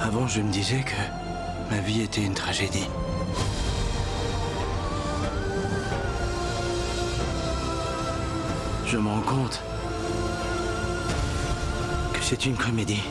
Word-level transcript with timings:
Avant, 0.00 0.26
je 0.26 0.40
me 0.40 0.50
disais 0.50 0.82
que 0.82 0.94
ma 1.70 1.80
vie 1.80 2.02
était 2.02 2.22
une 2.22 2.34
tragédie. 2.34 2.88
Je 8.86 8.96
me 8.98 9.08
rends 9.08 9.20
compte 9.22 9.62
que 12.12 12.20
c'est 12.22 12.44
une 12.46 12.56
comédie. 12.56 13.02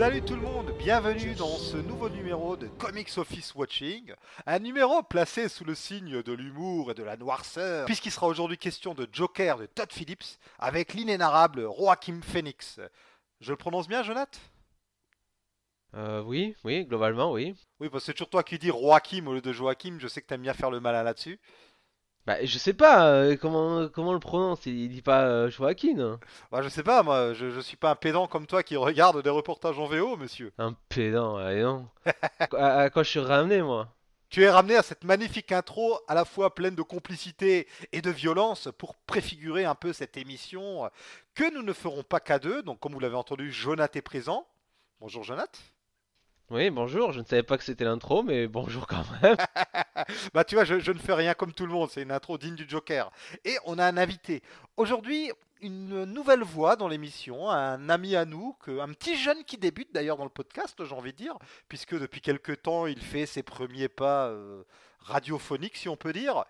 Salut 0.00 0.22
tout 0.22 0.34
le 0.34 0.40
monde, 0.40 0.72
bienvenue 0.78 1.34
dans 1.34 1.58
ce 1.58 1.76
nouveau 1.76 2.08
numéro 2.08 2.56
de 2.56 2.68
Comics 2.68 3.18
Office 3.18 3.54
Watching, 3.54 4.14
un 4.46 4.58
numéro 4.58 5.02
placé 5.02 5.46
sous 5.50 5.62
le 5.62 5.74
signe 5.74 6.22
de 6.22 6.32
l'humour 6.32 6.90
et 6.90 6.94
de 6.94 7.02
la 7.02 7.18
noirceur, 7.18 7.84
puisqu'il 7.84 8.10
sera 8.10 8.26
aujourd'hui 8.26 8.56
question 8.56 8.94
de 8.94 9.06
Joker 9.12 9.58
de 9.58 9.66
Todd 9.66 9.92
Phillips 9.92 10.38
avec 10.58 10.94
l'inénarrable 10.94 11.68
Joaquin 11.76 12.18
Phoenix. 12.22 12.80
Je 13.42 13.50
le 13.50 13.58
prononce 13.58 13.88
bien, 13.88 14.02
Jonathan? 14.02 14.40
Euh, 15.92 16.22
oui, 16.22 16.56
oui, 16.64 16.86
globalement, 16.86 17.32
oui. 17.32 17.54
Oui, 17.78 17.90
parce 17.90 18.04
que 18.04 18.06
c'est 18.06 18.14
toujours 18.14 18.30
toi 18.30 18.42
qui 18.42 18.58
dis 18.58 18.68
Joaquim 18.68 19.26
au 19.26 19.34
lieu 19.34 19.42
de 19.42 19.52
Joachim, 19.52 19.98
je 20.00 20.08
sais 20.08 20.22
que 20.22 20.26
t'aimes 20.26 20.40
bien 20.40 20.54
faire 20.54 20.70
le 20.70 20.80
malin 20.80 21.02
là-dessus. 21.02 21.38
Bah, 22.26 22.44
je 22.44 22.58
sais 22.58 22.74
pas 22.74 23.06
euh, 23.08 23.36
comment 23.36 23.88
comment 23.88 24.10
on 24.10 24.14
le 24.14 24.20
prononce. 24.20 24.64
Il, 24.66 24.78
il 24.78 24.88
dit 24.90 25.02
pas 25.02 25.24
euh, 25.24 25.50
Joaquin. 25.50 25.98
hein. 25.98 26.20
Bah, 26.52 26.62
je 26.62 26.68
sais 26.68 26.82
pas, 26.82 27.02
moi, 27.02 27.32
je, 27.34 27.50
je 27.50 27.60
suis 27.60 27.76
pas 27.76 27.90
un 27.90 27.94
pédant 27.96 28.26
comme 28.28 28.46
toi 28.46 28.62
qui 28.62 28.76
regarde 28.76 29.22
des 29.22 29.30
reportages 29.30 29.78
en 29.78 29.86
VO, 29.86 30.16
monsieur. 30.16 30.52
Un 30.58 30.74
pédant, 30.88 31.36
allez 31.36 31.62
non. 31.62 31.88
à, 32.52 32.80
à 32.80 32.90
quoi 32.90 33.02
je 33.02 33.10
suis 33.10 33.20
ramené, 33.20 33.62
moi? 33.62 33.88
Tu 34.28 34.44
es 34.44 34.50
ramené 34.50 34.76
à 34.76 34.82
cette 34.84 35.02
magnifique 35.02 35.50
intro, 35.50 35.98
à 36.06 36.14
la 36.14 36.24
fois 36.24 36.54
pleine 36.54 36.76
de 36.76 36.82
complicité 36.82 37.66
et 37.90 38.00
de 38.00 38.10
violence, 38.10 38.68
pour 38.78 38.94
préfigurer 38.94 39.64
un 39.64 39.74
peu 39.74 39.92
cette 39.92 40.16
émission 40.16 40.84
euh, 40.84 40.88
que 41.34 41.52
nous 41.52 41.62
ne 41.62 41.72
ferons 41.72 42.04
pas 42.04 42.20
qu'à 42.20 42.38
deux. 42.38 42.62
Donc, 42.62 42.78
comme 42.78 42.92
vous 42.92 43.00
l'avez 43.00 43.16
entendu, 43.16 43.50
Jonath 43.50 43.96
est 43.96 44.02
présent. 44.02 44.46
Bonjour, 45.00 45.24
Jonath. 45.24 45.58
Oui, 46.50 46.68
bonjour. 46.70 47.12
Je 47.12 47.20
ne 47.20 47.24
savais 47.24 47.44
pas 47.44 47.56
que 47.56 47.62
c'était 47.62 47.84
l'intro, 47.84 48.24
mais 48.24 48.48
bonjour 48.48 48.88
quand 48.88 49.04
même. 49.22 49.36
bah, 50.34 50.42
tu 50.42 50.56
vois, 50.56 50.64
je, 50.64 50.80
je 50.80 50.90
ne 50.90 50.98
fais 50.98 51.14
rien 51.14 51.32
comme 51.32 51.52
tout 51.52 51.64
le 51.64 51.72
monde. 51.72 51.88
C'est 51.92 52.02
une 52.02 52.10
intro 52.10 52.38
digne 52.38 52.56
du 52.56 52.68
Joker. 52.68 53.12
Et 53.44 53.56
on 53.66 53.78
a 53.78 53.86
un 53.86 53.96
invité. 53.96 54.42
Aujourd'hui, 54.76 55.30
une 55.60 56.04
nouvelle 56.06 56.42
voix 56.42 56.74
dans 56.74 56.88
l'émission, 56.88 57.48
un 57.48 57.88
ami 57.88 58.16
à 58.16 58.24
nous, 58.24 58.56
que, 58.64 58.80
un 58.80 58.88
petit 58.88 59.16
jeune 59.16 59.44
qui 59.44 59.58
débute 59.58 59.94
d'ailleurs 59.94 60.16
dans 60.16 60.24
le 60.24 60.30
podcast, 60.30 60.84
j'ai 60.84 60.94
envie 60.94 61.12
de 61.12 61.18
dire, 61.18 61.38
puisque 61.68 61.96
depuis 61.96 62.20
quelques 62.20 62.62
temps, 62.62 62.86
il 62.86 63.00
fait 63.00 63.26
ses 63.26 63.44
premiers 63.44 63.88
pas 63.88 64.26
euh, 64.26 64.64
radiophoniques, 64.98 65.76
si 65.76 65.88
on 65.88 65.96
peut 65.96 66.12
dire. 66.12 66.44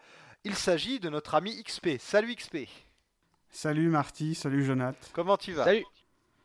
Il 0.44 0.54
s'agit 0.54 0.98
de 0.98 1.10
notre 1.10 1.34
ami 1.34 1.62
XP. 1.62 1.98
Salut 1.98 2.34
XP. 2.34 2.68
Salut 3.50 3.90
Marty, 3.90 4.34
salut 4.34 4.64
Jonath. 4.64 5.10
Comment 5.12 5.36
tu 5.36 5.52
vas? 5.52 5.64
Salut. 5.64 5.84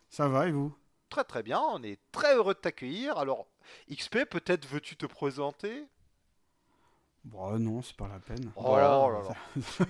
Ça 0.09 0.27
va 0.27 0.47
et 0.49 0.51
vous? 0.51 0.75
Très 1.15 1.23
très 1.23 1.43
bien, 1.43 1.61
on 1.61 1.81
est 1.81 1.97
très 2.11 2.35
heureux 2.35 2.53
de 2.55 2.59
t'accueillir. 2.59 3.17
Alors, 3.17 3.47
XP, 3.89 4.25
peut-être 4.25 4.65
veux-tu 4.67 4.97
te 4.97 5.05
présenter? 5.05 5.87
Bon, 7.23 7.57
non, 7.57 7.81
c'est 7.81 7.95
pas 7.95 8.07
la 8.07 8.19
peine. 8.19 8.51
Oh 8.55 8.65
Voilà. 8.65 9.07
là 9.09 9.23
là. 9.23 9.35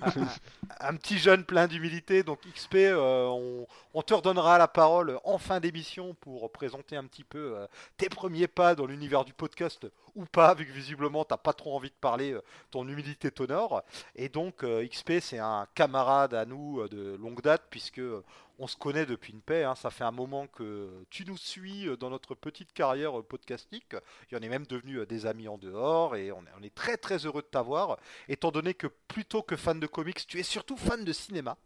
un, 0.80 0.88
un 0.92 0.96
petit 0.96 1.18
jeune 1.18 1.44
plein 1.44 1.66
d'humilité. 1.66 2.22
Donc 2.22 2.40
XP, 2.54 2.76
euh, 2.76 3.26
on, 3.26 3.66
on 3.92 4.02
te 4.02 4.14
redonnera 4.14 4.56
la 4.56 4.68
parole 4.68 5.20
en 5.22 5.36
fin 5.36 5.60
d'émission 5.60 6.14
pour 6.14 6.50
présenter 6.50 6.96
un 6.96 7.04
petit 7.04 7.24
peu 7.24 7.56
euh, 7.58 7.66
tes 7.98 8.08
premiers 8.08 8.48
pas 8.48 8.74
dans 8.74 8.86
l'univers 8.86 9.26
du 9.26 9.34
podcast 9.34 9.86
ou 10.14 10.24
pas, 10.24 10.54
vu 10.54 10.64
que 10.64 10.72
visiblement 10.72 11.26
t'as 11.26 11.36
pas 11.36 11.52
trop 11.52 11.76
envie 11.76 11.90
de 11.90 11.94
parler, 12.00 12.32
euh, 12.32 12.42
ton 12.70 12.88
humilité 12.88 13.30
t'honore. 13.30 13.82
Et 14.14 14.30
donc 14.30 14.64
euh, 14.64 14.86
XP, 14.88 15.20
c'est 15.20 15.38
un 15.38 15.66
camarade 15.74 16.32
à 16.32 16.46
nous 16.46 16.80
euh, 16.80 16.88
de 16.88 17.16
longue 17.16 17.42
date 17.42 17.64
puisque 17.68 17.98
euh, 17.98 18.24
on 18.58 18.66
se 18.66 18.76
connaît 18.76 19.06
depuis 19.06 19.32
une 19.32 19.40
paix. 19.40 19.64
hein. 19.64 19.74
Ça 19.74 19.90
fait 19.90 20.04
un 20.04 20.10
moment 20.10 20.46
que 20.46 21.04
tu 21.10 21.24
nous 21.24 21.36
suis 21.36 21.88
euh, 21.88 21.96
dans 21.96 22.10
notre 22.10 22.34
petite 22.34 22.72
carrière 22.72 23.18
euh, 23.18 23.22
podcastique. 23.22 23.94
Il 24.30 24.34
y 24.34 24.38
en 24.38 24.42
est 24.42 24.48
même 24.48 24.66
devenu 24.66 24.98
euh, 24.98 25.06
des 25.06 25.26
amis 25.26 25.48
en 25.48 25.58
dehors 25.58 26.16
et 26.16 26.32
on 26.32 26.42
est, 26.62 26.74
très 26.74 26.96
très 26.96 27.26
heureux 27.26 27.42
de 27.42 27.46
t'avoir, 27.46 27.98
étant 28.28 28.50
donné 28.50 28.74
que 28.74 28.86
plutôt 28.86 29.42
que 29.42 29.56
fan 29.56 29.80
de 29.80 29.86
comics, 29.86 30.26
tu 30.26 30.38
es 30.38 30.42
surtout 30.42 30.76
fan 30.76 31.04
de 31.04 31.12
cinéma. 31.12 31.56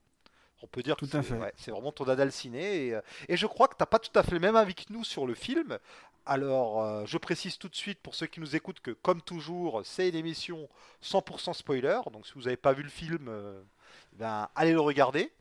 On 0.62 0.66
peut 0.66 0.82
dire 0.82 0.96
Tout 0.96 1.06
que 1.06 1.22
c'est 1.22 1.32
ouais, 1.32 1.54
vraiment 1.68 1.90
ton 1.90 2.04
dada 2.04 2.22
le 2.22 2.30
ciné. 2.30 2.88
Et, 2.88 3.00
et 3.28 3.36
je 3.38 3.46
crois 3.46 3.66
que 3.66 3.76
t'as 3.76 3.86
pas 3.86 3.98
tout 3.98 4.16
à 4.18 4.22
fait 4.22 4.32
le 4.32 4.40
même 4.40 4.56
avis 4.56 4.74
que 4.74 4.92
nous 4.92 5.04
sur 5.04 5.26
le 5.26 5.32
film. 5.32 5.78
Alors, 6.26 6.82
euh, 6.82 7.04
je 7.06 7.18
précise 7.18 7.58
tout 7.58 7.68
de 7.68 7.74
suite 7.74 7.98
pour 8.00 8.14
ceux 8.14 8.26
qui 8.26 8.40
nous 8.40 8.54
écoutent 8.54 8.80
que, 8.80 8.90
comme 8.90 9.22
toujours, 9.22 9.82
c'est 9.84 10.08
une 10.08 10.14
émission 10.14 10.68
100% 11.02 11.54
spoiler. 11.54 11.98
Donc, 12.12 12.26
si 12.26 12.34
vous 12.34 12.42
n'avez 12.42 12.56
pas 12.56 12.72
vu 12.72 12.82
le 12.82 12.88
film, 12.88 13.26
euh, 13.28 13.60
ben, 14.12 14.48
allez 14.54 14.72
le 14.72 14.80
regarder. 14.80 15.32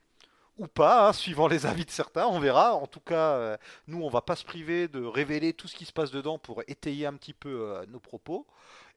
Ou 0.59 0.67
pas, 0.67 1.07
hein, 1.07 1.13
suivant 1.13 1.47
les 1.47 1.65
avis 1.65 1.85
de 1.85 1.89
certains, 1.89 2.27
on 2.27 2.37
verra. 2.37 2.75
En 2.75 2.85
tout 2.85 2.99
cas, 2.99 3.31
euh, 3.35 3.57
nous, 3.87 4.03
on 4.03 4.09
va 4.09 4.21
pas 4.21 4.35
se 4.35 4.43
priver 4.43 4.89
de 4.89 5.01
révéler 5.01 5.53
tout 5.53 5.69
ce 5.69 5.75
qui 5.75 5.85
se 5.85 5.93
passe 5.93 6.11
dedans 6.11 6.37
pour 6.37 6.63
étayer 6.67 7.05
un 7.05 7.13
petit 7.13 7.33
peu 7.33 7.49
euh, 7.49 7.85
nos 7.87 8.01
propos. 8.01 8.45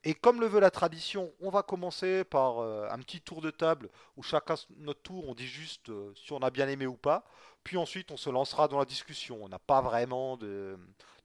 Et 0.05 0.13
comme 0.13 0.41
le 0.41 0.47
veut 0.47 0.59
la 0.59 0.71
tradition, 0.71 1.31
on 1.39 1.49
va 1.49 1.63
commencer 1.63 2.25
par 2.25 2.59
euh, 2.59 2.87
un 2.91 2.97
petit 2.99 3.21
tour 3.21 3.41
de 3.41 3.51
table 3.51 3.89
où 4.17 4.23
chacun 4.23 4.55
notre 4.77 5.01
tour, 5.01 5.29
on 5.29 5.33
dit 5.33 5.47
juste 5.47 5.89
euh, 5.89 6.11
si 6.15 6.33
on 6.33 6.39
a 6.39 6.49
bien 6.49 6.67
aimé 6.67 6.85
ou 6.85 6.97
pas. 6.97 7.23
Puis 7.63 7.77
ensuite, 7.77 8.11
on 8.11 8.17
se 8.17 8.29
lancera 8.29 8.67
dans 8.67 8.79
la 8.79 8.85
discussion. 8.85 9.39
On 9.41 9.47
n'a 9.47 9.59
pas 9.59 9.79
vraiment 9.79 10.35
de, 10.35 10.77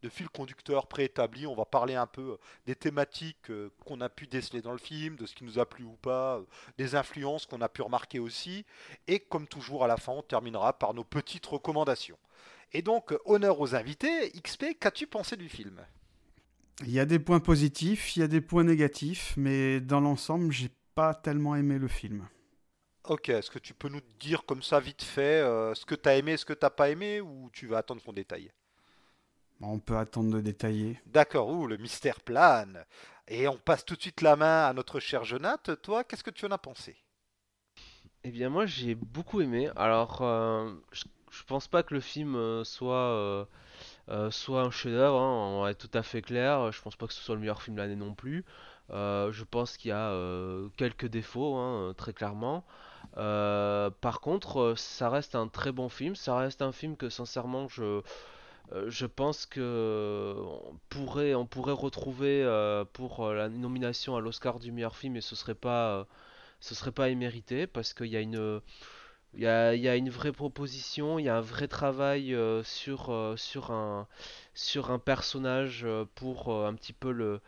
fil 0.08 0.28
conducteur 0.28 0.86
préétabli. 0.86 1.44
On 1.48 1.56
va 1.56 1.64
parler 1.64 1.96
un 1.96 2.06
peu 2.06 2.22
euh, 2.22 2.36
des 2.66 2.76
thématiques 2.76 3.50
qu'on 3.84 4.00
a 4.00 4.08
pu 4.08 4.28
déceler 4.28 4.62
dans 4.62 4.70
le 4.70 4.78
film, 4.78 5.16
de 5.16 5.26
ce 5.26 5.34
qui 5.34 5.42
nous 5.42 5.58
a 5.58 5.66
plu 5.66 5.82
ou 5.82 5.96
pas, 5.96 6.40
des 6.76 6.94
influences 6.94 7.46
qu'on 7.46 7.60
a 7.60 7.68
pu 7.68 7.82
remarquer 7.82 8.20
aussi. 8.20 8.64
Et 9.08 9.18
comme 9.18 9.48
toujours, 9.48 9.82
à 9.82 9.88
la 9.88 9.96
fin, 9.96 10.12
on 10.12 10.22
terminera 10.22 10.72
par 10.72 10.94
nos 10.94 11.04
petites 11.04 11.46
recommandations. 11.46 12.18
Et 12.72 12.82
donc, 12.82 13.12
honneur 13.24 13.58
aux 13.58 13.74
invités. 13.74 14.30
XP, 14.30 14.78
qu'as-tu 14.78 15.08
pensé 15.08 15.36
du 15.36 15.48
film? 15.48 15.84
Il 16.84 16.92
y 16.92 17.00
a 17.00 17.06
des 17.06 17.18
points 17.18 17.40
positifs, 17.40 18.16
il 18.16 18.20
y 18.20 18.22
a 18.22 18.28
des 18.28 18.40
points 18.40 18.64
négatifs, 18.64 19.34
mais 19.36 19.80
dans 19.80 20.00
l'ensemble, 20.00 20.52
j'ai 20.52 20.70
pas 20.94 21.14
tellement 21.14 21.56
aimé 21.56 21.78
le 21.78 21.88
film. 21.88 22.28
Ok, 23.04 23.30
est-ce 23.30 23.50
que 23.50 23.58
tu 23.58 23.74
peux 23.74 23.88
nous 23.88 24.02
dire 24.20 24.44
comme 24.44 24.62
ça 24.62 24.78
vite 24.80 25.02
fait 25.02 25.40
euh, 25.40 25.74
ce 25.74 25.86
que 25.86 25.94
tu 25.94 26.08
as 26.08 26.16
aimé, 26.16 26.36
ce 26.36 26.44
que 26.44 26.52
tu 26.52 26.66
pas 26.76 26.90
aimé, 26.90 27.20
ou 27.20 27.50
tu 27.52 27.66
vas 27.66 27.78
attendre 27.78 28.02
qu'on 28.02 28.12
détaille 28.12 28.52
on 29.60 29.78
peut 29.78 29.96
attendre 29.96 30.34
de 30.34 30.40
détailler. 30.40 31.00
D'accord, 31.06 31.48
ouh, 31.48 31.66
le 31.66 31.76
mystère 31.76 32.20
plane. 32.20 32.84
Et 33.26 33.48
on 33.48 33.56
passe 33.56 33.84
tout 33.84 33.96
de 33.96 34.00
suite 34.00 34.22
la 34.22 34.36
main 34.36 34.66
à 34.66 34.72
notre 34.72 35.00
cher 35.00 35.24
Jonath. 35.24 35.70
Toi, 35.82 36.04
qu'est-ce 36.04 36.24
que 36.24 36.30
tu 36.30 36.46
en 36.46 36.50
as 36.50 36.58
pensé? 36.58 36.96
Eh 38.24 38.30
bien, 38.30 38.48
moi, 38.48 38.66
j'ai 38.66 38.94
beaucoup 38.94 39.40
aimé. 39.40 39.70
Alors, 39.76 40.22
euh, 40.22 40.72
je, 40.92 41.04
je 41.30 41.42
pense 41.44 41.68
pas 41.68 41.82
que 41.82 41.94
le 41.94 42.00
film 42.00 42.36
euh, 42.36 42.64
soit 42.64 42.94
euh, 42.94 43.44
euh, 44.10 44.30
soit 44.30 44.62
un 44.62 44.70
chef-d'œuvre. 44.70 45.18
on 45.18 45.62
va 45.62 45.70
être 45.70 45.88
tout 45.88 45.98
à 45.98 46.02
fait 46.02 46.22
clair. 46.22 46.72
Je 46.72 46.80
pense 46.82 46.96
pas 46.96 47.06
que 47.06 47.12
ce 47.12 47.22
soit 47.22 47.34
le 47.34 47.40
meilleur 47.40 47.62
film 47.62 47.76
de 47.76 47.82
l'année 47.82 47.96
non 47.96 48.14
plus. 48.14 48.44
Euh, 48.90 49.32
je 49.32 49.44
pense 49.44 49.76
qu'il 49.76 49.90
y 49.90 49.92
a 49.92 50.10
euh, 50.10 50.68
quelques 50.76 51.06
défauts, 51.06 51.56
hein, 51.56 51.94
très 51.96 52.12
clairement. 52.12 52.64
Euh, 53.16 53.90
par 54.00 54.20
contre, 54.20 54.60
euh, 54.60 54.76
ça 54.76 55.10
reste 55.10 55.34
un 55.34 55.48
très 55.48 55.72
bon 55.72 55.88
film. 55.88 56.16
Ça 56.16 56.36
reste 56.36 56.62
un 56.62 56.72
film 56.72 56.96
que, 56.96 57.08
sincèrement, 57.10 57.68
je 57.68 58.02
euh, 58.72 58.90
je 58.90 59.06
pense 59.06 59.46
que 59.46 60.34
on 60.38 60.78
pourrait 60.90 61.34
on 61.34 61.46
pourrait 61.46 61.72
retrouver 61.72 62.42
euh, 62.44 62.84
pour 62.84 63.24
euh, 63.24 63.34
la 63.34 63.48
nomination 63.48 64.16
à 64.16 64.20
l'Oscar 64.20 64.58
du 64.58 64.72
meilleur 64.72 64.96
film 64.96 65.16
et 65.16 65.20
ce 65.22 65.34
serait 65.36 65.54
pas 65.54 66.00
euh, 66.00 66.04
ce 66.60 66.74
serait 66.74 66.92
pas 66.92 67.08
immérité 67.10 67.66
parce 67.66 67.94
qu'il 67.94 68.08
y 68.08 68.16
a 68.16 68.20
une 68.20 68.60
il 69.34 69.40
y 69.42 69.46
a, 69.46 69.96
une 69.96 70.10
vraie 70.10 70.32
proposition, 70.32 71.18
il 71.18 71.26
y 71.26 71.28
a 71.28 71.36
un 71.36 71.40
vrai 71.40 71.68
travail 71.68 72.34
euh, 72.34 72.62
sur, 72.64 73.10
euh, 73.10 73.36
sur 73.36 73.70
un, 73.70 74.98
personnage 74.98 75.82
euh, 75.84 76.04
pour 76.14 76.52
un 76.66 76.74
petit 76.74 76.92
peu 76.92 77.12
le, 77.12 77.40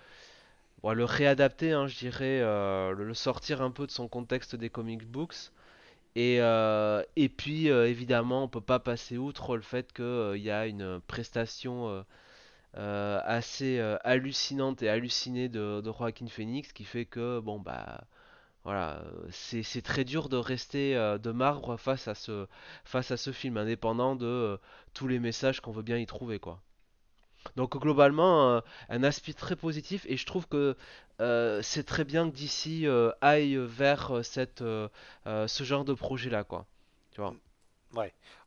réadapter, 0.85 1.73
hein, 1.73 1.87
je 1.87 1.99
dirais, 1.99 2.41
le, 2.41 3.13
sortir 3.15 3.63
un 3.63 3.71
peu 3.71 3.87
de 3.87 3.91
son 3.91 4.09
contexte 4.09 4.57
des 4.57 4.71
comic 4.71 5.05
books. 5.07 5.53
Et, 6.17 6.41
puis, 7.37 7.69
évidemment, 7.69 8.45
on 8.45 8.49
peut 8.49 8.61
pas 8.61 8.79
passer 8.81 9.17
outre 9.19 9.57
le 9.57 9.63
fait 9.63 9.93
qu'il 9.93 10.43
y 10.43 10.51
a 10.51 10.67
une 10.67 11.01
prestation 11.07 12.05
assez 12.75 13.81
hallucinante 14.05 14.83
et 14.83 14.89
hallucinée 14.89 15.49
de, 15.49 15.81
de 15.81 15.93
Joaquin 15.93 16.27
Phoenix 16.29 16.73
qui 16.73 16.85
fait 16.85 17.05
que, 17.07 17.41
bon, 17.41 17.59
bah, 17.59 18.05
voilà, 18.65 19.03
c'est 19.31 19.83
très 19.83 20.05
dur 20.05 20.29
de 20.29 20.37
rester 20.37 20.95
euh, 20.97 21.17
de 21.19 21.31
marbre 21.33 21.77
face 21.79 22.09
à 22.09 22.15
ce, 22.15 22.47
face 22.85 23.11
à 23.11 23.17
ce 23.17 23.33
film, 23.33 23.57
indépendant 23.57 24.17
de 24.17 24.27
euh, 24.27 24.57
tous 24.93 25.09
les 25.09 25.19
messages 25.19 25.61
qu'on 25.61 25.73
veut 25.73 25.83
bien 25.83 25.97
y 25.97 26.07
trouver, 26.07 26.39
quoi. 26.39 26.61
Donc 27.57 27.79
globalement, 27.79 28.51
euh, 28.51 28.61
un 28.91 29.03
aspect 29.03 29.33
très 29.33 29.57
positif 29.57 30.05
et 30.09 30.17
je 30.19 30.27
trouve 30.27 30.47
que 30.47 30.77
c'est 31.63 31.85
très 31.85 32.05
bien 32.05 32.31
que 32.31 32.37
DC 32.37 32.87
euh, 32.87 33.13
aille 33.21 33.57
vers 33.57 34.25
ce 34.25 35.65
genre 35.65 35.85
de 35.85 35.95
projet-là, 35.95 36.45
quoi. 36.45 36.67
Tu 37.13 37.21
vois? 37.21 37.35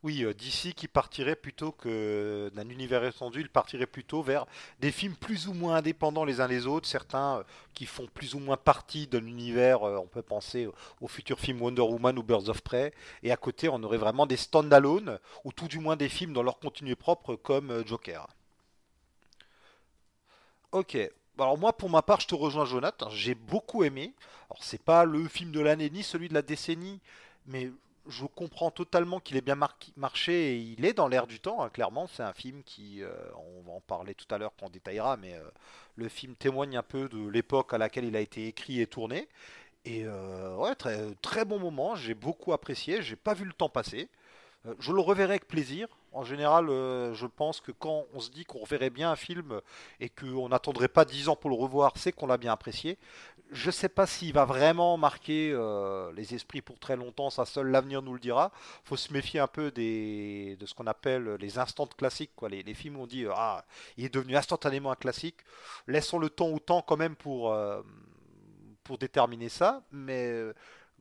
Oui, 0.02 0.24
euh, 0.24 0.32
DC 0.32 0.74
qui 0.74 0.88
partirait 0.88 1.36
plutôt 1.36 1.72
que 1.72 2.50
d'un 2.54 2.68
univers 2.68 3.04
étendu, 3.04 3.40
il 3.40 3.48
partirait 3.48 3.86
plutôt 3.86 4.22
vers 4.22 4.46
des 4.80 4.90
films 4.90 5.14
plus 5.14 5.48
ou 5.48 5.54
moins 5.54 5.76
indépendants 5.76 6.24
les 6.24 6.40
uns 6.40 6.46
les 6.46 6.66
autres, 6.66 6.86
certains 6.86 7.38
euh, 7.38 7.42
qui 7.74 7.84
font 7.86 8.06
plus 8.06 8.34
ou 8.34 8.38
moins 8.38 8.56
partie 8.56 9.06
d'un 9.06 9.26
univers, 9.26 9.82
euh, 9.82 9.98
on 9.98 10.06
peut 10.06 10.22
penser 10.22 10.66
au, 10.66 10.74
au 11.02 11.08
futur 11.08 11.38
film 11.38 11.60
Wonder 11.60 11.82
Woman 11.82 12.18
ou 12.18 12.22
Birds 12.22 12.48
of 12.48 12.62
Prey, 12.62 12.92
et 13.22 13.32
à 13.32 13.36
côté 13.36 13.68
on 13.68 13.82
aurait 13.82 13.98
vraiment 13.98 14.26
des 14.26 14.36
stand-alone, 14.36 15.18
ou 15.44 15.52
tout 15.52 15.68
du 15.68 15.78
moins 15.78 15.96
des 15.96 16.08
films 16.08 16.32
dans 16.32 16.42
leur 16.42 16.58
contenu 16.58 16.96
propre 16.96 17.36
comme 17.36 17.86
Joker. 17.86 18.28
Ok. 20.72 20.96
Alors 21.38 21.58
moi, 21.58 21.72
pour 21.72 21.90
ma 21.90 22.02
part, 22.02 22.20
je 22.20 22.28
te 22.28 22.34
rejoins, 22.34 22.64
Jonathan. 22.64 23.10
J'ai 23.10 23.34
beaucoup 23.34 23.84
aimé. 23.84 24.14
Alors 24.50 24.62
c'est 24.62 24.82
pas 24.82 25.04
le 25.04 25.26
film 25.28 25.50
de 25.50 25.60
l'année 25.60 25.90
ni 25.90 26.02
celui 26.02 26.28
de 26.28 26.34
la 26.34 26.42
décennie, 26.42 27.00
mais 27.46 27.70
je 28.06 28.26
comprends 28.26 28.70
totalement 28.70 29.20
qu'il 29.20 29.36
ait 29.36 29.40
bien 29.40 29.58
marché 29.96 30.54
et 30.54 30.56
il 30.56 30.84
est 30.84 30.92
dans 30.92 31.08
l'air 31.08 31.26
du 31.26 31.40
temps. 31.40 31.62
hein, 31.62 31.70
clairement, 31.70 32.06
c'est 32.06 32.22
un 32.22 32.32
film 32.32 32.62
qui, 32.64 33.02
euh, 33.02 33.10
on 33.36 33.62
va 33.62 33.72
en 33.72 33.80
parler 33.80 34.14
tout 34.14 34.32
à 34.34 34.38
l'heure 34.38 34.52
quand 34.58 34.66
on 34.66 34.70
détaillera, 34.70 35.16
mais 35.16 35.34
euh, 35.34 35.42
le 35.96 36.08
film 36.08 36.34
témoigne 36.36 36.76
un 36.76 36.82
peu 36.82 37.08
de 37.08 37.28
l'époque 37.28 37.72
à 37.74 37.78
laquelle 37.78 38.04
il 38.04 38.16
a 38.16 38.20
été 38.20 38.46
écrit 38.46 38.80
et 38.80 38.86
tourné. 38.86 39.28
Et 39.84 40.04
euh, 40.06 40.74
très, 40.76 41.14
très 41.22 41.44
bon 41.44 41.58
moment. 41.58 41.94
J'ai 41.96 42.14
beaucoup 42.14 42.52
apprécié. 42.52 43.02
J'ai 43.02 43.16
pas 43.16 43.34
vu 43.34 43.44
le 43.44 43.52
temps 43.52 43.68
passer. 43.68 44.08
Euh, 44.66 44.74
Je 44.78 44.92
le 44.92 45.00
reverrai 45.00 45.32
avec 45.32 45.48
plaisir. 45.48 45.88
En 46.12 46.24
général, 46.24 46.68
euh, 46.68 47.12
je 47.14 47.26
pense 47.26 47.60
que 47.60 47.72
quand 47.72 48.04
on 48.14 48.20
se 48.20 48.30
dit 48.30 48.44
qu'on 48.44 48.60
reverrait 48.60 48.90
bien 48.90 49.10
un 49.10 49.16
film 49.16 49.60
et 50.00 50.08
qu'on 50.08 50.48
n'attendrait 50.48 50.88
pas 50.88 51.04
10 51.04 51.28
ans 51.28 51.36
pour 51.36 51.50
le 51.50 51.56
revoir, 51.56 51.92
c'est 51.96 52.12
qu'on 52.12 52.26
l'a 52.26 52.36
bien 52.36 52.52
apprécié. 52.52 52.98
Je 53.50 53.70
sais 53.70 53.88
pas 53.88 54.06
s'il 54.06 54.32
va 54.32 54.44
vraiment 54.44 54.96
marquer 54.96 55.52
euh, 55.52 56.12
les 56.12 56.34
esprits 56.34 56.62
pour 56.62 56.78
très 56.78 56.96
longtemps, 56.96 57.30
ça 57.30 57.44
seul 57.44 57.68
l'avenir 57.68 58.00
nous 58.00 58.14
le 58.14 58.20
dira. 58.20 58.52
Faut 58.84 58.96
se 58.96 59.12
méfier 59.12 59.40
un 59.40 59.46
peu 59.48 59.70
de 59.70 60.56
ce 60.64 60.74
qu'on 60.74 60.86
appelle 60.86 61.34
les 61.40 61.58
instants 61.58 61.86
classiques, 61.86 62.32
quoi. 62.36 62.48
Les, 62.48 62.74
films 62.74 62.96
où 62.96 63.02
on 63.02 63.06
dit 63.06 63.26
ah, 63.34 63.64
il 63.96 64.04
est 64.04 64.14
devenu 64.14 64.36
instantanément 64.36 64.90
un 64.90 64.96
classique. 64.96 65.38
Laissons 65.86 66.18
le 66.18 66.30
temps 66.30 66.48
au 66.48 66.58
temps 66.58 66.82
quand 66.82 66.96
même 66.96 67.16
pour, 67.16 67.56
pour 68.82 68.98
déterminer 68.98 69.48
ça, 69.48 69.82
mais 69.92 70.52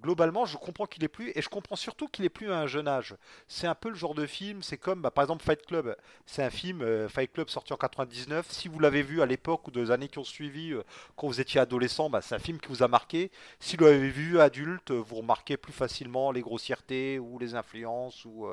globalement, 0.04 0.46
je 0.46 0.58
comprends 0.58 0.86
qu'il 0.86 1.04
est 1.04 1.08
plus, 1.08 1.32
et 1.34 1.42
je 1.42 1.50
comprends 1.50 1.78
surtout 1.78 2.08
qu'il 2.08 2.26
est 2.26 2.30
plus 2.30 2.52
à 2.52 2.60
un 2.60 2.68
jeune 2.68 2.88
âge. 2.88 3.16
C'est 3.48 3.68
un 3.68 3.74
peu 3.74 3.90
le 3.90 3.96
genre 3.96 4.14
de 4.14 4.26
film, 4.26 4.62
c'est 4.62 4.78
comme 4.78 5.02
bah, 5.02 5.12
par 5.12 5.24
exemple 5.24 5.44
Fight 5.44 5.66
Club. 5.66 5.96
C'est 6.26 6.44
un 6.44 6.50
film, 6.50 6.82
euh, 6.82 7.08
Fight 7.08 7.32
Club 7.32 7.50
sorti 7.50 7.74
en 7.74 7.78
99. 7.78 8.46
Si 8.50 8.68
vous 8.68 8.80
l'avez 8.80 9.02
vu 9.02 9.22
à 9.22 9.26
l'époque 9.26 9.68
ou 9.68 9.72
des 9.72 9.92
années 9.92 10.10
qui 10.10 10.20
ont 10.20 10.24
suivi, 10.24 10.74
euh, 10.74 10.84
quand 11.16 11.28
vous 11.28 11.40
étiez 11.40 11.62
adolescent, 11.62 12.10
bah, 12.10 12.22
c'est 12.22 12.36
un 12.36 12.40
film 12.40 12.60
qui 12.60 12.68
vous 12.68 12.84
a 12.84 12.88
marqué. 12.88 13.32
Si 13.60 13.78
vous 13.78 13.86
l'avez 13.86 14.10
vu 14.10 14.40
adulte, 14.40 14.92
euh, 14.92 15.02
vous 15.02 15.16
remarquez 15.16 15.56
plus 15.56 15.74
facilement 15.74 16.32
les 16.32 16.42
grossièretés 16.42 17.18
ou 17.18 17.40
les 17.40 17.56
influences. 17.56 18.26
Ou, 18.26 18.48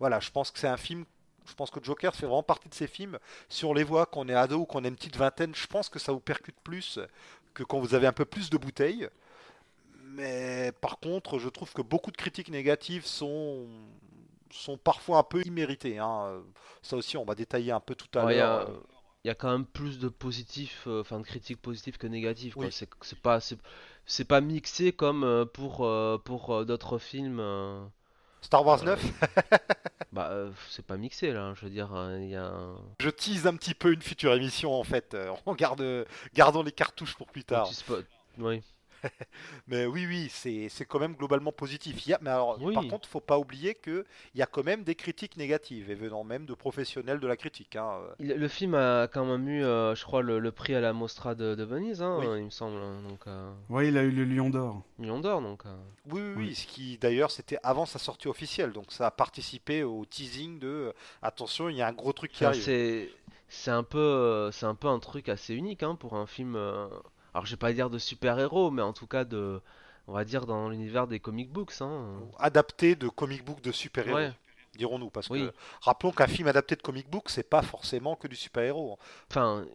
Voilà, 0.00 0.20
je 0.20 0.30
pense 0.30 0.50
que 0.50 0.58
c'est 0.58 0.68
un 0.68 0.76
film. 0.76 1.04
Je 1.46 1.54
pense 1.54 1.70
que 1.70 1.78
Joker 1.82 2.14
fait 2.14 2.26
vraiment 2.26 2.42
partie 2.42 2.68
de 2.68 2.74
ces 2.74 2.88
films. 2.88 3.18
Si 3.48 3.64
on 3.64 3.72
les 3.72 3.84
voit 3.84 4.06
quand 4.06 4.20
on 4.20 4.28
est 4.28 4.34
ado 4.34 4.60
ou 4.60 4.64
qu'on 4.66 4.84
a 4.84 4.88
une 4.88 4.96
petite 4.96 5.16
vingtaine, 5.16 5.54
je 5.54 5.66
pense 5.66 5.88
que 5.88 5.98
ça 6.00 6.12
vous 6.12 6.18
percute 6.20 6.56
plus 6.64 6.98
que 7.54 7.62
quand 7.62 7.78
vous 7.78 7.94
avez 7.94 8.06
un 8.06 8.12
peu 8.12 8.24
plus 8.24 8.50
de 8.50 8.56
bouteilles. 8.56 9.08
Mais 10.16 10.72
par 10.80 10.98
contre, 10.98 11.38
je 11.38 11.48
trouve 11.48 11.72
que 11.72 11.82
beaucoup 11.82 12.10
de 12.10 12.16
critiques 12.16 12.50
négatives 12.50 13.04
sont, 13.06 13.66
sont 14.50 14.78
parfois 14.78 15.18
un 15.18 15.22
peu 15.22 15.42
imméritées. 15.44 15.98
hein. 15.98 16.42
Ça 16.82 16.96
aussi, 16.96 17.16
on 17.16 17.24
va 17.24 17.34
détailler 17.34 17.72
un 17.72 17.80
peu 17.80 17.94
tout 17.94 18.18
à 18.18 18.24
Ouais, 18.24 18.34
il 18.34 18.36
y 18.36 18.38
l'heure. 18.40 18.60
a, 18.60 18.70
euh. 18.70 18.76
il 19.24 19.28
y 19.28 19.30
a 19.30 19.34
quand 19.34 19.50
même 19.50 19.66
plus 19.66 19.98
de 19.98 20.08
positifs, 20.08 20.84
euh, 20.86 21.00
enfin 21.00 21.18
de 21.18 21.24
critiques 21.24 21.60
positives 21.60 21.98
que 21.98 22.06
négatives. 22.06 22.54
Oui, 22.56 22.68
C'est 22.70 23.20
pas, 23.20 23.40
c'est 23.40 24.24
pas 24.24 24.40
mixé 24.40 24.92
comme 24.92 25.24
euh, 25.24 25.44
pour, 25.44 25.88
pour 26.24 26.64
d'autres 26.64 26.98
films. 26.98 27.42
Star 28.42 28.64
Wars 28.64 28.82
euh, 28.82 28.94
9, 28.96 29.04
bah, 30.12 30.28
euh, 30.30 30.50
c'est 30.70 30.86
pas 30.86 30.96
mixé 30.96 31.32
là, 31.32 31.52
je 31.54 31.64
veux 31.64 31.70
dire, 31.70 31.88
il 32.20 32.28
y 32.28 32.36
a 32.36 32.44
un... 32.46 32.76
je 33.00 33.10
tease 33.10 33.46
un 33.48 33.56
petit 33.56 33.74
peu 33.74 33.92
une 33.92 34.02
future 34.02 34.32
émission 34.34 34.72
en 34.72 34.84
fait. 34.84 35.16
On 35.46 35.54
garde, 35.54 36.06
gardons 36.34 36.62
les 36.62 36.70
cartouches 36.70 37.16
pour 37.16 37.26
plus 37.26 37.42
tard. 37.42 37.68
Oui, 38.38 38.62
Mais 39.66 39.86
oui, 39.86 40.06
oui, 40.06 40.28
c'est 40.30 40.68
c'est 40.68 40.84
quand 40.84 40.98
même 40.98 41.14
globalement 41.14 41.52
positif. 41.52 42.06
Il 42.06 42.10
y 42.10 42.14
a- 42.14 42.18
mais 42.22 42.30
alors, 42.30 42.56
par 42.58 42.82
oui. 42.82 42.88
contre, 42.88 43.08
faut 43.08 43.20
pas 43.20 43.38
oublier 43.38 43.74
que 43.74 44.04
il 44.34 44.38
y 44.38 44.42
a 44.42 44.46
quand 44.46 44.64
même 44.64 44.84
des 44.84 44.94
critiques 44.94 45.36
négatives 45.36 45.90
et 45.90 45.94
venant 45.94 46.24
même 46.24 46.46
de 46.46 46.54
professionnels 46.54 47.20
de 47.20 47.26
la 47.26 47.36
critique. 47.36 47.76
hein. 47.76 48.00
Euh, 48.02 48.14
Il- 48.20 48.34
Le 48.34 48.48
film 48.48 48.74
a 48.74 49.08
quand 49.08 49.24
même 49.24 49.48
eu, 49.48 49.64
euh, 49.64 49.94
je 49.94 50.04
crois, 50.04 50.22
le, 50.22 50.38
le 50.38 50.52
prix 50.52 50.74
à 50.74 50.80
la 50.80 50.92
Mostra 50.92 51.34
de, 51.34 51.54
de 51.54 51.64
Venise, 51.64 52.02
hein, 52.02 52.16
Oui, 52.20 52.26
il 52.38 52.44
me 52.44 52.50
semble. 52.50 52.76
hein, 52.76 53.00
Donc, 53.08 53.26
euh, 53.26 53.52
Ouais, 53.68 53.88
il 53.88 53.96
a 53.98 54.02
eu 54.02 54.10
le 54.10 54.24
Lion 54.24 54.50
d'Or. 54.50 54.82
million 54.98 55.20
d'or, 55.20 55.40
donc. 55.42 55.64
euh, 55.66 55.76
Oui, 56.10 56.20
oui, 56.20 56.32
Oui. 56.36 56.44
oui, 56.48 56.54
ce 56.54 56.66
qui 56.66 56.98
d'ailleurs 56.98 57.30
c'était 57.30 57.58
avant 57.62 57.86
sa 57.86 57.98
sortie 57.98 58.28
officielle, 58.28 58.72
donc 58.72 58.92
ça 58.92 59.06
a 59.06 59.10
participé 59.10 59.82
au 59.82 60.04
teasing 60.04 60.58
de 60.58 60.66
euh, 60.68 60.92
attention, 61.22 61.68
il 61.68 61.76
y 61.76 61.82
a 61.82 61.86
un 61.88 61.92
gros 61.92 62.12
truc 62.12 62.32
qui 62.32 62.44
Enfin, 62.44 62.50
arrive. 62.50 62.62
c'est 62.62 63.10
c'est 63.48 63.70
un 63.70 63.82
peu 63.84 63.98
euh, 63.98 64.50
c'est 64.52 64.66
un 64.66 64.74
peu 64.74 64.88
un 64.88 64.98
truc 64.98 65.28
assez 65.28 65.54
unique 65.54 65.82
hein, 65.82 65.94
pour 65.96 66.14
un 66.14 66.26
film. 66.26 66.56
Alors, 67.36 67.44
je 67.44 67.50
vais 67.50 67.58
pas 67.58 67.72
dire 67.74 67.90
de 67.90 67.98
super-héros, 67.98 68.70
mais 68.70 68.80
en 68.80 68.94
tout 68.94 69.06
cas 69.06 69.24
de, 69.24 69.60
on 70.06 70.14
va 70.14 70.24
dire 70.24 70.46
dans 70.46 70.70
l'univers 70.70 71.06
des 71.06 71.20
comic 71.20 71.52
books. 71.52 71.82
Hein. 71.82 72.18
Adapté 72.38 72.94
de 72.96 73.08
comic 73.08 73.44
book 73.44 73.60
de 73.60 73.72
super-héros, 73.72 74.16
Ouais, 74.16 74.32
dirons-nous, 74.78 75.10
parce 75.10 75.28
oui. 75.28 75.40
que 75.40 75.52
rappelons 75.82 76.12
qu'un 76.12 76.28
film 76.28 76.48
adapté 76.48 76.76
de 76.76 76.82
comic 76.82 77.10
book, 77.10 77.28
c'est 77.28 77.48
pas 77.48 77.60
forcément 77.60 78.16
que 78.16 78.26
du 78.26 78.36
super-héros. 78.36 78.94
hein. 78.94 79.04
Enfin, 79.30 79.66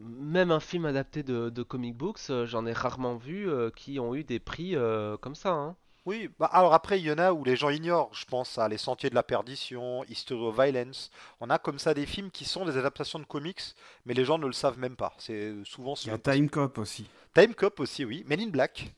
même 0.00 0.52
un 0.52 0.60
film 0.60 0.86
adapté 0.86 1.22
de, 1.24 1.50
de 1.50 1.62
comic 1.64 1.96
books, 1.96 2.20
euh, 2.30 2.46
j'en 2.46 2.66
ai 2.66 2.72
rarement 2.72 3.16
vu 3.16 3.50
euh, 3.50 3.70
qui 3.70 3.98
ont 4.00 4.14
eu 4.14 4.24
des 4.24 4.38
prix 4.40 4.76
euh, 4.76 5.16
comme 5.18 5.34
ça. 5.34 5.50
Hein. 5.52 5.76
Oui, 6.04 6.28
bah 6.38 6.46
alors 6.52 6.74
après 6.74 6.98
il 6.98 7.06
y 7.06 7.12
en 7.12 7.18
a 7.18 7.32
où 7.32 7.44
les 7.44 7.54
gens 7.54 7.70
ignorent, 7.70 8.12
je 8.12 8.24
pense 8.24 8.58
à 8.58 8.68
Les 8.68 8.76
Sentiers 8.78 9.08
de 9.08 9.14
la 9.14 9.22
Perdition, 9.22 10.02
History 10.04 10.40
of 10.40 10.54
Violence. 10.60 11.10
On 11.40 11.48
a 11.48 11.58
comme 11.60 11.78
ça 11.78 11.94
des 11.94 12.06
films 12.06 12.32
qui 12.32 12.44
sont 12.44 12.64
des 12.64 12.76
adaptations 12.76 13.20
de 13.20 13.24
comics, 13.24 13.60
mais 14.04 14.12
les 14.14 14.24
gens 14.24 14.36
ne 14.38 14.46
le 14.46 14.52
savent 14.52 14.78
même 14.78 14.96
pas. 14.96 15.14
C'est 15.18 15.54
souvent 15.64 15.94
Il 16.02 16.08
y 16.08 16.10
a 16.10 16.18
Time 16.18 16.50
Cop 16.50 16.78
aussi. 16.78 17.06
Time 17.34 17.54
Cop 17.54 17.78
aussi, 17.78 18.04
oui, 18.04 18.24
Men 18.26 18.40
in 18.40 18.48
Black. 18.48 18.92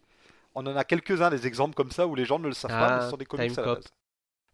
On 0.55 0.65
en 0.67 0.77
a 0.77 0.85
quelques-uns 0.85 1.29
des 1.31 1.47
exemples 1.47 1.75
comme 1.75 1.91
ça 1.91 2.07
où 2.07 2.15
les 2.15 2.25
gens 2.25 2.39
ne 2.39 2.49
le 2.49 2.55
savent 2.55 2.71
pas, 2.71 2.95
mais 2.95 3.01
ce 3.03 3.07
Ah, 3.07 3.11
sont 3.11 3.17
des 3.19 3.27
comics 3.27 3.53
Time 3.53 3.63
à 3.63 3.67
la 3.67 3.75
Cop. 3.75 3.83
base. 3.83 3.93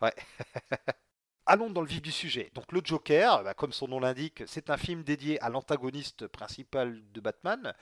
Ouais. 0.02 0.14
Allons 1.46 1.70
dans 1.70 1.80
le 1.82 1.86
vif 1.86 2.02
du 2.02 2.12
sujet. 2.12 2.50
Donc 2.54 2.70
le 2.72 2.80
Joker, 2.84 3.44
bah, 3.44 3.54
comme 3.54 3.72
son 3.72 3.86
nom 3.88 4.00
l'indique, 4.00 4.42
c'est 4.46 4.70
un 4.70 4.76
film 4.76 5.02
dédié 5.04 5.40
à 5.40 5.48
l'antagoniste 5.50 6.26
principal 6.28 7.00
de 7.12 7.20
Batman. 7.20 7.74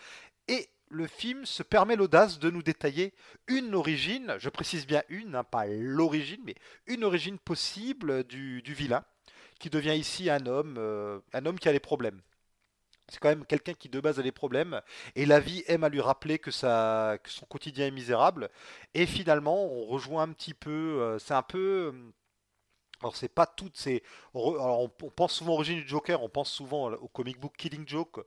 Et 0.47 0.69
le 0.90 1.06
film 1.06 1.44
se 1.46 1.62
permet 1.62 1.96
l'audace 1.96 2.38
de 2.38 2.50
nous 2.50 2.62
détailler 2.62 3.14
une 3.46 3.75
origine, 3.75 4.37
je 4.38 4.49
précise 4.49 4.87
bien 4.87 5.02
une, 5.08 5.35
hein, 5.35 5.44
pas 5.44 5.67
l'origine, 5.67 6.40
mais 6.44 6.55
une 6.87 7.05
origine 7.05 7.38
possible 7.38 8.25
du, 8.25 8.62
vilain, 8.67 9.05
qui 9.58 9.70
devient 9.70 9.96
ici 9.96 10.31
un 10.31 10.46
homme, 10.46 10.76
euh, 10.79 11.20
un 11.32 11.46
homme 11.46 11.58
qui 11.58 11.69
a 11.69 11.73
des 11.73 11.81
problèmes. 11.81 12.20
C'est 13.08 13.20
quand 13.20 13.31
même 13.31 13.46
quelqu'un 13.46 13.73
qui 13.73 13.88
de 13.88 14.00
base 14.00 14.19
a 14.19 14.23
des 14.23 14.32
problèmes 14.32 14.82
et 15.14 15.25
la 15.25 15.40
vie 15.40 15.64
aime 15.67 15.82
à 15.82 15.88
lui 15.88 16.00
rappeler 16.00 16.38
que, 16.38 16.50
son 16.50 17.47
quotidien 17.49 17.87
est 17.87 17.90
misérable. 17.90 18.50
Et 18.92 19.07
finalement, 19.07 19.64
on 19.64 19.87
rejoint 19.87 20.25
un 20.25 20.33
petit 20.33 20.52
peu, 20.52 21.00
euh, 21.00 21.18
c'est 21.18 21.33
un 21.33 21.42
peu, 21.42 21.92
euh, 21.95 22.12
alors 23.00 23.16
c'est 23.16 23.33
pas 23.35 23.47
toutes 23.47 23.76
ces, 23.76 24.02
alors, 24.35 24.83
on 24.83 25.11
pense 25.11 25.33
souvent 25.33 25.52
à 25.52 25.54
l'origine 25.54 25.80
du 25.80 25.88
Joker, 25.88 26.23
on 26.23 26.28
pense 26.28 26.50
souvent 26.50 26.92
au 26.92 27.09
comic 27.09 27.40
book 27.40 27.54
Killing 27.57 27.88
Joke 27.88 28.21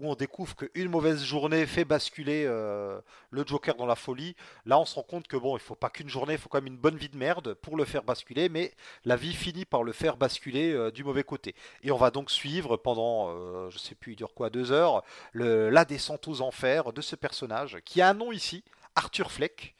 où 0.00 0.10
on 0.10 0.14
découvre 0.14 0.56
qu'une 0.56 0.88
mauvaise 0.88 1.22
journée 1.22 1.66
fait 1.66 1.84
basculer 1.84 2.44
euh, 2.46 3.00
le 3.30 3.44
Joker 3.46 3.74
dans 3.74 3.86
la 3.86 3.94
folie. 3.94 4.36
Là, 4.64 4.78
on 4.78 4.84
se 4.84 4.94
rend 4.94 5.02
compte 5.02 5.26
que 5.28 5.36
bon, 5.36 5.56
il 5.56 5.60
faut 5.60 5.74
pas 5.74 5.90
qu'une 5.90 6.08
journée, 6.08 6.34
il 6.34 6.38
faut 6.38 6.48
quand 6.48 6.58
même 6.58 6.72
une 6.72 6.78
bonne 6.78 6.96
vie 6.96 7.08
de 7.08 7.16
merde 7.16 7.54
pour 7.54 7.76
le 7.76 7.84
faire 7.84 8.02
basculer, 8.02 8.48
mais 8.48 8.72
la 9.04 9.16
vie 9.16 9.34
finit 9.34 9.64
par 9.64 9.82
le 9.82 9.92
faire 9.92 10.16
basculer 10.16 10.72
euh, 10.72 10.90
du 10.90 11.04
mauvais 11.04 11.24
côté. 11.24 11.54
Et 11.82 11.90
on 11.90 11.96
va 11.96 12.10
donc 12.10 12.30
suivre 12.30 12.76
pendant, 12.76 13.30
euh, 13.30 13.70
je 13.70 13.78
sais 13.78 13.94
plus, 13.94 14.12
il 14.12 14.16
dure 14.16 14.34
quoi, 14.34 14.50
deux 14.50 14.72
heures, 14.72 15.02
la 15.34 15.84
descente 15.84 16.28
aux 16.28 16.40
enfers 16.40 16.92
de 16.92 17.00
ce 17.00 17.16
personnage 17.16 17.78
qui 17.84 18.00
a 18.00 18.08
un 18.08 18.14
nom 18.14 18.32
ici, 18.32 18.64
Arthur 18.94 19.30
Fleck, 19.30 19.74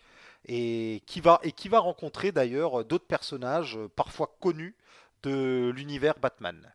et 0.46 1.02
qui 1.06 1.20
va, 1.20 1.40
et 1.42 1.52
qui 1.52 1.68
va 1.68 1.78
rencontrer 1.78 2.32
d'ailleurs 2.32 2.84
d'autres 2.84 3.06
personnages 3.06 3.76
euh, 3.76 3.88
parfois 3.88 4.34
connus 4.40 4.76
de 5.22 5.72
l'univers 5.74 6.18
Batman. 6.18 6.72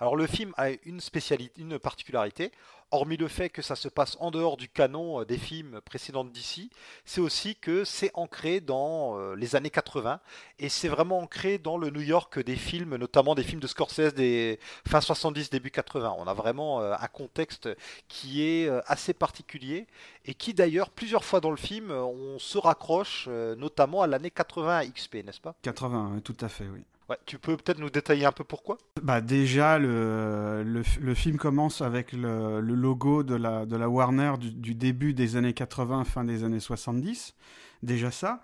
Alors 0.00 0.16
le 0.16 0.26
film 0.26 0.52
a 0.56 0.70
une 0.84 1.00
spécialité, 1.00 1.60
une 1.60 1.78
particularité, 1.78 2.52
hormis 2.94 3.16
le 3.16 3.28
fait 3.28 3.50
que 3.50 3.62
ça 3.62 3.76
se 3.76 3.88
passe 3.88 4.16
en 4.20 4.30
dehors 4.30 4.56
du 4.56 4.68
canon 4.68 5.20
euh, 5.20 5.24
des 5.24 5.36
films 5.38 5.80
précédents 5.84 6.24
d'ici, 6.24 6.70
c'est 7.04 7.20
aussi 7.20 7.56
que 7.56 7.84
c'est 7.84 8.10
ancré 8.14 8.60
dans 8.60 9.18
euh, 9.18 9.34
les 9.34 9.56
années 9.56 9.70
80 9.70 10.20
et 10.58 10.68
c'est 10.68 10.88
vraiment 10.88 11.18
ancré 11.18 11.58
dans 11.58 11.76
le 11.76 11.90
New 11.90 12.00
York 12.00 12.42
des 12.42 12.56
films, 12.56 12.96
notamment 12.96 13.34
des 13.34 13.42
films 13.42 13.60
de 13.60 13.66
Scorsese 13.66 14.14
des 14.14 14.58
fin 14.86 15.00
70 15.00 15.50
début 15.50 15.70
80. 15.70 16.14
On 16.18 16.26
a 16.26 16.34
vraiment 16.34 16.80
euh, 16.80 16.94
un 16.98 17.08
contexte 17.08 17.68
qui 18.08 18.42
est 18.42 18.68
assez 18.86 19.12
particulier 19.12 19.86
et 20.24 20.34
qui 20.34 20.54
d'ailleurs 20.54 20.90
plusieurs 20.90 21.24
fois 21.24 21.40
dans 21.40 21.50
le 21.50 21.56
film 21.56 21.90
on 21.90 22.38
se 22.38 22.58
raccroche 22.58 23.28
notamment 23.28 24.02
à 24.02 24.06
l'année 24.06 24.30
80 24.30 24.76
à 24.76 24.86
XP, 24.86 25.16
n'est-ce 25.24 25.40
pas? 25.40 25.54
80, 25.62 26.14
ouais, 26.14 26.20
tout 26.20 26.36
à 26.40 26.48
fait, 26.48 26.66
oui. 26.66 26.82
Ouais, 27.10 27.18
tu 27.26 27.38
peux 27.38 27.56
peut-être 27.56 27.78
nous 27.78 27.90
détailler 27.90 28.24
un 28.24 28.32
peu 28.32 28.44
pourquoi? 28.44 28.78
Bah 29.02 29.20
déjà, 29.20 29.78
le, 29.78 30.62
le, 30.62 31.14
film 31.14 31.36
commence 31.36 31.82
avec 31.82 32.12
le, 32.12 32.60
logo 32.60 33.22
de 33.22 33.34
la, 33.34 33.66
de 33.66 33.76
la 33.76 33.88
Warner 33.90 34.34
du, 34.40 34.52
du 34.52 34.74
début 34.74 35.12
des 35.12 35.36
années 35.36 35.52
80, 35.52 36.04
fin 36.04 36.24
des 36.24 36.44
années 36.44 36.60
70. 36.60 37.34
Déjà 37.82 38.10
ça. 38.10 38.40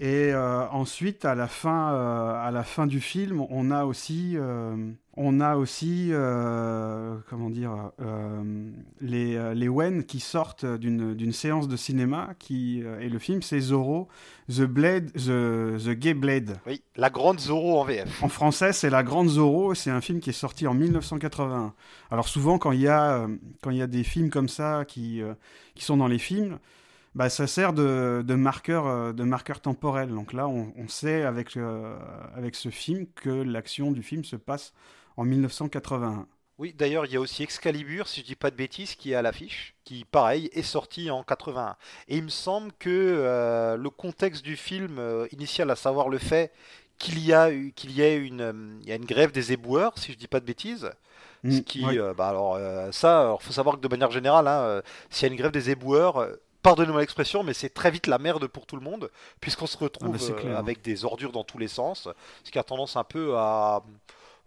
Et 0.00 0.32
euh, 0.32 0.66
ensuite, 0.70 1.26
à 1.26 1.34
la, 1.34 1.46
fin, 1.46 1.92
euh, 1.92 2.32
à 2.34 2.50
la 2.50 2.64
fin 2.64 2.86
du 2.86 3.00
film, 3.00 3.44
on 3.50 3.70
a 3.70 3.84
aussi, 3.84 4.32
euh, 4.34 4.92
on 5.22 5.40
a 5.40 5.56
aussi 5.56 6.12
comment 7.28 7.50
dire, 7.50 7.92
les, 9.00 9.54
les 9.54 9.68
Wen 9.68 10.04
qui 10.04 10.20
sortent 10.20 10.64
d'une 10.64 11.32
séance 11.32 11.68
de 11.68 11.76
cinéma. 11.76 12.30
Qui, 12.38 12.82
et 13.00 13.08
le 13.08 13.18
film, 13.18 13.42
c'est 13.42 13.60
Zorro, 13.60 14.08
The, 14.48 14.62
Blade, 14.62 15.12
The, 15.12 15.78
The 15.84 15.90
Gay 15.90 16.14
Blade. 16.14 16.58
Oui, 16.66 16.82
la 16.96 17.10
grande 17.10 17.38
Zorro 17.38 17.80
en 17.80 17.84
VF. 17.84 18.22
En 18.22 18.28
français, 18.28 18.72
c'est 18.72 18.90
La 18.90 19.02
Grande 19.02 19.28
Zorro. 19.28 19.74
C'est 19.74 19.90
un 19.90 20.00
film 20.00 20.20
qui 20.20 20.30
est 20.30 20.34
sorti 20.34 20.66
en 20.66 20.74
1981. 20.74 21.74
Alors 22.10 22.28
souvent, 22.28 22.58
quand 22.58 22.72
il 22.72 22.80
y 22.80 22.88
a, 22.88 23.26
quand 23.62 23.70
il 23.70 23.76
y 23.76 23.82
a 23.82 23.86
des 23.86 24.04
films 24.04 24.30
comme 24.30 24.48
ça 24.48 24.84
qui, 24.86 25.22
qui 25.74 25.84
sont 25.84 25.96
dans 25.96 26.08
les 26.08 26.18
films, 26.18 26.58
bah, 27.14 27.28
ça 27.28 27.46
sert 27.46 27.72
de, 27.72 28.22
de, 28.24 28.34
marqueur, 28.34 28.86
euh, 28.86 29.12
de 29.12 29.24
marqueur 29.24 29.60
temporel. 29.60 30.10
Donc 30.10 30.32
là, 30.32 30.48
on, 30.48 30.88
sait 30.88 31.24
avec, 31.24 31.56
euh, 31.56 31.96
avec 32.34 32.54
ce 32.54 32.68
film 32.68 33.06
que 33.14 33.30
l'action 33.30 33.90
du 33.90 34.02
film 34.02 34.24
se 34.24 34.36
passe 34.36 34.72
en 35.16 35.24
1981. 35.24 36.26
Oui, 36.58 36.74
d'ailleurs, 36.76 37.06
il 37.06 37.12
y 37.12 37.16
a 37.16 37.20
aussi 37.20 37.42
Excalibur, 37.42 38.06
si 38.06 38.20
je 38.20 38.26
dis 38.26 38.34
pas 38.34 38.50
de 38.50 38.56
bêtises, 38.56 38.94
qui 38.94 39.12
est 39.12 39.14
à 39.14 39.22
l'affiche, 39.22 39.74
qui, 39.84 40.04
pareil, 40.04 40.50
est 40.52 40.62
sorti 40.62 41.10
en 41.10 41.22
81. 41.22 41.76
Et 42.08 42.18
il 42.18 42.24
me 42.24 42.28
semble 42.28 42.70
que 42.78 42.90
euh, 42.90 43.76
le 43.76 43.90
contexte 43.90 44.44
du 44.44 44.56
film 44.56 45.00
initial, 45.32 45.70
à 45.70 45.76
savoir 45.76 46.10
le 46.10 46.18
fait 46.18 46.52
qu'il 46.98 47.18
y 47.24 47.32
a 47.32 47.50
qu'il 47.74 47.92
y 47.92 48.02
ait 48.02 48.16
une, 48.16 48.78
il 48.82 48.88
y 48.88 48.92
a 48.92 48.96
une 48.96 49.06
grève 49.06 49.32
des 49.32 49.52
éboueurs, 49.52 49.96
si 49.96 50.12
je 50.12 50.18
dis 50.18 50.28
pas 50.28 50.38
de 50.38 50.44
bêtises. 50.44 50.90
ce 51.44 51.48
mm, 51.48 51.64
qui, 51.64 51.82
bah 52.14 52.28
alors 52.28 52.58
ça, 52.92 53.38
il 53.40 53.42
faut 53.42 53.54
savoir 53.54 53.76
que 53.76 53.80
de 53.80 53.88
manière 53.88 54.10
générale, 54.10 54.46
hein, 54.46 54.82
s'il 55.08 55.28
y 55.28 55.30
a 55.30 55.32
une 55.32 55.38
grève 55.38 55.52
des 55.52 55.70
éboueurs, 55.70 56.28
pardonnez-moi 56.62 57.00
l'expression, 57.00 57.42
mais 57.42 57.54
c'est 57.54 57.70
très 57.70 57.90
vite 57.90 58.06
la 58.06 58.18
merde 58.18 58.46
pour 58.46 58.66
tout 58.66 58.76
le 58.76 58.82
monde, 58.82 59.10
puisqu'on 59.40 59.66
se 59.66 59.76
retrouve 59.76 60.14
ah 60.14 60.32
bah, 60.32 60.40
euh, 60.44 60.56
avec 60.56 60.82
des 60.82 61.04
ordures 61.04 61.32
dans 61.32 61.44
tous 61.44 61.58
les 61.58 61.68
sens, 61.68 62.08
ce 62.44 62.50
qui 62.50 62.58
a 62.58 62.62
tendance 62.62 62.96
un 62.96 63.04
peu 63.04 63.36
à 63.36 63.82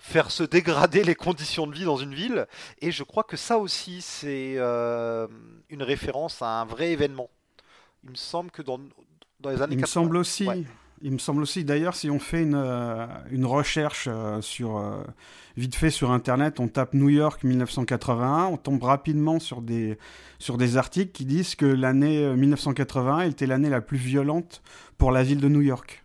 faire 0.03 0.31
se 0.31 0.43
dégrader 0.43 1.03
les 1.03 1.15
conditions 1.15 1.65
de 1.65 1.73
vie 1.73 1.85
dans 1.85 1.95
une 1.95 2.13
ville. 2.13 2.45
Et 2.81 2.91
je 2.91 3.03
crois 3.03 3.23
que 3.23 3.37
ça 3.37 3.57
aussi, 3.57 4.01
c'est 4.01 4.55
euh, 4.57 5.27
une 5.69 5.81
référence 5.81 6.41
à 6.41 6.61
un 6.61 6.65
vrai 6.65 6.91
événement. 6.91 7.29
Il 8.03 8.11
me 8.11 8.15
semble 8.15 8.51
que 8.51 8.61
dans, 8.61 8.79
dans 9.39 9.49
les 9.49 9.61
années 9.61 9.75
Il 9.75 9.81
me 9.81 9.87
semble 9.87 10.17
aussi. 10.17 10.47
Il 11.01 11.11
me 11.11 11.17
semble 11.17 11.41
aussi, 11.41 11.65
d'ailleurs, 11.65 11.95
si 11.95 12.09
on 12.09 12.19
fait 12.19 12.43
une, 12.43 12.55
euh, 12.55 13.05
une 13.29 13.45
recherche 13.45 14.07
sur, 14.39 14.81
vite 15.57 15.75
fait 15.75 15.89
sur 15.89 16.11
Internet, 16.11 16.59
on 16.59 16.67
tape 16.67 16.93
New 16.93 17.09
York 17.09 17.43
1981, 17.43 18.45
on 18.45 18.57
tombe 18.57 18.83
rapidement 18.83 19.39
sur 19.39 19.61
des, 19.61 19.97
sur 20.39 20.57
des 20.57 20.77
articles 20.77 21.11
qui 21.11 21.25
disent 21.25 21.55
que 21.55 21.65
l'année 21.65 22.35
1981 22.35 23.19
euh, 23.19 23.29
était 23.29 23.45
l'année 23.45 23.69
la 23.69 23.81
plus 23.81 23.97
violente 23.97 24.61
pour 24.97 25.11
la 25.11 25.23
ville 25.23 25.39
de 25.39 25.47
New 25.47 25.61
York. 25.61 26.02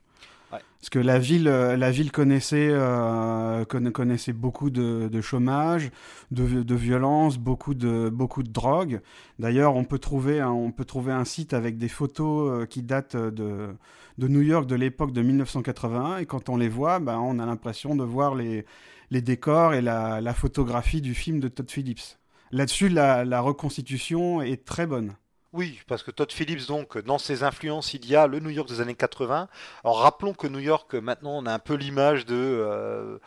Parce 0.80 0.90
que 0.90 0.98
la 1.00 1.18
ville, 1.18 1.48
euh, 1.48 1.76
la 1.76 1.90
ville 1.90 2.12
connaissait, 2.12 2.68
euh, 2.70 3.64
connaissait 3.64 4.32
beaucoup 4.32 4.70
de, 4.70 5.20
chômage, 5.20 5.90
de, 6.30 6.74
violence, 6.74 7.36
beaucoup 7.36 7.74
de, 7.74 8.08
beaucoup 8.08 8.44
de 8.44 8.50
drogue. 8.50 9.00
D'ailleurs, 9.40 9.74
on, 9.74 9.84
peut 9.84 9.98
trouver 9.98 10.40
un, 10.40 10.50
on 10.50 10.70
peut 10.70 10.84
trouver 10.84 11.12
un 11.12 11.24
site 11.24 11.52
avec 11.52 11.78
des 11.78 11.88
photos 11.88 12.66
qui 12.68 12.82
datent 12.82 13.16
de, 13.16 13.76
New 14.18 14.42
York 14.42 14.66
de 14.66 14.76
l'époque 14.76 15.12
de 15.12 15.22
1981. 15.22 16.18
Et 16.18 16.26
quand 16.26 16.48
on 16.48 16.56
les 16.56 16.68
voit, 16.68 17.00
ben, 17.00 17.18
on 17.18 17.40
a 17.40 17.46
l'impression 17.46 17.96
de 17.96 18.04
voir 18.04 18.36
les, 18.36 18.64
les 19.10 19.22
décors 19.22 19.74
et 19.74 19.80
la, 19.80 20.34
photographie 20.34 21.00
du 21.00 21.14
film 21.14 21.40
de 21.40 21.48
Todd 21.48 21.70
Phillips. 21.70 22.18
Là-dessus, 22.50 22.88
la, 22.88 23.40
reconstitution 23.40 24.42
est 24.42 24.64
très 24.64 24.86
bonne. 24.86 25.14
Oui, 25.54 25.80
parce 25.86 26.02
que 26.02 26.10
Todd 26.10 26.30
Phillips, 26.30 26.66
donc, 26.66 26.98
dans 26.98 27.16
ses 27.16 27.42
influences, 27.42 27.94
il 27.94 28.04
y 28.06 28.14
a 28.14 28.26
le 28.26 28.38
New 28.38 28.50
York 28.50 28.68
des 28.68 28.82
années 28.82 28.94
80. 28.94 29.48
Alors 29.82 30.00
rappelons 30.00 30.34
que 30.34 30.46
New 30.46 30.58
York, 30.58 30.92
maintenant, 30.94 31.38
on 31.38 31.46
a 31.46 31.52
un 31.54 31.58
peu 31.58 31.74
l'image 31.74 32.26
de... 32.26 32.34
Euh, 32.36 33.18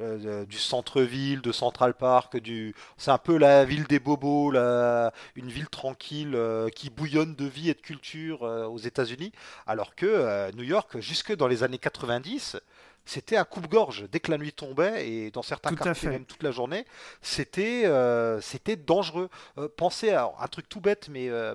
euh, 0.00 0.44
du 0.44 0.58
centre-ville, 0.58 1.40
de 1.40 1.50
Central 1.50 1.92
Park, 1.92 2.36
du... 2.36 2.72
c'est 2.98 3.10
un 3.10 3.18
peu 3.18 3.36
la 3.36 3.64
ville 3.64 3.84
des 3.84 3.98
bobos, 3.98 4.52
une 4.54 5.48
ville 5.48 5.68
tranquille 5.68 6.36
euh, 6.36 6.68
qui 6.68 6.88
bouillonne 6.88 7.34
de 7.34 7.46
vie 7.46 7.68
et 7.68 7.74
de 7.74 7.80
culture 7.80 8.42
aux 8.42 8.78
États-Unis, 8.78 9.32
alors 9.66 9.96
que 9.96 10.52
New 10.54 10.62
York, 10.62 11.00
jusque 11.00 11.34
dans 11.34 11.48
les 11.48 11.64
années 11.64 11.78
90, 11.78 12.58
c'était 13.08 13.38
un 13.38 13.44
coupe-gorge. 13.44 14.06
Dès 14.12 14.20
que 14.20 14.30
la 14.30 14.36
nuit 14.36 14.52
tombait, 14.52 15.08
et 15.08 15.30
dans 15.30 15.42
certains 15.42 15.74
cas 15.74 15.94
même 16.04 16.26
toute 16.26 16.42
la 16.42 16.50
journée, 16.50 16.84
c'était 17.22 17.86
euh, 17.86 18.40
c'était 18.42 18.76
dangereux. 18.76 19.30
Euh, 19.56 19.68
pensez 19.74 20.10
à 20.10 20.30
un 20.38 20.46
truc 20.48 20.68
tout 20.68 20.80
bête, 20.80 21.08
mais 21.10 21.30
euh, 21.30 21.54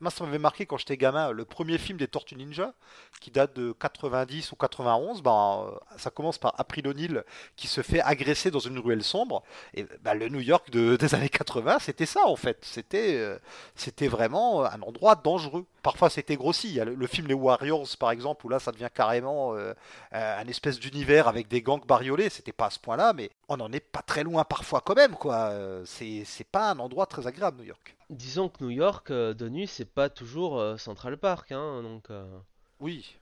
moi, 0.00 0.10
ça 0.10 0.24
m'avait 0.24 0.38
marqué 0.38 0.66
quand 0.66 0.76
j'étais 0.76 0.96
gamin, 0.96 1.30
le 1.30 1.44
premier 1.44 1.78
film 1.78 1.98
des 1.98 2.08
Tortues 2.08 2.34
Ninja, 2.34 2.72
qui 3.20 3.30
date 3.30 3.54
de 3.54 3.72
90 3.72 4.50
ou 4.52 4.56
91, 4.56 5.22
ben, 5.22 5.66
euh, 5.66 5.78
ça 5.96 6.10
commence 6.10 6.38
par 6.38 6.54
April 6.58 6.88
O'Neil 6.88 7.22
qui 7.54 7.68
se 7.68 7.82
fait 7.82 8.00
agresser 8.00 8.50
dans 8.50 8.58
une 8.58 8.78
ruelle 8.78 9.04
sombre. 9.04 9.42
Et 9.74 9.86
ben, 10.02 10.14
le 10.14 10.28
New 10.28 10.40
York 10.40 10.70
des 10.70 11.14
années 11.14 11.28
80, 11.28 11.78
c'était 11.80 12.06
ça 12.06 12.26
en 12.26 12.36
fait. 12.36 12.58
C'était 12.62 13.16
euh, 13.18 13.38
c'était 13.76 14.08
vraiment 14.08 14.64
un 14.64 14.82
endroit 14.82 15.14
dangereux. 15.14 15.64
Parfois 15.82 16.10
c'était 16.10 16.36
grossi. 16.36 16.80
Le, 16.84 17.06
film 17.06 17.28
Les 17.28 17.34
Warriors 17.34 17.88
par 17.98 18.10
exemple, 18.10 18.46
où 18.46 18.48
là 18.48 18.58
ça 18.58 18.72
devient 18.72 18.90
carrément 18.92 19.54
euh, 19.54 19.74
un 20.12 20.46
espèce 20.48 20.80
d'univers 20.80 21.28
avec 21.28 21.48
des 21.48 21.62
gangs 21.62 21.84
bariolés. 21.86 22.30
C'était 22.30 22.52
pas 22.52 22.66
à 22.66 22.70
ce 22.70 22.80
point-là, 22.80 23.12
mais 23.12 23.30
on 23.48 23.56
n'en 23.56 23.72
est 23.72 23.80
pas 23.80 24.02
très 24.02 24.22
loin 24.22 24.44
parfois 24.44 24.80
quand 24.80 24.94
même. 24.94 25.14
quoi. 25.14 25.52
C'est 25.84 26.46
pas 26.50 26.70
un 26.70 26.78
endroit 26.78 27.06
très 27.06 27.26
agréable, 27.26 27.58
New 27.58 27.64
York. 27.64 27.96
Disons 28.10 28.48
que 28.48 28.64
New 28.64 28.70
York, 28.70 29.10
euh, 29.10 29.34
de 29.34 29.48
nuit, 29.48 29.66
c'est 29.66 29.84
pas 29.84 30.08
toujours 30.08 30.58
euh, 30.58 30.76
Central 30.78 31.18
Park, 31.18 31.52
hein, 31.52 31.82
donc... 31.82 32.10
Euh, 32.10 32.38
oui. 32.80 33.16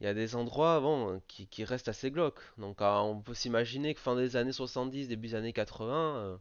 Il 0.00 0.04
y 0.04 0.06
a 0.06 0.14
des 0.14 0.34
endroits 0.34 0.80
bon, 0.80 1.20
qui, 1.28 1.46
qui 1.46 1.62
restent 1.62 1.88
assez 1.88 2.10
glauques. 2.10 2.40
Donc 2.56 2.78
on 2.80 3.20
peut 3.20 3.34
s'imaginer 3.34 3.94
que 3.94 4.00
fin 4.00 4.16
des 4.16 4.36
années 4.36 4.52
70, 4.52 5.08
début 5.08 5.28
des 5.28 5.34
années 5.34 5.52
80, 5.52 6.40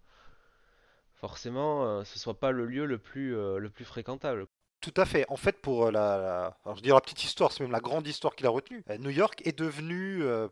forcément, 1.16 2.06
ce 2.06 2.20
soit 2.20 2.40
pas 2.40 2.52
le 2.52 2.66
lieu 2.66 2.86
le 2.86 2.98
plus, 2.98 3.32
le 3.32 3.70
plus 3.70 3.84
fréquentable. 3.84 4.48
Tout 4.82 4.94
à 4.96 5.06
fait. 5.06 5.26
En 5.30 5.36
fait, 5.36 5.58
pour 5.62 5.88
euh, 5.88 5.92
la, 5.92 6.56
petite 7.02 7.24
histoire, 7.24 7.52
c'est 7.52 7.64
même 7.64 7.72
la 7.72 7.82
grande 7.82 8.08
histoire 8.08 8.34
qu'il 8.34 8.46
a 8.46 8.50
retenue. 8.50 8.84
Euh, 8.90 8.98
New 8.98 9.10
York 9.10 9.42
est 9.44 9.58
devenu 9.58 10.24
euh, 10.24 10.48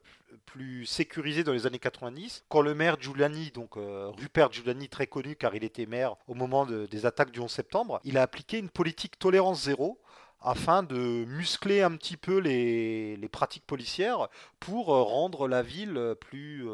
plus 0.46 0.86
sécurisé 0.86 1.46
dans 1.46 1.54
les 1.54 1.66
années 1.66 1.80
90 1.80 2.44
quand 2.50 2.62
le 2.62 2.76
maire 2.76 3.00
Giuliani, 3.00 3.52
donc 3.52 3.76
Rupert 3.76 4.52
Giuliani, 4.52 4.90
très 4.90 5.08
connu 5.08 5.36
car 5.36 5.56
il 5.56 5.64
était 5.64 5.86
maire 5.86 6.16
au 6.28 6.34
moment 6.34 6.66
des 6.66 7.06
attaques 7.06 7.32
du 7.32 7.40
11 7.40 7.50
septembre, 7.50 8.02
il 8.04 8.18
a 8.18 8.22
appliqué 8.22 8.58
une 8.58 8.70
politique 8.70 9.18
tolérance 9.18 9.64
zéro 9.64 10.00
afin 10.42 10.84
de 10.84 11.26
muscler 11.26 11.82
un 11.82 11.96
petit 11.96 12.18
peu 12.18 12.40
les, 12.40 13.18
pratiques 13.32 13.66
policières 13.66 14.28
pour 14.60 14.88
rendre 14.88 15.48
la 15.48 15.62
ville 15.62 16.16
plus, 16.20 16.66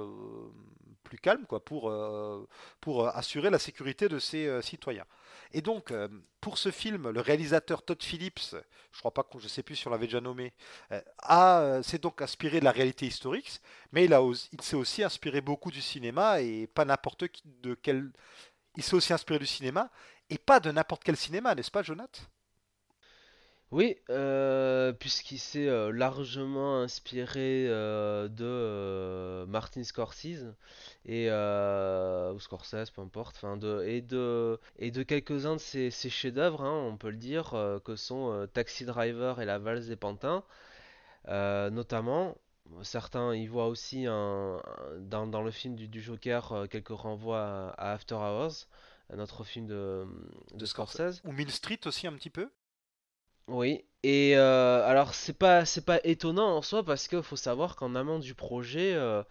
plus 1.04 1.20
calme, 1.20 1.46
quoi, 1.48 1.64
pour 1.64 3.08
assurer 3.16 3.52
la 3.52 3.60
sécurité 3.60 4.10
de 4.10 4.18
ses 4.18 4.62
citoyens. 4.62 5.06
Et 5.54 5.62
donc, 5.62 5.92
euh, 5.92 6.08
pour 6.42 6.58
ce 6.58 6.72
film, 6.72 7.10
le 7.10 7.22
réalisateur 7.22 7.84
Todd 7.84 8.02
Phillips, 8.02 8.56
je 8.92 9.00
crois 9.00 9.14
pas 9.14 9.24
que 9.24 9.40
je 9.40 9.48
sais 9.48 9.62
plus 9.62 9.76
si 9.76 9.88
on 9.88 9.92
l'avait 9.92 10.08
déjà 10.08 10.20
nommé, 10.20 10.54
euh, 10.92 11.02
a 11.20 11.62
euh, 11.62 11.84
s'est 11.84 12.00
donc 12.00 12.22
inspiré 12.22 12.60
de 12.60 12.66
la 12.66 12.72
réalité 12.72 13.06
historique, 13.06 13.62
mais 13.92 14.06
il, 14.06 14.62
s'est 14.62 14.76
aussi 14.76 15.04
inspiré 15.04 15.42
beaucoup 15.42 15.70
du 15.70 15.82
cinéma 15.82 16.42
et 16.42 16.68
pas 16.68 16.86
n'importe 16.86 17.26
de 17.46 17.76
quel. 17.76 18.12
Il 18.76 18.84
s'est 18.84 18.96
aussi 18.96 19.14
inspiré 19.14 19.38
du 19.38 19.46
cinéma 19.46 19.92
et 20.30 20.40
pas 20.40 20.60
de 20.60 20.72
n'importe 20.72 21.04
quel 21.04 21.18
cinéma, 21.18 21.54
n'est-ce 21.54 21.72
pas, 21.72 21.84
Jonathan 21.84 22.24
oui, 23.74 23.98
euh, 24.12 24.94
puisqu'il 24.94 25.40
s'est 25.40 25.68
euh, 25.68 25.92
largement 25.92 26.82
inspiré 26.82 27.66
euh, 27.68 28.28
de 28.28 29.50
Martin 29.50 29.84
Scorsese 29.84 30.54
et 31.06 31.28
ou 31.32 32.40
Scorsese, 32.40 32.92
peu 32.92 33.02
importe, 33.02 33.36
enfin 33.38 33.58
de 33.58 33.84
et 33.88 34.02
de 34.02 34.60
et 34.78 34.92
de 34.92 35.02
quelques-uns 35.02 35.56
de 35.56 35.60
ses, 35.60 35.90
chefs-d'œuvre, 35.90 36.62
hein, 36.62 36.88
on 36.88 36.98
peut 36.98 37.10
le 37.10 37.18
dire, 37.18 37.56
que 37.84 37.96
sont 37.96 38.48
Taxi 38.54 38.86
Driver 38.86 39.42
et 39.42 39.46
La 39.46 39.58
valse 39.58 39.88
des 39.88 39.96
pantins, 39.96 40.44
notamment. 41.28 42.38
Certains 42.84 43.36
y 43.36 43.48
voient 43.48 43.68
aussi 43.68 44.06
un, 44.06 44.62
dans, 45.00 45.42
le 45.42 45.52
film 45.52 45.76
du, 45.76 46.02
Joker 46.02 46.68
quelques 46.70 46.90
renvois 46.90 47.74
à, 47.78 47.94
After 47.94 48.16
Hours, 48.16 48.68
un 49.12 49.20
autre 49.20 49.44
film 49.44 49.66
de, 49.66 50.06
de 50.54 50.66
Scorsese. 50.68 51.22
Ou 51.26 51.32
Mill 51.32 51.52
Street 51.52 51.80
aussi 51.86 52.06
un 52.06 52.14
petit 52.14 52.30
peu 52.30 52.50
oui, 53.48 53.84
et 54.04 54.38
euh, 54.38 54.86
alors 54.86 55.14
c'est 55.14 55.38
pas 55.38 55.66
c'est 55.66 55.86
pas 55.86 56.00
étonnant 56.04 56.56
en 56.58 56.62
soi 56.62 56.84
parce 56.84 57.08
qu'il 57.08 57.22
faut 57.24 57.36
savoir 57.36 57.76
qu'en 57.76 57.96
amont 57.96 58.20
du 58.20 58.36
projet, 58.36 58.94
euh, 58.94 59.24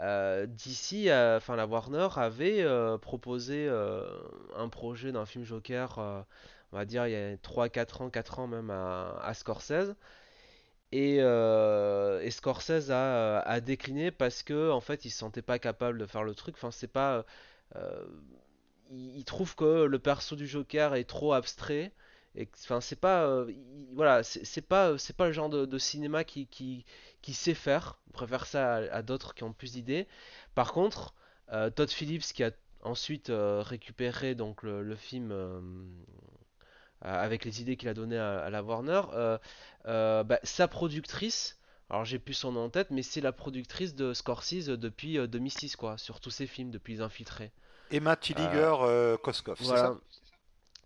euh, 0.00 0.46
DC, 0.46 1.10
enfin 1.36 1.56
la 1.56 1.66
Warner 1.66 2.08
avait 2.16 2.64
proposé 3.00 3.68
un 4.56 4.68
projet 4.68 5.12
d'un 5.12 5.26
film 5.26 5.44
Joker, 5.44 5.98
on 6.72 6.76
va 6.76 6.84
dire 6.84 7.06
il 7.06 7.12
y 7.12 7.16
a 7.16 7.36
3-4 7.36 8.02
ans, 8.02 8.10
4 8.10 8.38
ans 8.40 8.46
même 8.46 8.70
à, 8.70 9.32
Scorsese. 9.34 9.94
Et, 10.92 11.18
Scorsese 12.30 12.90
a, 12.90 13.60
décliné 13.60 14.10
parce 14.10 14.42
que 14.42 14.70
en 14.70 14.80
fait 14.80 15.04
il 15.04 15.10
se 15.10 15.18
sentait 15.18 15.42
pas 15.42 15.58
capable 15.58 15.98
de 15.98 16.06
faire 16.06 16.24
le 16.24 16.34
truc. 16.34 16.56
Enfin 16.56 16.70
c'est 16.70 16.88
pas, 16.88 17.24
il, 18.90 19.24
trouve 19.24 19.54
que 19.56 19.84
le 19.84 19.98
perso 19.98 20.36
du 20.36 20.46
Joker 20.46 20.94
est 20.94 21.04
trop 21.04 21.32
abstrait 21.32 21.92
et 21.92 21.92
enfin 22.64 22.80
c'est 22.80 22.98
pas 22.98 23.24
euh, 23.24 23.50
voilà 23.92 24.22
c'est 24.22 24.66
pas 24.66 24.98
c'est 24.98 25.16
pas 25.16 25.26
le 25.26 25.32
genre 25.32 25.48
de, 25.48 25.78
cinéma 25.78 26.24
qui, 26.24 26.46
qui, 26.46 26.84
qui 27.22 27.32
sait 27.32 27.54
faire. 27.54 27.98
On 28.08 28.12
préfère 28.12 28.46
ça 28.46 28.76
à, 28.76 29.02
d'autres 29.02 29.34
qui 29.34 29.44
ont 29.44 29.52
plus 29.52 29.72
d'idées. 29.72 30.06
Par 30.54 30.72
contre 30.72 31.14
euh, 31.52 31.70
Todd 31.70 31.90
Phillips 31.90 32.32
qui 32.32 32.42
a 32.42 32.50
ensuite 32.82 33.30
euh, 33.30 33.62
récupéré 33.62 34.34
donc 34.34 34.62
le, 34.62 34.96
film 34.96 35.32
avec 37.00 37.44
les 37.44 37.60
idées 37.60 37.76
qu'il 37.76 37.88
a 37.88 37.94
donné 37.94 38.18
à, 38.18 38.50
la 38.50 38.62
Warner 38.62 39.02
bah, 39.84 40.40
sa 40.42 40.68
productrice 40.68 41.58
alors 41.90 42.04
j'ai 42.04 42.18
plus 42.18 42.34
son 42.34 42.52
nom 42.52 42.64
en 42.64 42.70
tête 42.70 42.90
mais 42.90 43.02
c'est 43.02 43.20
la 43.20 43.32
productrice 43.32 43.94
de 43.94 44.12
Scorsese 44.12 44.68
depuis 44.68 45.16
2006 45.28 45.76
quoi 45.76 45.98
sur 45.98 46.20
tous 46.20 46.30
ses 46.30 46.46
films 46.46 46.70
depuis 46.70 46.94
Les 46.94 47.00
Infiltrés. 47.00 47.52
Emma 47.90 48.16
Tilliger 48.16 48.74
Koskov 49.22 49.56
c'est 49.58 49.66
ça? 49.66 49.98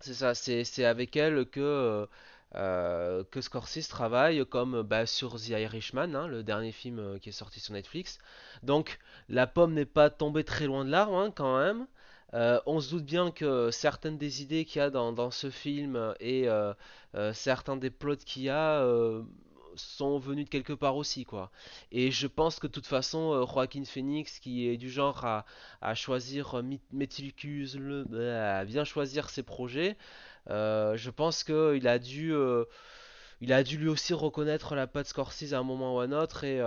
C'est 0.00 0.14
ça, 0.14 0.35
c'est 0.35 0.85
avec 0.85 1.17
elle 1.17 1.47
que, 1.47 1.61
euh, 1.61 2.07
euh, 2.55 3.25
Scorsese 3.40 3.88
travaille 3.88 4.45
comme 4.47 4.83
bah, 4.83 5.07
sur 5.07 5.37
The 5.37 5.49
Irishman, 5.50 6.14
hein, 6.14 6.26
le 6.28 6.43
dernier 6.43 6.73
film 6.73 6.99
euh, 6.99 7.19
qui 7.19 7.28
est 7.31 7.33
sorti 7.33 7.61
sur 7.61 7.75
Netflix. 7.75 8.19
Donc 8.62 8.99
la 9.28 9.47
pomme 9.47 9.75
n'est 9.75 9.85
pas 9.85 10.11
tombée 10.11 10.45
très 10.45 10.67
loin 10.67 10.85
de 10.85 10.90
l'arbre 10.90 11.17
hein, 11.17 11.31
quand 11.35 11.59
même. 11.59 11.87
on 12.67 12.81
se 12.81 12.90
doute 12.90 13.05
bien 13.05 13.31
que 13.31 13.71
certaines 13.71 14.19
des 14.19 14.43
idées 14.43 14.64
qu'il 14.64 14.81
y 14.81 14.83
a 14.83 14.90
dans, 14.90 15.12
dans 15.12 15.31
ce 15.31 15.50
film 15.50 16.14
et 16.21 16.49
certains 17.33 17.76
des 17.76 17.90
plots 17.90 18.17
qu'il 18.17 18.43
y 18.45 18.50
a 18.50 18.83
sont 19.78 20.18
venus 20.18 20.44
de 20.44 20.50
quelque 20.50 20.73
part 20.73 20.97
aussi, 20.97 21.25
quoi. 21.25 21.50
Et 21.92 22.11
je 22.11 22.26
pense 22.26 22.58
que 22.58 22.66
de 22.66 22.73
toute 22.73 22.87
façon, 22.87 23.32
euh, 23.32 23.47
Joaquin 23.47 23.85
Phoenix, 23.85 24.38
qui 24.38 24.68
est 24.68 24.76
du 24.76 24.90
genre 24.90 25.25
à, 25.25 25.44
à 25.80 25.94
choisir 25.94 26.58
euh, 26.58 26.62
le, 26.92 28.35
à 28.37 28.64
bien 28.64 28.85
choisir 28.85 29.30
ses 29.30 29.42
projets, 29.42 29.97
euh, 30.50 30.97
je 30.97 31.11
pense 31.11 31.44
qu'il 31.44 31.88
a 31.88 31.99
dû, 31.99 32.35
il 33.40 33.52
a 33.52 33.62
dû 33.62 33.78
lui 33.78 33.88
aussi 33.88 34.14
reconnaître 34.14 34.75
la 34.75 34.87
patte 34.87 35.06
Scorsese 35.06 35.54
à 35.54 35.58
un 35.58 35.62
moment 35.62 35.97
ou 35.97 36.00
à 36.00 36.04
un 36.04 36.12
autre, 36.12 36.44
et, 36.44 36.58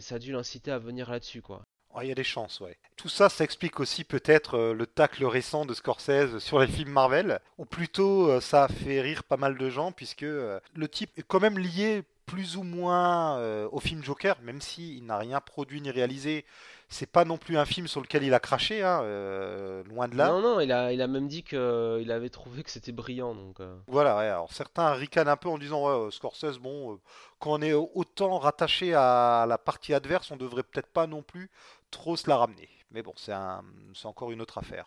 ça 0.00 0.16
a 0.16 0.18
dû 0.18 0.32
l'inciter 0.32 0.70
à 0.70 0.78
venir 0.78 1.10
là-dessus, 1.10 1.42
quoi. 1.42 1.62
Il 2.00 2.08
y 2.08 2.12
a 2.12 2.14
des 2.14 2.24
chances, 2.24 2.60
ouais. 2.60 2.78
Tout 2.96 3.10
ça, 3.10 3.28
ça 3.28 3.44
explique 3.44 3.78
aussi 3.78 4.02
peut-être 4.02 4.72
le 4.72 4.86
tacle 4.86 5.26
récent 5.26 5.66
de 5.66 5.74
Scorsese 5.74 6.38
sur 6.38 6.58
les 6.58 6.66
films 6.66 6.90
Marvel, 6.90 7.38
ou 7.58 7.66
plutôt 7.66 8.40
ça 8.40 8.64
a 8.64 8.68
fait 8.68 9.00
rire 9.02 9.24
pas 9.24 9.36
mal 9.36 9.58
de 9.58 9.68
gens, 9.68 9.92
puisque 9.92 10.22
le 10.22 10.88
type 10.90 11.10
est 11.18 11.22
quand 11.22 11.40
même 11.40 11.58
lié 11.58 12.02
plus 12.26 12.56
ou 12.56 12.62
moins 12.62 13.38
euh, 13.38 13.68
au 13.72 13.80
film 13.80 14.02
Joker, 14.02 14.36
même 14.42 14.60
s'il 14.60 14.96
il 14.96 15.04
n'a 15.04 15.18
rien 15.18 15.40
produit 15.40 15.80
ni 15.80 15.90
réalisé. 15.90 16.44
C'est 16.88 17.10
pas 17.10 17.24
non 17.24 17.38
plus 17.38 17.56
un 17.56 17.64
film 17.64 17.88
sur 17.88 18.02
lequel 18.02 18.22
il 18.22 18.34
a 18.34 18.40
craché, 18.40 18.82
hein, 18.82 19.00
euh, 19.02 19.82
loin 19.84 20.08
de 20.08 20.16
là. 20.16 20.28
Non, 20.28 20.42
non, 20.42 20.60
il 20.60 20.70
a, 20.72 20.92
il 20.92 21.00
a 21.00 21.06
même 21.06 21.26
dit 21.26 21.42
qu'il 21.42 21.58
euh, 21.58 22.14
avait 22.14 22.28
trouvé 22.28 22.62
que 22.62 22.70
c'était 22.70 22.92
brillant. 22.92 23.34
Donc, 23.34 23.60
Voilà, 23.86 24.18
alors 24.18 24.52
certains 24.52 24.92
ricanent 24.92 25.28
un 25.28 25.36
peu 25.36 25.48
en 25.48 25.56
disant 25.56 25.86
ouais, 25.86 26.10
Scorsese, 26.10 26.58
bon, 26.58 27.00
quand 27.38 27.52
on 27.52 27.62
est 27.62 27.72
autant 27.72 28.38
rattaché 28.38 28.92
à 28.94 29.46
la 29.48 29.56
partie 29.56 29.94
adverse, 29.94 30.30
on 30.30 30.36
devrait 30.36 30.62
peut-être 30.62 30.92
pas 30.92 31.06
non 31.06 31.22
plus 31.22 31.50
trop 31.90 32.16
se 32.16 32.28
la 32.28 32.36
ramener. 32.36 32.68
Mais 32.90 33.02
bon, 33.02 33.14
c'est 33.16 33.32
un, 33.32 33.64
encore 34.04 34.30
une 34.30 34.42
autre 34.42 34.58
affaire. 34.58 34.86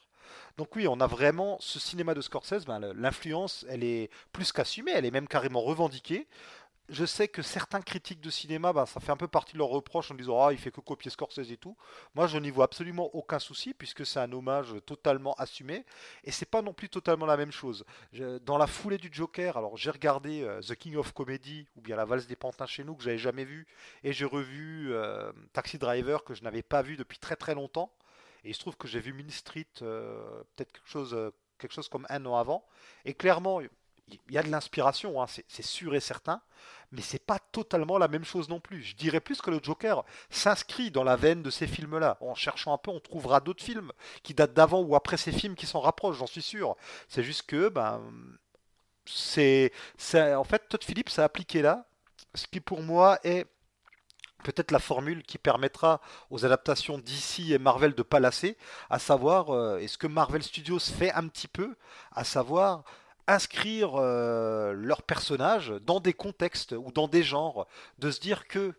Donc 0.57 0.75
oui, 0.75 0.87
on 0.87 0.99
a 0.99 1.07
vraiment 1.07 1.57
ce 1.59 1.79
cinéma 1.79 2.13
de 2.13 2.21
Scorsese, 2.21 2.65
ben, 2.65 2.79
l'influence, 2.93 3.65
elle 3.69 3.83
est 3.83 4.09
plus 4.31 4.51
qu'assumée, 4.51 4.91
elle 4.91 5.05
est 5.05 5.11
même 5.11 5.27
carrément 5.27 5.61
revendiquée 5.61 6.27
je 6.89 7.05
sais 7.05 7.27
que 7.27 7.41
certains 7.41 7.81
critiques 7.81 8.21
de 8.21 8.29
cinéma, 8.29 8.71
bah, 8.71 8.85
ça 8.85 8.99
fait 8.99 9.11
un 9.11 9.17
peu 9.17 9.27
partie 9.27 9.53
de 9.53 9.57
leurs 9.57 9.69
reproches 9.69 10.11
en 10.11 10.15
disant 10.15 10.39
ah 10.39 10.51
il 10.51 10.59
fait 10.59 10.71
que 10.71 10.81
copier 10.81 11.09
Scorsese 11.09 11.51
et 11.51 11.57
tout. 11.57 11.75
Moi 12.13 12.27
je 12.27 12.37
n'y 12.37 12.51
vois 12.51 12.65
absolument 12.65 13.09
aucun 13.15 13.39
souci 13.39 13.73
puisque 13.73 14.05
c'est 14.05 14.19
un 14.19 14.31
hommage 14.31 14.75
totalement 14.85 15.33
assumé 15.33 15.85
et 16.23 16.31
c'est 16.31 16.45
pas 16.45 16.61
non 16.61 16.73
plus 16.73 16.89
totalement 16.89 17.25
la 17.25 17.37
même 17.37 17.51
chose. 17.51 17.85
dans 18.45 18.57
la 18.57 18.67
foulée 18.67 18.97
du 18.97 19.09
Joker, 19.11 19.57
alors 19.57 19.77
j'ai 19.77 19.89
regardé 19.89 20.43
euh, 20.43 20.61
The 20.61 20.75
King 20.75 20.95
of 20.97 21.13
Comedy 21.13 21.67
ou 21.75 21.81
bien 21.81 21.95
La 21.95 22.05
valse 22.05 22.27
des 22.27 22.35
pantins 22.35 22.67
chez 22.67 22.83
nous 22.83 22.95
que 22.95 23.03
j'avais 23.03 23.17
jamais 23.17 23.45
vu 23.45 23.65
et 24.03 24.13
j'ai 24.13 24.25
revu 24.25 24.93
euh, 24.93 25.31
Taxi 25.53 25.77
Driver 25.77 26.23
que 26.23 26.35
je 26.35 26.43
n'avais 26.43 26.63
pas 26.63 26.81
vu 26.81 26.97
depuis 26.97 27.17
très 27.17 27.35
très 27.35 27.55
longtemps 27.55 27.91
et 28.43 28.49
il 28.49 28.53
se 28.53 28.59
trouve 28.59 28.77
que 28.77 28.87
j'ai 28.87 28.99
vu 28.99 29.11
Mean 29.13 29.29
Street 29.29 29.65
euh, 29.81 30.43
peut-être 30.55 30.71
quelque 30.71 31.73
chose 31.73 31.89
comme 31.89 32.05
un 32.09 32.25
an 32.27 32.37
avant 32.37 32.63
et 33.05 33.15
clairement 33.15 33.59
il 34.07 34.33
y 34.33 34.37
a 34.37 34.43
de 34.43 34.49
l'inspiration, 34.49 35.21
hein, 35.21 35.25
c'est 35.27 35.65
sûr 35.65 35.95
et 35.95 35.99
certain, 35.99 36.41
mais 36.91 37.01
c'est 37.01 37.23
pas 37.23 37.39
totalement 37.39 37.97
la 37.97 38.07
même 38.07 38.23
chose 38.23 38.49
non 38.49 38.59
plus. 38.59 38.83
Je 38.83 38.95
dirais 38.95 39.19
plus 39.19 39.41
que 39.41 39.49
le 39.49 39.59
Joker 39.61 40.03
s'inscrit 40.29 40.91
dans 40.91 41.03
la 41.03 41.15
veine 41.15 41.41
de 41.41 41.49
ces 41.49 41.67
films-là. 41.67 42.17
En 42.21 42.35
cherchant 42.35 42.73
un 42.73 42.77
peu, 42.77 42.91
on 42.91 42.99
trouvera 42.99 43.39
d'autres 43.39 43.63
films 43.63 43.91
qui 44.23 44.33
datent 44.33 44.53
d'avant 44.53 44.81
ou 44.81 44.95
après 44.95 45.17
ces 45.17 45.31
films 45.31 45.55
qui 45.55 45.65
s'en 45.65 45.79
rapprochent, 45.79 46.17
j'en 46.17 46.27
suis 46.27 46.41
sûr. 46.41 46.75
C'est 47.09 47.23
juste 47.23 47.43
que, 47.43 47.69
ben, 47.69 48.01
c'est, 49.05 49.71
en 50.13 50.43
fait, 50.43 50.67
Todd 50.69 50.83
Phillips 50.83 51.17
a 51.17 51.23
appliqué 51.23 51.61
là, 51.61 51.85
ce 52.33 52.47
qui 52.47 52.59
pour 52.59 52.81
moi 52.81 53.19
est 53.23 53.45
peut-être 54.43 54.71
la 54.71 54.79
formule 54.79 55.23
qui 55.23 55.39
permettra 55.39 56.01
aux 56.29 56.45
adaptations 56.45 56.99
d'ici 56.99 57.53
et 57.53 57.57
Marvel 57.57 57.95
de 57.95 58.03
pas 58.03 58.19
lasser, 58.19 58.57
à 58.89 58.99
savoir, 58.99 59.49
euh, 59.49 59.79
est 59.79 59.87
ce 59.87 59.97
que 59.97 60.07
Marvel 60.07 60.43
Studios 60.43 60.79
fait 60.79 61.11
un 61.13 61.27
petit 61.27 61.47
peu, 61.47 61.75
à 62.11 62.23
savoir 62.23 62.83
inscrire 63.27 63.95
euh, 63.95 64.73
leurs 64.73 65.01
personnages 65.01 65.73
dans 65.85 65.99
des 65.99 66.13
contextes 66.13 66.73
ou 66.73 66.91
dans 66.91 67.07
des 67.07 67.23
genres, 67.23 67.67
de 67.99 68.11
se 68.11 68.19
dire 68.19 68.47
que 68.47 68.73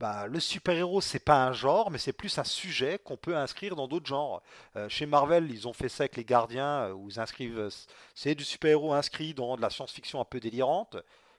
bah, 0.00 0.28
le 0.28 0.38
super-héros, 0.38 1.00
c'est 1.00 1.18
pas 1.18 1.44
un 1.44 1.52
genre, 1.52 1.90
mais 1.90 1.98
c'est 1.98 2.12
plus 2.12 2.38
un 2.38 2.44
sujet 2.44 3.00
qu'on 3.02 3.16
peut 3.16 3.36
inscrire 3.36 3.74
dans 3.74 3.88
d'autres 3.88 4.06
genres. 4.06 4.42
Euh, 4.76 4.88
chez 4.88 5.06
Marvel, 5.06 5.50
ils 5.50 5.66
ont 5.66 5.72
fait 5.72 5.88
ça 5.88 6.04
avec 6.04 6.16
les 6.16 6.24
Gardiens, 6.24 6.88
euh, 6.88 6.92
où 6.92 7.08
ils 7.10 7.18
inscrivent, 7.18 7.68
c'est 8.14 8.36
du 8.36 8.44
super-héros 8.44 8.92
inscrit 8.92 9.34
dans 9.34 9.56
de 9.56 9.62
la 9.62 9.70
science-fiction 9.70 10.20
un 10.20 10.24
peu 10.24 10.38
délirante. 10.38 10.96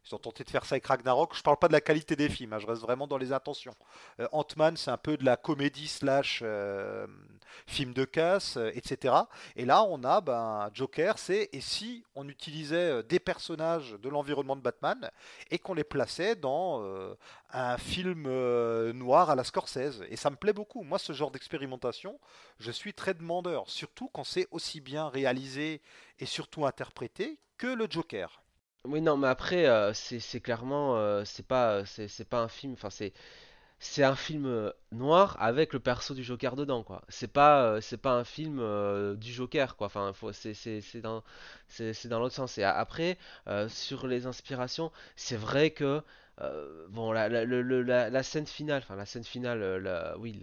Ils 0.10 0.16
ont 0.16 0.20
tenté 0.20 0.44
de 0.44 0.50
faire 0.50 0.66
ça 0.66 0.74
avec 0.74 0.88
Ragnarok. 0.88 1.36
Je 1.36 1.44
parle 1.44 1.58
pas 1.58 1.68
de 1.68 1.74
la 1.74 1.82
qualité 1.82 2.16
des 2.16 2.30
films, 2.30 2.54
hein, 2.54 2.60
je 2.60 2.66
reste 2.66 2.82
vraiment 2.82 3.06
dans 3.06 3.18
les 3.18 3.32
intentions. 3.32 3.76
Euh, 4.20 4.28
Ant-Man, 4.32 4.76
c'est 4.76 4.90
un 4.90 4.98
peu 4.98 5.18
de 5.18 5.26
la 5.26 5.38
comédie 5.38 5.88
slash 5.88 6.42
euh, 6.44 7.06
film 7.68 7.94
de 7.94 8.06
casse, 8.06 8.58
euh, 8.58 8.72
etc. 8.74 9.14
Et 9.56 9.66
là, 9.66 9.84
on 9.84 10.04
a 10.04 10.22
ben, 10.22 10.70
Joker, 10.74 11.20
c'est 11.20 11.50
et 11.54 11.62
si 11.62 12.04
on 12.16 12.28
utilisait 12.28 13.04
des 13.04 13.20
personnages 13.20 13.92
de 14.02 14.10
l'environnement 14.10 14.56
de 14.56 14.62
Batman 14.62 15.12
et 15.52 15.60
qu'on 15.60 15.76
les 15.76 15.84
plaçait 15.84 16.36
dans 16.36 16.84
un 17.52 17.78
film 17.78 18.24
noir 18.92 19.30
à 19.30 19.36
la 19.36 19.44
Scorsese? 19.44 20.04
Et 20.10 20.16
ça 20.16 20.30
me 20.30 20.36
plaît 20.36 20.54
beaucoup. 20.54 20.84
Moi, 20.84 20.98
ce 20.98 21.14
genre 21.14 21.32
d'expérimentation, 21.32 22.20
je 22.60 22.72
suis 22.72 22.94
très 22.94 23.14
demandeur, 23.14 23.70
surtout 23.70 24.10
quand 24.10 24.24
c'est 24.24 24.48
aussi 24.52 24.82
bien 24.82 25.08
réalisé 25.08 25.82
et 26.20 26.26
surtout 26.26 26.66
interprété 26.66 27.40
que 27.58 27.68
le 27.68 27.88
Joker. 27.90 28.42
Oui, 28.86 29.02
non, 29.02 29.18
mais 29.18 29.28
après, 29.28 29.68
euh, 29.68 29.94
c'est 29.94 30.40
clairement, 30.42 30.96
euh, 30.98 31.24
c'est 31.26 31.46
pas, 31.46 31.86
c'est 31.86 32.28
pas 32.28 32.40
un 32.42 32.48
film, 32.48 32.74
enfin, 32.74 32.90
c'est, 32.90 33.14
c'est 33.80 34.04
un 34.04 34.16
film 34.16 34.46
euh, 34.48 34.72
noir 34.92 35.38
avec 35.42 35.74
le 35.74 35.80
perso 35.82 36.14
du 36.16 36.24
Joker 36.24 36.56
dedans, 36.56 36.84
quoi. 36.84 37.04
C'est 37.10 37.28
pas, 37.34 37.82
c'est 37.82 37.98
pas 37.98 38.14
un 38.14 38.24
film 38.26 38.58
du 39.18 39.34
Joker, 39.34 39.76
quoi. 39.78 39.88
Enfin, 39.88 40.14
c'est, 40.34 40.54
c'est 40.56 41.02
dans, 41.02 41.24
c'est, 41.68 42.08
dans 42.08 42.20
l'autre 42.20 42.36
sens. 42.36 42.58
Et 42.60 42.64
après, 42.64 43.18
sur 43.70 44.08
les 44.08 44.26
inspirations, 44.28 44.92
c'est 45.18 45.38
vrai 45.38 45.72
que 45.72 46.04
euh, 46.42 46.88
bon, 46.90 47.12
la, 47.12 47.28
la, 47.30 48.24
scène 48.24 48.48
finale, 48.48 48.82
enfin 48.84 48.96
la 48.96 49.06
scène 49.06 49.24
finale, 49.24 49.62
euh, 49.62 49.80
la, 49.80 50.18
oui, 50.18 50.40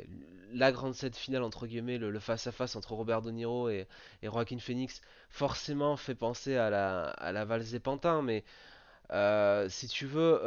la, 0.52 0.70
grande 0.72 0.94
scène 0.94 1.14
finale 1.14 1.42
entre 1.42 1.66
guillemets, 1.66 1.98
le, 1.98 2.18
face 2.20 2.46
à 2.46 2.52
face 2.52 2.76
entre 2.76 2.92
Robert 2.92 3.22
De 3.22 3.30
Niro 3.30 3.68
et, 3.70 3.86
et 4.22 4.26
Joaquin 4.26 4.58
Phoenix, 4.58 5.00
forcément 5.30 5.96
fait 5.96 6.14
penser 6.14 6.56
à 6.56 6.70
la, 6.70 7.04
à 7.04 7.32
la 7.32 7.44
valse 7.46 7.70
des 7.70 7.80
pantins, 7.80 8.22
mais 8.22 8.44
euh, 9.12 9.68
si 9.70 9.88
tu 9.88 10.06
veux, 10.06 10.40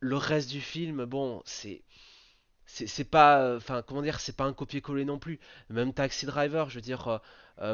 le 0.00 0.16
reste 0.16 0.50
du 0.50 0.60
film, 0.60 1.04
bon, 1.04 1.42
c'est 1.44 1.82
c'est 2.66 3.04
pas 3.04 3.56
enfin 3.56 3.82
comment 3.82 4.00
dire 4.02 4.20
c'est 4.20 4.36
pas 4.36 4.44
un 4.44 4.52
copier-coller 4.52 5.04
non 5.04 5.18
plus. 5.18 5.40
Même 5.70 5.92
Taxi 5.92 6.24
Driver 6.26 6.70
je 6.70 6.76
veux 6.76 6.80
dire 6.80 7.20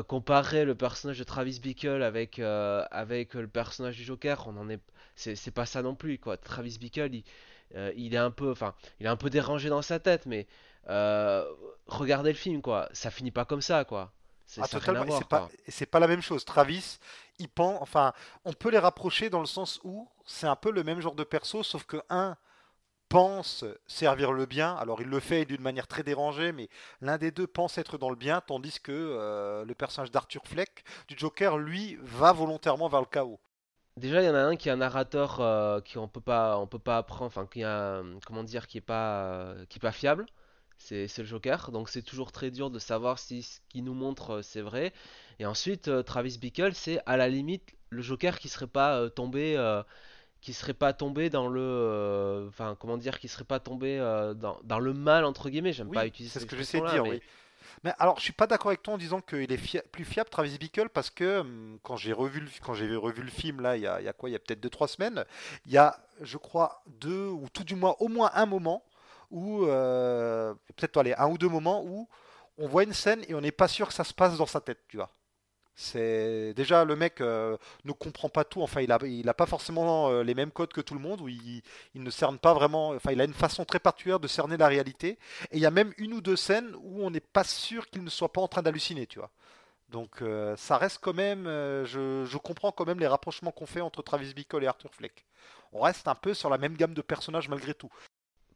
comparer 0.08 0.64
le 0.64 0.74
personnage 0.74 1.18
de 1.18 1.24
Travis 1.24 1.60
Bickle 1.60 2.02
avec 2.02 2.38
avec 2.38 3.34
le 3.34 3.46
personnage 3.46 3.96
du 3.96 4.04
Joker 4.04 4.46
on 4.48 4.56
en 4.56 4.68
est 4.68 4.80
c'est 5.16 5.50
pas 5.50 5.66
ça 5.66 5.82
non 5.82 5.94
plus 5.94 6.18
quoi. 6.18 6.36
Travis 6.36 6.78
Bickle, 6.78 7.14
il, 7.14 7.24
euh, 7.74 7.92
il, 7.96 8.14
est 8.14 8.18
un 8.18 8.30
peu, 8.30 8.50
enfin, 8.50 8.74
il 9.00 9.06
est 9.06 9.08
un 9.08 9.16
peu 9.16 9.30
dérangé 9.30 9.68
dans 9.68 9.82
sa 9.82 9.98
tête, 9.98 10.26
mais 10.26 10.46
euh, 10.88 11.44
regardez 11.86 12.30
le 12.30 12.36
film 12.36 12.62
quoi, 12.62 12.88
ça 12.92 13.10
finit 13.10 13.30
pas 13.30 13.44
comme 13.44 13.62
ça 13.62 13.84
quoi. 13.84 14.12
C'est 14.48 14.60
ah, 14.60 14.68
pas, 15.28 15.48
c'est 15.66 15.86
pas 15.86 15.98
la 15.98 16.06
même 16.06 16.22
chose. 16.22 16.44
Travis, 16.44 17.00
il 17.40 17.48
pense, 17.48 17.78
enfin, 17.82 18.12
on 18.44 18.52
peut 18.52 18.70
les 18.70 18.78
rapprocher 18.78 19.28
dans 19.28 19.40
le 19.40 19.46
sens 19.46 19.80
où 19.82 20.08
c'est 20.24 20.46
un 20.46 20.54
peu 20.54 20.70
le 20.70 20.84
même 20.84 21.00
genre 21.00 21.16
de 21.16 21.24
perso, 21.24 21.64
sauf 21.64 21.84
que 21.84 21.96
un 22.10 22.36
pense 23.08 23.64
servir 23.86 24.32
le 24.32 24.46
bien, 24.46 24.74
alors 24.76 25.00
il 25.00 25.08
le 25.08 25.20
fait 25.20 25.44
d'une 25.44 25.62
manière 25.62 25.86
très 25.86 26.02
dérangée, 26.02 26.52
mais 26.52 26.68
l'un 27.00 27.18
des 27.18 27.30
deux 27.30 27.46
pense 27.46 27.78
être 27.78 27.98
dans 27.98 28.10
le 28.10 28.16
bien, 28.16 28.40
tandis 28.40 28.80
que 28.80 28.92
euh, 28.92 29.64
le 29.64 29.74
personnage 29.74 30.10
d'Arthur 30.10 30.42
Fleck 30.46 30.84
du 31.08 31.16
Joker, 31.16 31.58
lui, 31.58 31.98
va 32.02 32.32
volontairement 32.32 32.88
vers 32.88 33.00
le 33.00 33.06
chaos. 33.06 33.40
Déjà, 33.96 34.20
il 34.20 34.26
y 34.26 34.28
en 34.28 34.34
a 34.34 34.40
un 34.40 34.56
qui 34.56 34.68
est 34.68 34.72
un 34.72 34.76
narrateur 34.76 35.40
euh, 35.40 35.80
qui 35.80 35.96
on 35.96 36.06
peut 36.06 36.20
pas, 36.20 36.58
on 36.58 36.66
peut 36.66 36.78
pas 36.78 36.98
apprendre, 36.98 37.24
enfin 37.24 37.46
qui 37.46 37.64
a, 37.64 38.02
comment 38.26 38.44
dire, 38.44 38.66
qui 38.66 38.76
est 38.76 38.82
pas, 38.82 39.24
euh, 39.24 39.64
qui 39.70 39.78
est 39.78 39.80
pas 39.80 39.92
fiable. 39.92 40.26
C'est, 40.78 41.08
le 41.16 41.24
Joker, 41.24 41.72
donc 41.72 41.88
c'est 41.88 42.02
toujours 42.02 42.30
très 42.30 42.50
dur 42.50 42.70
de 42.70 42.78
savoir 42.78 43.18
si 43.18 43.42
ce 43.42 43.60
qu'il 43.70 43.84
nous 43.84 43.94
montre 43.94 44.34
euh, 44.34 44.42
c'est 44.42 44.60
vrai. 44.60 44.92
Et 45.38 45.46
ensuite, 45.46 45.90
Travis 46.04 46.36
Bickle, 46.38 46.74
c'est 46.74 47.00
à 47.06 47.16
la 47.16 47.28
limite 47.28 47.74
le 47.88 48.02
Joker 48.02 48.38
qui 48.38 48.50
serait 48.50 48.66
pas 48.66 49.08
tombé 49.10 49.56
qui 50.46 50.52
serait 50.52 50.74
pas 50.74 50.92
tombé 50.92 51.28
dans 51.28 51.48
le 51.48 51.60
euh, 51.60 52.46
enfin 52.48 52.76
comment 52.78 52.96
dire 52.96 53.18
qui 53.18 53.26
serait 53.26 53.42
pas 53.42 53.58
tombé 53.58 53.98
euh, 53.98 54.32
dans, 54.32 54.58
dans 54.62 54.78
le 54.78 54.92
mal 54.92 55.24
entre 55.24 55.50
guillemets 55.50 55.72
j'aime 55.72 55.88
Oui, 55.88 55.94
pas 55.96 56.06
utiliser 56.06 56.32
c'est 56.34 56.38
ce 56.38 56.46
que 56.46 56.56
j'essaie 56.56 56.80
de 56.80 56.86
dire, 56.86 57.02
mais- 57.02 57.10
oui. 57.10 57.22
Mais 57.82 57.92
alors, 57.98 58.16
je 58.18 58.22
suis 58.22 58.32
pas 58.32 58.46
d'accord 58.46 58.68
avec 58.68 58.80
toi 58.82 58.94
en 58.94 58.96
disant 58.96 59.20
qu'il 59.20 59.50
est 59.52 59.56
fia- 59.56 59.82
plus 59.90 60.04
fiable 60.04 60.30
Travis 60.30 60.56
Bickle 60.56 60.88
parce 60.88 61.10
que 61.10 61.40
hum, 61.40 61.78
quand 61.82 61.96
j'ai 61.96 62.12
revu 62.12 62.38
le, 62.40 62.48
quand 62.64 62.74
j'ai 62.74 62.94
revu 62.94 63.22
le 63.22 63.28
film 63.30 63.60
là, 63.60 63.76
il 63.76 63.82
y 63.82 63.86
a, 63.88 64.00
il 64.00 64.04
y 64.04 64.08
a 64.08 64.12
quoi? 64.12 64.28
Il 64.30 64.32
y 64.32 64.36
a 64.36 64.38
peut-être 64.38 64.60
deux 64.60 64.70
trois 64.70 64.86
semaines, 64.86 65.24
il 65.66 65.72
y 65.72 65.78
a, 65.78 65.98
je 66.22 66.36
crois, 66.38 66.80
deux 66.86 67.26
ou 67.26 67.48
tout 67.52 67.64
du 67.64 67.74
moins 67.74 67.96
au 67.98 68.06
moins 68.06 68.30
un 68.34 68.46
moment 68.46 68.84
où 69.32 69.64
euh, 69.66 70.54
peut-être 70.76 70.96
allez, 70.96 71.14
un 71.18 71.26
ou 71.28 71.38
deux 71.38 71.48
moments 71.48 71.82
où 71.84 72.08
on 72.56 72.68
voit 72.68 72.84
une 72.84 72.92
scène 72.94 73.22
et 73.28 73.34
on 73.34 73.40
n'est 73.40 73.50
pas 73.52 73.66
sûr 73.68 73.88
que 73.88 73.94
ça 73.94 74.04
se 74.04 74.14
passe 74.14 74.36
dans 74.38 74.46
sa 74.46 74.60
tête, 74.60 74.78
tu 74.88 74.96
vois. 74.96 75.10
C'est 75.78 76.54
déjà 76.54 76.84
le 76.84 76.96
mec 76.96 77.20
euh, 77.20 77.56
ne 77.84 77.92
comprend 77.92 78.28
pas 78.30 78.44
tout. 78.44 78.62
Enfin, 78.62 78.80
il 78.80 78.90
a, 78.92 78.98
il 79.04 79.28
a 79.28 79.34
pas 79.34 79.46
forcément 79.46 80.08
euh, 80.10 80.22
les 80.24 80.34
mêmes 80.34 80.50
codes 80.50 80.72
que 80.72 80.80
tout 80.80 80.94
le 80.94 81.00
monde. 81.00 81.20
Où 81.20 81.28
il, 81.28 81.62
il 81.94 82.02
ne 82.02 82.10
cerne 82.10 82.38
pas 82.38 82.54
vraiment. 82.54 82.90
Enfin, 82.90 83.12
il 83.12 83.20
a 83.20 83.24
une 83.24 83.34
façon 83.34 83.64
très 83.66 83.78
particulière 83.78 84.18
de 84.20 84.28
cerner 84.28 84.56
la 84.56 84.68
réalité. 84.68 85.18
Et 85.50 85.56
il 85.58 85.60
y 85.60 85.66
a 85.66 85.70
même 85.70 85.92
une 85.98 86.14
ou 86.14 86.20
deux 86.22 86.36
scènes 86.36 86.74
où 86.82 87.02
on 87.04 87.10
n'est 87.10 87.20
pas 87.20 87.44
sûr 87.44 87.88
qu'il 87.90 88.02
ne 88.04 88.10
soit 88.10 88.32
pas 88.32 88.40
en 88.40 88.48
train 88.48 88.62
d'halluciner, 88.62 89.06
tu 89.06 89.18
vois. 89.18 89.30
Donc 89.90 90.22
euh, 90.22 90.56
ça 90.56 90.78
reste 90.78 90.98
quand 91.02 91.14
même. 91.14 91.44
je, 91.46 92.24
je 92.26 92.38
comprends 92.38 92.72
quand 92.72 92.86
même 92.86 93.00
les 93.00 93.06
rapprochements 93.06 93.52
qu'on 93.52 93.66
fait 93.66 93.80
entre 93.82 94.02
Travis 94.02 94.34
Bickle 94.34 94.64
et 94.64 94.66
Arthur 94.66 94.94
Fleck. 94.94 95.26
On 95.72 95.80
reste 95.82 96.08
un 96.08 96.14
peu 96.14 96.34
sur 96.34 96.50
la 96.50 96.58
même 96.58 96.76
gamme 96.76 96.94
de 96.94 97.02
personnages 97.02 97.48
malgré 97.48 97.74
tout. 97.74 97.92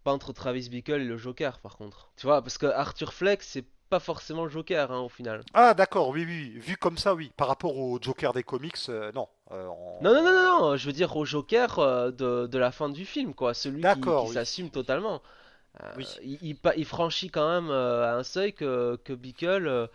pas 0.04 0.12
entre 0.12 0.32
Travis 0.32 0.68
Bickle 0.68 1.00
et 1.00 1.04
le 1.04 1.16
Joker 1.16 1.58
par 1.60 1.76
contre 1.76 2.10
tu 2.16 2.26
vois 2.26 2.42
parce 2.42 2.58
que 2.58 2.66
Arthur 2.66 3.12
Fleck 3.12 3.42
c'est 3.42 3.64
pas 3.90 4.00
forcément 4.00 4.44
le 4.44 4.50
Joker 4.50 4.90
hein, 4.92 5.00
au 5.00 5.10
final 5.10 5.44
Ah 5.54 5.74
d'accord, 5.74 6.08
oui, 6.08 6.24
oui, 6.26 6.50
vu 6.58 6.76
comme 6.76 6.98
ça, 6.98 7.14
oui. 7.14 7.32
Par 7.36 7.48
rapport 7.48 7.76
au 7.76 7.98
Joker 8.00 8.32
des 8.32 8.42
comics, 8.42 8.76
euh, 8.88 9.12
non. 9.12 9.28
Euh, 9.52 9.68
non 10.00 10.14
non 10.14 10.22
non 10.22 10.32
non, 10.32 10.60
non, 10.70 10.76
je 10.76 10.86
veux 10.86 10.92
dire 10.92 11.16
au 11.16 11.24
Joker 11.24 11.78
euh, 11.78 12.10
de, 12.10 12.46
de 12.46 12.58
la 12.58 12.72
fin 12.72 12.88
du 12.88 13.04
film 13.04 13.34
quoi 13.34 13.54
celui 13.54 13.86
qui, 13.86 14.14
qui 14.14 14.26
oui. 14.26 14.34
s'assume 14.34 14.70
totalement 14.70 15.22
Oui. 15.96 16.06
il, 16.22 16.38
il 16.42 16.56
il 16.76 16.84
franchit 16.86 17.30
quand 17.30 17.48
même 17.48 17.70
un 17.70 18.22
seuil 18.24 18.52
que, 18.54 18.96
que 19.04 19.12
Bickle 19.12 19.88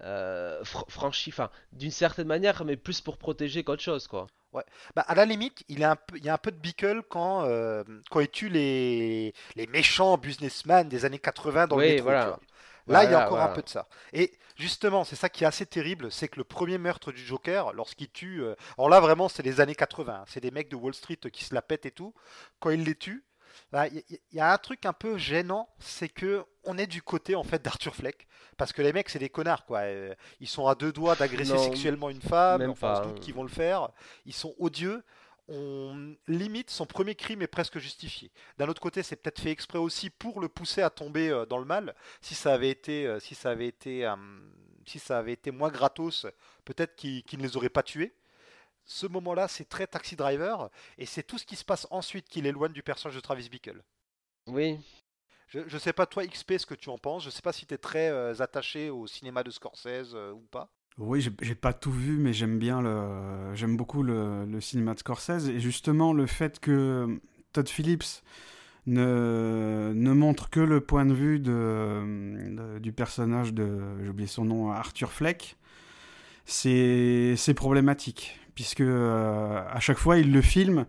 fr- 0.00 0.88
franchit 0.90 1.30
enfin 1.30 1.50
d'une 1.72 1.90
certaine 1.90 2.26
manière 2.28 2.64
mais 2.64 2.76
plus 2.76 3.00
pour 3.00 3.18
protéger 3.18 3.64
qu'autre 3.64 3.82
chose 3.82 4.06
quoi 4.08 4.26
Bah, 4.96 5.02
à 5.06 5.14
la 5.14 5.24
limite, 5.24 5.64
il, 5.68 5.82
est 5.82 5.84
un 5.84 5.96
peu, 5.96 6.16
il 6.18 6.24
y 6.24 6.28
a 6.28 6.34
un 6.34 6.38
peu 6.38 6.50
de 6.50 6.56
Bickle 6.56 7.02
quand, 7.08 7.44
euh, 7.44 7.84
quand 8.10 8.20
il 8.20 8.28
tue 8.28 8.48
les, 8.48 9.32
les 9.56 9.66
méchants 9.68 10.16
businessmen 10.18 10.88
des 10.88 11.04
années 11.04 11.18
80 11.18 11.66
dans 11.68 11.76
Oui, 11.76 11.84
le 11.96 12.02
métro. 12.02 12.02
voilà. 12.02 12.38
Là, 12.90 13.04
il 13.04 13.10
y 13.10 13.14
a 13.14 13.26
encore 13.26 13.40
un 13.40 13.48
peu 13.48 13.62
de 13.62 13.68
ça. 13.68 13.88
Et 14.12 14.32
justement, 14.56 15.04
c'est 15.04 15.16
ça 15.16 15.28
qui 15.28 15.44
est 15.44 15.46
assez 15.46 15.66
terrible, 15.66 16.10
c'est 16.10 16.28
que 16.28 16.36
le 16.38 16.44
premier 16.44 16.78
meurtre 16.78 17.12
du 17.12 17.24
Joker, 17.24 17.72
lorsqu'il 17.72 18.10
tue... 18.10 18.42
euh, 18.42 18.54
alors 18.78 18.88
là, 18.88 19.00
vraiment, 19.00 19.28
c'est 19.28 19.42
les 19.42 19.60
années 19.60 19.74
80. 19.74 20.12
hein, 20.12 20.24
C'est 20.26 20.40
des 20.40 20.50
mecs 20.50 20.68
de 20.68 20.76
Wall 20.76 20.94
Street 20.94 21.18
qui 21.32 21.44
se 21.44 21.54
la 21.54 21.62
pètent 21.62 21.86
et 21.86 21.90
tout. 21.90 22.14
Quand 22.58 22.70
il 22.70 22.84
les 22.84 22.94
tue, 22.94 23.24
bah, 23.72 23.86
il 23.88 24.02
y, 24.32 24.40
a 24.40 24.52
un 24.52 24.58
truc 24.58 24.86
un 24.86 24.92
peu 24.92 25.16
gênant, 25.18 25.68
c'est 25.78 26.08
que 26.08 26.44
on 26.64 26.76
est 26.78 26.86
du 26.86 27.02
côté 27.02 27.34
en 27.34 27.42
fait 27.44 27.62
d'Arthur 27.62 27.94
Fleck. 27.94 28.26
Parce 28.56 28.72
que 28.72 28.82
les 28.82 28.92
mecs, 28.92 29.08
c'est 29.08 29.18
des 29.18 29.30
connards, 29.30 29.64
quoi. 29.64 29.80
Euh, 29.80 30.14
Ils 30.40 30.48
sont 30.48 30.66
à 30.66 30.74
deux 30.74 30.92
doigts 30.92 31.14
d'agresser 31.16 31.56
sexuellement 31.58 32.10
une 32.10 32.20
femme. 32.20 32.62
Enfin, 32.68 32.92
on 32.92 33.02
se 33.04 33.08
doute 33.08 33.20
qu'ils 33.20 33.34
vont 33.34 33.42
le 33.42 33.48
faire. 33.48 33.88
Ils 34.26 34.34
sont 34.34 34.54
odieux 34.58 35.02
on 35.50 36.16
limite 36.28 36.70
son 36.70 36.86
premier 36.86 37.14
crime 37.16 37.42
est 37.42 37.48
presque 37.48 37.78
justifié. 37.78 38.30
D'un 38.56 38.68
autre 38.68 38.80
côté, 38.80 39.02
c'est 39.02 39.16
peut-être 39.16 39.40
fait 39.40 39.50
exprès 39.50 39.78
aussi 39.78 40.08
pour 40.08 40.40
le 40.40 40.48
pousser 40.48 40.80
à 40.80 40.90
tomber 40.90 41.28
euh, 41.28 41.44
dans 41.44 41.58
le 41.58 41.64
mal. 41.64 41.94
Si 42.20 42.34
ça 42.34 42.54
avait 42.54 42.70
été, 42.70 43.06
euh, 43.06 43.18
si 43.18 43.34
ça 43.34 43.50
avait 43.50 43.66
été, 43.66 44.06
euh, 44.06 44.16
si 44.86 44.98
ça 45.00 45.18
avait 45.18 45.32
été 45.32 45.50
moins 45.50 45.70
gratos, 45.70 46.26
peut-être 46.64 46.94
qu'il 46.96 47.24
ne 47.38 47.42
les 47.42 47.56
aurait 47.56 47.68
pas 47.68 47.82
tués. 47.82 48.14
Ce 48.84 49.06
moment-là, 49.06 49.48
c'est 49.48 49.68
très 49.68 49.86
Taxi 49.86 50.16
Driver, 50.16 50.70
et 50.98 51.06
c'est 51.06 51.22
tout 51.22 51.38
ce 51.38 51.44
qui 51.46 51.56
se 51.56 51.64
passe 51.64 51.86
ensuite 51.90 52.28
qui 52.28 52.42
l'éloigne 52.42 52.72
du 52.72 52.82
personnage 52.82 53.16
de 53.16 53.20
Travis 53.20 53.48
Bickle. 53.48 53.82
oui 54.46 54.78
Je, 55.48 55.60
je 55.68 55.78
sais 55.78 55.92
pas 55.92 56.06
toi 56.06 56.26
XP 56.26 56.58
ce 56.58 56.66
que 56.66 56.74
tu 56.74 56.88
en 56.90 56.98
penses. 56.98 57.24
Je 57.24 57.30
sais 57.30 57.42
pas 57.42 57.52
si 57.52 57.66
tu 57.66 57.74
es 57.74 57.78
très 57.78 58.08
euh, 58.10 58.34
attaché 58.40 58.90
au 58.90 59.06
cinéma 59.06 59.42
de 59.42 59.50
Scorsese 59.50 60.14
euh, 60.14 60.32
ou 60.32 60.42
pas. 60.46 60.70
Oui, 61.00 61.22
j'ai- 61.22 61.54
pas 61.54 61.72
tout 61.72 61.90
vu, 61.90 62.18
mais 62.18 62.32
j'aime 62.34 62.58
bien 62.58 62.82
le, 62.82 63.54
j'aime 63.54 63.76
beaucoup 63.76 64.02
le, 64.02 64.46
cinéma 64.60 64.92
de 64.94 64.98
Scorsese 64.98 65.48
et 65.48 65.58
justement 65.58 66.12
le 66.12 66.26
fait 66.26 66.60
que 66.60 67.18
Todd 67.54 67.68
Phillips 67.68 68.22
ne, 68.86 69.92
ne 69.94 70.12
montre 70.12 70.50
que 70.50 70.60
le 70.60 70.80
point 70.80 71.06
de 71.06 71.14
vue 71.14 71.40
de, 71.40 72.78
du 72.80 72.92
personnage 72.92 73.54
de, 73.54 73.80
j'ai 74.02 74.10
oublié 74.10 74.28
son 74.28 74.44
nom, 74.44 74.72
Arthur 74.72 75.12
Fleck, 75.12 75.56
c'est 76.46 77.54
problématique 77.56 78.38
puisque 78.54 78.80
euh, 78.82 79.62
à 79.70 79.80
chaque 79.80 79.98
fois 79.98 80.18
il 80.18 80.32
le 80.32 80.42
filme 80.42 80.86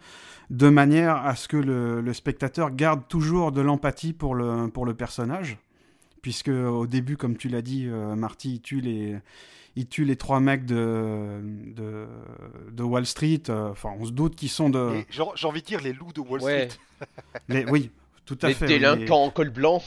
de 0.49 0.69
manière 0.69 1.17
à 1.25 1.35
ce 1.35 1.47
que 1.47 1.57
le, 1.57 2.01
le 2.01 2.13
spectateur 2.13 2.71
garde 2.71 3.07
toujours 3.07 3.51
de 3.53 3.61
l'empathie 3.61 4.13
pour 4.13 4.35
le, 4.35 4.67
pour 4.69 4.85
le 4.85 4.93
personnage. 4.93 5.57
Puisque 6.21 6.49
au 6.49 6.87
début, 6.87 7.17
comme 7.17 7.37
tu 7.37 7.49
l'as 7.49 7.63
dit, 7.63 7.87
euh, 7.87 8.15
Marty, 8.15 8.61
tue 8.61 8.81
les, 8.81 9.17
il 9.75 9.87
tue 9.87 10.03
les 10.05 10.15
trois 10.15 10.39
mecs 10.39 10.65
de, 10.65 11.39
de, 11.75 12.05
de 12.71 12.83
Wall 12.83 13.05
Street. 13.05 13.43
euh, 13.49 13.69
Enfin, 13.71 13.91
on 13.99 14.05
se 14.05 14.11
doute 14.11 14.35
qu'ils 14.35 14.49
sont 14.49 14.69
de. 14.69 15.03
J'ai 15.09 15.47
envie 15.47 15.61
de 15.61 15.65
dire 15.67 15.81
les 15.81 15.93
loups 15.93 16.13
de 16.13 16.19
Wall 16.21 16.41
Ouais. 16.41 16.69
Street. 16.69 16.79
les- 17.49 17.65
oui, 17.65 17.89
tout 18.25 18.37
à 18.41 18.47
les 18.49 18.53
fait. 18.53 18.67
délinquants 18.67 19.23
en 19.25 19.29
col 19.29 19.49
blanc 19.49 19.81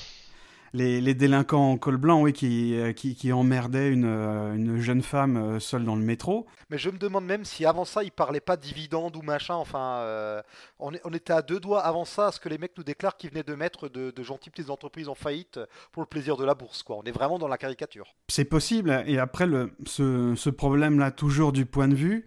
Les, 0.75 1.01
les 1.01 1.15
délinquants 1.15 1.71
en 1.71 1.79
col 1.79 1.97
blanc, 1.97 2.21
oui, 2.21 2.33
qui, 2.33 2.77
euh, 2.77 2.93
qui, 2.93 3.15
qui 3.15 3.33
emmerdaient 3.33 3.91
une, 3.91 4.05
euh, 4.05 4.55
une 4.55 4.81
jeune 4.81 5.03
femme 5.03 5.37
euh, 5.37 5.61
seule 5.61 5.85
dans 5.85 5.95
le 5.95 6.03
métro. 6.03 6.47
Mais 6.69 6.79
je 6.79 6.91
me 6.91 6.99
demande 6.99 7.25
même 7.25 7.45
si 7.45 7.65
avant 7.65 7.85
ça, 7.85 8.03
ils 8.03 8.11
parlaient 8.11 8.41
pas 8.41 8.57
dividendes 8.57 9.17
ou 9.17 9.23
machin. 9.23 9.55
Enfin, 9.55 9.99
euh, 9.99 10.43
on, 10.81 10.93
était 10.93 11.33
à 11.33 11.43
deux 11.43 11.61
doigts 11.61 11.81
avant 11.81 12.05
ça 12.05 12.27
à 12.27 12.33
ce 12.33 12.41
que 12.41 12.49
les 12.49 12.59
mecs 12.59 12.77
nous 12.77 12.83
déclarent 12.83 13.17
qu'ils 13.17 13.31
venaient 13.31 13.45
de 13.45 13.55
mettre 13.55 13.89
de, 13.89 14.11
de 14.11 14.23
gentilles 14.25 14.51
petites 14.51 14.71
entreprises 14.71 15.09
en 15.09 15.15
faillite 15.15 15.61
pour 15.93 16.03
le 16.03 16.09
plaisir 16.09 16.37
de 16.37 16.45
la 16.45 16.55
bourse. 16.55 16.83
Quoi. 16.83 16.97
On 16.97 17.05
est 17.05 17.13
vraiment 17.13 17.39
dans 17.39 17.49
la 17.49 17.57
caricature. 17.57 18.13
C'est 18.29 18.45
possible. 18.45 19.05
Et 19.07 19.21
après, 19.21 19.47
le, 19.47 19.71
ce, 19.87 20.35
ce 20.35 20.51
problème-là, 20.51 21.13
toujours 21.13 21.53
du 21.53 21.67
point 21.67 21.87
de 21.87 21.95
vue, 21.95 22.27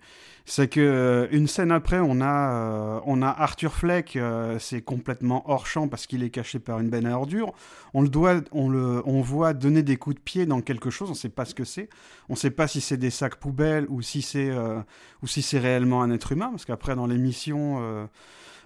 c'est 0.49 0.69
que 0.69 0.79
euh, 0.79 1.27
une 1.31 1.45
scène 1.45 1.73
après, 1.73 1.99
on 1.99 2.21
a, 2.21 2.53
euh, 2.53 2.99
on 3.05 3.21
a 3.21 3.27
Arthur 3.27 3.73
Fleck, 3.73 4.15
euh, 4.15 4.57
c'est 4.59 4.81
complètement 4.81 5.43
hors 5.51 5.67
champ 5.67 5.89
parce 5.89 6.07
qu'il 6.07 6.23
est 6.23 6.29
caché 6.29 6.57
par 6.57 6.79
une 6.79 6.89
benne 6.89 7.05
à 7.05 7.17
ordures. 7.17 7.51
On 7.93 8.01
le 8.01 8.07
doit, 8.07 8.35
on 8.53 8.69
le, 8.69 9.03
on 9.05 9.19
voit 9.19 9.53
donner 9.53 9.83
des 9.83 9.97
coups 9.97 10.15
de 10.15 10.21
pied 10.21 10.45
dans 10.45 10.61
quelque 10.61 10.89
chose. 10.89 11.09
On 11.09 11.11
ne 11.11 11.17
sait 11.17 11.27
pas 11.27 11.43
ce 11.43 11.53
que 11.53 11.65
c'est. 11.65 11.89
On 12.29 12.33
ne 12.33 12.37
sait 12.37 12.49
pas 12.49 12.65
si 12.69 12.79
c'est 12.79 12.95
des 12.95 13.09
sacs 13.09 13.35
poubelles 13.35 13.87
ou 13.89 14.01
si 14.01 14.21
c'est, 14.21 14.49
ou 15.21 15.27
si 15.27 15.41
c'est 15.41 15.59
réellement 15.59 16.01
un 16.01 16.11
être 16.11 16.31
humain. 16.31 16.49
Parce 16.51 16.63
qu'après, 16.63 16.95
dans 16.95 17.07
l'émission. 17.07 18.07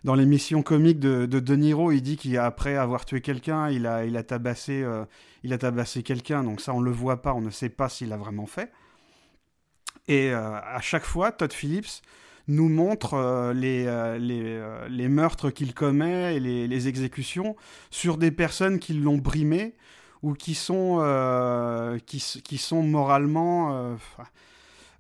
dans 0.04 0.16
l'émission 0.16 0.62
comique 0.62 1.00
de, 1.00 1.26
de 1.26 1.56
Niro, 1.56 1.92
il 1.92 2.02
dit 2.02 2.18
qu'après 2.18 2.76
avoir 2.76 3.06
tué 3.06 3.22
quelqu'un, 3.22 3.70
il 3.70 3.88
a, 3.88 4.06
il 4.06 4.18
a 4.18 4.24
tabassé, 4.24 4.86
il 5.44 5.52
a 5.52 5.58
tabassé 5.58 6.04
quelqu'un. 6.04 6.44
Donc 6.44 6.62
ça, 6.62 6.76
on 6.76 6.82
le 6.82 6.92
voit 6.92 7.24
pas, 7.24 7.34
on 7.34 7.42
ne 7.42 7.50
sait 7.50 7.70
pas 7.70 7.90
s'il 7.90 8.10
l'a 8.10 8.18
vraiment 8.18 8.46
fait. 8.46 8.72
Et 10.08 10.32
euh, 10.32 10.56
à 10.56 10.82
chaque 10.82 11.06
fois, 11.06 11.32
Todd 11.32 11.54
Phillips 11.54 12.02
nous 12.48 12.70
montre 12.70 13.14
euh, 13.14 13.54
les, 13.54 13.86
euh, 13.86 14.18
les, 14.18 14.42
euh, 14.44 14.88
les 14.90 15.08
meurtres 15.08 15.52
qu'il 15.52 15.74
commet 15.74 16.36
et 16.36 16.40
les, 16.40 16.68
les 16.68 16.88
exécutions 16.88 17.56
sur 17.92 18.18
des 18.18 18.32
personnes 18.32 18.80
qui 18.80 18.94
l'ont 18.94 19.18
brimé 19.20 19.76
ou 20.22 20.34
qui 20.34 20.54
sont, 20.56 20.98
euh, 21.02 21.98
qui, 22.06 22.20
sont 22.58 22.84
moralement, 22.84 23.76
euh, 23.76 23.96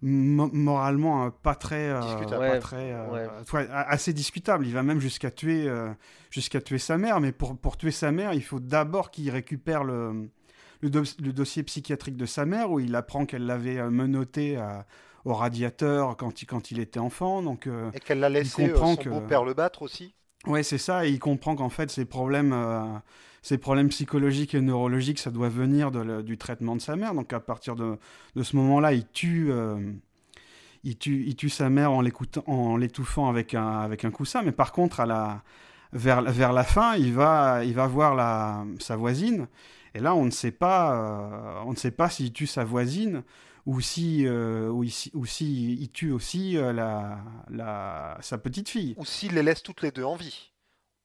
mo- 0.02 0.50
moralement 0.54 1.26
euh, 1.26 1.30
pas 1.30 1.56
très, 1.56 1.90
euh, 1.90 2.00
Discutable. 2.02 2.46
pas 2.46 2.50
Ouais, 2.52 2.60
très, 2.60 2.92
euh, 2.92 3.08
ouais. 3.12 3.28
ouais, 3.54 3.68
a- 3.72 3.90
assez 3.90 4.14
discutable. 4.14 4.66
Il 4.66 4.74
va 4.74 4.84
même 4.84 5.00
jusqu'à 5.00 5.32
tuer, 5.32 5.68
euh, 5.68 5.92
jusqu'à 6.30 6.62
tuer 6.62 6.80
sa 6.80 6.98
mère, 6.98 7.20
mais 7.20 7.32
pour, 7.32 7.58
pour 7.58 7.78
tuer 7.78 7.92
sa 7.92 8.12
mère, 8.12 8.34
il 8.34 8.44
faut 8.44 8.60
d'abord 8.60 9.12
qu'il 9.12 9.30
récupère 9.30 9.84
le, 9.84 10.30
le, 10.82 10.90
do- 10.90 11.04
le 11.22 11.34
dossier 11.34 11.64
psychiatrique 11.64 12.18
de 12.18 12.26
sa 12.26 12.46
mère 12.46 12.72
où 12.72 12.80
il 12.80 12.96
apprend 12.96 13.26
qu'elle 13.26 13.46
l'avait 13.46 13.78
euh, 13.80 13.90
menotté 13.90 14.58
à- 14.58 14.86
au 15.26 15.34
radiateur 15.34 16.18
quand 16.18 16.42
il, 16.42 16.46
quand 16.48 16.72
il 16.72 16.80
était 16.80 17.00
enfant. 17.00 17.42
Donc, 17.44 17.68
euh, 17.68 17.92
Et 17.94 18.00
qu'elle 18.00 18.20
l'a 18.20 18.30
laissé 18.30 18.64
euh, 18.66 18.74
comprend 18.74 18.96
son 18.96 19.04
que- 19.04 19.10
beau-père 19.10 19.44
le 19.44 19.54
battre 19.54 19.82
aussi. 19.84 20.14
ouais, 20.48 20.64
c'est 20.64 20.78
ça. 20.80 21.06
Et 21.06 21.12
il 21.12 21.20
comprend 21.20 21.56
qu'en 21.56 21.70
fait, 21.70 21.92
ces 21.92 22.06
problèmes, 22.06 22.54
euh, 22.54 22.84
ces 23.44 23.58
problèmes 23.58 23.90
psychologiques 23.90 24.56
et 24.56 24.62
neurologiques, 24.62 25.20
ça 25.20 25.32
doit 25.32 25.50
venir 25.50 25.92
de 25.92 26.00
le- 26.00 26.24
du 26.24 26.38
traitement 26.38 26.76
de 26.76 26.82
sa 26.82 26.96
mère. 26.96 27.14
Donc, 27.14 27.34
à 27.34 27.40
partir 27.40 27.76
de, 27.76 27.98
de 28.36 28.44
ce 28.44 28.56
moment-là, 28.56 28.94
il 28.94 29.08
tue. 29.08 29.52
euh, 29.52 29.94
il 30.84 30.98
tue, 30.98 31.24
il 31.28 31.36
tue 31.36 31.50
sa 31.50 31.70
mère 31.70 31.92
en 31.92 32.02
l'étouffant 32.78 33.30
avec 33.30 33.54
un, 33.54 33.80
avec 33.82 34.04
un 34.04 34.12
coussin, 34.12 34.42
mais 34.42 34.52
par 34.52 34.72
contre, 34.72 35.00
à 35.00 35.06
la, 35.06 35.44
vers, 35.94 36.24
vers 36.24 36.54
la 36.54 36.64
fin, 36.64 36.96
il 36.96 37.14
va, 37.14 37.64
il 37.64 37.74
va 37.74 37.86
voir 37.88 38.16
la, 38.16 38.66
sa 38.80 38.96
voisine, 38.96 39.48
et 39.94 40.00
là, 40.00 40.16
on 40.16 40.26
ne 40.26 40.32
sait 40.32 40.52
pas, 40.52 40.94
euh, 40.96 41.64
on 41.66 41.72
ne 41.72 41.76
sait 41.78 41.92
pas 41.92 42.10
s'il 42.10 42.32
tue 42.34 42.48
sa 42.48 42.64
voisine 42.64 43.24
ou 43.66 43.80
si, 43.82 44.26
euh, 44.26 44.70
ou 44.70 44.84
si, 44.86 45.12
ou 45.14 45.26
si 45.26 45.74
il 45.76 45.90
tue 45.92 46.12
aussi 46.12 46.58
euh, 46.58 46.74
la, 46.74 47.20
la, 47.50 48.18
sa 48.22 48.38
petite 48.38 48.70
fille, 48.70 48.96
Ou 48.98 49.06
s'il 49.06 49.34
les 49.36 49.44
laisse 49.44 49.62
toutes 49.64 49.82
les 49.82 49.92
deux 49.92 50.04
en 50.04 50.16
vie. 50.16 50.52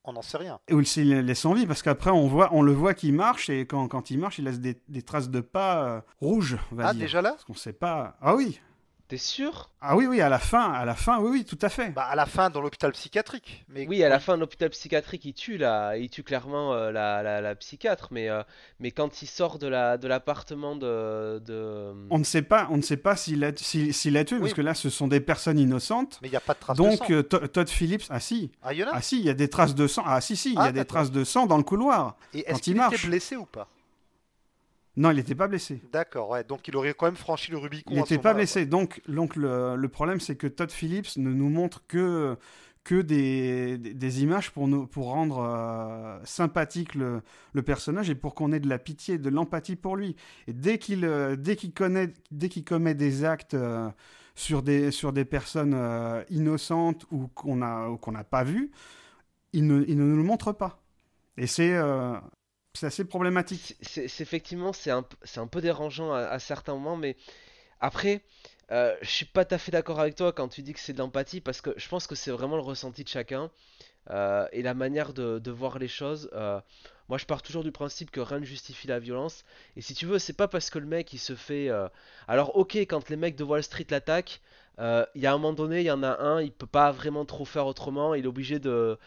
On 0.09 0.13
n'en 0.13 0.23
sait 0.23 0.37
rien. 0.39 0.61
ou 0.71 0.83
s'il 0.85 1.09
les 1.11 1.21
laisse 1.23 1.45
en 1.45 1.53
vie, 1.53 1.67
parce 1.67 1.83
qu'après, 1.83 2.11
on, 2.11 2.29
voit, 2.29 2.49
on 2.55 2.63
le 2.63 2.73
voit 2.73 2.95
qu'il 2.95 3.13
marche, 3.13 3.51
et 3.51 3.67
quand, 3.67 3.89
quand 3.89 4.11
il 4.11 4.19
marche, 4.21 4.39
il 4.39 4.45
laisse 4.45 4.61
des, 4.61 4.81
des 4.89 5.03
traces 5.03 5.31
de 5.31 5.41
pas 5.41 5.85
euh, 5.85 6.01
rouges, 6.21 6.57
on 6.73 6.77
va 6.77 6.87
Ah, 6.89 6.93
dire. 6.95 7.03
déjà 7.03 7.21
là? 7.23 7.31
Parce 7.33 7.45
qu'on 7.45 7.55
sait 7.55 7.73
pas. 7.73 8.17
Ah 8.23 8.37
oui, 8.37 8.61
T'es 9.09 9.19
sûr? 9.19 9.71
Ah 9.81 9.95
oui, 9.97 10.07
oui, 10.09 10.21
à 10.21 10.29
la 10.29 10.41
fin, 10.41 10.73
à 10.73 10.85
la 10.85 10.97
fin, 10.97 11.21
oui, 11.21 11.31
oui, 11.31 11.45
tout 11.45 11.59
à 11.63 11.69
fait. 11.69 11.91
Bah, 11.91 12.07
à 12.11 12.17
la 12.17 12.27
fin, 12.27 12.51
dans 12.51 12.61
l'hôpital 12.61 12.91
psychiatrique. 12.91 13.65
Mais 13.69 13.87
Oui, 13.87 14.03
à 14.03 14.09
la 14.09 14.19
fin 14.19 14.35
de 14.35 14.41
l'hôpital 14.41 14.69
psychiatrique, 14.71 15.25
il 15.25 15.33
tue 15.33 15.59
là, 15.59 15.97
il 15.97 16.11
tue 16.11 16.25
clairement 16.25 16.73
euh, 16.75 16.91
la, 16.91 17.23
la, 17.23 17.41
la 17.41 17.55
psychiatre, 17.55 18.09
mais, 18.11 18.29
euh, 18.29 18.43
mais 18.81 18.91
quand 18.91 19.23
il 19.23 19.27
sort 19.29 19.61
de 19.61 19.69
la 19.69 19.97
de 19.97 20.09
l'appartement 20.09 20.75
de, 20.75 21.39
de... 21.39 21.93
On 22.11 22.19
ne 22.19 22.25
sait 22.25 22.43
pas, 22.43 22.67
on 22.73 22.79
ne 22.79 22.83
sait 22.83 22.97
pas 22.97 23.15
s'il 23.15 23.45
a, 23.45 23.53
s'il, 23.55 23.95
s'il 23.95 24.17
a 24.17 24.25
tué, 24.25 24.37
Oui. 24.37 24.43
parce 24.43 24.55
que 24.55 24.63
là, 24.63 24.75
ce 24.75 24.91
sont 24.91 25.07
des 25.07 25.21
personnes 25.21 25.61
innocentes. 25.61 26.19
mais 26.21 26.27
il 26.27 26.33
n'y 26.33 26.37
a 26.37 26.41
pas 26.41 26.55
de 26.55 26.59
trace 26.59 26.77
de 26.77 26.83
Donc, 26.83 26.97
sang. 26.99 27.07
euh, 27.11 27.23
To- 27.23 27.47
Todd 27.47 27.69
Phillips, 27.69 28.07
ah 28.11 28.19
si, 28.19 28.51
Ah, 28.65 28.73
il 28.73 28.81
y 28.81 28.85
en 28.85 28.89
a 28.89 28.91
ah 28.95 29.03
si, 29.03 29.21
il 29.21 29.25
y 29.25 29.31
a 29.31 29.35
des 29.35 29.49
traces 29.49 29.77
de 29.77 29.87
sang. 29.87 30.03
Ah 30.05 30.21
si, 30.21 30.35
si, 30.35 30.49
il 30.51 30.55
y 30.55 30.59
Ah, 30.59 30.65
a 30.65 30.73
des 30.73 30.85
traces 30.85 31.13
de 31.13 31.23
sang 31.23 31.47
dans 31.47 31.59
le 31.59 31.63
couloir. 31.63 32.17
Et 32.35 32.43
quand 32.43 32.51
est-ce 32.51 32.59
il 32.59 32.63
qu'il 32.63 32.77
marche. 32.77 32.95
était 32.97 33.07
blessé 33.07 33.37
ou 33.37 33.47
pas? 33.47 33.69
Non, 34.97 35.11
il 35.11 35.17
n'était 35.17 35.35
pas 35.35 35.47
blessé. 35.49 35.83
D'accord, 35.93 36.31
ouais. 36.31 36.43
Donc 36.45 36.69
il 36.69 36.77
aurait 36.77 36.95
quand 36.95 37.07
même 37.07 37.17
franchi 37.17 37.51
le 37.51 37.59
Rubicon. 37.59 37.91
Il 37.93 37.99
n'était 37.99 38.19
pas 38.19 38.33
blessé. 38.35 38.65
Donc, 38.65 39.03
donc 39.09 39.37
le, 39.37 39.77
le 39.77 39.89
problème, 39.89 40.21
c'est 40.21 40.37
que 40.37 40.47
Todd 40.47 40.71
Phillips 40.71 41.17
ne 41.19 41.31
nous 41.31 41.51
montre 41.51 41.87
que, 41.87 42.37
que 42.83 43.03
des, 43.03 43.77
des- 43.77 44.23
images 44.23 44.51
pour, 44.53 44.69
nous, 44.69 44.87
pour 44.87 45.09
rendre 45.11 45.41
euh, 45.41 46.19
sympathique 46.25 46.95
le, 46.95 47.21
le 47.53 47.63
personnage 47.63 48.09
et 48.09 48.15
pour 48.15 48.35
qu'on 48.35 48.53
ait 48.53 48.61
de 48.61 48.69
la 48.69 48.79
pitié, 48.79 49.19
de 49.19 49.29
l'empathie 49.29 49.77
pour 49.77 49.97
lui. 49.97 50.17
Et 50.47 50.55
dès 50.55 50.79
qu'il 50.79 51.05
euh, 51.05 51.37
dès 51.37 51.57
qu'il 51.57 51.75
commet 51.75 52.95
des 52.95 53.25
actes 53.25 53.55
euh, 53.55 53.91
sur, 54.35 54.63
des, 54.63 54.91
sur 54.93 55.13
des 55.13 55.25
personnes 55.27 55.75
euh, 55.75 56.23
innocentes 56.31 57.05
ou 57.11 57.29
qu'on 57.29 57.61
a 57.61 57.89
ou 57.89 57.99
qu'on 57.99 58.13
n'a 58.13 58.25
pas 58.25 58.45
vues, 58.45 58.71
il 59.53 59.67
ne, 59.67 59.85
il 59.89 59.99
ne 59.99 60.05
nous 60.05 60.17
le 60.17 60.23
montre 60.23 60.53
pas. 60.53 60.83
Et 61.37 61.47
c'est 61.47 61.75
euh, 61.75 62.15
c'est 62.77 62.87
assez 62.87 63.05
problématique. 63.05 63.77
C'est- 63.83 64.21
effectivement 64.21 64.73
c'est 64.73 64.91
un, 64.91 65.05
c'est 65.25 65.41
un 65.41 65.47
peu 65.47 65.61
dérangeant 65.61 66.13
à, 66.13 66.39
certains 66.39 66.75
moments, 66.75 66.97
mais 66.97 67.17
après, 67.81 68.23
euh, 68.73 68.97
je 69.03 69.11
suis 69.11 69.27
pas 69.27 69.45
tout 69.45 69.55
à 69.55 69.59
fait 69.59 69.73
d'accord 69.73 70.01
avec 70.01 70.17
toi 70.17 70.33
quand 70.33 70.49
tu 70.49 70.63
dis 70.63 70.73
que 70.73 70.81
c'est 70.81 70.93
de 70.93 70.99
l'empathie, 70.99 71.41
parce 71.41 71.61
que 71.61 71.71
je 71.77 71.89
pense 71.89 72.07
que 72.07 72.15
c'est 72.15 72.31
vraiment 72.31 72.57
le 72.57 72.63
ressenti 72.63 73.05
de 73.05 73.09
chacun 73.09 73.51
euh, 74.11 74.47
et 74.53 74.63
la 74.63 74.75
manière 74.75 75.13
de, 75.15 75.51
voir 75.51 75.79
les 75.79 75.89
choses. 75.89 76.31
euh, 76.35 76.61
moi, 77.09 77.19
je 77.19 77.27
pars 77.27 77.43
toujours 77.43 77.65
du 77.65 77.73
principe 77.73 78.11
que 78.11 78.21
rien 78.21 78.41
ne 78.41 78.45
justifie 78.47 78.89
la 78.89 78.99
violence. 78.99 79.45
Et 79.77 79.81
si 79.83 79.95
tu 79.95 80.07
veux, 80.07 80.19
c'est 80.19 80.33
pas 80.35 80.49
parce 80.49 80.71
que 80.71 80.79
le 80.79 80.87
mec 80.87 81.13
il 81.13 81.19
se 81.19 81.37
fait. 81.37 81.69
euh, 81.71 81.89
Alors, 82.29 82.57
ok, 82.57 82.77
quand 82.77 83.09
les 83.11 83.17
mecs 83.17 83.37
de 83.37 83.45
Wall 83.45 83.63
Street 83.63 83.87
l'attaquent, 83.91 84.41
il 84.81 85.23
y 85.23 85.27
a 85.27 85.33
un 85.33 85.39
moment 85.39 85.53
donné, 85.55 85.81
il 85.81 85.87
y 85.87 85.91
en 85.91 86.03
a 86.03 86.19
un, 86.21 86.43
il 86.43 86.53
peut 86.53 86.67
pas 86.67 86.93
vraiment 86.93 87.25
trop 87.25 87.45
faire 87.45 87.67
autrement. 87.67 88.15
Il 88.15 88.25
est 88.25 88.29
obligé 88.29 88.59
de. 88.59 88.99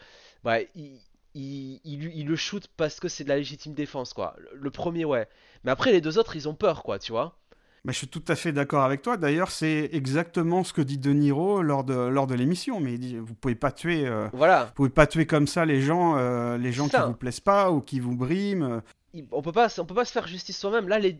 Il, 0.74 0.98
il, 1.34 1.80
il, 1.84 2.00
lui- 2.00 2.12
il 2.16 2.26
le 2.26 2.36
shoot 2.36 2.66
parce 2.76 3.00
que 3.00 3.08
c'est 3.08 3.24
de 3.24 3.28
la 3.28 3.36
légitime 3.36 3.74
défense, 3.74 4.12
quoi. 4.12 4.34
Le, 4.38 4.50
le 4.60 4.70
premier, 4.70 5.04
ouais. 5.04 5.28
Mais 5.64 5.70
après, 5.70 5.92
les 5.92 6.00
deux 6.00 6.18
autres, 6.18 6.36
ils 6.36 6.48
ont 6.48 6.54
peur, 6.54 6.82
quoi, 6.82 6.98
tu 6.98 7.12
vois. 7.12 7.36
Mais 7.84 7.92
je 7.94 7.98
suis 7.98 8.08
tout 8.08 8.22
à 8.28 8.36
fait 8.36 8.52
d'accord 8.52 8.82
avec 8.84 9.00
toi. 9.00 9.16
D'ailleurs, 9.16 9.50
c'est 9.50 9.88
exactement 9.92 10.64
ce 10.64 10.72
que 10.74 10.82
dit 10.82 10.98
De 10.98 11.12
Niro 11.12 11.62
lors 11.62 11.82
de, 11.82 11.94
lors 11.94 12.26
de 12.26 12.34
l'émission. 12.34 12.78
Mais 12.78 12.92
il 12.94 12.98
dit, 13.00 13.16
vous 13.16 13.34
pouvez 13.34 13.54
pas 13.54 13.72
tuer, 13.72 14.06
euh, 14.06 14.28
Voilà. 14.34 14.64
vous 14.66 14.72
pouvez 14.72 14.90
pas 14.90 15.06
tuer 15.06 15.24
comme 15.26 15.46
ça 15.46 15.64
les 15.64 15.80
gens, 15.80 16.16
euh, 16.18 16.58
les 16.58 16.72
gens 16.72 16.88
qui 16.88 16.96
vous 17.06 17.14
plaisent 17.14 17.40
pas 17.40 17.70
ou 17.70 17.80
qui 17.80 17.98
vous 18.00 18.14
briment. 18.16 18.82
Il- 19.14 19.26
on 19.32 19.40
peut 19.40 19.52
pas, 19.52 19.68
on 19.80 19.86
peut 19.86 19.94
pas 19.94 20.04
se 20.04 20.12
faire 20.12 20.26
justice 20.26 20.58
soi-même. 20.58 20.88
Là, 20.88 20.98
les. 20.98 21.18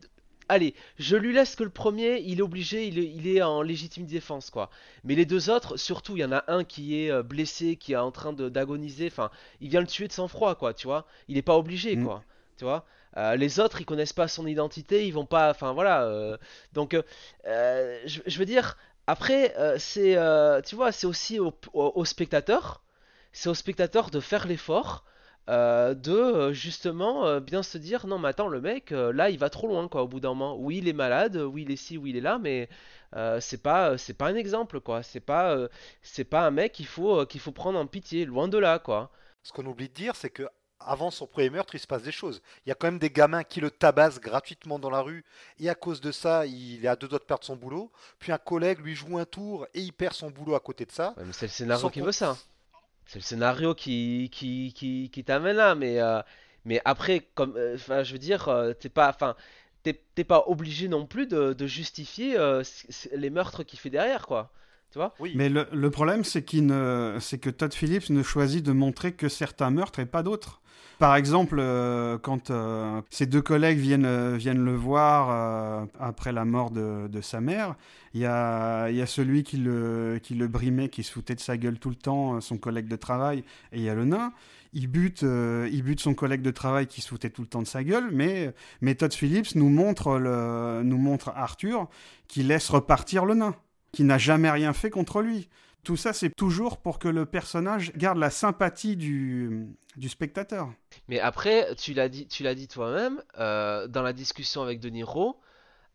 Allez, 0.51 0.75
je 0.99 1.17
lui 1.17 1.33
laisse 1.33 1.55
que 1.57 1.63
le 1.65 1.71
premier, 1.71 2.21
il 2.21 2.41
est 2.41 2.43
obligé, 2.43 2.87
il 2.89 2.99
est, 2.99 3.05
il 3.07 3.29
est 3.29 3.41
en 3.43 3.63
légitime 3.63 4.05
défense, 4.07 4.51
quoi. 4.51 4.69
Mais 5.05 5.15
les 5.15 5.25
deux 5.25 5.49
autres, 5.49 5.77
surtout, 5.77 6.17
il 6.17 6.21
y 6.21 6.25
en 6.25 6.33
a 6.33 6.45
un 6.49 6.65
qui 6.65 7.01
est 7.05 7.11
euh, 7.11 7.23
blessé, 7.23 7.77
qui 7.77 7.93
est 7.93 7.97
en 7.97 8.11
train 8.11 8.33
d'agoniser. 8.33 9.07
Enfin, 9.07 9.31
il 9.61 9.69
vient 9.71 9.81
le 9.81 9.87
tuer 9.87 10.09
de 10.09 10.13
sang-froid, 10.13 10.55
quoi, 10.57 10.75
tu 10.75 10.87
vois. 10.89 11.07
Il 11.29 11.37
est 11.39 11.43
pas 11.43 11.57
obligé, 11.57 11.95
Mm. 11.97 12.05
quoi. 12.05 12.25
Tu 12.59 12.65
vois. 12.65 12.85
Euh, 13.17 13.37
les 13.37 13.61
autres, 13.61 13.81
ils 13.81 13.85
connaissent 13.87 14.13
pas 14.13 14.29
son 14.29 14.47
identité, 14.47 15.07
ils 15.07 15.13
vont 15.13 15.27
pas. 15.27 15.51
Enfin, 15.51 15.73
voilà. 15.73 16.05
euh, 16.05 16.37
donc, 16.73 16.95
euh, 17.47 18.01
je, 18.07 18.21
je 18.27 18.39
veux 18.39 18.45
dire, 18.47 18.77
après, 19.07 19.55
c'est, 19.79 20.17
tu 20.67 20.75
vois, 20.77 20.93
c'est 20.93 21.07
aussi 21.07 21.39
au, 21.39 21.53
au- 21.73 21.93
au 21.95 22.05
spectateur, 22.05 22.83
c'est 23.33 23.49
au 23.49 23.55
spectateur 23.55 24.11
de 24.11 24.21
faire 24.21 24.47
l'effort 24.47 25.05
euh, 25.51 25.95
de 25.95 26.13
euh, 26.13 26.53
justement 26.53 27.27
euh, 27.27 27.41
bien 27.41 27.63
se 27.63 27.77
dire 27.77 28.07
non 28.07 28.19
mais 28.19 28.29
attends 28.29 28.49
le 28.49 28.61
mec 28.61 28.93
euh, 28.93 29.13
là 29.13 29.31
il 29.31 29.39
va 29.39 29.51
trop 29.51 29.67
loin 29.67 29.89
quoi 29.89 30.03
au 30.03 30.09
bout 30.09 30.21
d'un 30.21 30.29
moment 30.31 30.57
oui 30.57 30.79
il 30.79 30.89
est 30.89 30.93
malade 30.93 31.37
oui 31.37 31.63
il 31.63 31.73
est 31.73 31.77
ci 31.77 31.99
oui 31.99 32.11
il 32.11 32.17
est 32.17 32.21
là 32.21 32.39
mais 32.39 32.69
c'est 33.41 33.63
pas 33.63 33.99
c'est 33.99 34.15
pas 34.15 34.29
un 34.29 34.37
exemple 34.37 34.81
quoi 34.81 35.03
c'est 35.03 35.21
pas 35.21 35.57
c'est 36.03 36.25
pas 36.25 36.47
un 36.47 36.53
mec 36.53 36.73
qu'il 36.73 36.87
faut 36.87 37.27
qu'il 37.27 37.41
faut 37.41 37.53
prendre 37.53 37.79
en 37.79 37.87
pitié 37.87 38.25
loin 38.25 38.47
de 38.49 38.59
là 38.59 38.79
quoi 38.79 39.11
Ce 39.43 39.53
qu'on 39.53 39.67
oublie 39.67 39.89
de 39.89 39.95
dire, 39.95 40.15
c'est 40.15 40.31
que 40.31 40.45
avant 40.81 41.11
son 41.11 41.27
premier 41.27 41.51
meurtre, 41.51 41.75
il 41.75 41.79
se 41.81 41.87
passe 41.87 42.03
des 42.03 42.13
choses. 42.13 42.43
Il 42.65 42.71
y 42.71 42.73
a 42.73 42.75
quand 42.75 42.87
même 42.87 42.99
des 42.99 43.11
gamins 43.11 43.45
qui 43.45 43.61
le 43.61 43.71
tabassent 43.71 44.21
gratuitement 44.21 44.79
dans 44.79 44.91
la 44.91 45.03
rue, 45.03 45.25
et 45.59 45.69
à 45.69 45.75
cause 45.75 46.01
de 46.01 46.11
ça, 46.13 46.47
il 46.47 46.85
est 46.85 46.89
à 46.89 46.97
deux 46.97 47.09
doigts 47.09 47.19
de 47.19 47.25
perdre 47.25 47.45
son 47.45 47.57
boulot. 47.57 47.93
Puis 48.19 48.33
un 48.33 48.39
collègue 48.39 48.81
lui 48.81 48.95
joue 48.95 49.19
un 49.19 49.27
tour 49.27 49.67
et 49.75 49.81
il 49.81 49.93
perd 49.93 50.15
son 50.15 50.31
boulot 50.31 50.55
à 50.55 50.61
côté 50.61 50.87
de 50.87 50.93
ça. 50.93 51.15
Ouais, 51.17 51.25
mais 51.27 51.33
c'est 51.33 51.47
le 51.47 51.53
scénario 51.53 51.91
qui 51.91 52.01
veut 52.01 52.13
ça 52.13 52.37
c'est 53.11 53.19
le 53.19 53.25
scénario 53.25 53.75
qui 53.75 54.29
qui 54.33 54.73
qui, 54.75 55.11
qui 55.11 55.25
t'amène 55.25 55.57
là 55.57 55.75
mais 55.75 56.01
euh, 56.01 56.23
mais 56.65 56.81
après 56.85 57.29
comme 57.35 57.57
euh, 57.57 57.75
enfin 57.75 58.03
je 58.05 58.13
veux 58.13 58.19
dire 58.19 58.49
euh, 58.49 58.73
t'es 58.73 58.89
pas 58.89 59.09
enfin 59.11 59.35
t'es 59.83 60.01
t'es 60.15 60.25
pas 60.25 60.45
obligé 60.47 60.87
non 60.89 61.07
plus 61.07 61.27
de, 61.27 61.53
de 61.53 61.67
justifier 61.67 62.37
euh, 62.39 62.63
les 63.13 63.31
meurtres 63.31 63.65
qu'il 63.65 63.79
fait 63.79 63.91
derrière 63.91 64.27
quoi. 64.27 64.53
Tu 64.93 64.99
vois? 64.99 65.15
Oui, 65.21 65.31
Mais 65.35 65.49
le, 65.49 65.69
le 65.73 65.91
problème, 65.91 66.25
c'est 66.25 66.45
qu'il 66.45 66.67
ne, 66.67 67.17
c'est 67.21 67.39
que 67.39 67.51
Todd 67.51 67.73
Phillips 67.73 68.11
ne 68.11 68.23
choisit 68.25 68.65
de 68.65 68.73
montrer 68.73 69.13
que 69.13 69.29
certains 69.29 69.71
meurtres 69.71 70.01
et 70.01 70.07
pas 70.07 70.23
d'autres. 70.25 70.61
Par 71.01 71.17
exemple, 71.17 71.57
euh, 71.61 72.19
quand 72.19 72.51
euh, 72.51 73.01
ses 73.09 73.25
deux 73.25 73.41
collègues 73.41 73.79
viennent, 73.79 74.05
euh, 74.05 74.37
viennent 74.37 74.63
le 74.63 74.75
voir 74.75 75.31
euh, 75.31 75.87
après 75.99 76.31
la 76.31 76.45
mort 76.45 76.71
de, 76.71 77.09
de 77.09 77.21
sa 77.23 77.41
mère, 77.41 77.75
il 78.13 78.21
y 78.21 78.27
a, 78.27 78.91
y 78.91 79.01
a 79.01 79.07
celui 79.07 79.43
qui 79.43 79.57
le, 79.57 80.21
qui 80.23 80.35
le 80.35 80.47
brimait, 80.47 80.91
qui 80.91 81.03
se 81.03 81.11
foutait 81.11 81.35
de 81.35 81.41
sa 81.41 81.57
gueule 81.57 81.79
tout 81.79 81.89
le 81.89 81.97
temps, 81.97 82.35
euh, 82.35 82.41
son 82.43 82.59
collègue 82.59 82.87
de 82.87 82.97
travail, 82.97 83.45
et 83.73 83.79
il 83.79 83.83
y 83.83 83.89
a 83.89 83.95
le 83.95 84.05
nain. 84.05 84.35
Il 84.75 84.89
bute, 84.89 85.23
euh, 85.23 85.71
il 85.73 85.83
bute 85.83 86.01
son 86.01 86.13
collègue 86.13 86.43
de 86.43 86.51
travail 86.51 86.87
qui 86.87 87.01
se 87.01 87.09
foutait 87.09 87.31
tout 87.31 87.41
le 87.41 87.49
temps 87.49 87.63
de 87.63 87.67
sa 87.67 87.83
gueule, 87.83 88.11
mais, 88.13 88.53
mais 88.83 88.95
Todd 88.95 89.15
Phillips 89.15 89.55
nous 89.55 89.71
montre, 89.71 90.19
le, 90.19 90.83
nous 90.85 90.99
montre 90.99 91.31
Arthur 91.35 91.89
qui 92.29 92.43
laisse 92.43 92.69
repartir 92.69 93.25
le 93.25 93.37
nain, 93.37 93.55
qui 93.93 94.05
n'a 94.05 94.19
jamais 94.19 94.51
rien 94.51 94.75
fait 94.75 94.91
contre 94.91 95.23
lui. 95.23 95.49
Tout 95.83 95.97
ça, 95.97 96.13
c'est 96.13 96.35
toujours 96.35 96.79
pour 96.79 96.99
que 96.99 97.09
le 97.09 97.25
personnage 97.25 97.93
garde 97.97 98.19
la 98.19 98.31
sympathie 98.31 98.97
du, 98.97 99.67
du 99.97 100.09
spectateur. 100.09 100.71
Mais 101.09 101.21
après, 101.21 101.75
tu 101.77 101.95
l'as 101.95 102.09
dit, 102.09 102.27
tu 102.27 102.43
l'as 102.43 102.55
dit 102.55 102.69
toi-même, 102.69 103.23
euh, 103.39 103.87
dans 103.89 104.03
la 104.03 104.13
discussion 104.13 104.63
avec 104.63 104.79
De 104.81 104.91
Niro, 104.91 105.41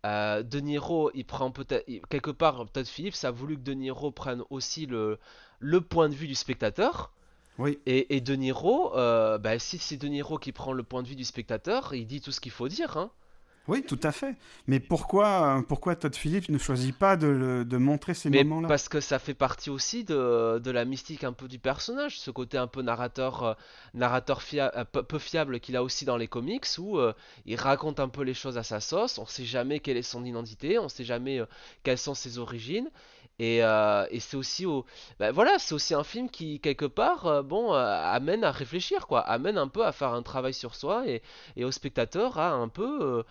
euh, 0.06 0.42
De 0.42 0.60
Niro, 0.60 1.12
il 1.14 1.26
prend 1.26 1.52
peut-être, 1.52 1.86
quelque 2.10 2.32
part, 2.32 2.66
Todd 2.74 2.88
Phillips 2.88 3.24
a 3.24 3.32
voulu 3.32 3.58
que 3.58 3.62
De 3.62 3.74
Niro 3.74 4.12
prenne 4.12 4.42
aussi 4.50 4.88
le, 4.88 5.20
le 5.60 5.82
point 5.82 6.10
de 6.10 6.16
vue 6.16 6.28
du 6.28 6.36
spectateur. 6.36 7.12
Oui. 7.58 7.80
Et, 7.86 8.16
et 8.16 8.22
De 8.22 8.36
Niro, 8.36 8.96
euh, 8.98 9.38
bah, 9.38 9.60
si 9.60 9.78
c'est 9.78 9.98
De 9.98 10.08
Niro 10.08 10.40
qui 10.40 10.52
prend 10.52 10.74
le 10.74 10.84
point 10.84 11.04
de 11.04 11.08
vue 11.08 11.16
du 11.16 11.24
spectateur, 11.24 11.94
il 11.94 12.08
dit 12.08 12.22
tout 12.22 12.32
ce 12.32 12.42
qu'il 12.42 12.52
faut 12.52 12.68
dire. 12.68 12.98
Hein. 12.98 13.12
Oui, 13.68 13.84
tout 13.84 14.00
à 14.04 14.12
fait. 14.12 14.36
Mais 14.68 14.80
pourquoi, 14.80 15.64
pourquoi 15.68 15.96
Todd 15.96 16.16
Phillips 16.16 16.50
ne 16.50 16.58
choisit 16.58 16.96
pas 16.96 17.16
de, 17.18 17.78
montrer 17.78 18.14
ces 18.14 18.30
moments-là? 18.30 18.68
parce 18.68 18.90
que 18.90 19.00
ça 19.02 19.20
fait 19.20 19.34
partie 19.34 19.70
aussi 19.70 20.04
de, 20.04 20.60
de 20.60 20.72
la 20.72 20.86
mystique 20.86 21.24
un 21.24 21.34
peu 21.34 21.48
du 21.48 21.60
personnage, 21.60 22.20
ce 22.20 22.32
côté 22.32 22.58
un 22.58 22.68
peu 22.68 22.82
narrateur, 22.82 23.44
euh, 23.44 23.54
narrateur 23.94 24.42
fia- 24.42 24.72
euh, 24.76 24.86
peu, 24.86 25.04
peu 25.04 25.20
fiable 25.20 25.60
qu'il 25.60 25.76
a 25.76 25.84
aussi 25.84 26.06
dans 26.06 26.18
les 26.18 26.28
comics, 26.28 26.66
où 26.78 27.00
euh, 27.00 27.14
il 27.46 27.56
raconte 27.56 28.00
un 28.00 28.10
peu 28.10 28.22
les 28.24 28.34
choses 28.34 28.58
à 28.58 28.64
sa 28.64 28.80
sauce, 28.80 29.18
on 29.18 29.26
sait 29.26 29.46
jamais 29.46 29.80
quelle 29.80 29.98
est 29.98 30.02
son 30.04 30.24
identité, 30.26 30.78
on 30.80 30.90
sait 30.90 31.04
jamais 31.04 31.40
euh, 31.40 31.46
quelles 31.84 31.98
sont 31.98 32.14
ses 32.14 32.38
origines, 32.38 32.90
et, 33.38 33.58
et 33.58 34.20
c'est 34.22 34.38
aussi 34.38 34.66
au, 34.66 34.86
ben 35.20 35.32
voilà, 35.34 35.60
c'est 35.60 35.76
aussi 35.76 35.94
un 35.94 36.06
film 36.06 36.30
qui 36.30 36.62
quelque 36.62 36.86
part, 36.86 37.44
bon, 37.44 37.74
amène 37.74 38.46
à 38.46 38.52
réfléchir, 38.52 39.08
quoi, 39.08 39.20
amène 39.20 39.58
un 39.58 39.68
peu 39.68 39.86
à 39.86 39.92
faire 39.92 40.14
un 40.14 40.24
travail 40.24 40.54
sur 40.54 40.74
soi 40.74 41.06
et, 41.06 41.22
et 41.58 41.66
au 41.66 41.72
spectateur 41.72 42.40
à 42.40 42.52
un 42.54 42.70
peu 42.70 43.26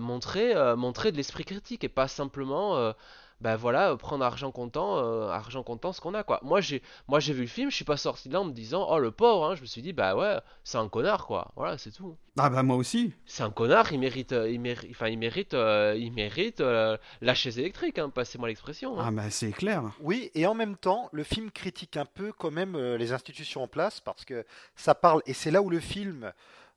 montrer, 0.00 0.54
euh, 0.54 0.76
montrer 0.76 1.12
de 1.12 1.16
l'esprit 1.16 1.44
critique 1.44 1.84
et 1.84 1.88
pas 1.88 2.08
simplement 2.08 2.76
euh, 2.76 2.92
ben 3.40 3.56
voilà, 3.56 3.90
euh, 3.90 3.96
prendre 3.96 4.24
argent 4.24 4.52
comptant, 4.52 4.98
euh, 4.98 5.28
argent 5.28 5.64
comptant 5.64 5.92
ce 5.92 6.00
qu'on 6.00 6.14
a 6.14 6.22
quoi. 6.22 6.38
Moi 6.44 6.60
j'ai 6.60 6.80
moi 7.08 7.18
j'ai 7.18 7.32
vu 7.32 7.40
le 7.40 7.46
film, 7.48 7.70
je 7.70 7.74
suis 7.74 7.84
pas 7.84 7.96
sorti 7.96 8.28
de 8.28 8.34
là 8.34 8.40
en 8.40 8.44
me 8.44 8.52
disant 8.52 8.86
oh 8.88 9.00
le 9.00 9.10
pauvre, 9.10 9.46
hein. 9.50 9.56
je 9.56 9.62
me 9.62 9.66
suis 9.66 9.82
dit 9.82 9.92
bah 9.92 10.14
ouais, 10.14 10.36
c'est 10.62 10.78
un 10.78 10.88
connard 10.88 11.26
quoi. 11.26 11.50
Voilà, 11.56 11.76
c'est 11.76 11.90
tout. 11.90 12.16
Ah 12.38 12.48
bah 12.50 12.62
moi 12.62 12.76
aussi. 12.76 13.12
C'est 13.26 13.42
un 13.42 13.50
connard, 13.50 13.92
il 13.92 13.98
mérite 13.98 14.32
euh, 14.32 14.48
il 14.48 14.60
mérite 14.60 14.90
enfin 14.92 15.08
il 15.08 15.18
mérite 15.18 15.54
euh, 15.54 15.96
il 15.98 16.12
mérite 16.12 16.60
euh, 16.60 16.96
la 17.20 17.34
chaise 17.34 17.58
électrique 17.58 17.98
hein, 17.98 18.10
passez-moi 18.10 18.46
l'expression. 18.48 18.96
hein. 18.98 19.04
Ah 19.08 19.10
bah 19.10 19.28
c'est 19.28 19.50
clair. 19.50 19.82
Oui, 20.00 20.30
et 20.36 20.46
en 20.46 20.54
même 20.54 20.76
temps, 20.76 21.08
le 21.12 21.24
film 21.24 21.50
critique 21.50 21.96
un 21.96 22.06
peu 22.06 22.32
quand 22.32 22.52
même 22.52 22.76
euh, 22.76 22.96
les 22.96 23.12
institutions 23.12 23.64
en 23.64 23.68
place 23.68 23.98
parce 23.98 24.24
que 24.24 24.46
ça 24.76 24.94
parle, 24.94 25.20
et 25.26 25.34
c'est 25.34 25.50
là 25.50 25.62
où 25.62 25.68
le 25.68 25.80
film, 25.80 26.32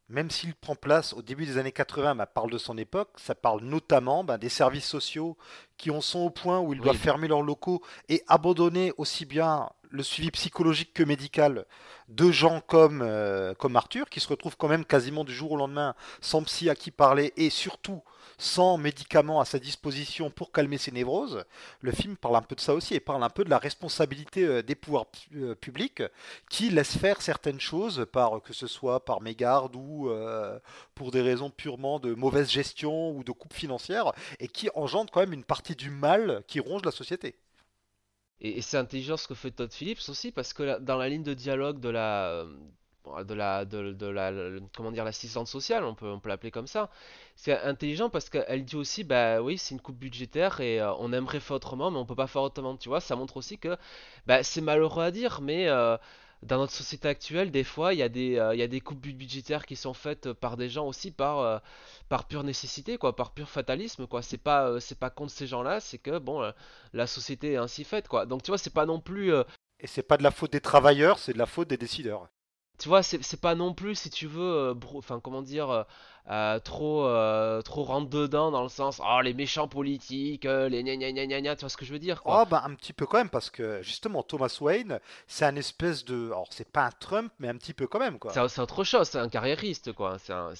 même 0.09 0.29
s'il 0.29 0.53
prend 0.55 0.75
place 0.75 1.13
au 1.13 1.21
début 1.21 1.45
des 1.45 1.57
années 1.57 1.71
80, 1.71 2.15
bah, 2.15 2.25
parle 2.25 2.51
de 2.51 2.57
son 2.57 2.77
époque, 2.77 3.09
ça 3.17 3.33
parle 3.35 3.61
notamment 3.61 4.23
bah, 4.23 4.37
des 4.37 4.49
services 4.49 4.85
sociaux 4.87 5.37
qui 5.77 5.89
en 5.91 6.01
sont 6.01 6.19
au 6.19 6.29
point 6.29 6.59
où 6.59 6.73
ils 6.73 6.79
Oui. 6.79 6.83
doivent 6.85 6.97
fermer 6.97 7.27
leurs 7.27 7.41
locaux 7.41 7.81
et 8.09 8.23
abandonner 8.27 8.93
aussi 8.97 9.25
bien 9.25 9.69
le 9.89 10.03
suivi 10.03 10.29
psychologique 10.31 10.93
que 10.93 11.03
médical 11.03 11.65
de 12.09 12.29
gens 12.31 12.59
comme, 12.61 13.07
comme 13.57 13.75
Arthur, 13.75 14.09
qui 14.09 14.19
se 14.19 14.27
retrouvent 14.27 14.57
quand 14.57 14.67
même 14.67 14.83
quasiment 14.85 15.23
du 15.23 15.33
jour 15.33 15.53
au 15.53 15.57
lendemain 15.57 15.95
sans 16.21 16.43
psy 16.43 16.69
à 16.69 16.75
qui 16.75 16.91
parler 16.91 17.33
et 17.37 17.49
surtout 17.49 18.03
sans 18.37 18.77
médicaments 18.77 19.39
à 19.39 19.45
sa 19.45 19.59
disposition 19.59 20.29
pour 20.29 20.51
calmer 20.51 20.77
ses 20.77 20.91
névroses. 20.91 21.45
Le 21.81 21.91
film 21.91 22.17
parle 22.17 22.37
un 22.37 22.41
peu 22.41 22.55
de 22.55 22.61
ça 22.61 22.73
aussi 22.73 22.93
et 22.93 22.99
parle 22.99 23.23
un 23.23 23.29
peu 23.29 23.43
de 23.43 23.49
la 23.49 23.57
responsabilité 23.57 24.43
euh, 24.43 24.61
des 24.61 24.75
pouvoirs 24.75 25.05
euh, 25.35 25.55
publics 25.55 26.03
qui 26.49 26.69
laissent 26.69 26.97
faire 26.97 27.21
certaines 27.21 27.59
choses, 27.59 28.05
que 28.43 28.53
ce 28.53 28.67
soit 28.67 29.03
par 29.05 29.21
mégarde 29.21 29.75
ou 29.75 30.09
euh, 30.09 30.59
pour 30.93 31.11
des 31.11 31.21
raisons 31.21 31.49
purement 31.49 31.99
de 31.99 32.13
mauvaise 32.13 32.49
gestion 32.49 33.11
ou 33.11 33.23
de 33.23 33.31
coupe 33.31 33.53
financière, 33.53 34.11
et 34.39 34.47
qui 34.47 34.69
engendrent 34.75 35.11
quand 35.11 35.21
même 35.21 35.33
une 35.33 35.43
partie 35.43 35.75
du 35.75 35.89
mal 35.89 36.43
qui 36.47 36.59
ronge 36.59 36.83
la 36.83 36.91
société. 36.91 37.35
Et, 38.41 38.61
c'est 38.61 38.77
intelligent 38.77 39.17
ce 39.17 39.27
que 39.27 39.33
fait 39.33 39.51
Todd 39.51 39.71
Phillips 39.71 40.09
aussi, 40.09 40.31
parce 40.31 40.53
que 40.53 40.79
dans 40.79 40.97
la 40.97 41.09
ligne 41.09 41.23
de 41.23 41.33
dialogue 41.33 41.79
de 41.79 41.89
la, 41.89 42.45
de 43.23 43.33
la, 43.33 43.65
de, 43.65 44.61
comment 44.75 44.91
dire, 44.91 45.03
l'assistante 45.03 45.47
sociale, 45.47 45.83
on 45.83 45.95
peut, 45.95 46.07
on 46.07 46.19
peut 46.19 46.29
l'appeler 46.29 46.51
comme 46.51 46.67
ça. 46.67 46.89
C'est 47.35 47.59
intelligent 47.61 48.09
parce 48.09 48.29
qu'elle 48.29 48.65
dit 48.65 48.75
aussi, 48.75 49.03
bah 49.03 49.41
oui, 49.41 49.57
c'est 49.57 49.75
une 49.75 49.81
coupe 49.81 49.97
budgétaire 49.97 50.61
et 50.61 50.79
euh, 50.79 50.93
on 50.99 51.13
aimerait 51.13 51.39
faire 51.39 51.57
autrement, 51.57 51.91
mais 51.91 51.97
on 51.97 52.05
peut 52.05 52.15
pas 52.15 52.27
faire 52.27 52.41
autrement. 52.43 52.77
Tu 52.77 52.89
vois, 52.89 53.01
ça 53.01 53.15
montre 53.15 53.37
aussi 53.37 53.57
que, 53.57 53.77
bah, 54.25 54.43
c'est 54.43 54.61
malheureux 54.61 55.03
à 55.03 55.11
dire, 55.11 55.41
mais 55.41 55.67
euh, 55.67 55.97
dans 56.43 56.57
notre 56.57 56.73
société 56.73 57.07
actuelle, 57.07 57.51
des 57.51 57.63
fois, 57.63 57.93
il 57.93 57.99
y 57.99 58.03
a 58.03 58.09
des, 58.09 58.37
euh, 58.39 58.55
y 58.55 58.61
a 58.61 58.67
des 58.67 58.81
coupes 58.81 58.99
budgétaires 58.99 59.65
qui 59.65 59.75
sont 59.75 59.93
faites 59.93 60.31
par 60.33 60.57
des 60.57 60.69
gens 60.69 60.87
aussi 60.87 61.11
par, 61.11 61.61
par 62.09 62.27
pure 62.27 62.43
nécessité, 62.43 62.97
quoi, 62.97 63.15
par 63.15 63.33
pur 63.33 63.49
fatalisme, 63.49 64.07
quoi. 64.07 64.21
C'est 64.21 64.37
pas, 64.37 64.79
c'est 64.79 64.99
pas 64.99 65.09
contre 65.09 65.31
ces 65.31 65.47
gens-là, 65.47 65.79
c'est 65.79 65.97
que 65.99 66.19
bon, 66.19 66.51
la 66.93 67.07
société 67.07 67.53
est 67.53 67.57
ainsi 67.57 67.83
faite, 67.83 68.07
quoi. 68.07 68.25
Donc 68.25 68.43
tu 68.43 68.51
vois, 68.51 68.57
c'est 68.57 68.73
pas 68.73 68.85
non 68.85 68.99
plus. 68.99 69.33
Et 69.79 69.87
c'est 69.87 70.03
pas 70.03 70.17
de 70.17 70.23
la 70.23 70.31
faute 70.31 70.51
des 70.53 70.61
travailleurs, 70.61 71.19
c'est 71.19 71.33
de 71.33 71.37
la 71.37 71.45
faute 71.45 71.67
des 71.67 71.77
décideurs 71.77 72.29
tu 72.77 72.89
vois, 72.89 73.03
c'est 73.03 73.39
pas 73.39 73.55
non 73.55 73.73
plus, 73.73 73.95
si 73.95 74.09
tu 74.09 74.27
veux, 74.27 74.41
euh, 74.41 74.73
enfin, 74.95 75.19
comment 75.21 75.41
dire, 75.41 75.69
euh, 75.69 75.83
euh, 76.29 76.59
trop, 76.59 77.07
trop 77.63 77.83
rentre 77.83 78.09
dedans 78.09 78.51
dans 78.51 78.63
le 78.63 78.69
sens, 78.69 78.99
oh, 79.03 79.21
les 79.21 79.33
méchants 79.33 79.67
politiques, 79.67 80.43
les 80.43 80.83
gna 80.83 80.97
gna 80.97 81.11
gna 81.11 81.41
gna 81.41 81.55
tu 81.55 81.61
vois 81.61 81.69
ce 81.69 81.77
que 81.77 81.85
je 81.85 81.93
veux 81.93 81.99
dire, 81.99 82.21
quoi. 82.21 82.41
Oh, 82.41 82.45
bah, 82.49 82.63
un 82.65 82.73
petit 82.73 82.91
peu 82.91 83.05
quand 83.05 83.17
même, 83.17 83.29
parce 83.29 83.49
que 83.49 83.81
justement, 83.81 84.23
Thomas 84.23 84.57
Wayne, 84.59 84.99
c'est 85.27 85.45
un 85.45 85.55
espèce 85.55 86.03
de. 86.03 86.27
Alors, 86.27 86.47
c'est 86.49 86.69
pas 86.69 86.85
un 86.85 86.91
Trump, 86.99 87.31
mais 87.39 87.47
un 87.47 87.55
petit 87.55 87.73
peu 87.73 87.87
quand 87.87 87.99
même, 87.99 88.19
quoi. 88.19 88.33
C'est 88.33 88.59
autre 88.59 88.83
chose, 88.83 89.07
c'est 89.07 89.19
un 89.19 89.29
carriériste, 89.29 89.93
quoi. 89.93 90.17
C'est 90.19 90.33
un, 90.33 90.53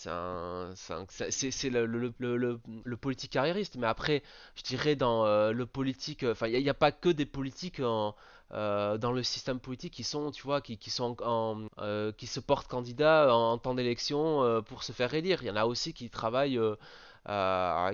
c'est 0.75 1.69
le, 1.69 1.85
le, 1.85 2.13
le, 2.19 2.59
le, 2.83 2.97
politique 2.97 3.31
carriériste, 3.31 3.75
mais 3.75 3.87
après, 3.87 4.23
je 4.55 4.63
dirais 4.63 4.95
dans 4.95 5.25
le 5.25 5.65
politique, 5.65 6.23
enfin, 6.23 6.47
il 6.47 6.61
n'y 6.61 6.69
a, 6.69 6.71
a, 6.71 6.75
pas 6.75 6.91
que 6.91 7.09
des 7.09 7.25
politiques 7.25 7.81
en 7.81 8.15
euh, 8.53 8.97
dans 8.97 9.11
le 9.11 9.23
système 9.23 9.59
politique 9.59 9.93
qui 9.93 10.03
sont, 10.03 10.31
tu 10.31 10.43
vois, 10.43 10.61
qui, 10.61 10.77
qui 10.77 10.91
sont 10.91 11.17
en, 11.23 11.63
euh, 11.79 12.11
qui 12.11 12.27
se 12.27 12.39
portent 12.39 12.67
candidats 12.67 13.35
en, 13.35 13.57
temps 13.57 13.73
d'élection 13.73 14.43
euh, 14.43 14.61
pour 14.61 14.83
se 14.83 14.91
faire 14.91 15.13
élire. 15.13 15.41
Il 15.41 15.47
y 15.47 15.51
en 15.51 15.55
a 15.55 15.65
aussi 15.65 15.93
qui 15.93 16.09
travaillent, 16.09 16.59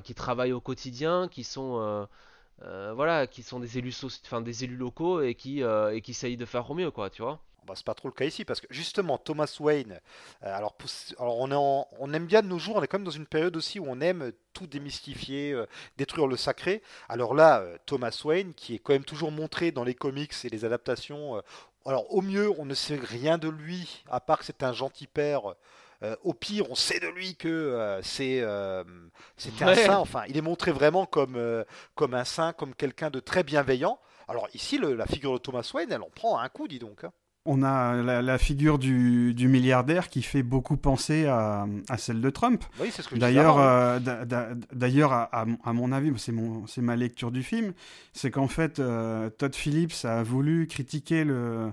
qui 0.04 0.14
travaillent 0.16 0.54
au 0.54 0.62
quotidien, 0.62 1.28
qui 1.30 1.44
sont, 1.44 2.08
voilà, 2.60 3.28
qui 3.28 3.44
sont 3.44 3.60
des 3.60 3.78
élus, 3.78 4.04
enfin 4.26 4.42
des 4.42 4.64
élus 4.64 4.78
locaux 4.78 5.22
et 5.22 5.36
qui, 5.36 5.62
et 5.62 6.02
qui 6.02 6.12
essayent 6.12 6.38
de 6.38 6.46
faire 6.46 6.70
au 6.70 6.74
mieux, 6.76 6.92
quoi, 6.92 7.10
tu 7.10 7.22
vois. 7.22 7.40
Bah, 7.68 7.76
c'est 7.76 7.86
pas 7.86 7.94
trop 7.94 8.08
le 8.08 8.14
cas 8.14 8.26
ici 8.26 8.44
parce 8.44 8.60
que 8.60 8.66
justement 8.72 9.20
Thomas 9.20 9.58
Wayne, 9.60 10.00
euh, 10.44 10.56
alors, 10.56 10.76
alors 11.20 11.38
on, 11.38 11.52
est 11.52 11.90
on 12.00 12.14
aime 12.14 12.26
bien 12.26 12.42
de 12.42 12.48
nos 12.48 12.58
jours, 12.58 12.78
on 12.78 12.84
est 12.84 12.88
quand 12.88 12.98
même 12.98 13.06
dans 13.06 13.12
une 13.12 13.28
période 13.28 13.56
aussi 13.56 13.80
où 13.80 13.86
on 13.88 14.02
aime 14.02 14.32
tout 14.54 14.66
démystifier, 14.66 15.52
euh, 15.52 15.68
détruire 15.96 16.26
le 16.26 16.38
sacré. 16.38 16.82
Alors 17.08 17.36
là, 17.36 17.60
euh, 17.60 17.78
Thomas 17.86 18.20
Wayne, 18.26 18.56
qui 18.56 18.74
est 18.74 18.80
quand 18.80 18.94
même 18.94 19.04
toujours 19.04 19.32
montré 19.32 19.72
dans 19.72 19.84
les 19.84 19.94
comics 19.94 20.34
et 20.44 20.50
les 20.50 20.66
adaptations, 20.66 21.40
alors 21.86 22.12
au 22.12 22.22
mieux 22.22 22.52
on 22.58 22.66
ne 22.66 22.74
sait 22.74 22.96
rien 22.96 23.38
de 23.38 23.50
lui 23.50 24.04
à 24.10 24.20
part 24.20 24.40
que 24.40 24.46
c'est 24.46 24.64
un 24.64 24.74
gentil 24.74 25.06
père. 25.06 25.44
au 26.24 26.34
pire, 26.34 26.66
on 26.72 26.76
sait 26.76 27.00
de 27.00 27.08
lui 27.10 27.36
que 27.36 28.00
c'est 28.02 28.44
c'était 29.38 29.66
un 29.66 29.76
saint. 29.76 29.98
Enfin, 30.00 30.24
il 30.28 30.36
est 30.36 30.42
montré 30.42 30.72
vraiment 30.72 31.06
comme, 31.06 31.64
comme 31.94 32.16
un 32.16 32.26
saint, 32.26 32.54
comme 32.54 32.74
quelqu'un 32.74 33.12
de 33.12 33.20
très 33.20 33.44
bienveillant. 33.44 34.00
Alors 34.28 34.48
ici, 34.56 34.80
la 34.80 35.06
figure 35.06 35.34
de 35.34 35.38
Thomas 35.38 35.70
Wayne, 35.76 35.92
elle 35.92 36.02
en 36.02 36.10
prend 36.10 36.40
un 36.40 36.50
coup, 36.50 36.68
dis 36.68 36.80
donc. 36.80 37.04
Hein. 37.04 37.12
On 37.46 37.64
a 37.64 38.22
la, 38.22 38.38
figure 38.38 38.78
du, 38.78 39.48
milliardaire 39.48 40.10
qui 40.10 40.22
fait 40.22 40.44
beaucoup 40.44 40.78
penser 40.78 41.26
à, 41.26 41.66
celle 41.98 42.22
de 42.22 42.30
Trump. 42.30 42.64
Oui, 42.80 42.90
c'est 42.92 43.02
ce 43.02 43.10
que 43.10 43.16
D'ailleurs, 43.16 43.58
euh, 43.60 44.00
d'ailleurs, 44.74 45.12
à, 45.12 45.74
mon 45.74 45.92
avis, 45.92 46.12
c'est 46.18 46.82
ma 46.82 46.96
lecture 46.96 47.32
du 47.32 47.42
film, 47.42 47.74
c'est 48.14 48.30
qu'en 48.30 48.48
fait, 48.48 48.80
euh, 48.80 49.30
Todd 49.32 49.56
Phillips 49.56 50.06
a 50.06 50.22
voulu 50.22 50.68
critiquer 50.68 51.24
le, 51.24 51.72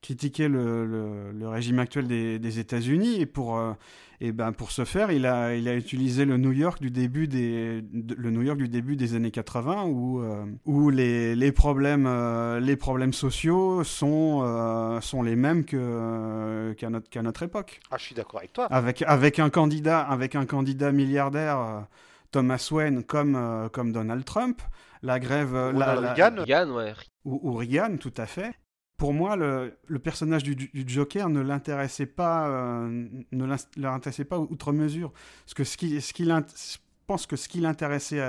critiquer 0.00 0.48
le, 0.48 1.32
le, 1.32 1.48
régime 1.48 1.78
actuel 1.78 2.06
des, 2.06 2.38
des 2.38 2.58
États-Unis 2.58 3.20
et 3.20 3.26
pour 3.26 3.58
euh, 3.58 3.72
et 4.20 4.32
ben 4.32 4.52
pour 4.52 4.72
ce 4.72 4.84
faire, 4.84 5.10
il 5.12 5.26
a 5.26 5.54
il 5.54 5.68
a 5.68 5.74
utilisé 5.74 6.24
le 6.24 6.36
New 6.36 6.52
York 6.52 6.80
du 6.80 6.90
début 6.90 7.28
des 7.28 7.84
le 7.92 8.30
New 8.30 8.42
York 8.42 8.58
du 8.58 8.68
début 8.68 8.96
des 8.96 9.14
années 9.14 9.30
80 9.30 9.84
où 9.84 10.22
euh, 10.22 10.44
où 10.66 10.90
les, 10.90 11.36
les 11.36 11.52
problèmes 11.52 12.06
euh, 12.06 12.58
les 12.60 12.76
problèmes 12.76 13.12
sociaux 13.12 13.84
sont 13.84 14.98
sont 15.00 15.22
les 15.22 15.36
mêmes 15.36 15.64
que 15.64 16.74
qu'à 16.76 16.90
notre 16.90 17.08
qu'à 17.08 17.22
notre 17.22 17.42
époque. 17.42 17.80
Ah, 17.90 17.96
je 17.98 18.04
suis 18.04 18.14
d'accord 18.14 18.40
avec 18.40 18.52
toi. 18.52 18.66
Avec 18.66 19.02
avec 19.02 19.38
un 19.38 19.50
candidat 19.50 20.00
avec 20.00 20.34
un 20.34 20.46
candidat 20.46 20.92
milliardaire 20.92 21.86
Thomas 22.30 22.68
Wayne 22.70 23.04
comme 23.04 23.68
comme 23.72 23.92
Donald 23.92 24.24
Trump, 24.24 24.60
la 25.02 25.18
grève 25.20 25.54
la, 25.54 25.94
Reagan, 25.94 26.70
ouais. 26.70 26.92
ou, 27.24 27.40
ou 27.42 27.54
Reagan, 27.54 27.96
tout 27.98 28.14
à 28.16 28.26
fait 28.26 28.52
pour 28.98 29.14
moi, 29.14 29.36
le, 29.36 29.98
personnage 30.02 30.42
du, 30.42 30.70
Joker 30.74 31.30
ne 31.30 31.40
l'intéressait 31.40 32.04
pas, 32.04 32.48
euh, 32.48 33.06
ne 33.30 33.56
l'intéressait 33.76 34.24
pas 34.24 34.40
outre 34.40 34.72
mesure. 34.72 35.12
Parce 35.44 35.54
que 35.54 35.64
ce 35.64 35.76
qui, 35.76 35.98
je 36.00 36.76
pense 37.06 37.26
que 37.26 37.36
ce 37.36 37.48
qui 37.48 37.60
l'intéressait, 37.60 38.20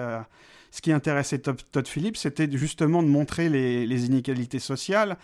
ce 0.69 0.81
qui 0.81 0.91
intéressait 0.91 1.39
Todd, 1.39 1.87
Phillips, 1.87 2.17
c'était 2.17 2.47
justement 2.51 3.01
de 3.01 3.07
montrer 3.07 3.49
les, 3.49 4.05
inégalités 4.05 4.59
sociales 4.59 5.17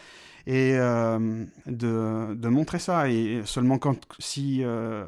et 0.48 0.72
euh, 0.74 1.46
de, 1.68 2.48
montrer 2.48 2.80
ça. 2.80 3.12
Et 3.12 3.44
seulement 3.46 3.80
si 4.18 4.64
euh, 4.64 5.06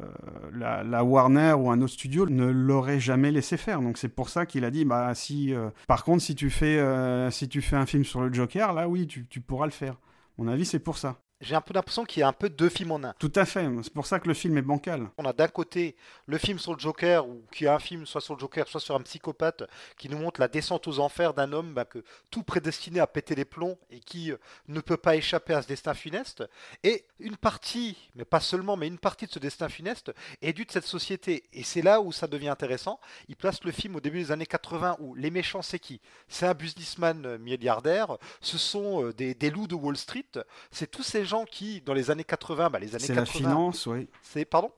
la, 0.54 1.02
Warner 1.02 1.54
ou 1.54 1.68
un 1.68 1.82
autre 1.82 1.94
studio 1.94 2.26
ne 2.26 2.46
l'aurait 2.46 3.00
jamais 3.00 3.32
laissé 3.32 3.56
faire. 3.56 3.82
Donc 3.82 3.98
c'est 3.98 4.08
pour 4.08 4.28
ça 4.28 4.46
qu'il 4.46 4.64
a 4.64 4.70
dit, 4.70 4.84
bah 4.84 5.12
si, 5.16 5.52
par 5.88 6.04
contre, 6.04 6.22
si 6.22 6.36
tu 6.36 6.48
fais 6.48 6.78
un 6.78 7.86
film 7.86 8.04
sur 8.04 8.20
le 8.20 8.32
Joker, 8.32 8.72
là 8.72 8.88
oui, 8.88 9.08
tu 9.08 9.40
pourras 9.40 9.66
le 9.66 9.72
faire 9.72 9.96
mon 10.38 10.48
avis, 10.48 10.64
c'est 10.64 10.78
pour 10.78 10.98
ça 10.98 11.20
j'ai 11.40 11.54
un 11.54 11.60
peu 11.60 11.72
l'impression 11.72 12.04
qu'il 12.04 12.20
y 12.20 12.22
a 12.22 12.28
un 12.28 12.32
peu 12.32 12.48
deux 12.48 12.68
films 12.68 12.92
en 12.92 13.04
un. 13.04 13.14
Tout 13.18 13.32
à 13.36 13.44
fait, 13.44 13.64
c'est 13.82 13.92
pour 13.92 14.06
ça 14.06 14.18
que 14.18 14.26
le 14.26 14.34
film 14.34 14.58
est 14.58 14.62
bancal. 14.62 15.08
On 15.18 15.24
a 15.24 15.32
d'un 15.32 15.46
côté 15.46 15.96
le 16.26 16.36
film 16.36 16.58
sur 16.58 16.74
le 16.74 16.80
Joker, 16.80 17.28
ou 17.28 17.44
qui 17.52 17.66
a 17.66 17.74
un 17.74 17.78
film 17.78 18.06
soit 18.06 18.20
sur 18.20 18.34
le 18.34 18.40
Joker, 18.40 18.66
soit 18.66 18.80
sur 18.80 18.96
un 18.96 19.00
psychopathe, 19.02 19.62
qui 19.96 20.08
nous 20.08 20.18
montre 20.18 20.40
la 20.40 20.48
descente 20.48 20.88
aux 20.88 20.98
enfers 20.98 21.34
d'un 21.34 21.52
homme 21.52 21.74
bah, 21.74 21.84
que 21.84 22.02
tout 22.30 22.42
prédestiné 22.42 22.98
à 22.98 23.06
péter 23.06 23.34
les 23.34 23.44
plombs 23.44 23.78
et 23.90 24.00
qui 24.00 24.32
euh, 24.32 24.36
ne 24.66 24.80
peut 24.80 24.96
pas 24.96 25.14
échapper 25.14 25.54
à 25.54 25.62
ce 25.62 25.68
destin 25.68 25.94
funeste. 25.94 26.44
Et 26.82 27.04
une 27.20 27.36
partie, 27.36 27.96
mais 28.16 28.24
pas 28.24 28.40
seulement, 28.40 28.76
mais 28.76 28.88
une 28.88 28.98
partie 28.98 29.26
de 29.26 29.32
ce 29.32 29.38
destin 29.38 29.68
funeste 29.68 30.12
est 30.42 30.52
due 30.52 30.64
de 30.64 30.72
cette 30.72 30.86
société. 30.86 31.44
Et 31.52 31.62
c'est 31.62 31.82
là 31.82 32.00
où 32.00 32.10
ça 32.10 32.26
devient 32.26 32.48
intéressant. 32.48 32.98
Il 33.28 33.36
place 33.36 33.62
le 33.62 33.70
film 33.70 33.94
au 33.94 34.00
début 34.00 34.18
des 34.18 34.32
années 34.32 34.46
80 34.46 34.96
où 34.98 35.14
les 35.14 35.30
méchants 35.30 35.62
c'est 35.62 35.78
qui? 35.78 36.00
C'est 36.28 36.46
un 36.46 36.54
businessman 36.54 37.36
milliardaire, 37.38 38.16
ce 38.40 38.58
sont 38.58 39.04
euh, 39.04 39.12
des, 39.12 39.34
des 39.34 39.50
loups 39.50 39.68
de 39.68 39.74
Wall 39.74 39.96
Street, 39.96 40.26
c'est 40.70 40.90
tous 40.90 41.02
ces 41.02 41.27
gens 41.28 41.44
qui, 41.44 41.80
dans 41.82 41.94
les 41.94 42.10
années 42.10 42.24
80, 42.24 42.70
bah, 42.70 42.78
les 42.78 42.94
années 42.94 43.04
C'est 43.04 43.14
la 43.14 43.24
finance, 43.24 43.86
oui. 43.86 44.08
C'est 44.22 44.44
pardon? 44.44 44.72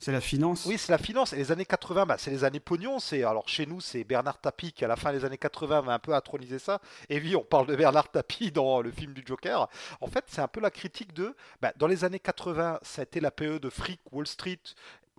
C'est 0.00 0.12
la 0.12 0.20
finance. 0.20 0.64
Oui, 0.66 0.78
c'est 0.78 0.92
la 0.92 0.98
finance. 0.98 1.32
Et 1.32 1.36
les 1.36 1.50
années 1.50 1.64
80, 1.64 2.06
bah, 2.06 2.16
c'est 2.18 2.30
les 2.30 2.44
années 2.44 2.60
pognon. 2.60 3.00
C'est 3.00 3.24
alors 3.24 3.48
chez 3.48 3.66
nous, 3.66 3.80
c'est 3.80 4.04
Bernard 4.04 4.40
Tapie 4.40 4.72
qui 4.72 4.84
à 4.84 4.88
la 4.88 4.94
fin 4.94 5.12
des 5.12 5.24
années 5.24 5.38
80 5.38 5.80
va 5.80 5.92
un 5.92 5.98
peu 5.98 6.14
introniser 6.14 6.60
ça. 6.60 6.80
Et 7.08 7.20
oui, 7.20 7.34
on 7.34 7.42
parle 7.42 7.66
de 7.66 7.74
Bernard 7.74 8.10
Tapie 8.10 8.52
dans 8.52 8.80
le 8.80 8.92
film 8.92 9.12
du 9.12 9.24
Joker. 9.26 9.68
En 10.00 10.06
fait, 10.06 10.24
c'est 10.28 10.40
un 10.40 10.48
peu 10.48 10.60
la 10.60 10.70
critique 10.70 11.12
de. 11.14 11.34
Bah, 11.60 11.72
dans 11.76 11.88
les 11.88 12.04
années 12.04 12.20
80, 12.20 12.78
ça 12.82 13.02
a 13.02 13.04
été 13.04 13.18
la 13.18 13.32
période 13.32 13.60
de 13.60 13.70
fric 13.70 14.00
Wall 14.12 14.26
Street. 14.26 14.60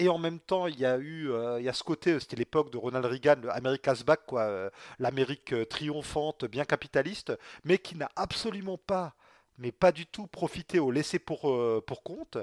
Et 0.01 0.07
en 0.07 0.17
même 0.17 0.39
temps, 0.39 0.67
il 0.67 0.79
y 0.79 0.85
a 0.85 0.97
eu, 0.97 1.29
euh, 1.29 1.59
il 1.59 1.65
y 1.65 1.69
a 1.69 1.73
ce 1.73 1.83
côté, 1.83 2.17
c'était 2.21 2.37
l'époque 2.37 2.71
de 2.71 2.77
Ronald 2.77 3.05
Reagan, 3.05 3.41
America's 3.51 4.05
Back, 4.05 4.21
quoi, 4.25 4.43
euh, 4.43 4.69
l'Amérique 4.97 5.51
euh, 5.51 5.65
triomphante, 5.65 6.45
bien 6.45 6.63
capitaliste, 6.63 7.33
mais 7.65 7.77
qui 7.77 7.97
n'a 7.97 8.09
absolument 8.15 8.77
pas 8.77 9.13
mais 9.59 9.71
pas 9.71 9.91
du 9.91 10.07
tout 10.07 10.25
profiter 10.25 10.79
au 10.79 10.89
laisser 10.89 11.19
pour, 11.19 11.49
euh, 11.49 11.83
pour 11.85 12.01
compte. 12.01 12.37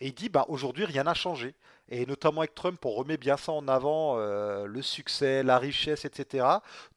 Et 0.00 0.08
il 0.08 0.14
dit 0.14 0.28
bah, 0.28 0.44
aujourd'hui, 0.48 0.84
rien 0.84 1.04
n'a 1.04 1.14
changé. 1.14 1.54
Et 1.88 2.06
notamment 2.06 2.42
avec 2.42 2.54
Trump, 2.54 2.84
on 2.84 2.90
remet 2.90 3.16
bien 3.16 3.36
ça 3.36 3.52
en 3.52 3.66
avant, 3.66 4.18
euh, 4.18 4.66
le 4.66 4.82
succès, 4.82 5.42
la 5.42 5.58
richesse, 5.58 6.04
etc. 6.04 6.46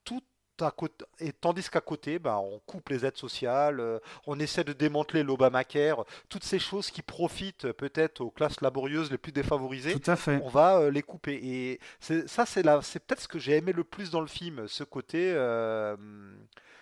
Tout 0.03 0.21
à 0.59 0.69
côté, 0.69 1.05
et 1.19 1.31
tandis 1.31 1.67
qu'à 1.69 1.79
côté, 1.81 2.19
bah, 2.19 2.37
on 2.37 2.59
coupe 2.59 2.89
les 2.89 3.05
aides 3.05 3.17
sociales, 3.17 3.79
euh, 3.79 3.99
on 4.27 4.39
essaie 4.39 4.63
de 4.63 4.73
démanteler 4.73 5.23
l'Obamacare, 5.23 6.05
toutes 6.29 6.43
ces 6.43 6.59
choses 6.59 6.91
qui 6.91 7.01
profitent 7.01 7.71
peut-être 7.71 8.21
aux 8.21 8.29
classes 8.29 8.61
laborieuses 8.61 9.09
les 9.09 9.17
plus 9.17 9.31
défavorisées, 9.31 9.97
Tout 9.97 10.11
à 10.11 10.17
fait. 10.17 10.39
on 10.43 10.49
va 10.49 10.91
les 10.91 11.01
couper. 11.01 11.39
Et 11.41 11.79
ça, 11.99 12.45
c'est, 12.45 12.63
c'est 12.83 12.99
peut-être 12.99 13.21
ce 13.21 13.27
que 13.29 13.39
j'ai 13.39 13.55
aimé 13.55 13.71
le 13.71 13.85
plus 13.85 14.11
dans 14.11 14.21
le 14.21 14.27
film, 14.27 14.67
ce 14.67 14.83
côté 14.83 15.33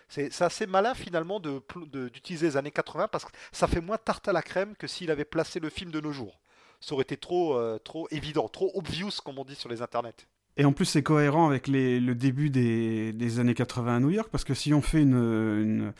C'est 0.09 0.41
assez 0.41 0.65
malin 0.65 0.95
finalement 0.95 1.39
d'utiliser 1.39 2.47
les 2.47 2.57
années 2.57 2.71
80 2.71 3.07
parce 3.09 3.25
que 3.25 3.31
ça 3.51 3.67
fait 3.67 3.79
moins 3.79 3.97
tarte 3.97 4.27
à 4.27 4.33
la 4.33 4.41
crème 4.41 4.75
que 4.75 4.87
s'il 4.87 5.11
avait 5.11 5.25
placé 5.25 5.59
le 5.59 5.69
film 5.69 5.91
de 5.91 6.01
nos 6.01 6.11
jours. 6.11 6.39
Ça 6.81 6.93
aurait 6.93 7.03
été 7.03 7.17
trop, 7.17 7.55
euh, 7.55 7.77
trop 7.77 8.07
évident, 8.09 8.47
trop 8.47 8.71
obvious 8.73 9.11
comme 9.23 9.37
on 9.37 9.45
dit 9.45 9.55
sur 9.55 9.69
les 9.69 9.81
internets. 9.81 10.27
Et 10.57 10.65
en 10.65 10.73
plus, 10.73 10.85
c'est 10.85 11.03
cohérent 11.03 11.47
avec 11.47 11.67
le 11.67 12.13
début 12.13 12.49
des, 12.49 13.39
années 13.39 13.53
80 13.53 13.95
à 13.95 13.99
New 14.01 14.09
York, 14.09 14.27
parce 14.29 14.43
que 14.43 14.53
si 14.53 14.73
on 14.73 14.81
fait 14.81 15.01
une, 15.01 15.93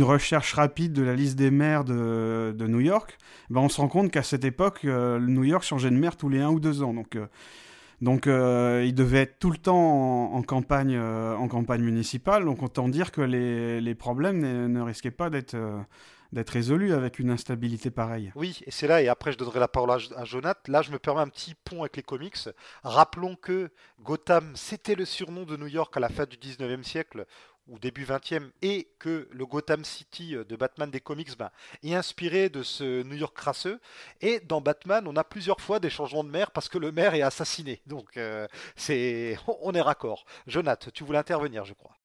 recherche 0.00 0.54
rapide 0.54 0.94
de 0.94 1.02
la 1.02 1.14
liste 1.14 1.36
des 1.36 1.50
maires 1.50 1.84
de, 1.84 2.54
de 2.56 2.66
New 2.66 2.80
York, 2.80 3.18
ben 3.50 3.60
on 3.60 3.68
se 3.68 3.78
rend 3.78 3.88
compte 3.88 4.10
qu'à 4.10 4.22
cette 4.22 4.44
époque, 4.46 4.86
euh, 4.86 5.18
New 5.18 5.44
York 5.44 5.64
changeait 5.64 5.90
de 5.90 5.96
maire 5.96 6.16
tous 6.16 6.30
les 6.30 6.40
un 6.40 6.48
ou 6.48 6.60
deux 6.60 6.82
ans. 6.82 6.94
Donc, 6.94 7.16
euh, 7.16 7.26
donc 8.00 8.26
euh, 8.26 8.84
il 8.84 8.94
devait 8.94 9.22
être 9.22 9.38
tout 9.38 9.50
le 9.50 9.58
temps 9.58 10.32
en, 10.34 10.42
campagne, 10.42 10.98
en 10.98 11.48
campagne 11.48 11.82
municipale. 11.82 12.44
Donc 12.44 12.62
autant 12.62 12.88
dire 12.88 13.12
que 13.12 13.20
les, 13.20 13.80
les 13.80 13.94
problèmes 13.94 14.40
ne, 14.40 14.80
risquaient 14.80 15.10
pas 15.10 15.30
d'être 15.30 15.56
d'être 16.32 16.50
résolu 16.50 16.92
avec 16.92 17.18
une 17.18 17.30
instabilité 17.30 17.90
pareille. 17.90 18.32
Oui, 18.34 18.60
et 18.66 18.70
c'est 18.70 18.86
là, 18.86 19.02
et 19.02 19.08
après 19.08 19.32
je 19.32 19.38
donnerai 19.38 19.60
la 19.60 19.68
parole 19.68 19.90
à, 19.90 20.24
Jonathan. 20.24 20.60
Là, 20.68 20.82
je 20.82 20.90
me 20.90 20.98
permets 20.98 21.20
un 21.20 21.28
petit 21.28 21.54
pont 21.54 21.80
avec 21.80 21.96
les 21.96 22.02
comics. 22.02 22.36
Rappelons 22.82 23.36
que 23.36 23.70
Gotham, 24.02 24.52
c'était 24.54 24.94
le 24.94 25.04
surnom 25.04 25.44
de 25.44 25.56
New 25.56 25.66
York 25.66 25.96
à 25.96 26.00
la 26.00 26.08
fin 26.08 26.24
du 26.24 26.36
19e 26.36 26.82
siècle 26.82 27.26
ou 27.68 27.78
début 27.78 28.04
20e, 28.04 28.50
et 28.62 28.88
que 28.98 29.28
le 29.32 29.46
Gotham 29.46 29.84
City 29.84 30.36
de 30.36 30.56
Batman 30.56 30.90
des 30.90 31.00
comics 31.00 31.36
ben, 31.36 31.50
est 31.82 31.94
inspiré 31.94 32.48
de 32.48 32.62
ce 32.62 33.02
New 33.02 33.16
York 33.16 33.36
crasseux. 33.36 33.80
Et 34.20 34.40
dans 34.40 34.60
Batman, 34.60 35.06
on 35.08 35.16
a 35.16 35.24
plusieurs 35.24 35.60
fois 35.60 35.80
des 35.80 35.90
changements 35.90 36.24
de 36.24 36.30
maire 36.30 36.50
parce 36.50 36.68
que 36.68 36.78
le 36.78 36.92
maire 36.92 37.14
est 37.14 37.22
assassiné. 37.22 37.82
Donc, 37.86 38.16
euh, 38.16 38.46
c'est 38.76 39.38
on 39.62 39.72
est 39.72 39.80
raccord. 39.80 40.26
Jonathan, 40.46 40.90
tu 40.92 41.04
voulais 41.04 41.18
intervenir, 41.18 41.64
je 41.64 41.74
crois. 41.74 41.96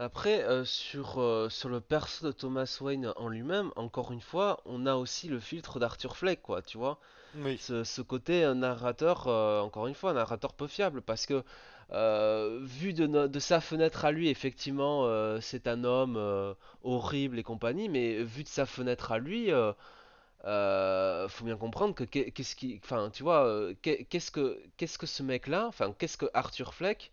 Après, 0.00 0.44
euh, 0.44 0.64
sur, 0.64 1.20
euh, 1.20 1.48
sur 1.48 1.68
le 1.68 1.80
perso 1.80 2.24
de 2.24 2.30
Thomas 2.30 2.78
Wayne 2.80 3.12
en 3.16 3.26
lui-même, 3.26 3.72
encore 3.74 4.12
une 4.12 4.20
fois, 4.20 4.60
on 4.64 4.86
a 4.86 4.94
aussi 4.94 5.26
le 5.26 5.40
filtre 5.40 5.80
d'Arthur 5.80 6.16
Fleck, 6.16 6.40
quoi, 6.40 6.62
tu 6.62 6.78
vois. 6.78 7.00
Oui. 7.34 7.58
Ce, 7.58 8.00
côté 8.00 8.54
narrateur, 8.54 9.26
euh, 9.26 9.60
encore 9.60 9.88
une 9.88 9.96
fois, 9.96 10.12
un 10.12 10.14
narrateur 10.14 10.54
peu 10.54 10.68
fiable, 10.68 11.02
parce 11.02 11.26
que 11.26 11.42
vu 11.90 12.92
de, 12.92 13.26
de, 13.26 13.38
sa 13.38 13.60
fenêtre 13.60 14.04
à 14.04 14.12
lui, 14.12 14.28
effectivement, 14.28 15.06
c'est 15.40 15.66
un 15.66 15.84
homme 15.84 16.54
horrible 16.82 17.38
et 17.38 17.42
compagnie, 17.42 17.88
mais 17.88 18.22
vu 18.22 18.44
de 18.44 18.48
sa 18.48 18.66
fenêtre 18.66 19.12
à 19.12 19.18
lui, 19.18 19.50
faut 19.50 21.44
bien 21.44 21.56
comprendre 21.56 21.94
que 21.94 22.04
qu'est-ce 22.04 22.56
qui, 22.56 22.80
enfin, 22.84 23.10
tu 23.10 23.22
vois, 23.22 23.70
qu'est-ce 23.82 24.30
que 24.30 24.60
qu'est-ce 24.76 24.98
que 24.98 25.06
ce 25.06 25.22
mec-là, 25.22 25.66
enfin, 25.66 25.94
qu'est-ce 25.98 26.16
que 26.18 26.26
Arthur 26.34 26.74
Fleck 26.74 27.12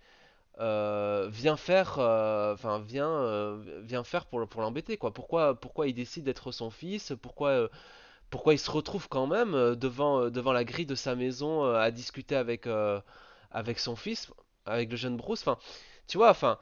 euh, 0.59 1.27
vient 1.29 1.57
faire, 1.57 1.99
euh, 1.99 2.53
enfin 2.53 2.79
vient, 2.79 3.09
euh, 3.09 3.81
vient 3.83 4.03
faire 4.05 4.25
pour, 4.25 4.47
pour 4.47 4.61
l'embêter 4.61 4.95
quoi. 4.97 5.13
Pourquoi, 5.13 5.59
pourquoi 5.59 5.87
il 5.87 5.93
décide 5.93 6.23
d'être 6.23 6.51
son 6.53 6.69
fils? 6.69 7.13
Pourquoi, 7.21 7.69
pourquoi 8.29 8.53
il 8.53 8.59
se 8.59 8.71
retrouve 8.71 9.09
quand 9.09 9.27
même 9.27 9.75
devant, 9.75 10.29
devant 10.29 10.53
la 10.53 10.63
grille 10.63 10.85
de 10.85 10.95
sa 10.95 11.15
maison 11.15 11.65
à 11.75 11.91
discuter 11.91 12.35
avec, 12.35 12.67
avec 13.51 13.79
son 13.79 13.95
fils, 13.95 14.31
avec 14.65 14.91
le 14.91 14.97
jeune 14.97 15.17
Bruce. 15.17 15.41
Enfin, 15.41 15.57
tu 16.07 16.17
vois, 16.17 16.29
enfin, 16.29 16.59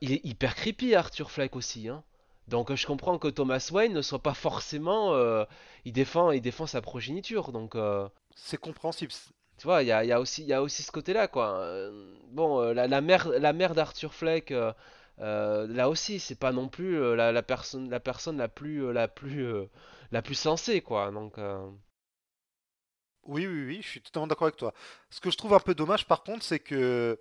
il 0.00 0.12
est 0.12 0.24
hyper 0.24 0.54
creepy 0.54 0.94
Arthur 0.94 1.30
Fleck 1.30 1.56
aussi. 1.56 1.88
Hein. 1.88 2.02
Donc 2.48 2.74
je 2.74 2.86
comprends 2.86 3.18
que 3.18 3.28
Thomas 3.28 3.70
Wayne 3.72 3.92
ne 3.92 4.02
soit 4.02 4.22
pas 4.22 4.34
forcément, 4.34 5.14
il 5.84 5.92
défend, 5.92 6.30
il 6.30 6.40
défend 6.40 6.66
sa 6.66 6.80
progéniture. 6.82 7.52
Donc 7.52 7.76
c'est 8.36 8.58
compréhensible. 8.58 9.12
Tu 9.58 9.64
vois, 9.66 9.82
il 9.82 9.86
y 9.86 9.92
a, 9.92 10.04
y, 10.04 10.12
a 10.12 10.20
aussi, 10.20 10.44
y 10.44 10.52
a 10.52 10.62
aussi 10.62 10.82
ce 10.82 10.92
côté-là, 10.92 11.28
quoi. 11.28 11.58
Euh, 11.60 12.14
bon, 12.28 12.60
euh, 12.60 12.74
la, 12.74 12.86
la, 12.86 13.00
mère, 13.00 13.28
la 13.28 13.52
mère 13.54 13.74
d'Arthur 13.74 14.12
Fleck, 14.12 14.52
euh, 14.52 14.72
là 15.18 15.88
aussi, 15.88 16.20
c'est 16.20 16.38
pas 16.38 16.52
non 16.52 16.68
plus 16.68 17.16
la, 17.16 17.32
la, 17.32 17.42
personne, 17.42 17.88
la 17.90 18.00
personne 18.00 18.36
la 18.36 18.48
plus, 18.48 18.92
la 18.92 19.08
plus, 19.08 19.48
la 20.12 20.22
plus 20.22 20.34
sensée, 20.34 20.82
quoi. 20.82 21.10
Donc. 21.10 21.38
Oui, 23.26 23.46
oui, 23.46 23.64
oui, 23.66 23.80
je 23.82 23.88
suis 23.88 24.00
totalement 24.00 24.26
d'accord 24.26 24.46
avec 24.46 24.56
toi. 24.56 24.72
Ce 25.10 25.20
que 25.20 25.30
je 25.30 25.36
trouve 25.36 25.54
un 25.54 25.60
peu 25.60 25.74
dommage, 25.74 26.06
par 26.06 26.22
contre, 26.22 26.44
c'est 26.44 26.60
que 26.60 27.18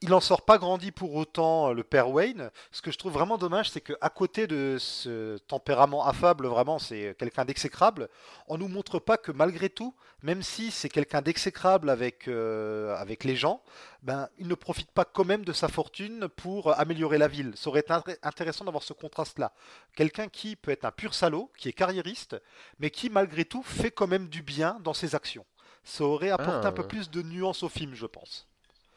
il 0.00 0.14
en 0.14 0.20
sort 0.20 0.42
pas 0.42 0.58
grandi 0.58 0.92
pour 0.92 1.14
autant, 1.16 1.72
le 1.72 1.82
père 1.82 2.10
Wayne. 2.10 2.50
Ce 2.70 2.82
que 2.82 2.92
je 2.92 2.98
trouve 2.98 3.12
vraiment 3.12 3.36
dommage, 3.36 3.70
c'est 3.70 3.80
qu'à 3.80 4.08
côté 4.10 4.46
de 4.46 4.76
ce 4.78 5.38
tempérament 5.38 6.06
affable, 6.06 6.46
vraiment, 6.46 6.78
c'est 6.78 7.16
quelqu'un 7.18 7.44
d'exécrable, 7.44 8.08
on 8.46 8.58
nous 8.58 8.68
montre 8.68 9.00
pas 9.00 9.16
que 9.16 9.32
malgré 9.32 9.68
tout, 9.68 9.94
même 10.22 10.42
si 10.42 10.70
c'est 10.70 10.88
quelqu'un 10.88 11.20
d'exécrable 11.20 11.90
avec, 11.90 12.28
euh, 12.28 12.96
avec 12.96 13.24
les 13.24 13.34
gens, 13.34 13.60
ben, 14.02 14.28
il 14.38 14.46
ne 14.46 14.54
profite 14.54 14.90
pas 14.92 15.04
quand 15.04 15.24
même 15.24 15.44
de 15.44 15.52
sa 15.52 15.66
fortune 15.66 16.28
pour 16.36 16.78
améliorer 16.78 17.18
la 17.18 17.28
ville. 17.28 17.52
Ça 17.56 17.68
aurait 17.68 17.80
été 17.80 17.92
intéressant 18.22 18.64
d'avoir 18.64 18.84
ce 18.84 18.92
contraste-là. 18.92 19.52
Quelqu'un 19.96 20.28
qui 20.28 20.54
peut 20.54 20.70
être 20.70 20.84
un 20.84 20.92
pur 20.92 21.12
salaud, 21.12 21.50
qui 21.56 21.68
est 21.68 21.72
carriériste, 21.72 22.36
mais 22.78 22.90
qui 22.90 23.10
malgré 23.10 23.44
tout 23.44 23.64
fait 23.64 23.90
quand 23.90 24.06
même 24.06 24.28
du 24.28 24.42
bien 24.42 24.78
dans 24.84 24.94
ses 24.94 25.16
actions. 25.16 25.44
Ça 25.82 26.04
aurait 26.04 26.30
apporté 26.30 26.66
un 26.66 26.72
peu 26.72 26.82
ah. 26.84 26.88
plus 26.88 27.10
de 27.10 27.22
nuance 27.22 27.62
au 27.62 27.68
film, 27.68 27.94
je 27.94 28.06
pense. 28.06 28.47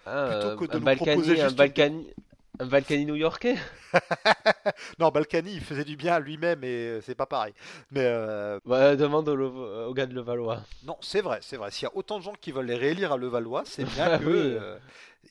Ah, 0.06 0.56
un 0.72 0.80
Balkany, 0.80 1.42
un 1.42 1.52
Balkany, 1.52 2.08
un 2.60 2.66
Balkany 2.66 3.06
new-yorkais? 3.06 3.56
Non, 5.00 5.10
Balkany, 5.10 5.54
il 5.56 5.62
faisait 5.62 5.84
du 5.84 5.96
bien 5.96 6.20
lui-même 6.20 6.64
et 6.64 7.00
c'est 7.02 7.16
pas 7.16 7.26
pareil. 7.26 7.54
Mais 7.92 8.04
euh... 8.06 8.60
demande 8.96 9.30
au, 9.30 9.94
gars 9.94 10.06
de 10.06 10.14
Levallois. 10.14 10.62
Non, 10.84 10.98
c'est 11.02 11.22
vrai, 11.22 11.40
c'est 11.42 11.58
vrai. 11.58 11.72
S'il 11.72 11.84
y 11.84 11.88
a 11.88 11.96
autant 11.96 12.20
de 12.20 12.24
gens 12.24 12.34
qui 12.40 12.52
veulent 12.52 12.68
les 12.68 12.76
réélire 12.76 13.12
à 13.12 13.18
Levallois, 13.18 13.64
c'est 13.66 13.84
bien 13.84 14.18
que 14.20 14.26
euh, 14.28 14.78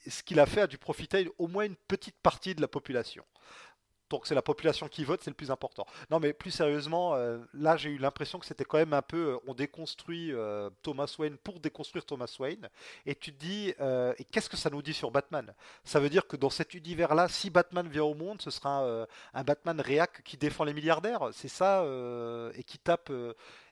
ce 0.09 0.23
qu'il 0.23 0.41
a 0.41 0.47
fait 0.47 0.63
a 0.63 0.67
dû 0.67 0.79
profiter 0.79 1.31
au 1.39 1.47
moins 1.47 1.65
une 1.65 1.77
petite 1.77 2.17
partie 2.23 2.55
de 2.55 2.61
la 2.61 2.69
population. 2.69 3.25
Donc 4.11 4.27
c'est 4.27 4.35
la 4.35 4.43
population 4.43 4.89
qui 4.89 5.05
vote, 5.05 5.21
c'est 5.23 5.31
le 5.31 5.37
plus 5.37 5.51
important. 5.51 5.87
Non 6.11 6.19
mais 6.19 6.33
plus 6.33 6.51
sérieusement, 6.51 7.15
euh, 7.15 7.39
là 7.55 7.77
j'ai 7.77 7.91
eu 7.91 7.99
l'impression 7.99 8.39
que 8.39 8.47
c'était 8.47 8.65
quand 8.65 8.79
même 8.79 8.93
un 8.93 9.03
peu, 9.03 9.35
euh, 9.35 9.37
on 9.47 9.55
déconstruit 9.55 10.33
euh, 10.33 10.69
Thomas 10.83 11.15
Wayne 11.19 11.37
pour 11.37 11.61
déconstruire 11.61 12.05
Thomas 12.05 12.35
Wayne. 12.41 12.69
Et 13.07 13.15
tu 13.15 13.33
te 13.33 13.39
dis, 13.39 13.69
et 13.71 14.25
qu'est-ce 14.31 14.49
que 14.51 14.57
ça 14.57 14.69
nous 14.71 14.83
dit 14.83 14.95
sur 14.95 15.11
Batman? 15.11 15.55
Ça 15.85 16.01
veut 16.01 16.11
dire 16.11 16.27
que 16.27 16.37
dans 16.37 16.51
cet 16.51 16.75
univers-là, 16.75 17.29
si 17.29 17.51
Batman 17.51 17.89
vient 17.89 18.05
au 18.05 18.15
monde, 18.15 18.43
ce 18.43 18.51
sera 18.51 19.07
un 19.35 19.45
Batman 19.45 19.81
réac 19.81 20.23
qui 20.25 20.37
défend 20.37 20.65
les 20.65 20.75
milliardaires. 20.75 21.29
C'est 21.33 21.49
ça, 21.49 21.85
et 22.55 22.65
qui 22.65 22.79
tape, 22.79 23.13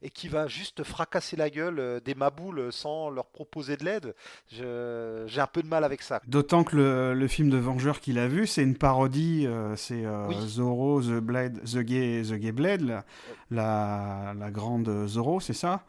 et 0.02 0.10
qui 0.10 0.28
va 0.28 0.46
juste 0.46 0.84
fracasser 0.84 1.36
la 1.36 1.50
gueule 1.50 2.00
des 2.04 2.14
maboules 2.14 2.72
sans 2.72 3.10
leur 3.10 3.26
proposer 3.26 3.76
de 3.76 3.84
l'aide. 3.84 4.14
J'ai 4.48 5.40
un 5.40 5.46
peu 5.46 5.62
de 5.62 5.68
mal 5.68 5.84
avec 5.84 6.02
ça. 6.02 6.20
D'autant 6.26 6.64
que 6.64 6.76
le, 6.76 7.14
le, 7.14 7.28
film 7.28 7.50
de 7.50 7.56
Vengeur 7.56 8.00
qu'il 8.00 8.18
a 8.18 8.28
vu, 8.28 8.46
c'est 8.46 8.62
une 8.62 8.76
parodie, 8.76 9.46
c'est 9.76 10.04
Zoro, 10.46 11.00
The 11.00 11.20
Blade, 11.20 11.62
The 11.64 11.78
Gay, 11.78 12.22
The 12.22 12.34
Gay 12.34 12.52
Blade, 12.52 13.02
la, 13.50 14.34
la, 14.38 14.50
grande 14.50 15.06
Zoro, 15.06 15.40
c'est 15.40 15.52
ça? 15.52 15.82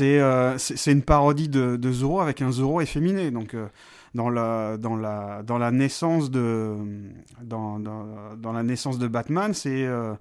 Euh, 0.00 0.54
C'est 0.58 0.92
une 0.92 1.02
parodie 1.02 1.48
de, 1.48 1.76
de, 1.76 1.92
Zoro 1.92 2.20
avec 2.20 2.42
un 2.42 2.50
Zoro 2.52 2.80
efféminé. 2.80 3.30
Donc, 3.30 3.54
euh, 3.54 3.66
dans, 4.14 4.30
la, 4.30 4.76
dans, 4.76 4.96
la, 4.96 5.42
dans 5.42 5.58
la 5.58 5.70
naissance 5.70 6.30
de, 6.30 6.76
dans, 7.42 7.78
dans, 7.78 8.36
dans 8.36 8.52
la 8.52 8.62
naissance 8.62 8.98
de 8.98 9.08
Batman, 9.08 9.54
c'est 9.54 9.84
euh, 9.84 10.14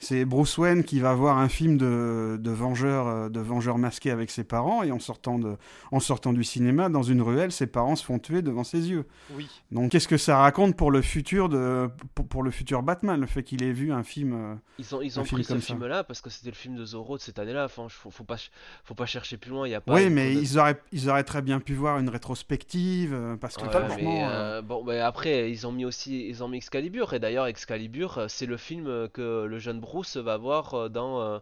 c'est 0.00 0.24
Bruce 0.24 0.56
Wayne 0.56 0.82
qui 0.82 0.98
va 0.98 1.14
voir 1.14 1.36
un 1.36 1.48
film 1.48 1.76
de, 1.76 2.38
de 2.40 2.50
vengeur 2.50 3.06
euh, 3.06 3.28
de 3.28 3.38
vengeur 3.38 3.76
masqué 3.76 4.10
avec 4.10 4.30
ses 4.30 4.44
parents 4.44 4.82
et 4.82 4.90
en 4.90 4.98
sortant 4.98 5.38
de 5.38 5.56
en 5.92 6.00
sortant 6.00 6.32
du 6.32 6.42
cinéma 6.42 6.88
dans 6.88 7.02
une 7.02 7.20
ruelle 7.20 7.52
ses 7.52 7.66
parents 7.66 7.96
se 7.96 8.04
font 8.04 8.18
tuer 8.18 8.40
devant 8.40 8.64
ses 8.64 8.88
yeux. 8.88 9.06
Oui. 9.34 9.46
Donc 9.70 9.92
qu'est-ce 9.92 10.08
que 10.08 10.16
ça 10.16 10.38
raconte 10.38 10.74
pour 10.74 10.90
le 10.90 11.02
futur 11.02 11.50
de 11.50 11.88
pour, 12.14 12.42
le 12.42 12.50
futur 12.50 12.82
Batman 12.82 13.20
le 13.20 13.26
fait 13.26 13.42
qu'il 13.42 13.62
ait 13.62 13.72
vu 13.72 13.92
un 13.92 14.02
film 14.02 14.32
euh, 14.32 14.54
Ils 14.78 14.94
ont 14.94 15.02
ils 15.02 15.20
ont 15.20 15.24
pris 15.24 15.44
ce 15.44 15.58
film 15.58 15.86
là 15.86 16.02
parce 16.02 16.22
que 16.22 16.30
c'était 16.30 16.50
le 16.50 16.56
film 16.56 16.76
de 16.76 16.84
Zorro 16.86 17.18
de 17.18 17.22
cette 17.22 17.38
année-là, 17.38 17.66
enfin 17.66 17.86
faut, 17.90 18.10
faut 18.10 18.24
pas 18.24 18.36
faut 18.84 18.94
pas 18.94 19.06
chercher 19.06 19.36
plus 19.36 19.50
loin, 19.50 19.68
il 19.68 19.70
y 19.70 19.74
a 19.74 19.82
pas 19.82 19.94
Oui, 19.94 20.08
mais 20.08 20.32
ils 20.32 20.58
auraient 20.58 20.80
ils 20.92 21.10
auraient 21.10 21.24
très 21.24 21.42
bien 21.42 21.60
pu 21.60 21.74
voir 21.74 21.98
une 21.98 22.08
rétrospective 22.08 23.12
euh, 23.12 23.36
parce 23.36 23.56
que 23.58 24.62
bon 24.62 24.84
mais 24.84 25.00
après 25.00 25.50
ils 25.50 25.66
ont 25.66 25.72
mis 25.72 25.84
aussi 25.84 26.26
ils 26.26 26.42
ont 26.42 26.48
mis 26.48 26.56
Excalibur 26.56 27.12
et 27.12 27.18
d'ailleurs 27.18 27.46
Excalibur 27.46 28.24
c'est 28.28 28.46
le 28.46 28.56
film 28.56 29.08
que 29.12 29.44
le 29.44 29.58
jeune 29.58 29.78
Bruce 29.80 29.89
va 30.16 30.36
voir 30.36 30.74
euh, 30.74 30.88
dans 30.88 31.20
euh, 31.20 31.38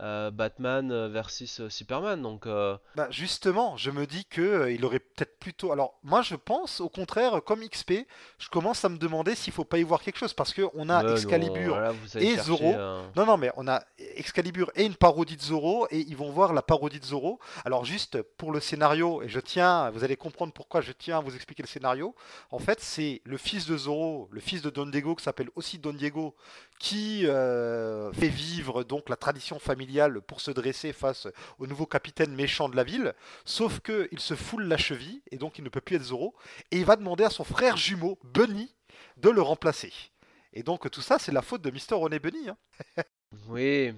euh, 0.00 0.30
Batman 0.30 1.08
versus 1.08 1.68
Superman. 1.68 2.22
Donc, 2.22 2.46
bah 2.46 3.08
justement, 3.10 3.76
je 3.76 3.90
me 3.90 4.06
dis 4.06 4.24
que 4.24 4.70
il 4.70 4.84
aurait 4.86 5.00
peut-être 5.00 5.38
plutôt. 5.38 5.70
Alors, 5.70 5.98
moi, 6.02 6.22
je 6.22 6.34
pense 6.34 6.80
au 6.80 6.88
contraire, 6.88 7.42
comme 7.44 7.60
XP, 7.60 8.06
je 8.38 8.48
commence 8.48 8.84
à 8.86 8.88
me 8.88 8.96
demander 8.96 9.34
s'il 9.34 9.52
faut 9.52 9.64
pas 9.64 9.78
y 9.78 9.82
voir 9.82 10.00
quelque 10.00 10.16
chose 10.16 10.32
parce 10.32 10.54
que 10.54 10.62
on 10.74 10.88
a 10.88 11.12
Excalibur 11.12 11.78
et 12.16 12.36
Zoro. 12.38 12.72
Non, 13.16 13.26
non, 13.26 13.36
mais 13.36 13.52
on 13.56 13.68
a 13.68 13.82
Excalibur 14.16 14.70
et 14.76 14.84
une 14.86 14.94
parodie 14.94 15.36
de 15.36 15.42
Zoro 15.42 15.86
et 15.90 15.98
ils 15.98 16.16
vont 16.16 16.30
voir 16.30 16.54
la 16.54 16.62
parodie 16.62 16.98
de 16.98 17.04
Zoro. 17.04 17.38
Alors, 17.66 17.84
juste 17.84 18.22
pour 18.22 18.50
le 18.50 18.60
scénario, 18.60 19.22
et 19.22 19.28
je 19.28 19.40
tiens, 19.40 19.90
vous 19.90 20.04
allez 20.04 20.16
comprendre 20.16 20.54
pourquoi 20.54 20.80
je 20.80 20.92
tiens 20.92 21.18
à 21.18 21.20
vous 21.20 21.34
expliquer 21.34 21.62
le 21.62 21.68
scénario. 21.68 22.14
En 22.50 22.58
fait, 22.58 22.80
c'est 22.80 23.20
le 23.24 23.36
fils 23.36 23.66
de 23.66 23.76
Zoro, 23.76 24.28
le 24.32 24.40
fils 24.40 24.62
de 24.62 24.70
Don 24.70 24.86
Diego, 24.86 25.14
qui 25.14 25.22
s'appelle 25.22 25.50
aussi 25.54 25.78
Don 25.78 25.92
Diego, 25.92 26.34
qui 26.82 27.24
fait 28.12 28.28
vivre 28.28 28.82
donc 28.82 29.08
la 29.08 29.14
tradition 29.14 29.60
familiale 29.60 30.20
pour 30.20 30.40
se 30.40 30.50
dresser 30.50 30.92
face 30.92 31.28
au 31.60 31.68
nouveau 31.68 31.86
capitaine 31.86 32.34
méchant 32.34 32.68
de 32.68 32.74
la 32.74 32.82
ville, 32.82 33.14
sauf 33.44 33.78
qu'il 33.78 34.18
se 34.18 34.34
foule 34.34 34.64
la 34.64 34.76
cheville, 34.76 35.22
et 35.30 35.38
donc 35.38 35.58
il 35.58 35.64
ne 35.64 35.68
peut 35.68 35.80
plus 35.80 35.94
être 35.94 36.02
Zoro, 36.02 36.34
et 36.72 36.78
il 36.78 36.84
va 36.84 36.96
demander 36.96 37.22
à 37.22 37.30
son 37.30 37.44
frère 37.44 37.76
jumeau, 37.76 38.18
Bunny, 38.24 38.74
de 39.16 39.30
le 39.30 39.40
remplacer. 39.40 39.92
Et 40.52 40.64
donc 40.64 40.90
tout 40.90 41.02
ça, 41.02 41.20
c'est 41.20 41.30
la 41.30 41.40
faute 41.40 41.62
de 41.62 41.70
Mr. 41.70 41.94
René 41.94 42.18
Bunny. 42.18 42.48
Hein. 42.48 42.56
Oui, 43.48 43.94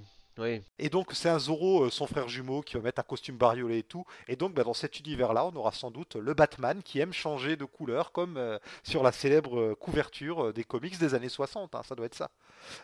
Et 0.78 0.88
donc 0.90 1.12
c'est 1.12 1.28
un 1.28 1.38
Zorro, 1.38 1.84
euh, 1.84 1.90
son 1.90 2.06
frère 2.08 2.28
jumeau, 2.28 2.62
qui 2.62 2.74
va 2.74 2.80
mettre 2.80 3.00
un 3.00 3.04
costume 3.04 3.36
bariolé 3.36 3.78
et 3.78 3.82
tout. 3.84 4.04
Et 4.26 4.34
donc 4.34 4.52
bah, 4.52 4.64
dans 4.64 4.74
cet 4.74 4.98
univers-là, 4.98 5.46
on 5.46 5.54
aura 5.56 5.70
sans 5.70 5.92
doute 5.92 6.16
le 6.16 6.34
Batman 6.34 6.82
qui 6.82 6.98
aime 6.98 7.12
changer 7.12 7.56
de 7.56 7.64
couleur, 7.64 8.10
comme 8.10 8.36
euh, 8.36 8.58
sur 8.82 9.04
la 9.04 9.12
célèbre 9.12 9.60
euh, 9.60 9.74
couverture 9.76 10.52
des 10.52 10.64
comics 10.64 10.98
des 10.98 11.14
années 11.14 11.28
60. 11.28 11.74
hein, 11.74 11.82
ça 11.84 11.94
doit 11.94 12.06
être 12.06 12.16
ça. 12.16 12.30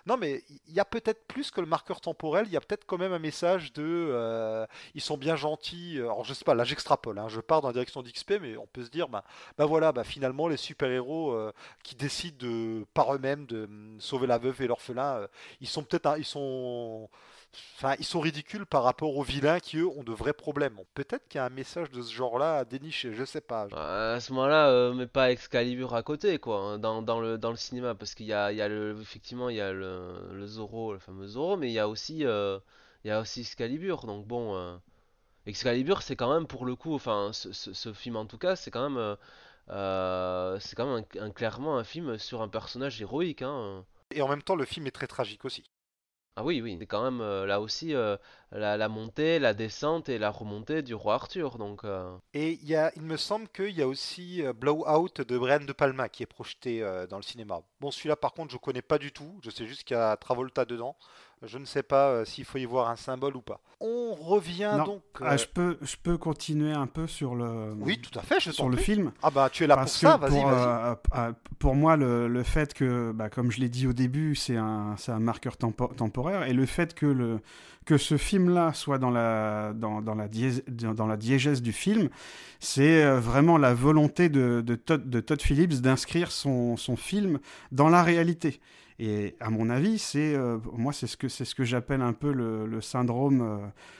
Non 0.06 0.16
mais 0.16 0.44
il 0.68 0.74
y 0.74 0.80
a 0.80 0.84
peut-être 0.84 1.26
plus 1.26 1.50
que 1.50 1.60
le 1.60 1.66
marqueur 1.66 2.00
temporel, 2.00 2.46
il 2.46 2.52
y 2.52 2.56
a 2.56 2.60
peut-être 2.60 2.84
quand 2.86 2.98
même 2.98 3.12
un 3.12 3.18
message 3.18 3.72
de... 3.72 4.66
ils 4.94 5.00
sont 5.00 5.16
bien 5.16 5.36
gentils. 5.36 5.98
Alors 5.98 6.24
je 6.24 6.34
sais 6.34 6.44
pas, 6.44 6.54
là 6.54 6.64
j'extrapole, 6.64 7.18
hein, 7.18 7.28
je 7.28 7.40
pars 7.40 7.62
dans 7.62 7.68
la 7.68 7.72
direction 7.72 8.02
d'XP, 8.02 8.34
mais 8.40 8.56
on 8.58 8.66
peut 8.66 8.84
se 8.84 8.90
dire, 8.90 9.08
bah, 9.08 9.24
bah 9.58 9.64
voilà, 9.64 9.92
bah 9.92 10.04
finalement 10.04 10.48
les 10.48 10.56
super-héros 10.58 11.34
qui 11.82 11.94
décident 11.96 12.36
de, 12.38 12.84
par 12.94 13.14
eux-mêmes 13.14 13.46
de 13.46 13.64
hum, 13.64 13.96
sauver 14.00 14.26
la 14.26 14.38
veuve 14.38 14.60
et 14.62 14.66
l'orphelin, 14.66 15.26
ils 15.60 15.68
sont 15.68 15.82
peut-être... 15.82 16.16
Ils 16.18 16.24
sont... 16.24 17.08
Enfin, 17.76 17.94
ils 17.98 18.04
sont 18.04 18.20
ridicules 18.20 18.66
par 18.66 18.82
rapport 18.84 19.16
aux 19.16 19.22
vilains 19.22 19.58
qui, 19.60 19.78
eux, 19.78 19.88
ont 19.88 20.02
de 20.04 20.12
vrais 20.12 20.32
problèmes. 20.32 20.78
Peut-être 20.94 21.26
qu'il 21.28 21.38
y 21.38 21.42
a 21.42 21.46
un 21.46 21.50
message 21.50 21.90
de 21.90 22.02
ce 22.02 22.12
genre-là 22.12 22.58
à 22.58 22.64
dénicher, 22.64 23.12
je 23.14 23.24
sais 23.24 23.40
pas. 23.40 23.66
Euh, 23.72 24.16
À 24.16 24.20
ce 24.20 24.32
moment-là, 24.32 24.68
euh, 24.70 24.92
mais 24.92 25.06
pas 25.06 25.32
Excalibur 25.32 25.94
à 25.94 26.02
côté, 26.02 26.38
quoi, 26.38 26.58
hein, 26.60 26.78
dans, 26.78 27.02
dans 27.02 27.20
le, 27.20 27.38
dans 27.38 27.50
le 27.50 27.56
cinéma, 27.56 27.94
parce 27.94 28.14
qu'il 28.14 28.26
y 28.26 28.32
a, 28.32 28.52
il 28.52 28.58
y 28.58 28.62
a 28.62 28.68
le, 28.68 28.96
effectivement, 29.00 29.48
il 29.48 29.56
y 29.56 29.60
a 29.60 29.72
le, 29.72 30.30
le 30.32 30.46
Zorro, 30.46 30.92
le 30.92 30.98
fameux 30.98 31.26
Zorro, 31.26 31.56
mais 31.56 31.68
il 31.70 31.72
y 31.72 31.78
a 31.78 31.88
aussi, 31.88 32.24
euh, 32.24 32.58
il 33.04 33.08
y 33.08 33.10
a 33.10 33.20
aussi 33.20 33.40
Excalibur, 33.40 34.04
donc 34.06 34.26
bon, 34.26 34.54
euh, 34.56 34.76
Excalibur, 35.46 36.02
c'est 36.02 36.16
quand 36.16 36.32
même, 36.34 36.46
pour 36.48 36.66
le 36.66 36.76
coup, 36.76 36.94
enfin, 36.94 37.30
ce, 37.32 37.52
ce- 37.52 37.72
ce 37.74 37.92
film 37.94 38.16
en 38.16 38.26
tout 38.26 38.38
cas, 38.38 38.56
c'est 38.56 38.70
quand 38.72 38.90
même, 38.90 39.16
c'est 40.60 40.76
quand 40.76 40.86
même 40.94 41.04
un, 41.18 41.22
un- 41.26 41.30
clairement 41.30 41.78
un 41.78 41.84
film 41.84 42.18
sur 42.18 42.42
un 42.42 42.48
personnage 42.48 43.00
héroïque, 43.02 43.42
hein. 43.42 43.84
Et 44.12 44.22
en 44.22 44.28
même 44.28 44.42
temps, 44.42 44.56
le 44.56 44.64
film 44.64 44.86
est 44.86 44.90
très 44.92 45.06
tragique 45.06 45.44
aussi. 45.44 45.64
Ah 46.40 46.42
oui, 46.42 46.62
oui, 46.62 46.78
c'est 46.80 46.86
quand 46.86 47.02
même 47.02 47.20
euh, 47.20 47.44
là 47.44 47.60
aussi 47.60 47.94
euh, 47.94 48.16
la, 48.50 48.88
montée, 48.88 49.38
la 49.38 49.52
descente 49.52 50.08
et 50.08 50.16
la 50.16 50.30
remontée 50.30 50.80
du 50.80 50.94
roi 50.94 51.12
Arthur, 51.12 51.58
donc... 51.58 51.84
euh, 51.84 52.16
Et 52.32 52.58
il, 52.62 52.90
il 52.96 53.02
me 53.02 53.18
semble 53.18 53.46
qu'il 53.48 53.76
y 53.76 53.82
a 53.82 53.86
aussi 53.86 54.42
Blowout 54.54 55.10
de 55.18 55.36
Brian 55.36 55.60
De 55.60 55.74
Palma 55.74 56.08
qui 56.08 56.22
est 56.22 56.26
projeté 56.26 56.80
dans 57.10 57.18
le 57.18 57.22
cinéma. 57.22 57.60
Bon, 57.80 57.90
celui-là, 57.90 58.16
par 58.16 58.32
contre, 58.32 58.52
je 58.52 58.56
connais 58.56 58.80
pas 58.80 58.96
du 58.96 59.12
tout. 59.12 59.38
Je 59.42 59.50
sais 59.50 59.66
juste 59.66 59.84
qu'il 59.84 59.98
y 59.98 60.00
a 60.00 60.16
Travolta 60.16 60.64
dedans. 60.64 60.96
Je 61.42 61.56
ne 61.56 61.64
sais 61.64 61.82
pas 61.82 62.08
euh, 62.10 62.24
s'il 62.26 62.44
faut 62.44 62.58
y 62.58 62.66
voir 62.66 62.90
un 62.90 62.96
symbole 62.96 63.34
ou 63.34 63.40
pas. 63.40 63.60
On 63.80 64.12
revient 64.14 64.74
Non. 64.76 64.84
donc. 64.84 65.02
Ah, 65.22 65.32
euh, 65.32 65.36
je, 65.38 65.46
peux, 65.46 65.78
je 65.80 65.96
peux 66.02 66.18
continuer 66.18 66.72
un 66.72 66.86
peu 66.86 67.06
sur 67.06 67.34
le, 67.34 67.72
Oui, 67.80 67.98
tout 67.98 68.16
à 68.18 68.22
fait, 68.22 68.38
je 68.40 68.50
sur 68.50 68.68
le 68.68 68.76
film. 68.76 69.10
Ah 69.22 69.30
bah, 69.30 69.48
tu 69.50 69.64
es 69.64 69.66
là 69.66 69.74
pour 69.76 69.84
Parce 69.84 69.96
ça, 69.98 70.16
que 70.16 70.20
vas-y, 70.20 70.30
pour, 70.42 70.50
vas-y. 70.50 70.66
euh, 70.68 70.94
euh, 71.16 71.32
pour 71.58 71.74
moi, 71.74 71.96
le, 71.96 72.28
le 72.28 72.42
fait 72.42 72.74
que, 72.74 73.12
bah, 73.12 73.30
comme 73.30 73.50
je 73.50 73.60
l'ai 73.60 73.70
dit 73.70 73.86
au 73.86 73.94
début, 73.94 74.34
c'est 74.34 74.58
un, 74.58 74.96
c'est 74.98 75.12
un 75.12 75.18
marqueur 75.18 75.56
tempo- 75.56 75.94
temporaire, 75.94 76.42
et 76.42 76.52
le 76.52 76.66
fait 76.66 76.92
que, 76.92 77.06
le, 77.06 77.40
que 77.86 77.96
ce 77.96 78.18
film-là 78.18 78.74
soit 78.74 78.98
dans 78.98 79.10
la, 79.10 79.72
dans, 79.74 80.02
dans, 80.02 80.14
la 80.14 80.28
dans 80.68 80.92
dans 80.92 81.06
la 81.06 81.16
diégèse 81.16 81.62
du 81.62 81.72
film, 81.72 82.10
c'est 82.58 83.02
euh, 83.02 83.18
vraiment 83.18 83.56
la 83.56 83.72
volonté 83.72 84.28
de, 84.28 84.60
de, 84.60 84.74
Todd, 84.74 85.08
de 85.08 85.20
Todd 85.20 85.40
Phillips 85.40 85.80
d'inscrire 85.80 86.32
son, 86.32 86.76
son 86.76 86.96
film 86.96 87.38
dans 87.72 87.88
la 87.88 88.02
réalité. 88.02 88.60
Et 89.02 89.34
à 89.40 89.48
mon 89.48 89.70
avis, 89.70 89.98
c'est 89.98 90.34
euh, 90.34 90.58
moi 90.74 90.92
c'est 90.92 91.06
ce 91.06 91.16
que 91.16 91.28
c'est 91.28 91.46
ce 91.46 91.54
que 91.54 91.64
j'appelle 91.64 92.02
un 92.02 92.12
peu 92.12 92.32
le, 92.32 92.80
syndrome 92.82 93.40
euh, 93.40 93.56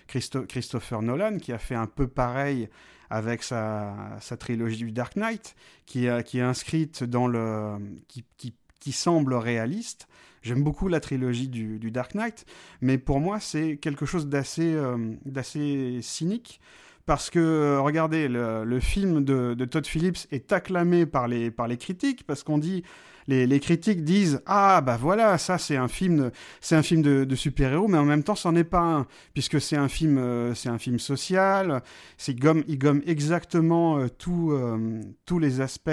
Christo- 0.07 0.44
Christopher 0.46 1.01
Nolan 1.01 1.38
qui 1.38 1.53
a 1.53 1.59
fait 1.59 1.74
un 1.74 1.86
peu 1.86 2.07
pareil 2.07 2.68
avec 3.09 3.42
sa, 3.42 3.94
sa 4.20 4.36
trilogie 4.36 4.76
du 4.76 4.92
Dark 4.92 5.16
Knight 5.16 5.57
qui, 5.86 6.05
est- 6.05 6.22
qui 6.24 6.38
est 6.38 6.42
inscrite 6.42 7.03
dans 7.03 7.26
le 7.28 7.78
qui, 8.09 8.26
qui, 8.36 8.55
qui 8.78 8.92
semble 8.92 9.32
réaliste. 9.34 10.07
J'aime 10.42 10.62
beaucoup 10.62 10.86
la 10.88 11.01
trilogie 11.01 11.48
du, 11.48 11.78
du 11.78 11.90
Dark 11.90 12.14
Knight, 12.14 12.44
mais 12.82 12.98
pour 12.98 13.20
moi 13.20 13.40
c'est 13.40 13.78
quelque 13.78 14.05
chose 14.05 14.26
d'assez 14.26 14.74
euh, 14.74 14.98
d'assez 15.24 16.01
cynique 16.03 16.61
parce 17.07 17.30
que 17.30 17.38
euh, 17.38 17.80
regardez 17.80 18.28
le, 18.28 18.64
le 18.64 18.80
film 18.80 19.24
de, 19.24 19.55
de 19.55 19.64
Todd 19.64 19.86
Phillips 19.86 20.26
est 20.30 20.53
acclamé 20.53 21.07
par 21.07 21.26
les 21.26 21.51
par 21.51 21.68
les 21.68 21.78
critiques 21.78 22.26
parce 22.26 22.42
qu'on 22.42 22.59
dit 22.59 22.84
les, 23.30 23.60
critiques 23.60 24.04
disent 24.04 24.42
ah 24.46 24.80
bah 24.80 24.96
voilà 24.96 25.38
ça 25.38 25.58
c'est 25.58 25.76
un 25.76 25.88
film 25.88 26.30
c'est 26.60 26.76
un 26.76 26.82
film 26.82 27.02
de, 27.02 27.24
de 27.24 27.36
super-héros 27.36 27.88
mais 27.88 27.98
en 27.98 28.04
même 28.04 28.22
temps 28.22 28.34
c'en 28.34 28.54
est 28.56 28.64
pas 28.64 28.80
un 28.80 29.06
puisque 29.32 29.60
c'est 29.60 29.76
un 29.76 29.88
film 29.88 30.18
euh, 30.18 30.54
c'est 30.54 30.68
un 30.68 30.78
film 30.78 30.98
social 30.98 31.82
c'est 32.18 32.34
gomme 32.34 32.64
il 32.66 32.78
gomme 32.78 33.02
exactement 33.06 33.98
euh, 33.98 34.08
euh, 34.28 35.00
tous 35.24 35.38
les 35.38 35.60
aspects 35.60 35.90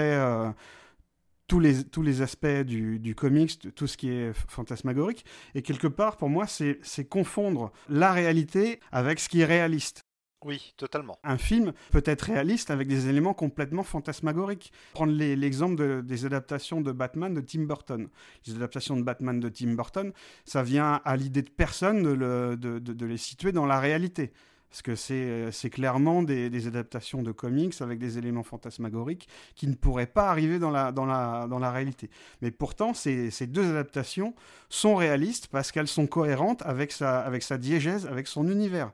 tous 1.46 1.60
les, 1.60 1.82
tous 1.84 2.02
les 2.02 2.20
aspects 2.20 2.46
du, 2.46 2.98
du 2.98 3.14
comics, 3.14 3.74
tout 3.74 3.86
ce 3.86 3.96
qui 3.96 4.10
est 4.10 4.34
fantasmagorique. 4.48 5.24
Et 5.54 5.62
quelque 5.62 5.86
part, 5.86 6.18
pour 6.18 6.28
moi, 6.28 6.44
c'est 6.46 7.08
confondre 7.08 7.72
la 7.88 8.12
réalité 8.12 8.80
avec 8.92 9.18
ce 9.18 9.30
qui 9.30 9.40
est 9.40 9.46
réaliste. 9.46 10.04
Oui, 10.44 10.72
totalement. 10.76 11.18
Un 11.24 11.36
film 11.36 11.72
peut 11.90 12.02
être 12.04 12.22
réaliste 12.22 12.70
avec 12.70 12.86
des 12.86 13.08
éléments 13.08 13.34
complètement 13.34 13.82
fantasmagoriques. 13.82 14.72
Prendre 14.92 15.12
l'exemple 15.12 15.74
de- 15.74 16.00
des 16.00 16.24
adaptations 16.26 16.80
de 16.80 16.92
Batman 16.92 17.34
de 17.34 17.40
Tim 17.40 17.62
Burton. 17.62 18.08
Les 18.46 18.54
adaptations 18.54 18.96
de 18.96 19.02
Batman 19.02 19.40
de 19.40 19.48
Tim 19.48 19.74
Burton, 19.74 20.12
ça 20.44 20.62
vient 20.62 21.00
à 21.04 21.16
l'idée 21.16 21.42
de 21.42 21.50
personne 21.50 22.02
de, 22.02 22.10
le- 22.10 22.56
de- 22.56 22.78
de- 22.78 22.92
de 22.92 23.06
les 23.06 23.16
situer 23.16 23.50
dans 23.50 23.66
la 23.66 23.80
réalité. 23.80 24.32
Parce 24.70 24.82
que 24.82 24.94
c'est 24.94 25.14
euh, 25.14 25.50
clairement 25.70 26.22
des, 26.22 26.66
adaptations 26.66 27.22
de 27.22 27.32
comics 27.32 27.74
avec 27.80 27.98
des 27.98 28.18
éléments 28.18 28.42
fantasmagoriques 28.42 29.26
qui 29.54 29.66
ne 29.66 29.74
pourraient 29.74 30.06
pas 30.06 30.28
arriver 30.28 30.58
dans 30.58 30.70
la, 30.70 31.70
réalité. 31.70 32.10
Mais 32.42 32.50
pourtant, 32.50 32.92
ces, 32.92 33.30
deux 33.46 33.70
adaptations 33.70 34.34
sont 34.68 34.94
réalistes 34.94 35.48
parce 35.48 35.72
qu'elles 35.72 35.88
sont 35.88 36.06
cohérentes 36.06 36.62
avec 36.62 36.92
sa 36.92 37.58
diégèse, 37.58 38.06
avec 38.06 38.26
son 38.26 38.46
univers. 38.48 38.92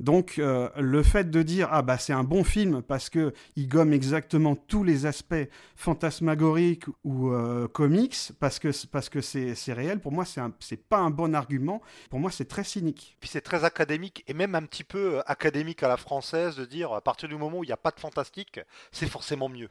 Donc 0.00 0.38
euh, 0.38 0.68
le 0.76 1.02
fait 1.02 1.30
de 1.30 1.42
dire 1.42 1.68
ah 1.70 1.82
bah 1.82 1.98
c'est 1.98 2.12
un 2.12 2.24
bon 2.24 2.42
film 2.44 2.82
parce 2.82 3.08
que 3.10 3.32
il 3.56 3.68
gomme 3.68 3.92
exactement 3.92 4.56
tous 4.56 4.82
les 4.84 5.06
aspects 5.06 5.48
fantasmagoriques 5.76 6.86
ou 7.04 7.30
euh, 7.30 7.68
comics 7.68 8.16
parce 8.40 8.58
que 8.58 8.68
parce 8.88 9.08
que 9.08 9.20
c'est 9.20 9.54
c'est 9.54 9.72
réel 9.72 10.00
pour 10.00 10.12
moi 10.12 10.24
c'est 10.24 10.40
un- 10.40 10.52
c'est 10.60 10.76
pas 10.88 10.98
un 10.98 11.10
bon 11.10 11.34
argument 11.34 11.80
pour 12.10 12.18
moi 12.20 12.30
c'est 12.30 12.44
très 12.46 12.64
cynique. 12.64 13.16
Puis 13.20 13.30
c'est 13.30 13.40
très 13.40 13.64
académique 13.64 14.24
et 14.26 14.34
même 14.34 14.54
un 14.54 14.62
petit 14.62 14.84
peu 14.84 15.18
euh, 15.18 15.22
académique 15.26 15.82
à 15.82 15.88
la 15.88 15.96
française 15.96 16.56
de 16.56 16.64
dire 16.64 16.92
à 16.92 17.00
partir 17.00 17.28
du 17.28 17.36
moment 17.36 17.58
où 17.58 17.64
il 17.64 17.68
n'y 17.68 17.72
a 17.72 17.76
pas 17.76 17.90
de 17.92 18.00
fantastique, 18.00 18.60
c'est 18.92 19.06
forcément 19.08 19.48
mieux. 19.48 19.68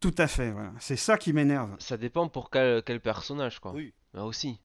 Tout 0.00 0.14
à 0.16 0.26
fait 0.26 0.50
voilà 0.50 0.72
c'est 0.80 0.96
ça 0.96 1.18
qui 1.18 1.32
m'énerve. 1.34 1.76
Ça 1.78 1.96
dépend 1.98 2.28
pour 2.28 2.48
quel, 2.50 2.82
quel 2.82 3.00
personnage, 3.00 3.60
quoi. 3.60 3.72
Oui. 3.72 3.92
Là 4.14 4.24
aussi. 4.24 4.60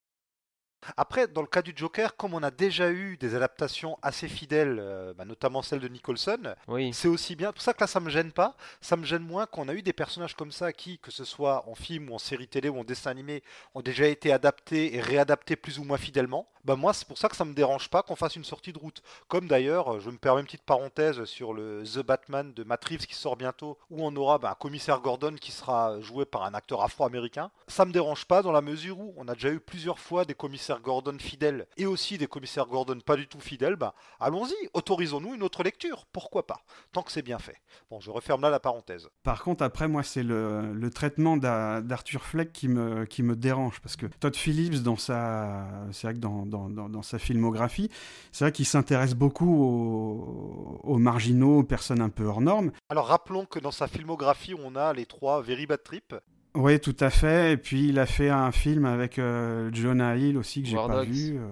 Après, 0.98 1.28
dans 1.28 1.42
le 1.42 1.48
cas 1.48 1.62
du 1.62 1.74
Joker, 1.76 2.16
comme 2.16 2.34
on 2.34 2.44
a 2.44 2.52
déjà 2.52 2.92
eu 2.92 3.18
des 3.18 3.36
adaptations 3.36 3.98
assez 4.02 4.28
fidèles, 4.28 4.78
euh, 4.80 5.14
bah, 5.14 5.26
notamment 5.26 5.62
celle 5.62 5.80
de 5.80 5.88
Nicholson, 5.88 6.56
Oui. 6.68 6.92
c'est 6.94 7.08
aussi 7.08 7.36
bien. 7.36 7.48
C'est 7.50 7.54
pour 7.54 7.62
ça 7.64 7.74
que 7.74 7.82
là, 7.82 7.88
ça 7.88 8.00
me 8.00 8.10
gêne 8.10 8.32
pas. 8.32 8.56
Ça 8.82 8.96
me 8.96 9.06
gêne 9.06 9.24
moins 9.24 9.46
qu'on 9.46 9.68
a 9.68 9.74
eu 9.74 9.82
des 9.82 9.94
personnages 9.94 10.36
comme 10.36 10.52
ça 10.52 10.72
qui, 10.74 11.00
que 11.00 11.12
ce 11.12 11.24
soit 11.24 11.68
en 11.70 11.76
film 11.76 12.10
ou 12.10 12.16
en 12.16 12.20
série 12.20 12.48
télé 12.48 12.70
ou 12.70 12.80
en 12.80 12.84
dessin 12.84 13.12
animé, 13.12 13.44
ont 13.74 13.82
déjà 13.82 14.06
été 14.08 14.32
adaptés 14.32 14.96
et 14.96 15.02
réadaptés 15.02 15.56
plus 15.56 15.80
ou 15.80 15.84
moins 15.84 15.98
fidèlement. 15.98 16.48
Bah 16.66 16.76
moi, 16.76 16.94
c'est 16.94 17.08
pour 17.08 17.18
ça 17.18 17.30
que 17.30 17.36
ça 17.36 17.46
me 17.46 17.54
dérange 17.54 17.90
pas 17.90 18.02
qu'on 18.02 18.16
fasse 18.16 18.36
une 18.36 18.44
sortie 18.44 18.74
de 18.74 18.80
route. 18.80 19.02
Comme 19.28 19.48
d'ailleurs, 19.48 20.00
je 20.00 20.10
me 20.10 20.18
permets 20.18 20.42
une 20.42 20.48
petite 20.48 20.64
parenthèse 20.64 21.24
sur 21.26 21.54
le 21.54 21.84
The 21.84 22.00
Batman 22.00 22.54
de 22.54 22.64
Matt 22.64 22.84
Reeves 22.86 23.06
qui 23.06 23.14
sort 23.16 23.36
bientôt, 23.38 23.78
où 23.92 24.04
on 24.06 24.16
aura 24.16 24.40
bah, 24.40 24.52
un 24.52 24.56
commissaire 24.56 25.00
Gordon 25.00 25.36
qui 25.40 25.52
sera 25.52 26.02
joué 26.02 26.26
par 26.26 26.44
un 26.44 26.54
acteur 26.56 26.82
afro-américain. 26.82 27.52
Ça 27.68 27.86
me 27.86 27.92
dérange 27.92 28.26
pas 28.26 28.42
dans 28.42 28.52
la 28.52 28.62
mesure 28.62 29.00
où 29.00 29.14
on 29.18 29.28
a 29.28 29.36
déjà 29.36 29.52
eu 29.52 29.60
plusieurs 29.60 30.00
fois 30.00 30.26
des 30.26 30.34
commissaires 30.34 30.80
Gordon 30.82 31.18
fidèles 31.20 31.68
et 31.78 31.86
aussi 31.86 32.18
des 32.18 32.28
commissaires 32.28 32.66
Gordon 32.66 33.00
pas 33.00 33.16
du 33.16 33.28
tout 33.28 33.40
fidèles. 33.40 33.76
Bah, 33.76 33.94
allons-y, 34.20 34.56
autorisons-nous 34.74 35.36
une 35.36 35.44
autre 35.44 35.62
lecture. 35.62 36.06
Pourquoi 36.12 36.48
pas 36.48 36.62
Tant 36.92 37.04
que 37.04 37.12
c'est 37.12 37.22
bien 37.22 37.38
fait. 37.38 37.58
Bon, 37.92 38.00
je 38.00 38.10
referme 38.10 38.42
là 38.42 38.50
la 38.50 38.60
parenthèse. 38.60 39.08
Par 39.22 39.44
contre, 39.44 39.64
après, 39.64 39.88
moi, 39.88 40.02
c'est 40.02 40.24
le, 40.24 40.74
le 40.74 40.90
traitement 40.90 41.38
d'A- 41.38 41.82
d'Arthur 41.82 42.24
Fleck 42.24 42.52
qui 42.52 42.68
me, 42.68 43.06
qui 43.06 43.22
me 43.22 43.36
dérange. 43.36 43.80
Parce 43.82 43.96
que 43.96 44.08
Todd 44.08 44.36
Phillips, 44.36 44.82
dans 44.82 44.98
sa, 44.98 45.68
c'est 45.92 46.08
vrai 46.08 46.14
que 46.16 46.20
dans, 46.20 46.46
dans, 46.70 46.90
dans 46.90 47.02
sa 47.02 47.20
filmographie, 47.20 47.90
c'est 48.32 48.46
vrai 48.46 48.52
qu'il 48.52 48.66
s'intéresse 48.66 49.14
beaucoup 49.14 49.64
aux, 49.64 50.80
aux 50.84 50.98
marginaux, 50.98 51.60
aux 51.60 51.64
personnes 51.64 52.02
un 52.02 52.10
peu 52.10 52.26
hors 52.26 52.42
normes. 52.42 52.72
Alors 52.90 53.08
rappelons 53.08 53.46
que 53.46 53.60
dans 53.60 53.72
sa 53.72 53.88
filmographie, 53.88 54.54
on 54.56 54.76
a 54.76 54.94
les 54.94 55.06
trois 55.06 55.42
Very 55.42 55.66
Bad 55.66 55.84
Trip. 55.84 56.16
Oui, 56.56 56.80
tout 56.80 56.96
à 57.02 57.10
fait. 57.10 57.52
Et 57.54 57.58
puis, 57.58 57.90
il 57.90 58.00
a 58.00 58.06
fait 58.06 58.30
un 58.30 58.52
film 58.54 58.86
avec 58.86 59.20
euh, 59.20 59.70
Jonah 59.74 60.16
Hill 60.16 60.38
aussi 60.38 60.64
que 60.64 60.70
j'ai 60.70 60.78
pas 60.78 61.04
vu. 61.04 61.38
euh. 61.38 61.48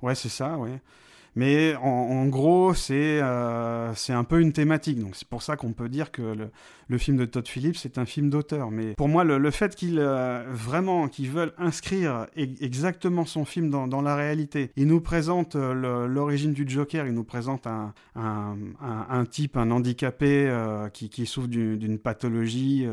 Ouais, 0.00 0.14
c'est 0.14 0.30
ça, 0.30 0.56
ouais. 0.56 0.80
Mais 1.36 1.74
en, 1.76 2.26
gros, 2.26 2.72
c'est 2.72 3.20
euh, 3.22 3.94
c'est 3.94 4.14
un 4.14 4.24
peu 4.24 4.40
une 4.40 4.52
thématique. 4.52 4.98
Donc, 4.98 5.14
c'est 5.14 5.28
pour 5.28 5.42
ça 5.42 5.56
qu'on 5.56 5.74
peut 5.74 5.88
dire 5.90 6.10
que 6.10 6.22
le, 6.22 6.48
le 6.88 6.98
film 6.98 7.18
de 7.18 7.26
Todd 7.26 7.46
Phillips 7.46 7.84
est 7.84 7.98
un 7.98 8.06
film 8.06 8.30
d'auteur. 8.30 8.70
Mais 8.70 8.94
pour 8.94 9.08
moi, 9.08 9.22
le, 9.22 9.36
le 9.36 9.50
fait 9.50 9.74
qu'ils 9.76 9.98
euh, 9.98 10.42
veulent 10.50 11.52
inscrire 11.58 12.26
exactement 12.36 13.26
son 13.26 13.44
film 13.44 13.68
dans, 13.68 13.86
dans 13.86 14.00
la 14.02 14.16
réalité, 14.16 14.70
ils 14.76 14.86
nous 14.86 15.00
présentent 15.02 15.56
euh, 15.56 16.06
l'origine 16.06 16.54
du 16.54 16.64
Joker, 16.66 17.06
ils 17.06 17.12
nous 17.14 17.24
présentent 17.24 17.66
un, 17.66 17.92
un, 18.14 18.56
un- 18.80 19.24
type, 19.26 19.56
un 19.58 19.70
handicapé 19.70 20.46
euh, 20.48 20.88
qui, 20.88 21.10
qui 21.10 21.26
souffre 21.26 21.48
d'une 21.48 21.98
pathologie. 21.98 22.86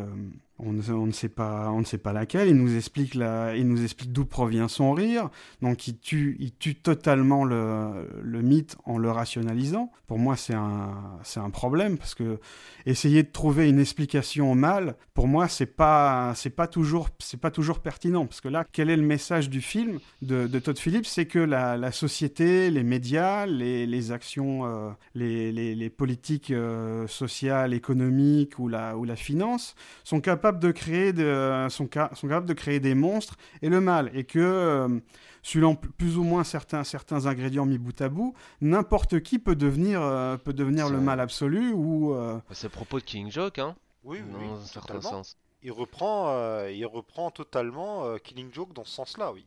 On, 0.66 1.06
ne 1.08 1.12
sait 1.12 1.30
pas, 1.30 1.70
on 1.72 1.80
ne 1.80 1.86
sait 1.86 1.98
pas 1.98 2.14
laquelle. 2.14 2.48
Il 2.48 2.56
nous 2.56 2.76
explique 2.76 3.16
la, 3.16 3.56
il 3.56 3.68
nous 3.68 3.84
explique 3.84 4.12
d'où 4.12 4.26
provient 4.26 4.68
son 4.68 4.94
rire. 4.94 5.30
Donc 5.62 5.88
il 5.88 5.98
tue, 5.98 6.38
il 6.40 6.54
tue 6.56 6.76
totalement 6.76 7.46
le, 7.46 8.08
le 8.22 8.42
mythe 8.42 8.78
en 8.86 8.98
le 8.98 9.12
rationalisant. 9.12 9.92
Pour 10.08 10.20
moi, 10.20 10.36
c'est 10.36 10.54
un, 10.54 11.20
c'est 11.24 11.40
un 11.40 11.50
problème 11.50 11.98
parce 11.98 12.16
que 12.16 12.40
essayer 12.86 13.24
de 13.24 13.32
trouver 13.32 13.70
une 13.70 13.80
explication 13.80 14.52
au 14.52 14.56
mal, 14.56 14.96
pour 15.14 15.28
moi, 15.28 15.48
c'est 15.48 15.66
pas, 15.66 16.34
c'est 16.36 16.50
pas 16.50 16.68
toujours, 16.68 17.10
c'est 17.20 17.40
pas 17.40 17.52
toujours 17.52 17.80
pertinent 17.80 18.26
parce 18.26 18.42
que 18.42 18.48
là, 18.48 18.66
quel 18.72 18.90
est 18.90 18.98
le 18.98 19.04
message 19.04 19.50
du 19.50 19.62
film 19.62 20.00
de, 20.22 20.48
Todd 20.60 20.78
Phillips, 20.78 21.06
c'est 21.06 21.26
que 21.26 21.40
la, 21.40 21.78
la, 21.78 21.92
société, 21.92 22.70
les 22.70 22.84
médias, 22.84 23.46
les, 23.46 23.86
les 23.86 24.12
actions, 24.12 24.66
euh, 24.66 24.90
les, 25.16 25.52
les, 25.52 25.76
les, 25.76 25.90
politiques 25.90 26.52
euh, 26.52 27.08
sociales, 27.08 27.74
économiques 27.74 28.60
ou 28.60 28.68
la, 28.68 28.98
ou 28.98 29.06
la 29.06 29.16
finance 29.16 29.76
sont 30.04 30.22
capables 30.22 30.53
de 30.60 30.72
créer, 30.72 31.14
de, 31.14 31.68
sont, 31.70 31.90
sont 32.14 32.28
capables 32.28 32.48
de 32.48 32.54
créer 32.54 32.80
des 32.80 32.96
monstres 32.96 33.36
et 33.62 33.70
le 33.70 33.82
mal 33.82 34.12
et 34.14 34.24
que 34.24 34.40
euh, 34.40 35.00
suivant 35.44 35.76
plus 35.76 36.18
ou 36.18 36.24
moins 36.24 36.44
certains, 36.44 36.84
certains 36.84 37.28
ingrédients 37.28 37.66
mis 37.66 37.78
bout 37.78 38.02
à 38.02 38.10
bout, 38.10 38.34
n'importe 38.62 39.20
qui 39.20 39.38
peut 39.38 39.56
devenir, 39.56 40.02
euh, 40.02 40.38
peut 40.38 40.54
devenir 40.54 40.90
le 40.90 41.00
mal 41.00 41.20
absolu 41.20 41.72
ou. 41.74 42.16
Euh, 42.16 42.40
c'est 42.52 42.68
à 42.68 42.70
propos 42.70 43.00
de 43.00 43.04
King 43.04 43.30
Joke, 43.30 43.60
hein 43.60 43.76
Oui, 44.04 44.24
oui, 44.26 44.48
dans 44.48 44.56
un 44.56 44.66
certain 44.66 45.02
sens. 45.02 45.38
Il 45.62 45.72
reprend, 45.72 46.30
euh, 46.30 46.72
il 46.72 46.86
reprend 46.86 47.30
totalement 47.30 48.18
Killing 48.20 48.52
Joke 48.52 48.74
dans 48.74 48.84
ce 48.84 48.92
sens-là, 48.92 49.32
oui. 49.32 49.46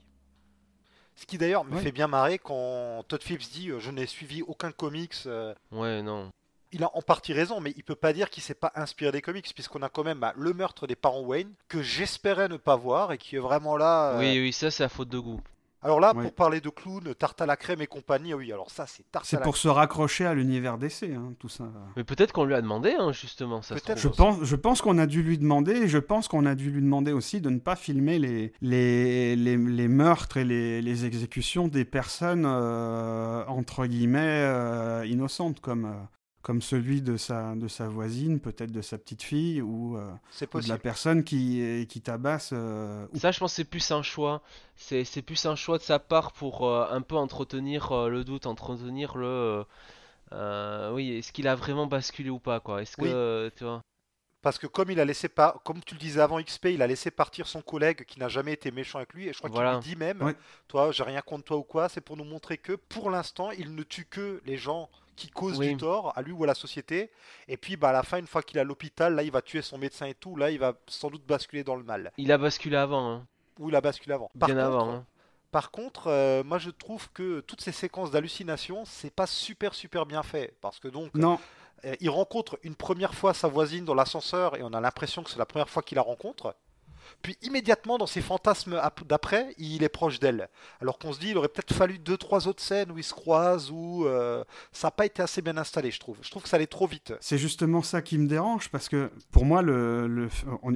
Ce 1.14 1.24
qui 1.24 1.38
d'ailleurs 1.38 1.64
me 1.64 1.78
fait 1.78 1.92
bien 1.92 2.08
marrer 2.08 2.38
quand 2.38 3.02
Todd 3.08 3.22
Phillips 3.22 3.50
dit 3.50 3.70
Je 3.78 3.90
n'ai 3.90 4.04
suivi 4.04 4.42
aucun 4.42 4.70
comics. 4.70 5.14
Ouais, 5.72 6.02
non. 6.02 6.30
Il 6.72 6.84
a 6.84 6.90
en 6.94 7.02
partie 7.02 7.32
raison, 7.32 7.60
mais 7.60 7.72
il 7.76 7.84
peut 7.84 7.94
pas 7.94 8.12
dire 8.12 8.30
qu'il 8.30 8.42
s'est 8.42 8.54
pas 8.54 8.72
inspiré 8.74 9.12
des 9.12 9.22
comics, 9.22 9.46
puisqu'on 9.54 9.82
a 9.82 9.88
quand 9.88 10.04
même 10.04 10.18
bah, 10.18 10.32
le 10.36 10.52
meurtre 10.52 10.86
des 10.86 10.96
parents 10.96 11.22
Wayne, 11.22 11.52
que 11.68 11.82
j'espérais 11.82 12.48
ne 12.48 12.56
pas 12.56 12.76
voir 12.76 13.12
et 13.12 13.18
qui 13.18 13.36
est 13.36 13.40
vraiment 13.40 13.76
là. 13.76 14.16
Oui, 14.18 14.38
oui, 14.40 14.52
ça 14.52 14.70
c'est 14.70 14.84
à 14.84 14.88
faute 14.88 15.08
de 15.08 15.18
goût. 15.18 15.40
Alors 15.86 16.00
là, 16.00 16.14
pour 16.14 16.32
parler 16.32 16.60
de 16.60 16.68
clown, 16.68 17.14
tarte 17.14 17.40
à 17.40 17.46
la 17.46 17.56
crème 17.56 17.80
et 17.80 17.86
compagnie, 17.86 18.34
oui, 18.34 18.52
alors 18.52 18.72
ça, 18.72 18.86
c'est 18.88 19.08
tarte 19.12 19.24
C'est 19.24 19.40
pour 19.40 19.56
se 19.56 19.68
raccrocher 19.68 20.26
à 20.26 20.34
l'univers 20.34 20.78
d'essai, 20.78 21.14
hein, 21.14 21.34
tout 21.38 21.48
ça. 21.48 21.64
Mais 21.96 22.02
peut-être 22.02 22.32
qu'on 22.32 22.44
lui 22.44 22.54
a 22.54 22.60
demandé, 22.60 22.96
hein, 22.98 23.12
justement. 23.12 23.62
Ça 23.62 23.76
je, 23.94 24.08
pense, 24.08 24.42
je 24.42 24.56
pense 24.56 24.82
qu'on 24.82 24.98
a 24.98 25.06
dû 25.06 25.22
lui 25.22 25.38
demander, 25.38 25.72
et 25.72 25.88
je 25.88 25.98
pense 25.98 26.26
qu'on 26.26 26.44
a 26.44 26.56
dû 26.56 26.72
lui 26.72 26.80
demander 26.82 27.12
aussi 27.12 27.40
de 27.40 27.50
ne 27.50 27.60
pas 27.60 27.76
filmer 27.76 28.18
les, 28.18 28.52
les, 28.62 29.36
les, 29.36 29.88
meurtres 29.88 30.38
et 30.38 30.44
les, 30.44 30.82
les, 30.82 31.04
exécutions 31.04 31.68
des 31.68 31.84
personnes, 31.84 32.46
euh, 32.46 33.44
entre 33.46 33.86
guillemets, 33.86 34.18
euh, 34.22 35.06
innocentes, 35.06 35.60
comme, 35.60 35.84
euh, 35.84 36.15
comme 36.46 36.62
celui 36.62 37.02
de 37.02 37.16
sa, 37.16 37.56
de 37.56 37.66
sa 37.66 37.88
voisine, 37.88 38.38
peut-être 38.38 38.70
de 38.70 38.80
sa 38.80 38.98
petite 38.98 39.24
fille, 39.24 39.60
ou, 39.60 39.96
euh, 39.96 40.08
de 40.40 40.68
la 40.68 40.78
personne 40.78 41.24
qui, 41.24 41.84
qui 41.88 42.00
tabasse. 42.00 42.50
Euh, 42.52 43.04
Ça, 43.16 43.32
je 43.32 43.40
pense 43.40 43.54
c'est 43.54 43.64
plus 43.64 43.90
un 43.90 44.04
choix. 44.04 44.42
C'est, 44.76 45.22
plus 45.22 45.44
un 45.46 45.56
choix 45.56 45.76
de 45.78 45.82
sa 45.82 45.98
part 45.98 46.30
pour 46.30 46.64
euh, 46.64 46.86
un 46.88 47.00
peu 47.00 47.16
entretenir 47.16 48.08
le 48.08 48.22
doute, 48.22 48.46
entretenir 48.46 49.16
le. 49.16 49.64
oui, 50.92 51.14
est-ce 51.14 51.32
qu'il 51.32 51.48
a 51.48 51.56
vraiment 51.56 51.88
basculé 51.88 52.30
ou 52.30 52.38
pas, 52.38 52.60
quoi 52.60 52.80
Est-ce 52.80 52.96
que. 52.96 53.50
Tu 53.56 53.64
vois 53.64 53.82
parce 54.42 54.58
que 54.58 54.68
comme 54.68 54.92
il 54.92 55.00
a 55.00 55.04
laissé 55.04 55.28
pas, 55.28 55.60
comme 55.64 55.82
tu 55.82 55.94
le 55.94 55.98
disais 55.98 56.20
avant 56.20 56.40
XP, 56.40 56.66
il 56.66 56.80
a 56.80 56.86
laissé 56.86 57.10
partir 57.10 57.48
son 57.48 57.62
collègue 57.62 58.04
qui 58.04 58.20
n'a 58.20 58.28
jamais 58.28 58.52
été 58.52 58.70
méchant 58.70 58.98
avec 58.98 59.12
lui, 59.12 59.26
et 59.26 59.32
je 59.32 59.38
crois 59.38 59.50
qu'il 59.50 59.60
lui 59.60 59.94
dit 59.94 59.96
même, 59.96 60.34
toi, 60.68 60.92
j'ai 60.92 61.02
rien 61.02 61.20
contre 61.20 61.46
toi 61.46 61.56
ou 61.56 61.64
quoi, 61.64 61.88
c'est 61.88 62.00
pour 62.00 62.16
nous 62.16 62.22
montrer 62.22 62.56
que 62.56 62.74
pour 62.74 63.10
l'instant, 63.10 63.50
il 63.50 63.74
ne 63.74 63.82
tue 63.82 64.04
que 64.04 64.40
les 64.46 64.56
gens 64.56 64.88
qui 65.16 65.28
cause 65.28 65.58
du 65.58 65.76
tort 65.76 66.12
à 66.16 66.22
lui 66.22 66.32
ou 66.32 66.44
à 66.44 66.46
la 66.46 66.54
société. 66.54 67.10
Et 67.48 67.56
puis 67.56 67.76
bah, 67.76 67.88
à 67.88 67.92
la 67.92 68.02
fin, 68.02 68.18
une 68.18 68.26
fois 68.26 68.42
qu'il 68.42 68.58
est 68.58 68.60
à 68.60 68.64
l'hôpital, 68.64 69.14
là 69.14 69.22
il 69.22 69.30
va 69.30 69.42
tuer 69.42 69.62
son 69.62 69.78
médecin 69.78 70.06
et 70.06 70.14
tout, 70.14 70.36
là 70.36 70.50
il 70.50 70.58
va 70.58 70.74
sans 70.86 71.10
doute 71.10 71.26
basculer 71.26 71.64
dans 71.64 71.74
le 71.74 71.82
mal. 71.82 72.12
Il 72.18 72.30
a 72.30 72.38
basculé 72.38 72.76
avant. 72.76 73.10
Hein. 73.10 73.26
Ou 73.58 73.70
il 73.70 73.76
a 73.76 73.80
basculé 73.80 74.14
avant. 74.14 74.30
Par 74.38 74.48
Bien 74.48 74.56
contre, 74.56 74.66
avant. 74.66 74.92
Hein. 74.92 75.04
Par 75.50 75.70
contre, 75.70 76.06
euh, 76.08 76.44
moi 76.44 76.58
je 76.58 76.70
trouve 76.70 77.10
que 77.12 77.40
toutes 77.40 77.62
ces 77.62 77.72
séquences 77.72 78.10
d'hallucination, 78.10 78.84
c'est 78.84 79.12
pas 79.12 79.26
super 79.26 79.74
super 79.74 80.06
bien 80.06 80.22
fait. 80.22 80.54
Parce 80.60 80.78
que 80.78 80.88
donc. 80.88 81.14
Non. 81.14 81.38
Euh, 81.84 81.94
il 82.00 82.08
rencontre 82.08 82.58
une 82.62 82.74
première 82.74 83.14
fois 83.14 83.34
sa 83.34 83.48
voisine 83.48 83.84
dans 83.84 83.94
l'ascenseur 83.94 84.56
et 84.56 84.62
on 84.62 84.72
a 84.72 84.80
l'impression 84.80 85.22
que 85.22 85.30
c'est 85.30 85.38
la 85.38 85.44
première 85.44 85.68
fois 85.68 85.82
qu'il 85.82 85.96
la 85.96 86.02
rencontre. 86.02 86.56
Puis 87.22 87.36
immédiatement, 87.42 87.98
dans 87.98 88.06
ses 88.06 88.20
fantasmes 88.20 88.80
d'après, 89.06 89.54
il 89.58 89.82
est 89.82 89.88
proche 89.88 90.20
d'elle. 90.20 90.48
Alors 90.80 90.98
qu'on 90.98 91.12
se 91.12 91.20
dit, 91.20 91.30
il 91.30 91.38
aurait 91.38 91.48
peut-être 91.48 91.74
fallu 91.74 91.98
deux, 91.98 92.16
trois 92.16 92.48
autres 92.48 92.62
scènes 92.62 92.90
où 92.90 92.98
ils 92.98 93.04
se 93.04 93.14
croisent, 93.14 93.70
où 93.70 94.06
euh, 94.06 94.44
ça 94.72 94.88
n'a 94.88 94.90
pas 94.90 95.06
été 95.06 95.22
assez 95.22 95.42
bien 95.42 95.56
installé, 95.56 95.90
je 95.90 96.00
trouve. 96.00 96.18
Je 96.22 96.30
trouve 96.30 96.42
que 96.42 96.48
ça 96.48 96.56
allait 96.56 96.66
trop 96.66 96.86
vite. 96.86 97.14
C'est 97.20 97.38
justement 97.38 97.82
ça 97.82 98.02
qui 98.02 98.18
me 98.18 98.26
dérange, 98.26 98.68
parce 98.70 98.88
que 98.88 99.10
pour 99.30 99.44
moi, 99.44 99.62
le, 99.62 100.28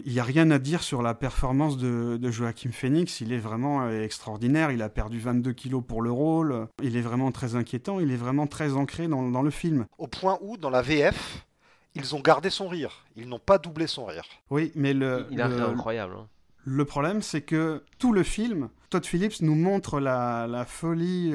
il 0.05 0.13
n'y 0.13 0.21
a 0.21 0.25
rien 0.25 0.51
à 0.51 0.59
dire 0.59 0.83
sur 0.83 1.03
la 1.03 1.15
performance 1.15 1.77
de, 1.77 2.17
de 2.17 2.31
Joachim 2.31 2.73
Phoenix. 2.73 3.21
Il 3.21 3.33
est 3.33 3.39
vraiment 3.39 3.83
euh, 3.83 4.03
extraordinaire. 4.03 4.71
Il 4.71 4.83
a 4.83 4.89
perdu 4.89 5.19
22 5.19 5.53
kilos 5.53 5.83
pour 5.87 6.03
le 6.03 6.11
rôle. 6.11 6.67
Il 6.83 6.97
est 6.97 7.03
vraiment 7.03 7.33
très 7.33 7.55
inquiétant. 7.55 8.01
Il 8.01 8.11
est 8.11 8.17
vraiment 8.17 8.47
très 8.47 8.75
ancré 8.75 9.09
dans, 9.09 9.31
dans 9.31 9.43
le 9.43 9.51
film. 9.51 9.87
Au 9.99 10.07
point 10.07 10.39
où, 10.43 10.57
dans 10.57 10.71
la 10.71 10.83
VF, 10.83 11.47
ils 11.95 12.15
ont 12.15 12.21
gardé 12.21 12.51
son 12.51 12.69
rire. 12.69 13.05
Ils 13.17 13.29
n'ont 13.29 13.39
pas 13.39 13.59
doublé 13.59 13.87
son 13.87 14.07
rire. 14.07 14.25
Oui, 14.51 14.73
mais 14.75 14.95
le. 14.95 15.27
Il 15.31 15.41
a 15.41 15.49
le, 15.49 15.61
incroyable. 15.63 16.15
Hein. 16.17 16.29
Le 16.65 16.85
problème, 16.85 17.23
c'est 17.23 17.41
que 17.41 17.83
tout 17.99 18.13
le 18.13 18.23
film, 18.23 18.69
Todd 18.91 19.07
Phillips 19.07 19.41
nous 19.41 19.55
montre 19.55 19.99
la, 19.99 20.47
la 20.47 20.67
folie 20.67 21.33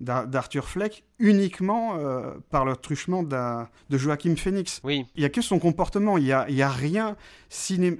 d'Arthur 0.00 0.68
Fleck 0.68 1.04
uniquement 1.18 1.96
euh, 1.96 2.34
par 2.50 2.64
le 2.64 2.76
truchement 2.76 3.22
de 3.22 3.66
Joachim 3.90 4.36
Phoenix. 4.36 4.80
Oui. 4.84 5.06
Il 5.14 5.20
n'y 5.20 5.24
a 5.24 5.30
que 5.30 5.40
son 5.40 5.58
comportement. 5.58 6.18
Il 6.18 6.24
n'y 6.24 6.32
a, 6.32 6.48
y 6.50 6.62
a, 6.62 6.68
rien 6.68 7.16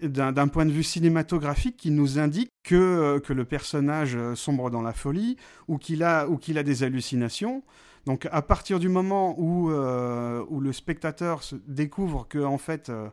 d'un 0.03 0.49
point 0.49 0.67
de 0.67 0.71
vue 0.71 0.83
cinématographique 0.83 1.77
qui 1.77 1.91
nous 1.91 2.19
indique 2.19 2.51
que, 2.63 2.75
euh, 2.75 3.21
que 3.21 3.33
le 3.33 3.45
personnage 3.45 4.19
sombre 4.35 4.71
dans 4.71 4.83
la 4.83 4.93
folie 4.93 5.37
ou 5.67 5.79
qu'il 5.79 6.03
a, 6.03 6.27
qu'il 6.41 6.59
a 6.59 6.63
des 6.63 6.83
hallucinations. 6.83 7.63
Donc 8.07 8.27
à 8.31 8.43
partir 8.43 8.79
du 8.79 8.89
moment 8.89 9.35
où, 9.39 9.71
euh, 9.71 10.45
où 10.49 10.61
le 10.61 10.73
spectateur 10.73 11.43
découvre 11.67 12.27
que 12.29 12.39
en 12.39 12.59
fait, 12.59 12.89
euh, 12.89 13.09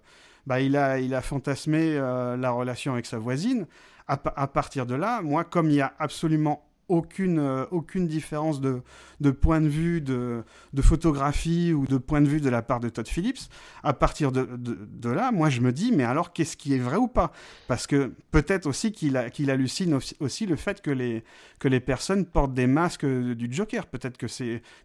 bah, 0.45 0.61
il, 0.61 0.77
a, 0.77 0.99
il 0.99 1.13
a 1.13 1.21
fantasmé 1.21 1.95
euh, 1.97 2.37
la 2.37 2.51
relation 2.51 2.93
avec 2.93 3.05
sa 3.05 3.17
voisine, 3.17 3.67
à, 4.07 4.19
à, 4.35 4.47
partir 4.47 4.85
de 4.85 4.95
là, 4.95 5.21
moi, 5.21 5.43
comme 5.43 5.69
il 5.69 5.73
n'y 5.73 5.81
a 5.81 5.93
absolument 5.99 6.66
aucune, 6.87 7.39
euh, 7.39 7.65
aucune 7.71 8.07
différence 8.07 8.61
de, 8.61 8.81
de, 9.19 9.31
point 9.31 9.61
de 9.61 9.67
vue, 9.67 10.01
de, 10.01 10.43
de, 10.73 10.81
photographie 10.81 11.73
ou 11.73 11.85
de 11.85 11.97
point 11.97 12.21
de 12.21 12.27
vue 12.27 12.41
de 12.41 12.49
la 12.49 12.61
part 12.61 12.79
de 12.79 12.89
Todd 12.89 13.07
Phillips. 13.07 13.49
À 13.83 13.93
partir 13.93 14.31
de, 14.31 15.09
là, 15.09 15.31
moi, 15.31 15.49
je 15.49 15.61
me 15.61 15.71
dis, 15.71 15.91
mais 15.91 16.03
alors, 16.03 16.33
qu'est-ce 16.33 16.57
qui 16.57 16.73
est 16.73 16.79
vrai 16.79 16.97
ou 16.97 17.07
pas? 17.07 17.31
Parce 17.67 17.87
que 17.87 18.13
peut-être 18.31 18.65
aussi 18.65 18.91
qu'il 18.91 19.17
hallucine 19.17 19.99
aussi, 20.19 20.45
le 20.45 20.55
fait 20.55 20.81
que 20.81 20.91
les, 20.91 21.23
que 21.59 21.67
les 21.67 21.79
personnes 21.79 22.25
portent 22.25 22.53
des 22.53 22.67
masques 22.67 23.05
du 23.05 23.51
Joker. 23.51 23.87
Peut-être 23.87 24.17
que, 24.17 24.27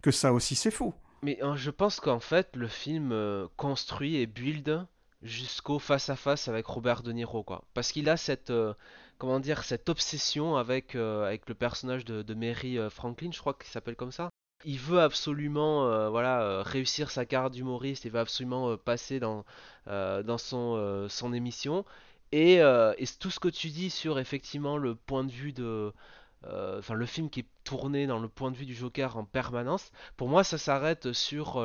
que 0.01 0.11
ça 0.11 0.33
aussi, 0.33 0.55
c'est 0.55 0.71
faux. 0.71 0.95
Mais 1.23 1.39
hein, 1.41 1.55
je 1.57 1.71
pense 1.71 2.01
qu'en 2.01 2.21
fait, 2.21 2.57
le 2.57 2.67
film 2.67 3.13
euh, 3.13 3.47
construit 3.57 4.17
et 4.17 4.27
build 4.27 4.87
jusqu'au 5.23 5.79
face-à-face 5.79 6.49
avec 6.49 6.67
Robert 6.67 7.03
De 7.03 7.13
Niro, 7.13 7.45
quoi. 7.45 7.65
Parce 7.75 7.93
qu'il 7.93 8.09
a 8.09 8.17
cette... 8.17 8.51
Euh, 8.51 8.75
comment 9.23 9.39
dire, 9.39 9.63
cette 9.63 9.89
obsession 9.89 10.57
avec, 10.57 10.97
euh, 10.97 11.25
avec 11.25 11.49
le 11.49 11.55
personnage 11.55 12.05
de, 12.05 12.35
Mary 12.35 12.77
euh, 12.77 12.91
Franklin, 12.91 13.31
je 13.31 13.39
crois 13.39 13.55
qu'il 13.55 13.71
s'appelle 13.71 13.95
comme 13.95 14.11
ça. 14.11 14.31
Il 14.65 14.81
veut 14.81 15.01
absolument 15.01 15.87
euh, 15.87 16.09
voilà, 16.09 16.65
réussir 16.65 17.09
sa 17.09 17.25
carte 17.25 17.53
d'humoriste, 17.53 18.05
il 18.05 18.11
veut 18.11 18.19
absolument 18.19 18.77
passer 18.77 19.21
dans, 19.21 19.45
dans 19.87 20.39
son, 20.39 21.07
son 21.09 21.33
émission. 21.33 21.85
Et, 22.33 22.55
et, 22.57 23.07
tout 23.21 23.31
ce 23.31 23.39
que 23.39 23.49
tu 23.49 23.69
dis 23.69 23.91
sur 23.91 24.19
effectivement 24.19 24.77
le 24.77 24.97
point 24.97 25.23
de 25.23 25.31
vue 25.31 25.53
de. 25.53 25.93
Enfin, 26.45 26.95
le 26.95 27.07
film 27.07 27.31
qui 27.31 27.41
est 27.41 27.49
tourné 27.63 28.09
dans 28.09 28.19
le 28.19 28.29
point 28.29 28.51
de 28.51 28.57
vue 28.57 28.67
du 28.67 28.75
Joker 28.75 29.17
en 29.17 29.25
permanence, 29.25 29.93
pour 30.17 30.29
moi 30.29 30.43
ça 30.43 30.59
s'arrête 30.59 31.13
sur, 31.13 31.65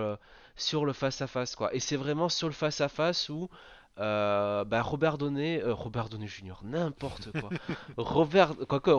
sur 0.55 0.85
le 0.85 0.93
face-à-face. 0.93 1.55
Et 1.71 1.79
c'est 1.79 1.97
vraiment 1.97 2.29
sur 2.29 2.47
le 2.47 2.53
face-à-face 2.53 3.29
où 3.29 3.49
euh, 3.99 4.63
bah 4.63 4.81
Robert 4.81 5.17
Donné, 5.17 5.61
euh, 5.61 5.73
Robert 5.73 6.09
Donné 6.09 6.27
Junior, 6.27 6.61
n'importe 6.63 7.31
quoi. 7.31 7.49
Robert, 7.97 8.53
quoique, 8.67 8.91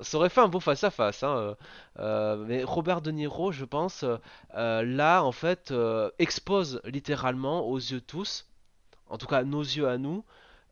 ça 0.00 0.16
aurait 0.16 0.30
fait 0.30 0.40
un 0.40 0.48
beau 0.48 0.60
face 0.60 0.82
à 0.84 0.90
face, 0.90 1.24
euh, 1.24 2.44
mais 2.46 2.64
Robert 2.64 3.02
De 3.02 3.10
Niro, 3.10 3.52
je 3.52 3.64
pense, 3.64 4.04
là 4.54 5.22
en 5.22 5.32
fait 5.32 5.74
expose 6.18 6.80
littéralement 6.84 7.66
aux 7.68 7.78
yeux 7.78 8.00
tous, 8.00 8.46
en 9.08 9.18
tout 9.18 9.26
cas 9.26 9.44
nos 9.44 9.62
yeux 9.62 9.88
à 9.88 9.98
nous, 9.98 10.24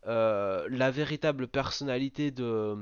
la 0.06 0.90
véritable 0.90 1.46
personnalité 1.46 2.30
de, 2.30 2.76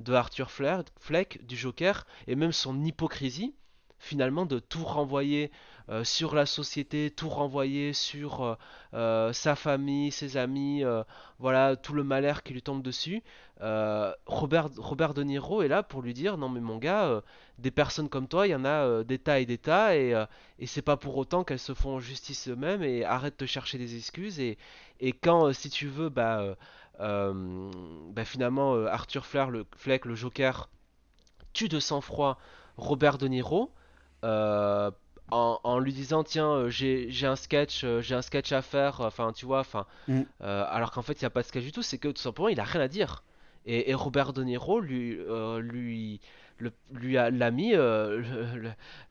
de 0.00 0.12
Arthur 0.14 0.50
Fleck, 0.50 1.46
du 1.46 1.56
Joker, 1.56 2.06
et 2.26 2.36
même 2.36 2.52
son 2.52 2.82
hypocrisie, 2.84 3.54
finalement, 3.98 4.46
de 4.46 4.58
tout 4.58 4.84
renvoyer 4.84 5.50
euh, 5.90 6.04
sur 6.04 6.34
la 6.34 6.44
société, 6.44 7.10
tout 7.10 7.30
renvoyer 7.30 7.94
sur 7.94 8.42
euh, 8.42 8.54
euh, 8.92 9.32
sa 9.32 9.56
famille, 9.56 10.12
ses 10.12 10.36
amis, 10.36 10.82
voilà 11.38 11.76
tout 11.76 11.94
le 11.94 12.04
malheur 12.04 12.42
qui 12.42 12.52
lui 12.52 12.62
tombe 12.62 12.82
dessus. 12.82 13.22
Robert, 14.26 14.68
Robert 14.76 15.14
De 15.14 15.22
Niro 15.22 15.62
est 15.62 15.68
là 15.68 15.82
pour 15.82 16.02
lui 16.02 16.14
dire 16.14 16.36
non 16.36 16.48
mais 16.48 16.60
mon 16.60 16.76
gars, 16.76 17.22
des 17.58 17.70
personnes 17.70 18.08
comme 18.08 18.28
toi, 18.28 18.46
il 18.46 18.50
y 18.50 18.54
en 18.54 18.64
a 18.64 19.02
des 19.02 19.18
tas 19.18 19.40
et 19.40 19.46
des 19.46 19.58
tas 19.58 19.96
et, 19.96 20.14
et 20.58 20.66
c'est 20.66 20.82
pas 20.82 20.96
pour 20.96 21.16
autant 21.16 21.42
qu'elles 21.42 21.58
se 21.58 21.74
font 21.74 21.98
justice 22.00 22.48
eux-mêmes 22.48 22.82
et 22.82 23.04
arrête 23.04 23.38
de 23.38 23.46
chercher 23.46 23.78
des 23.78 23.96
excuses 23.96 24.40
et, 24.40 24.58
et 25.00 25.12
quand 25.12 25.52
si 25.52 25.70
tu 25.70 25.86
veux 25.88 26.08
bah 26.08 26.56
bah, 26.98 28.24
finalement 28.24 28.74
Arthur 28.86 29.26
Fleck 29.26 29.48
le, 29.50 29.66
Fleck, 29.76 30.04
le 30.04 30.14
Joker, 30.14 30.68
tue 31.52 31.68
de 31.68 31.80
sang-froid 31.80 32.38
Robert 32.76 33.18
De 33.18 33.26
Niro. 33.26 33.72
En, 35.30 35.78
lui 35.78 35.92
disant 35.92 36.24
tiens 36.24 36.68
j'ai 36.68 37.26
un 37.26 37.36
sketch 37.36 37.84
j'ai 38.00 38.14
un 38.14 38.22
sketch 38.22 38.52
à 38.52 38.62
faire 38.62 39.00
enfin 39.00 39.32
tu 39.32 39.44
vois 39.44 39.60
enfin 39.60 39.86
mm. 40.08 40.22
alors 40.40 40.90
qu'en 40.90 41.02
fait 41.02 41.20
il 41.20 41.24
n'y 41.24 41.26
a 41.26 41.30
pas 41.30 41.42
de 41.42 41.46
sketch 41.46 41.64
du 41.64 41.72
tout 41.72 41.82
c'est 41.82 41.98
que 41.98 42.08
tout 42.08 42.22
simplement 42.22 42.48
il 42.48 42.60
a 42.60 42.64
rien 42.64 42.80
à 42.80 42.88
dire 42.88 43.22
et, 43.66 43.92
Robert 43.92 44.32
De 44.32 44.42
Niro 44.42 44.80
lui 44.80 45.18
lui 45.60 46.20
lui 46.92 47.16
a 47.16 47.30
l'a 47.30 47.50
mis 47.50 47.74
euh, 47.74 48.22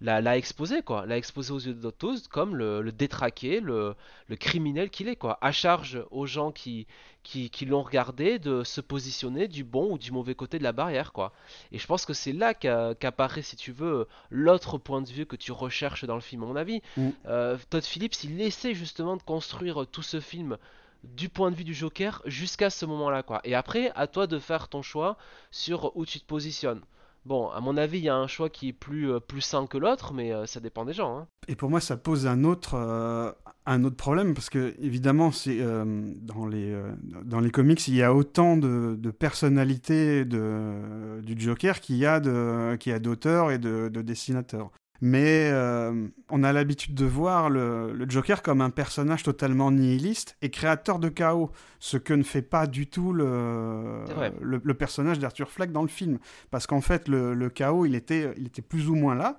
l'a 0.01 0.37
exposé 0.37 0.81
quoi 0.81 1.05
l'a 1.05 1.17
exposé 1.17 1.51
aux 1.51 1.59
yeux 1.59 1.73
de 1.73 1.89
tous 1.89 2.27
comme 2.27 2.55
le, 2.55 2.91
détraqué 2.91 3.59
le, 3.59 3.95
le 4.27 4.35
criminel 4.35 4.89
qu'il 4.89 5.07
est 5.07 5.15
quoi 5.15 5.37
à 5.41 5.51
charge 5.51 6.03
aux 6.11 6.25
gens 6.25 6.51
qui 6.51 6.87
qui, 7.23 7.49
qui 7.49 7.65
l'ont 7.65 7.83
regardé 7.83 8.39
de 8.39 8.63
se 8.63 8.79
positionner 8.79 9.47
du 9.47 9.63
bon 9.63 9.91
ou 9.93 9.97
du 9.97 10.11
mauvais 10.11 10.35
côté 10.35 10.59
de 10.59 10.63
la 10.63 10.71
barrière 10.71 11.11
quoi 11.11 11.33
et 11.71 11.77
je 11.77 11.87
pense 11.87 12.05
que 12.05 12.13
c'est 12.13 12.33
là 12.33 12.53
qu'apparaît 12.53 13.41
si 13.41 13.55
tu 13.55 13.71
veux 13.71 14.07
l'autre 14.29 14.77
point 14.77 15.01
de 15.01 15.09
vue 15.09 15.25
que 15.25 15.35
tu 15.35 15.51
recherches 15.51 16.05
dans 16.05 16.15
le 16.15 16.21
film 16.21 16.43
à 16.43 16.45
mon 16.45 16.55
avis 16.55 16.81
mm. 16.95 17.09
euh, 17.27 17.57
Todd 17.69 17.83
Phillips 17.83 18.23
il 18.23 18.39
essaie 18.41 18.73
justement 18.73 19.17
de 19.17 19.23
construire 19.23 19.85
tout 19.87 20.03
ce 20.03 20.19
film 20.19 20.57
du 21.03 21.29
point 21.29 21.51
de 21.51 21.55
vue 21.55 21.63
du 21.63 21.73
Joker 21.73 22.21
jusqu'à 22.25 22.69
ce 22.69 22.85
moment-là 22.85 23.23
quoi. 23.23 23.41
Et 23.43 23.55
après, 23.55 23.91
à 23.95 24.07
toi 24.07 24.27
de 24.27 24.39
faire 24.39 24.67
ton 24.67 24.81
choix 24.81 25.17
sur 25.51 25.95
où 25.95 26.05
tu 26.05 26.19
te 26.19 26.25
positionnes. 26.25 26.81
Bon, 27.27 27.49
à 27.49 27.59
mon 27.59 27.75
avis, 27.75 27.97
il 27.97 28.05
y 28.05 28.09
a 28.09 28.15
un 28.15 28.27
choix 28.27 28.49
qui 28.49 28.69
est 28.69 28.73
plus, 28.73 29.11
euh, 29.11 29.19
plus 29.19 29.41
sain 29.41 29.67
que 29.67 29.77
l'autre, 29.77 30.13
mais 30.13 30.31
euh, 30.31 30.45
ça 30.45 30.61
dépend 30.61 30.85
des 30.85 30.93
gens. 30.93 31.17
Hein. 31.17 31.27
Et 31.49 31.55
pour 31.55 31.69
moi, 31.69 31.81
ça 31.81 31.97
pose 31.97 32.25
un 32.25 32.45
autre, 32.45 32.75
euh, 32.75 33.33
problème, 33.97 34.33
parce 34.33 34.49
que, 34.49 34.73
évidemment, 34.79 35.31
dans, 36.21 36.45
les, 36.45 37.51
comics, 37.51 37.85
il 37.89 37.95
y 37.95 38.01
a 38.01 38.13
autant 38.13 38.55
de, 38.55 39.11
personnalités 39.11 40.23
du 40.23 41.35
Joker 41.37 41.81
qu'il 41.81 41.97
y 41.97 42.05
a, 42.05 42.21
de, 42.21 42.77
qu'il 42.77 42.97
d'auteurs 42.99 43.51
et 43.51 43.57
de 43.57 43.89
dessinateurs. 43.89 44.71
Mais 45.01 45.49
euh, 45.51 46.07
on 46.29 46.43
a 46.43 46.51
l'habitude 46.53 46.95
de 46.95 47.05
voir 47.05 47.49
le, 47.49 48.05
Joker 48.07 48.41
comme 48.41 48.61
un 48.61 48.69
personnage 48.69 49.23
totalement 49.23 49.71
nihiliste 49.71 50.37
et 50.41 50.49
créateur 50.49 50.99
de 50.99 51.09
chaos, 51.09 51.51
ce 51.79 51.97
que 51.97 52.13
ne 52.13 52.23
fait 52.23 52.41
pas 52.41 52.67
du 52.67 52.87
tout 52.87 53.13
le, 53.13 54.03
le, 54.41 54.73
personnage 54.73 55.19
d'Arthur 55.19 55.49
Fleck 55.49 55.71
dans 55.71 55.83
le 55.83 55.87
film. 55.87 56.19
Parce 56.51 56.67
qu'en 56.67 56.81
fait, 56.81 57.07
le, 57.07 57.49
chaos, 57.49 57.85
il 57.85 57.95
était, 57.95 58.33
il 58.37 58.47
était 58.47 58.61
plus 58.61 58.89
ou 58.89 58.95
moins 58.95 59.15
là. 59.15 59.37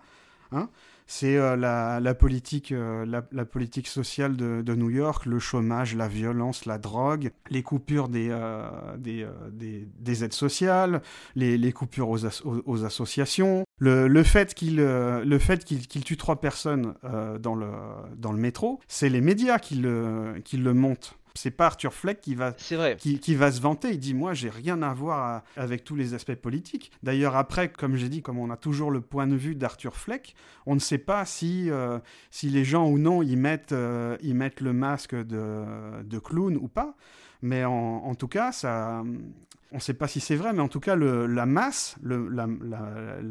Hein 0.52 0.68
c'est 1.11 1.36
euh, 1.36 1.56
la, 1.56 2.14
politique, 2.14 2.70
euh, 2.70 3.06
la, 3.06 3.44
politique 3.46 3.88
sociale 3.88 4.36
de, 4.36 4.74
New 4.74 4.90
York, 4.90 5.24
le 5.24 5.38
chômage, 5.38 5.96
la 5.96 6.06
violence, 6.06 6.66
la 6.66 6.76
drogue, 6.76 7.32
les 7.48 7.62
coupures 7.62 8.09
des, 8.09 8.28
euh, 8.30 8.68
des, 8.98 10.24
aides 10.24 10.34
sociales, 10.34 11.00
les, 11.34 11.72
coupures 11.72 12.11
aux, 12.11 12.84
associations, 12.84 13.64
le, 13.78 14.22
fait 14.22 14.54
qu'il 14.54 16.04
tue 16.04 16.16
trois 16.18 16.40
personnes 16.40 16.94
dans, 17.40 17.54
le, 17.54 17.70
dans 18.16 18.32
le 18.32 18.38
métro, 18.38 18.78
c'est 18.86 19.09
les 19.09 19.22
médias 19.22 19.59
qui 19.59 19.76
le, 19.76 20.34
qui 20.44 20.59
le 20.59 20.74
montent 20.74 21.18
c'est 21.35 21.51
pas 21.51 21.66
Arthur 21.66 21.93
Fleck 21.93 22.20
qui 22.20 22.35
va, 22.35 22.53
Qui, 22.99 23.35
va 23.35 23.53
se 23.53 23.61
vanter. 23.61 23.91
Il 23.91 23.99
dit 23.99 24.14
Moi, 24.14 24.35
j'ai 24.35 24.51
rien 24.51 24.83
à 24.83 24.93
voir 24.95 25.43
avec 25.57 25.85
tous 25.85 25.97
les 25.97 26.14
aspects 26.14 26.35
politiques. 26.35 26.91
D'ailleurs, 27.03 27.37
après, 27.37 27.70
comme 27.70 27.97
j'ai 27.97 28.09
dit, 28.09 28.22
comme 28.22 28.39
on 28.39 28.51
a 28.51 28.57
toujours 28.57 28.91
le 28.91 29.01
point 29.01 29.26
de 29.26 29.37
vue 29.37 29.55
d'Arthur 29.55 29.97
Fleck, 29.97 30.35
on 30.66 30.74
ne 30.74 30.81
sait 30.81 30.99
pas 30.99 31.24
si, 31.24 31.70
euh, 31.70 31.99
si 32.31 32.49
les 32.49 32.64
gens 32.64 32.87
ou 32.89 32.99
non 32.99 33.22
ils 33.22 33.37
mettent, 33.37 33.72
euh, 33.72 34.16
mettent 34.22 34.61
le 34.61 34.72
masque 34.72 35.14
de, 35.14 35.64
de 36.03 36.18
clown 36.18 36.57
ou 36.57 36.68
pas. 36.68 36.95
Mais 37.41 37.64
en, 37.64 37.72
en, 37.72 38.14
tout 38.14 38.29
cas, 38.29 38.51
ça, 38.51 39.05
on 39.72 39.76
ne 39.76 39.80
sait 39.80 39.94
pas 39.94 40.08
si 40.08 40.20
c'est 40.20 40.34
vrai, 40.34 40.52
mais 40.54 40.62
en 40.62 40.68
tout 40.68 40.80
cas, 40.80 40.96
la, 40.96 41.46
masse, 41.46 41.96
la, 42.02 42.46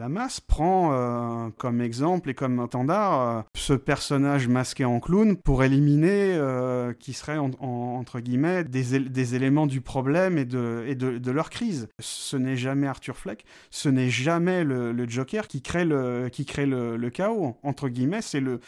masse 0.09 0.39
prend 0.39 0.93
euh, 0.93 1.49
comme 1.57 1.81
exemple 1.81 2.29
et 2.29 2.33
comme 2.35 2.67
standard 2.67 3.21
euh, 3.21 3.41
ce 3.55 3.73
personnage 3.73 4.47
masqué 4.47 4.85
en 4.85 4.99
clown 4.99 5.35
pour 5.35 5.63
éliminer, 5.63 6.35
euh, 6.35 6.93
qui 6.93 7.13
serait 7.13 7.39
entre 7.39 8.19
guillemets, 8.19 8.63
des, 8.63 9.35
éléments 9.35 9.65
du 9.65 9.81
problème 9.81 10.37
et 10.37 10.45
de, 10.45 11.31
leur 11.31 11.49
crise. 11.49 11.87
Ce 11.99 12.37
n'est 12.37 12.57
jamais 12.57 12.87
Arthur 12.87 13.17
Fleck, 13.17 13.43
ce 13.71 13.89
n'est 13.89 14.09
jamais 14.09 14.63
le, 14.63 15.09
Joker 15.09 15.47
qui 15.47 15.61
crée 15.63 15.85
le, 15.85 16.29
le, 16.29 17.09
chaos. 17.09 17.57
Entre 17.63 17.89
guillemets, 17.89 18.21
c'est 18.21 18.41
le, 18.41 18.59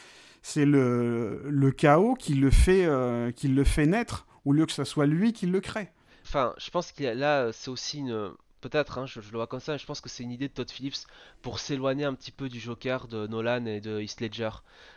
le, 0.56 1.72
chaos 1.72 2.16
qui 2.16 2.34
le, 2.34 2.50
fait, 2.50 2.88
qui 3.36 3.48
le 3.48 3.64
fait 3.64 3.86
naître, 3.86 4.26
au 4.44 4.54
lieu 4.54 4.66
que 4.66 4.72
ce 4.72 4.84
soit 4.84 5.06
lui 5.06 5.34
qui 5.34 5.46
le 5.46 5.60
crée. 5.62 5.92
Enfin, 6.30 6.54
je 6.60 6.70
pense 6.70 6.92
qu'il 6.92 7.08
là, 7.08 7.52
c'est 7.52 7.72
aussi 7.72 7.98
une. 7.98 8.32
Peut-être, 8.62 9.00
hein, 9.00 9.08
je, 9.08 9.20
le 9.20 9.38
vois 9.38 9.48
comme 9.48 9.60
ça, 9.60 9.78
je 9.78 9.86
pense 9.88 10.00
que 10.00 10.10
c'est 10.10 10.22
une 10.22 10.32
idée 10.32 10.48
de 10.48 10.54
Todd 10.54 10.70
Phillips 10.70 11.08
pour 11.42 11.58
s'éloigner 11.58 12.06
un 12.06 12.14
petit 12.14 12.32
peu 12.32 12.50
du 12.50 12.60
Joker 12.60 13.08
de 13.08 13.26
Nolan 13.26 13.66
et 13.66 13.82
de 13.82 14.00
Heath 14.00 14.22
Ledger. 14.22 14.52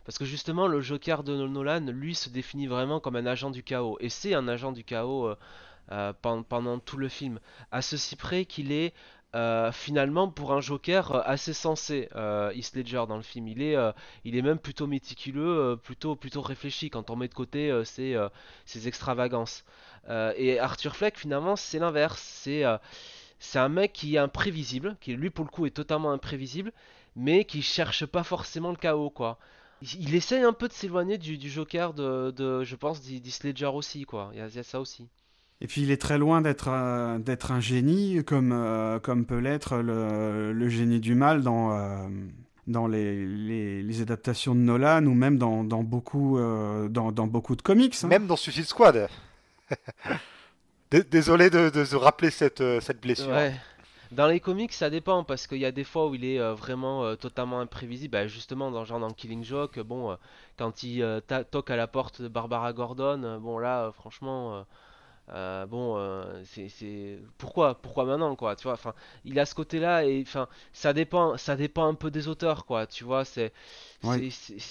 Parce 0.04 0.18
que 0.18 0.26
justement, 0.26 0.66
le 0.66 0.82
Joker 0.82 1.22
de 1.22 1.34
Nolan, 1.46 1.86
lui, 1.86 2.14
se 2.14 2.28
définit 2.28 2.66
vraiment 2.66 3.00
comme 3.00 3.16
un 3.16 3.24
agent 3.24 3.50
du 3.50 3.62
chaos. 3.62 3.96
Et 4.00 4.10
c'est 4.10 4.34
un 4.34 4.46
agent 4.46 4.72
du 4.72 4.84
chaos 4.84 5.26
euh, 5.28 5.36
euh, 5.90 6.12
pendant, 6.20 6.78
tout 6.80 6.98
le 6.98 7.08
film. 7.08 7.40
À 7.70 7.80
ceci 7.80 8.14
près 8.16 8.44
qu'il 8.44 8.70
est 8.70 8.92
euh, 9.34 9.72
finalement 9.72 10.28
pour 10.28 10.52
un 10.52 10.60
Joker 10.60 11.26
assez 11.26 11.54
sensé, 11.54 12.10
Heath 12.54 12.74
Ledger 12.74 13.04
dans 13.08 13.16
le 13.16 13.22
film. 13.22 13.48
Il 13.48 13.62
est, 13.62 13.76
il 14.24 14.36
est 14.36 14.42
même 14.42 14.58
plutôt 14.58 14.86
méticuleux, 14.86 15.80
plutôt, 15.82 16.14
plutôt 16.14 16.42
réfléchi 16.42 16.90
quand 16.90 17.08
on 17.08 17.16
met 17.16 17.28
de 17.28 17.34
côté 17.34 17.72
ses, 17.86 18.22
ses 18.66 18.86
extravagances. 18.86 19.64
Euh, 20.08 20.32
et 20.36 20.58
Arthur 20.58 20.96
Fleck, 20.96 21.18
finalement, 21.18 21.56
c'est 21.56 21.78
l'inverse. 21.78 22.20
C'est 22.20 22.64
euh, 22.64 22.76
c'est 23.38 23.58
un 23.58 23.68
mec 23.68 23.92
qui 23.92 24.14
est 24.14 24.18
imprévisible, 24.18 24.96
qui 25.00 25.14
lui 25.14 25.30
pour 25.30 25.44
le 25.44 25.50
coup 25.50 25.66
est 25.66 25.70
totalement 25.70 26.12
imprévisible, 26.12 26.72
mais 27.16 27.44
qui 27.44 27.60
cherche 27.60 28.06
pas 28.06 28.22
forcément 28.22 28.70
le 28.70 28.76
chaos, 28.76 29.10
quoi. 29.10 29.38
Il, 29.98 30.14
essaye 30.14 30.44
un 30.44 30.52
peu 30.52 30.68
de 30.68 30.72
s'éloigner 30.72 31.18
du, 31.18 31.36
Joker 31.50 31.92
de, 31.92 32.62
je 32.62 32.76
pense, 32.76 33.02
d'Heath 33.02 33.42
Ledger 33.42 33.66
aussi, 33.66 34.04
quoi. 34.04 34.30
Il 34.32 34.38
y, 34.38 34.40
a, 34.40 34.62
ça 34.62 34.80
aussi. 34.80 35.08
Et 35.60 35.66
puis 35.66 35.82
il 35.82 35.90
est 35.90 36.00
très 36.00 36.18
loin 36.18 36.40
d'être 36.40 36.68
un, 36.68 37.18
d'être 37.18 37.50
un 37.50 37.58
génie, 37.58 38.22
comme, 38.24 38.52
euh, 38.52 39.00
comme 39.00 39.26
peut 39.26 39.38
l'être 39.38 39.78
le, 39.78 40.52
le, 40.52 40.68
génie 40.68 41.00
du 41.00 41.16
mal 41.16 41.42
dans, 41.42 42.08
dans 42.68 42.86
les, 42.86 43.26
les, 43.26 44.00
adaptations 44.02 44.54
de 44.54 44.60
Nolan 44.60 45.04
ou 45.06 45.14
même 45.14 45.36
dans, 45.36 45.64
dans 45.64 45.82
beaucoup, 45.82 46.38
dans, 46.38 47.10
dans, 47.10 47.26
beaucoup 47.26 47.56
de 47.56 47.62
comics. 47.62 47.96
Hein. 48.04 48.06
Même 48.06 48.28
dans 48.28 48.36
Suicide 48.36 48.66
Squad. 48.66 49.08
Désolé 51.10 51.48
de, 51.48 51.84
se 51.84 51.96
rappeler 51.96 52.30
cette, 52.30 52.60
euh, 52.60 52.80
blessure. 53.00 53.34
Dans 54.10 54.26
les 54.26 54.40
comics, 54.40 54.74
ça 54.74 54.90
dépend 54.90 55.24
parce 55.24 55.46
qu'il 55.46 55.58
y 55.58 55.64
a 55.64 55.72
des 55.72 55.84
fois 55.84 56.08
où 56.08 56.14
il 56.14 56.24
est 56.24 56.38
euh, 56.38 56.52
vraiment 56.52 57.02
euh, 57.02 57.14
totalement 57.14 57.60
imprévisible. 57.60 58.12
Bah, 58.12 58.26
justement, 58.26 58.70
dans 58.70 58.84
genre 58.84 59.14
Killing 59.16 59.42
Joke, 59.42 59.80
bon, 59.80 60.16
quand 60.58 60.82
il 60.82 61.22
toque 61.50 61.70
à 61.70 61.76
la 61.76 61.86
porte 61.86 62.20
de 62.20 62.28
Barbara 62.28 62.74
Gordon, 62.74 63.38
bon 63.40 63.58
là, 63.58 63.90
franchement, 63.92 64.66
bon, 65.28 66.34
c'est 66.44 67.18
pourquoi, 67.38 67.74
pourquoi 67.74 68.04
maintenant, 68.04 68.36
quoi, 68.36 68.56
tu 68.56 68.64
vois. 68.64 68.74
Enfin, 68.74 68.94
il 69.24 69.38
a 69.38 69.46
ce 69.46 69.54
côté-là 69.54 70.04
et 70.04 70.22
enfin, 70.26 70.48
ça 70.72 70.92
dépend, 70.92 71.36
ça 71.36 71.56
dépend 71.56 71.86
un 71.88 71.94
peu 71.94 72.10
des 72.10 72.28
auteurs, 72.28 72.64
quoi. 72.66 72.86
Tu 72.86 73.04
vois, 73.04 73.24
c'est 73.24 73.52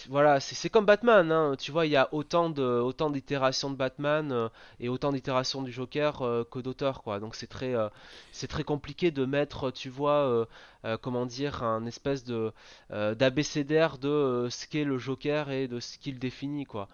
voilà, 0.09 0.39
c'est 0.41 0.69
comme 0.69 0.85
Batman, 0.85 1.31
hein. 1.31 1.55
tu 1.57 1.71
vois, 1.71 1.85
il 1.85 1.91
y 1.91 1.95
a 1.95 2.09
autant 2.13 2.49
de 2.49 2.63
autant 2.63 3.09
d'itérations 3.09 3.71
de 3.71 3.75
Batman 3.77 4.31
euh, 4.31 4.49
et 4.79 4.89
autant 4.89 5.11
d'itérations 5.13 5.61
du 5.61 5.71
Joker 5.71 6.21
euh, 6.21 6.43
que 6.43 6.59
d'auteurs, 6.59 7.01
quoi. 7.01 7.19
Donc 7.19 7.35
c'est 7.35 7.47
très 7.47 7.73
euh, 7.73 7.87
c'est 8.33 8.47
très 8.47 8.63
compliqué 8.63 9.09
de 9.11 9.25
mettre, 9.25 9.71
tu 9.71 9.89
vois, 9.89 10.47
comment 11.01 11.25
dire, 11.25 11.63
un 11.63 11.85
espèce 11.85 12.23
de 12.23 12.51
d'abécédaire 12.89 13.97
de 13.97 14.47
ce 14.49 14.67
qu'est 14.67 14.83
le 14.83 14.97
Joker 14.97 15.49
et 15.51 15.67
de 15.67 15.79
ce 15.79 15.97
qu'il 15.97 16.19
définit, 16.19 16.65
quoi. 16.65 16.87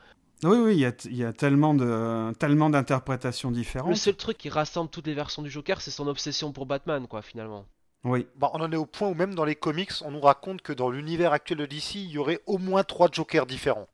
Oui, 0.43 0.57
oui, 0.57 0.75
il 0.75 0.79
y 0.79 0.85
a, 0.85 0.93
y 1.09 1.23
a, 1.23 1.33
tellement 1.33 1.73
de 1.73 2.31
tellement 2.33 2.69
d'interprétations 2.69 3.49
différentes. 3.49 3.89
Le 3.89 3.95
seul 3.95 4.15
truc 4.15 4.37
qui 4.37 4.49
rassemble 4.49 4.89
toutes 4.89 5.07
les 5.07 5.15
versions 5.15 5.41
du 5.41 5.49
Joker, 5.49 5.81
c'est 5.81 5.91
son 5.91 6.07
obsession 6.07 6.51
pour 6.51 6.65
Batman, 6.65 7.07
quoi, 7.07 7.21
finalement. 7.21 7.65
Oui. 8.03 8.27
Bah, 8.35 8.51
on 8.53 8.61
en 8.61 8.71
est 8.71 8.77
au 8.77 8.85
point 8.85 9.09
où 9.09 9.13
même 9.13 9.33
dans 9.33 9.45
les 9.45 9.55
comics, 9.55 9.91
on 10.03 10.11
nous 10.11 10.21
raconte 10.21 10.61
que 10.61 10.73
dans 10.73 10.89
l'univers 10.89 11.33
actuel 11.33 11.57
de 11.57 11.65
DC, 11.65 11.95
il 11.95 12.11
y 12.11 12.17
aurait 12.17 12.41
au 12.45 12.57
moins 12.57 12.83
trois 12.83 13.09
Jokers 13.11 13.45
différents. 13.45 13.87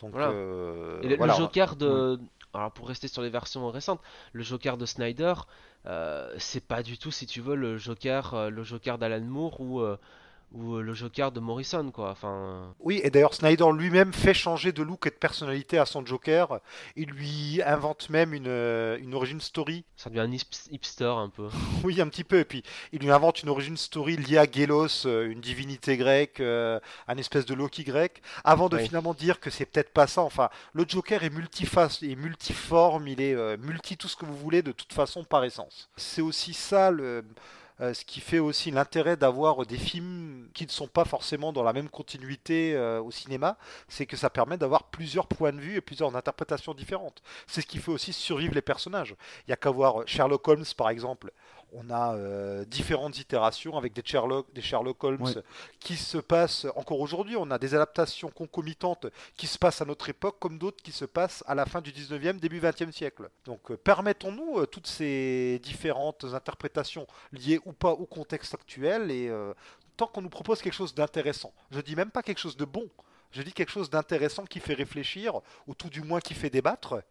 Donc, 0.00 0.14
euh, 0.14 1.00
le, 1.02 1.32
Joker 1.32 1.74
de... 1.74 2.20
Alors 2.54 2.72
pour 2.72 2.88
rester 2.88 3.08
sur 3.08 3.20
les 3.20 3.30
versions 3.30 3.68
récentes, 3.70 4.00
le 4.32 4.42
Joker 4.42 4.78
de 4.78 4.86
Snyder, 4.86 5.34
euh, 5.86 6.32
c'est 6.38 6.64
pas 6.64 6.82
du 6.82 6.98
tout, 6.98 7.10
si 7.10 7.26
tu 7.26 7.40
veux, 7.40 7.56
le 7.56 7.76
Joker, 7.76 8.34
euh, 8.34 8.50
le 8.50 8.62
Joker 8.62 8.96
d'Alan 8.96 9.24
Moore 9.24 9.60
ou 9.60 9.82
ou 10.52 10.76
euh, 10.76 10.82
le 10.82 10.94
Joker 10.94 11.30
de 11.30 11.40
Morrison, 11.40 11.90
quoi. 11.90 12.10
Enfin, 12.10 12.74
Oui, 12.80 13.00
et 13.04 13.10
d'ailleurs 13.10 13.34
Snyder 13.34 13.66
lui-même 13.74 14.12
fait 14.12 14.32
changer 14.34 14.72
de 14.72 14.82
look 14.82 15.06
et 15.06 15.10
de 15.10 15.14
personnalité 15.14 15.78
à 15.78 15.84
son 15.86 16.04
Joker. 16.06 16.60
Il 16.96 17.10
lui 17.10 17.60
invente 17.62 18.08
même 18.10 18.32
une, 18.32 18.46
euh, 18.48 18.98
une 18.98 19.14
origin 19.14 19.40
story. 19.40 19.84
ça 19.96 20.08
devient 20.10 20.20
un 20.20 20.32
hip- 20.32 20.68
hipster 20.70 21.04
un 21.16 21.28
peu. 21.28 21.48
Oui, 21.84 22.00
un 22.00 22.08
petit 22.08 22.24
peu. 22.24 22.38
Et 22.38 22.44
puis 22.44 22.62
il 22.92 23.00
lui 23.00 23.10
invente 23.10 23.42
une 23.42 23.48
origin 23.50 23.76
story 23.76 24.16
liée 24.16 24.38
à 24.38 24.50
Gelos, 24.50 25.06
euh, 25.06 25.30
une 25.30 25.40
divinité 25.40 25.96
grecque, 25.96 26.40
euh, 26.40 26.80
un 27.08 27.18
espèce 27.18 27.44
de 27.44 27.54
Loki 27.54 27.84
grec, 27.84 28.22
avant 28.44 28.68
de 28.68 28.76
Oui. 28.78 28.84
finalement 28.86 29.14
dire 29.14 29.40
que 29.40 29.50
c'est 29.50 29.66
peut-être 29.66 29.92
pas 29.92 30.06
ça. 30.06 30.22
Enfin, 30.22 30.48
le 30.72 30.84
Joker 30.88 31.24
est 31.24 31.30
multiface, 31.30 32.02
est 32.02 32.16
multiforme, 32.16 33.06
il 33.08 33.20
est 33.20 33.34
euh, 33.34 33.56
multi 33.58 33.96
tout 33.96 34.08
ce 34.08 34.16
que 34.16 34.24
vous 34.24 34.36
voulez 34.36 34.62
de 34.62 34.72
toute 34.72 34.92
façon 34.92 35.24
par 35.24 35.44
essence. 35.44 35.90
C'est 35.96 36.22
aussi 36.22 36.54
ça 36.54 36.90
le. 36.90 37.22
Euh, 37.80 37.94
ce 37.94 38.04
qui 38.04 38.20
fait 38.20 38.38
aussi 38.38 38.70
l'intérêt 38.70 39.16
d'avoir 39.16 39.64
des 39.64 39.78
films 39.78 40.48
qui 40.52 40.64
ne 40.64 40.70
sont 40.70 40.88
pas 40.88 41.04
forcément 41.04 41.52
dans 41.52 41.62
la 41.62 41.72
même 41.72 41.88
continuité 41.88 42.74
euh, 42.74 43.00
au 43.00 43.10
cinéma, 43.10 43.56
c'est 43.88 44.06
que 44.06 44.16
ça 44.16 44.30
permet 44.30 44.56
d'avoir 44.56 44.84
plusieurs 44.84 45.26
points 45.26 45.52
de 45.52 45.60
vue 45.60 45.76
et 45.76 45.80
plusieurs 45.80 46.16
interprétations 46.16 46.74
différentes. 46.74 47.22
C'est 47.46 47.60
ce 47.60 47.66
qui 47.66 47.78
fait 47.78 47.92
aussi 47.92 48.12
survivre 48.12 48.54
les 48.54 48.62
personnages. 48.62 49.14
Il 49.46 49.50
y 49.50 49.52
a 49.52 49.56
qu'à 49.56 49.70
voir 49.70 50.02
Sherlock 50.06 50.46
Holmes 50.48 50.64
par 50.76 50.90
exemple. 50.90 51.32
On 51.72 51.90
a 51.90 52.14
euh, 52.14 52.64
différentes 52.64 53.18
itérations 53.18 53.76
avec 53.76 53.92
des 53.92 54.02
Sherlock, 54.04 54.46
des 54.54 54.62
Sherlock 54.62 55.02
Holmes 55.04 55.42
qui 55.80 55.96
se 55.96 56.18
passent 56.18 56.66
encore 56.76 57.00
aujourd'hui. 57.00 57.36
On 57.36 57.50
a 57.50 57.58
des 57.58 57.74
adaptations 57.74 58.30
concomitantes 58.30 59.06
qui 59.36 59.46
se 59.46 59.58
passent 59.58 59.82
à 59.82 59.84
notre 59.84 60.08
époque 60.08 60.36
comme 60.38 60.58
d'autres 60.58 60.82
qui 60.82 60.92
se 60.92 61.04
passent 61.04 61.44
à 61.46 61.54
la 61.54 61.66
fin 61.66 61.80
du 61.80 61.92
19e, 61.92 62.38
début 62.38 62.60
20e 62.60 62.92
siècle. 62.92 63.28
Donc 63.44 63.70
euh, 63.70 63.76
permettons-nous 63.76 64.60
euh, 64.60 64.66
toutes 64.66 64.86
ces 64.86 65.60
différentes 65.62 66.24
interprétations 66.32 67.06
liées 67.32 67.60
ou 67.66 67.72
pas 67.72 67.92
au 67.92 68.06
contexte 68.06 68.54
actuel 68.54 69.10
et 69.10 69.30
tant 69.96 70.06
qu'on 70.06 70.22
nous 70.22 70.28
propose 70.30 70.62
quelque 70.62 70.72
chose 70.72 70.94
d'intéressant. 70.94 71.52
Je 71.70 71.80
dis 71.80 71.96
même 71.96 72.10
pas 72.10 72.22
quelque 72.22 72.38
chose 72.38 72.56
de 72.56 72.64
bon. 72.64 72.88
Je 73.30 73.42
dis 73.42 73.52
quelque 73.52 73.72
chose 73.72 73.90
d'intéressant 73.90 74.46
qui 74.46 74.60
fait 74.60 74.74
réfléchir 74.74 75.40
ou 75.66 75.74
tout 75.74 75.90
du 75.90 76.02
moins 76.02 76.20
qui 76.20 76.34
fait 76.34 76.50
débattre. 76.50 77.02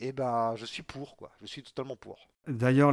Et 0.00 0.12
ben, 0.12 0.54
je 0.56 0.64
suis 0.64 0.82
pour 0.82 1.16
quoi. 1.16 1.30
Je 1.40 1.46
suis 1.46 1.62
totalement 1.62 1.96
pour. 1.96 2.28
D'ailleurs, 2.46 2.92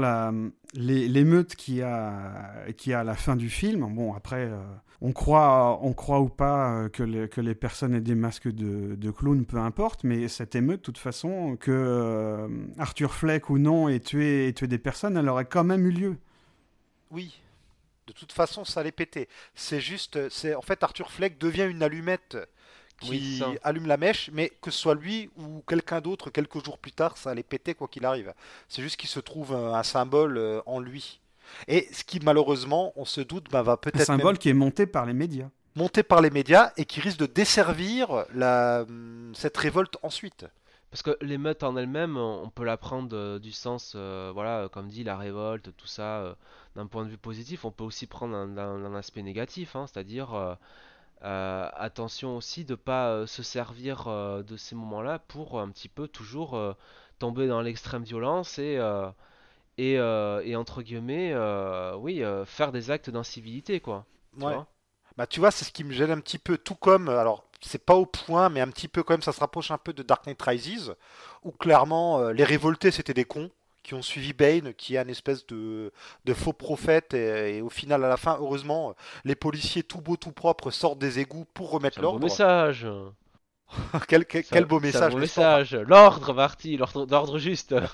l'émeute 0.73 1.55
qui 1.55 1.81
a, 1.81 2.65
qui 2.77 2.93
a 2.93 3.01
à 3.01 3.03
la 3.03 3.15
fin 3.15 3.35
du 3.35 3.49
film, 3.49 3.93
bon, 3.95 4.13
après, 4.13 4.49
euh, 4.49 4.57
on, 5.01 5.13
croit, 5.13 5.79
on 5.81 5.93
croit 5.93 6.19
ou 6.19 6.29
pas 6.29 6.71
euh, 6.73 6.89
que, 6.89 7.03
les- 7.03 7.29
que 7.29 7.39
les 7.41 7.55
personnes 7.55 7.93
aient 7.93 8.01
des 8.01 8.15
masques 8.15 8.49
de, 8.51 8.95
de 8.95 9.11
clowns, 9.11 9.45
peu 9.45 9.57
importe, 9.57 10.03
mais 10.03 10.27
cette 10.27 10.55
émeute, 10.55 10.79
de 10.79 10.85
toute 10.85 10.97
façon, 10.97 11.55
que 11.57 11.71
euh, 11.71 12.47
Arthur 12.77 13.13
Fleck 13.13 13.49
ou 13.49 13.57
non 13.57 13.87
ait 13.87 13.99
tué, 13.99 14.47
ait 14.47 14.53
tué 14.53 14.67
des 14.67 14.79
personnes, 14.79 15.15
elle 15.15 15.29
aurait 15.29 15.45
quand 15.45 15.63
même 15.63 15.85
eu 15.85 15.91
lieu. 15.91 16.17
Oui. 17.11 17.39
De 18.07 18.13
toute 18.13 18.33
façon, 18.33 18.65
ça 18.65 18.81
allait 18.81 18.91
péter. 18.91 19.27
C'est 19.55 19.79
juste, 19.79 20.29
c'est 20.29 20.53
en 20.53 20.61
fait 20.61 20.83
Arthur 20.83 21.11
Fleck 21.11 21.39
devient 21.39 21.67
une 21.69 21.81
allumette 21.81 22.37
qui 22.99 23.41
Oui, 23.47 23.59
allume 23.63 23.87
la 23.87 23.97
mèche, 23.97 24.29
mais 24.33 24.49
que 24.61 24.71
ce 24.71 24.79
soit 24.79 24.95
lui 24.95 25.29
ou 25.37 25.63
quelqu'un 25.67 26.01
d'autre, 26.01 26.29
quelques 26.29 26.63
jours 26.63 26.77
plus 26.79 26.91
tard, 26.93 27.17
ça 27.17 27.31
allait 27.31 27.43
péter 27.43 27.75
quoi 27.75 27.87
qu'il 27.87 28.05
arrive. 28.05 28.33
C'est 28.69 28.81
juste 28.81 28.97
qu'il 28.97 29.09
se 29.09 29.19
trouve 29.19 29.53
un, 29.53 29.73
un 29.75 29.83
symbole 29.83 30.37
euh, 30.37 30.61
en 30.65 30.79
lui. 30.79 31.21
Et 31.67 31.87
ce 31.93 32.03
qui 32.03 32.19
malheureusement, 32.19 32.93
on 32.95 33.05
se 33.05 33.21
doute, 33.21 33.49
ben, 33.51 33.61
va 33.63 33.77
Un 33.93 33.97
peut-être 33.97 33.99
symbole 33.99 34.37
même 34.37 34.37
qui 34.37 34.49
est 34.49 34.53
monté 34.53 34.85
par 34.85 35.07
les 35.07 35.13
médias. 35.13 35.49
monter 35.75 36.03
par 36.03 36.21
les 36.21 36.29
médias 36.29 36.71
et 36.77 36.85
qui 36.85 36.99
risque 37.01 37.19
de 37.19 37.25
desservir 37.25 38.25
la, 38.33 38.83
hum, 38.87 39.31
cette 39.35 39.57
révolte 39.57 39.97
ensuite. 40.03 40.45
Parce 40.91 41.01
que 41.01 41.17
l'émeute 41.21 41.63
en 41.63 41.75
elle-même, 41.75 42.15
on 42.17 42.49
peut 42.49 42.63
la 42.63 42.77
prendre 42.77 43.15
euh, 43.15 43.39
du 43.39 43.51
sens, 43.51 43.93
euh, 43.95 44.31
voilà, 44.33 44.69
comme 44.71 44.87
dit, 44.87 45.03
la 45.03 45.17
révolte, 45.17 45.75
tout 45.75 45.87
ça, 45.87 46.19
euh, 46.21 46.33
d'un 46.75 46.87
point 46.87 47.03
de 47.03 47.09
vue 47.09 47.17
positif. 47.17 47.65
On 47.65 47.71
peut 47.71 47.83
aussi 47.83 48.07
prendre 48.07 48.35
un, 48.35 48.57
un- 48.57 48.85
un 48.85 48.95
aspect 48.95 49.21
négatif, 49.21 49.75
hein, 49.75 49.87
c'est-à-dire 49.91 50.57
euh, 51.25 51.69
attention 51.73 52.37
aussi 52.37 52.65
de 52.65 52.75
pas 52.75 53.09
euh, 53.09 53.25
se 53.25 53.41
servir 53.41 54.07
euh, 54.07 54.43
de 54.43 54.57
ces 54.57 54.75
moments-là 54.75 55.17
pour 55.17 55.59
un 55.59 55.69
petit 55.69 55.89
peu 55.89 56.07
toujours 56.07 56.57
tomber 57.17 57.47
dans 57.47 57.61
l'extrême 57.61 58.03
violence 58.03 58.59
et, 58.59 58.79
et, 59.77 59.93
et 59.93 60.55
entre 60.55 60.81
guillemets, 60.81 61.33
oui, 61.97 62.23
faire 62.45 62.71
des 62.71 62.91
actes 62.91 63.09
d'incivilité, 63.09 63.79
quoi. 63.79 64.05
tu 64.33 64.41
vois. 64.41 64.67
Bah 65.17 65.25
tu 65.25 65.39
vois, 65.39 65.49
c'est 65.49 65.63
ce 65.63 65.71
qui 65.71 65.85
me 65.85 65.93
gêne 65.93 66.11
un 66.11 66.19
petit 66.19 66.37
peu, 66.37 66.57
tout 66.57 66.75
comme, 66.75 67.07
alors 67.07 67.45
c'est 67.61 67.85
pas 67.85 67.95
au 67.95 68.05
point, 68.05 68.49
mais 68.49 68.59
un 68.59 68.67
petit 68.67 68.89
peu 68.89 69.01
quand 69.01 69.13
même, 69.13 69.21
ça 69.21 69.31
se 69.31 69.39
rapproche 69.39 69.71
un 69.71 69.77
peu 69.77 69.93
de 69.93 70.03
Dark 70.03 70.25
Knight 70.27 70.41
Rises, 70.41 70.93
où 71.43 71.51
clairement 71.51 72.29
les 72.31 72.43
révoltés 72.43 72.91
c'était 72.91 73.13
des 73.13 73.23
cons 73.23 73.49
qui 73.85 73.93
ont 73.93 74.01
suivi 74.01 74.33
Bane, 74.33 74.73
qui 74.73 74.95
est 74.95 74.97
un 74.97 75.07
espèce 75.07 75.45
de, 75.45 75.91
de 76.25 76.33
faux 76.33 76.53
prophète, 76.53 77.13
et, 77.13 77.57
et 77.57 77.61
au 77.61 77.69
final 77.69 78.03
à 78.03 78.09
la 78.09 78.17
fin, 78.17 78.37
heureusement, 78.39 78.95
les 79.23 79.35
policiers 79.35 79.83
tout 79.83 80.01
beaux 80.01 80.17
tout 80.17 80.31
propres 80.31 80.71
sortent 80.71 80.97
des 80.99 81.19
égouts 81.19 81.45
pour 81.53 81.69
remettre 81.69 81.97
beau 81.97 82.03
l'ordre. 82.03 82.19
message. 82.21 82.87
quel, 84.07 84.25
beau 84.65 84.79
message. 84.79 85.13
beau. 85.13 85.83
L'ordre, 85.87 86.33
Marty, 86.33 86.77
l'ordre 86.77 87.37
juste. 87.39 87.75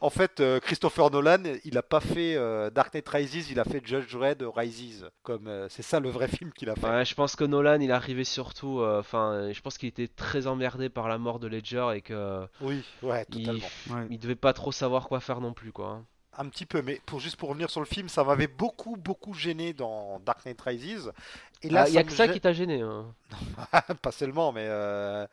En 0.00 0.10
fait, 0.10 0.38
euh, 0.40 0.60
Christopher 0.60 1.10
Nolan, 1.10 1.42
il 1.64 1.76
a 1.76 1.82
pas 1.82 1.98
fait 2.00 2.36
euh, 2.36 2.70
Dark 2.70 2.94
Knight 2.94 3.08
Rises, 3.08 3.50
il 3.50 3.58
a 3.58 3.64
fait 3.64 3.84
Judge 3.84 4.12
Dredd 4.12 4.42
Rises, 4.54 5.08
comme 5.22 5.48
euh, 5.48 5.66
c'est 5.70 5.82
ça 5.82 5.98
le 5.98 6.08
vrai 6.08 6.28
film 6.38 6.52
qu'il 6.52 6.70
a 6.70 6.76
fait. 6.76 6.86
Ouais, 6.88 7.04
je 7.04 7.14
pense 7.14 7.34
que 7.34 7.44
Nolan, 7.44 7.80
il 7.80 7.90
arrivait 7.90 8.22
surtout. 8.24 8.80
euh, 8.80 9.00
Enfin, 9.00 9.50
je 9.52 9.60
pense 9.60 9.76
qu'il 9.76 9.88
était 9.88 10.06
très 10.08 10.46
emmerdé 10.46 10.88
par 10.88 11.08
la 11.08 11.18
mort 11.18 11.40
de 11.40 11.48
Ledger 11.48 11.88
et 11.94 12.00
que 12.02 12.46
Oui, 12.60 12.84
ouais, 13.02 13.24
il, 13.32 13.46
totalement. 13.46 13.66
Ouais. 13.90 14.06
il 14.10 14.18
devait 14.18 14.36
pas 14.36 14.52
trop 14.52 14.70
savoir 14.72 15.08
quoi 15.08 15.18
faire 15.20 15.40
non 15.40 15.52
plus, 15.52 15.72
quoi. 15.72 16.02
Un 16.40 16.48
petit 16.48 16.66
peu, 16.66 16.82
mais 16.82 17.00
pour 17.04 17.18
juste 17.18 17.34
pour 17.34 17.48
revenir 17.48 17.68
sur 17.68 17.80
le 17.80 17.86
film, 17.86 18.08
ça 18.08 18.22
m'avait 18.22 18.46
beaucoup 18.46 18.96
beaucoup 18.96 19.34
gêné 19.34 19.72
dans 19.72 20.20
Dark 20.24 20.44
Knight 20.46 20.60
Rises. 20.60 21.10
Ah, 21.70 21.88
il 21.88 21.94
y 21.94 21.98
a 21.98 22.04
que 22.04 22.12
ça 22.12 22.28
qui 22.28 22.40
t'a 22.40 22.52
gêné. 22.52 22.80
hein. 22.82 23.14
pas 24.02 24.12
seulement, 24.12 24.52
mais 24.52 24.64
euh, 24.66 25.26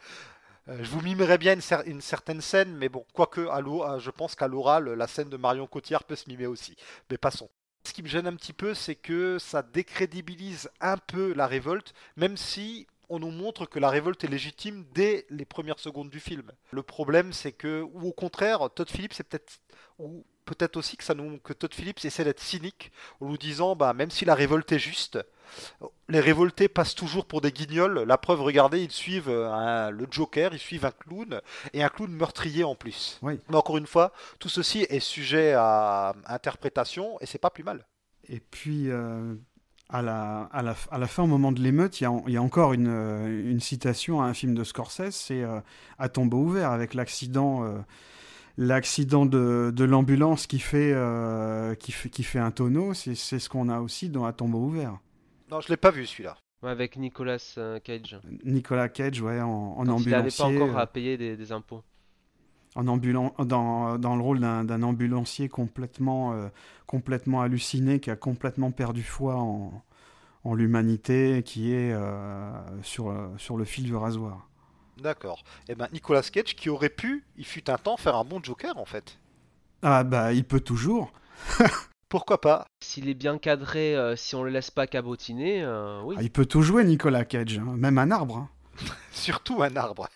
je 0.68 0.90
vous 0.92 1.02
mimerais 1.02 1.38
bien 1.38 1.54
une, 1.54 1.60
cer- 1.62 1.84
une 1.88 2.02
certaine 2.02 2.42
scène, 2.42 2.76
mais 2.76 2.90
bon, 2.90 3.06
quoique, 3.14 3.42
à- 3.50 4.00
je 4.00 4.12
pense 4.12 4.36
qu'à 4.36 4.48
l'oral, 4.48 4.86
la 4.94 5.08
scène 5.08 5.30
de 5.30 5.38
Marion 5.38 5.68
Cotillard 5.68 6.04
peut 6.04 6.16
se 6.16 6.30
mimer 6.30 6.48
aussi. 6.48 6.76
Mais 7.12 7.18
passons. 7.18 7.50
Ce 7.86 7.94
qui 7.94 8.04
me 8.04 8.08
gêne 8.08 8.28
un 8.28 8.36
petit 8.36 8.54
peu, 8.54 8.74
c'est 8.74 8.96
que 8.96 9.40
ça 9.40 9.64
décrédibilise 9.64 10.70
un 10.82 10.98
peu 10.98 11.34
la 11.34 11.48
révolte, 11.48 11.94
même 12.18 12.38
si 12.38 12.88
on 13.10 13.20
nous 13.20 13.32
montre 13.32 13.68
que 13.68 13.80
la 13.80 13.90
révolte 13.90 14.24
est 14.24 14.28
légitime 14.30 14.86
dès 14.94 15.26
les 15.30 15.46
premières 15.46 15.80
secondes 15.80 16.10
du 16.10 16.20
film. 16.20 16.52
Le 16.72 16.84
problème, 16.84 17.34
c'est 17.34 17.52
que, 17.54 17.82
ou 17.94 18.08
au 18.10 18.14
contraire, 18.14 18.70
Todd 18.76 18.90
Phillips 18.90 19.14
c'est 19.14 19.24
peut-être, 19.26 19.60
ou 20.00 20.26
peut-être 20.46 20.78
aussi 20.78 20.98
que 20.98 21.04
ça 21.04 21.14
nous, 21.14 21.40
que 21.40 21.54
Todd 21.54 21.74
Phillips 21.74 22.04
essaie 22.06 22.24
d'être 22.24 22.40
cynique 22.42 22.92
en 23.22 23.28
nous 23.28 23.38
disant, 23.38 23.76
bah 23.76 23.94
même 23.94 24.12
si 24.12 24.26
la 24.26 24.36
révolte 24.36 24.72
est 24.72 24.80
juste, 24.80 25.20
les 26.10 26.20
révoltés 26.20 26.68
passent 26.68 26.96
toujours 26.96 27.26
pour 27.26 27.41
des 27.41 27.52
guignols. 27.52 28.04
La 28.08 28.18
preuve, 28.18 28.41
regardez, 28.41 28.82
ils 28.84 28.91
suivent 28.91 29.30
euh, 29.30 29.52
un- 29.52 29.89
le 29.91 30.08
Joker, 30.10 30.54
ils 30.54 30.60
suivent 30.60 30.86
un 30.86 30.91
clown 30.91 31.41
et 31.74 31.84
un 31.84 31.89
clown 31.89 32.12
meurtrier 32.12 32.64
en 32.64 32.76
plus. 32.76 33.20
Oui. 33.22 33.39
Mais 33.50 33.56
encore 33.56 33.78
une 33.78 33.88
fois, 33.88 34.12
tout 34.39 34.50
ceci 34.50 34.86
est 34.89 35.00
sujet 35.00 35.54
à 35.54 36.14
interprétation 36.28 37.18
et 37.22 37.26
c'est 37.26 37.38
pas 37.39 37.50
plus 37.50 37.64
mal. 37.64 37.86
Et 38.28 38.39
puis, 38.39 38.89
euh, 38.89 39.36
à, 39.89 40.02
la, 40.02 40.50
à, 40.52 40.62
la, 40.64 40.76
à 40.91 40.98
la 40.98 41.08
fin, 41.08 41.24
au 41.24 41.28
moment 41.28 41.52
de 41.52 41.60
l'émeute, 41.62 42.00
il 42.02 42.06
y 42.06 42.08
a, 42.08 42.14
il 42.28 42.34
y 42.34 42.38
a 42.38 42.41
encore 42.41 42.74
une, 42.74 42.88
euh, 42.88 43.52
une 43.52 43.60
citation 43.60 44.22
à 44.22 44.26
un 44.26 44.34
film 44.34 44.56
de 44.56 44.64
Scorsese, 44.64 45.12
c'est 45.16 45.43
euh, 45.43 45.60
À 46.00 46.10
tombeau 46.10 46.38
ouvert, 46.39 46.72
avec 46.72 46.93
l'accident 46.96 47.64
euh, 47.64 47.78
l'accident 48.58 49.26
de, 49.26 49.72
de 49.76 49.84
l'ambulance 49.84 50.48
qui, 50.48 50.60
fait, 50.60 50.91
euh, 50.93 51.76
qui, 51.76 51.91
fait, 51.91 52.10
qui 52.10 52.24
fait 52.24 52.39
un 52.39 52.52
tonneau. 52.52 52.93
C'est 52.93 53.14
c'est 53.16 53.38
ce 53.39 53.50
qu'on 53.50 53.70
a 53.70 53.80
aussi 53.80 54.10
dans 54.10 54.26
À 54.26 54.34
tombeau 54.34 54.60
ouvert. 54.60 54.98
Non, 55.52 55.62
je 55.62 55.70
l'ai 55.70 55.78
pas 55.78 55.91
vu 55.91 56.06
celui-là. 56.06 56.38
Ouais, 56.64 56.72
avec 56.72 56.98
Nicolas 56.98 57.54
euh, 57.58 57.80
Cage. 57.80 58.20
Nicolas 58.43 58.89
Cage, 58.89 59.22
ouais, 59.22 59.39
en, 59.41 59.48
en 59.78 59.86
Quand 59.86 59.98
il 60.00 60.10
n'avait 60.10 60.30
pas 60.32 60.43
ambulancier. 60.46 60.62
encore 60.64 60.78
euh, 60.78 60.82
à 60.82 60.88
payer 60.88 61.18
des, 61.18 61.36
des 61.38 61.52
impôts. 61.52 61.84
en 62.76 62.88
ambulan 62.88 63.34
dans, 63.39 63.98
dans 63.98 64.16
le 64.16 64.22
rôle 64.22 64.39
d'un 64.39 64.64
d'un 64.64 64.82
ambulancier 64.84 65.48
complètement, 65.50 66.34
euh, 66.34 66.48
complètement 66.88 67.41
halluciné, 67.41 68.00
qui 68.00 68.10
a 68.10 68.16
complètement 68.16 68.72
perdu 68.72 69.04
foi 69.04 69.36
en, 69.36 69.84
en 70.43 70.54
l'humanité, 70.56 71.43
qui 71.43 71.72
est 71.74 71.91
euh, 71.93 72.52
sur, 72.82 73.14
sur 73.38 73.58
le 73.58 73.66
fil 73.66 73.84
du 73.84 73.96
rasoir. 73.96 74.50
D'accord. 74.98 75.43
Et 75.68 75.76
ben 75.76 75.88
Nicolas 75.93 76.22
Cage 76.24 76.56
qui 76.56 76.70
aurait 76.70 76.89
pu, 76.89 77.26
il 77.38 77.46
fut 77.46 77.70
un 77.70 77.78
temps, 77.78 77.98
faire 77.98 78.16
un 78.16 78.24
bon 78.24 78.41
Joker 78.41 78.78
en 78.78 78.86
fait. 78.86 79.20
Ah 79.84 80.04
bah 80.04 80.34
il 80.34 80.46
peut 80.46 80.62
toujours. 80.62 81.12
Pourquoi 82.16 82.39
pas 82.39 82.66
S'il 82.80 83.09
est 83.09 83.13
bien 83.13 83.38
cadré, 83.38 83.93
euh, 83.93 84.16
si 84.16 84.36
on 84.36 84.43
le 84.43 84.49
laisse 84.49 84.72
pas 84.72 84.88
cabotiner, 84.88 85.61
euh, 85.61 85.99
oui. 86.05 86.16
Ah, 86.18 86.24
il 86.24 86.32
peut 86.32 86.45
tout 86.45 86.61
jouer 86.61 86.86
Nicolas 86.86 87.26
Cage, 87.26 87.57
hein, 87.59 87.74
même 87.76 87.97
un 87.97 88.09
arbre. 88.09 88.38
hein. 88.38 88.49
Surtout 89.11 89.61
un 89.61 89.76
arbre. 89.76 90.07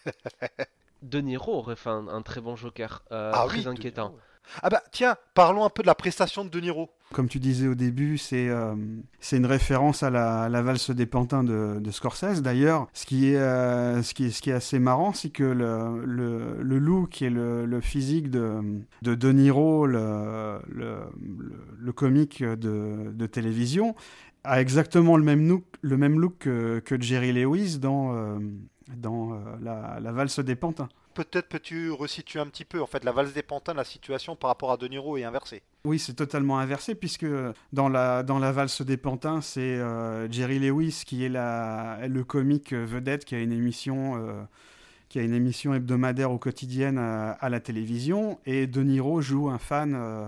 De 1.01 1.19
Niro 1.19 1.57
aurait 1.57 1.75
fait 1.75 1.89
un, 1.89 2.07
un 2.07 2.21
très 2.21 2.39
bon 2.39 2.55
Joker, 2.55 3.03
euh, 3.11 3.31
ah 3.33 3.43
très 3.49 3.57
oui. 3.57 3.63
De 3.65 3.69
inquiétant. 3.71 4.09
Niro. 4.11 4.21
Ah 4.61 4.69
bah 4.69 4.83
tiens, 4.91 5.15
parlons 5.33 5.63
un 5.65 5.69
peu 5.69 5.81
de 5.83 5.87
la 5.87 5.95
prestation 5.95 6.43
de 6.43 6.49
De 6.49 6.59
Niro. 6.59 6.89
Comme 7.13 7.27
tu 7.27 7.39
disais 7.39 7.67
au 7.67 7.75
début, 7.75 8.17
c'est 8.19 8.49
euh, 8.49 8.75
une 9.31 9.45
référence 9.45 10.03
à 10.03 10.09
la, 10.09 10.61
valse 10.61 10.91
des 10.91 11.07
pantins 11.07 11.43
de, 11.43 11.91
Scorsese. 11.91 12.41
D'ailleurs, 12.41 12.87
ce, 12.93 13.05
qui 13.05 13.31
est, 13.31 13.37
euh, 13.37 14.03
ce, 14.03 14.13
qui 14.13 14.25
est, 14.25 14.53
assez 14.53 14.77
marrant, 14.77 15.13
c'est 15.13 15.29
que 15.29 15.43
le, 15.43 16.77
look 16.79 17.21
et 17.21 17.29
le, 17.29 17.79
physique 17.81 18.29
de, 18.29 18.61
de 19.01 19.15
De 19.15 19.31
Niro, 19.31 19.87
le, 19.87 20.59
comique 21.95 22.43
de, 22.43 23.25
télévision, 23.25 23.95
a 24.43 24.61
exactement 24.61 25.17
le 25.17 25.23
même 25.23 26.19
look, 26.19 26.37
que, 26.39 26.81
Jerry 26.99 27.33
Lewis 27.33 27.79
dans, 27.79 28.13
euh, 28.13 28.39
la 29.63 30.11
valse 30.11 30.39
des 30.39 30.55
pantins. 30.55 30.89
Peut-être 31.20 31.49
peux-tu 31.49 31.91
resituer 31.91 32.39
un 32.39 32.45
petit 32.45 32.63
peu, 32.63 32.82
en 32.82 32.88
fait, 32.88 33.03
la 33.03 33.11
valse 33.11 33.34
des 33.34 33.43
pantins, 33.43 33.74
la 33.74 33.84
situation 33.84 34.38
par 34.38 34.47
rapport 34.51 34.72
à 34.72 34.78
De 34.78 34.88
Niro 34.88 35.17
est 35.17 35.26
inversée. 35.26 35.61
Oui, 35.84 35.99
c'est 35.99 36.13
totalement 36.13 36.59
inversé, 36.59 36.95
puisque 36.95 37.26
dans 37.74 37.89
la, 37.89 38.24
valse 38.24 38.82
des 38.84 38.95
pantins, 38.95 39.41
c'est 39.41 39.59
euh, 39.59 40.32
Jerry 40.32 40.59
Lewis 40.59 41.03
qui 41.05 41.26
est 41.26 41.30
la, 41.30 42.07
le 42.07 42.24
comique 42.24 42.72
vedette 42.72 43.26
qui 43.26 43.36
a 43.36 43.41
une 43.41 43.51
émission, 43.51 44.15
euh, 44.15 45.76
hebdomadaire 45.76 46.32
au 46.32 46.38
quotidien 46.38 46.95
à, 46.95 47.32
à 47.32 47.49
la 47.49 47.59
télévision, 47.59 48.39
et 48.45 48.65
De 48.65 48.82
Niro 48.82 49.20
joue 49.20 49.49
un 49.49 49.57
fan, 49.57 49.95
euh, 49.95 50.26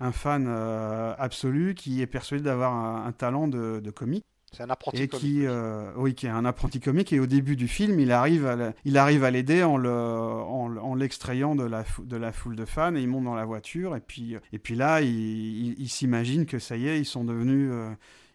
un 0.00 0.12
fan 0.12 0.44
euh, 0.48 1.14
absolu 1.16 1.74
qui 1.74 2.02
est 2.02 2.06
persuadé 2.06 2.44
d'avoir 2.44 2.74
un, 2.74 3.12
talent 3.12 3.48
de 3.48 3.90
comique. 3.90 4.26
C'est 4.52 4.62
un 4.62 4.70
apprenti 4.70 5.02
et 5.02 5.08
comique. 5.08 5.24
qui, 5.26 5.44
euh, 5.46 5.90
oui, 5.96 6.14
qui 6.14 6.26
est 6.26 6.30
un 6.30 6.44
apprenti 6.44 6.80
comique. 6.80 7.12
Et 7.12 7.20
au 7.20 7.26
début 7.26 7.56
du 7.56 7.68
film, 7.68 7.98
il 8.00 8.10
arrive 8.12 8.46
à, 8.46 8.56
la- 8.56 8.72
il 8.84 8.96
arrive 8.96 9.22
à 9.24 9.30
l'aider 9.30 9.62
en 9.64 9.76
le, 9.76 9.90
en, 9.90 10.68
le- 10.68 10.80
en 10.80 10.94
l'extrayant 10.94 11.54
de 11.56 11.64
la, 11.64 11.84
fou- 11.84 12.04
de 12.04 12.16
la 12.16 12.32
foule 12.32 12.56
de 12.56 12.64
fans. 12.64 12.94
Et 12.94 13.02
il 13.02 13.08
monte 13.08 13.24
dans 13.24 13.34
la 13.34 13.44
voiture. 13.44 13.96
Et 13.96 14.00
puis, 14.00 14.36
et 14.52 14.58
puis 14.58 14.74
là, 14.74 15.02
il, 15.02 15.08
il- 15.10 15.74
il 15.78 15.88
s'imagine 15.88 16.46
que 16.46 16.58
ça 16.58 16.76
y 16.76 16.86
est, 16.88 16.98
ils 16.98 17.04
sont 17.04 17.24
devenus, 17.24 17.68
euh, 17.72 17.90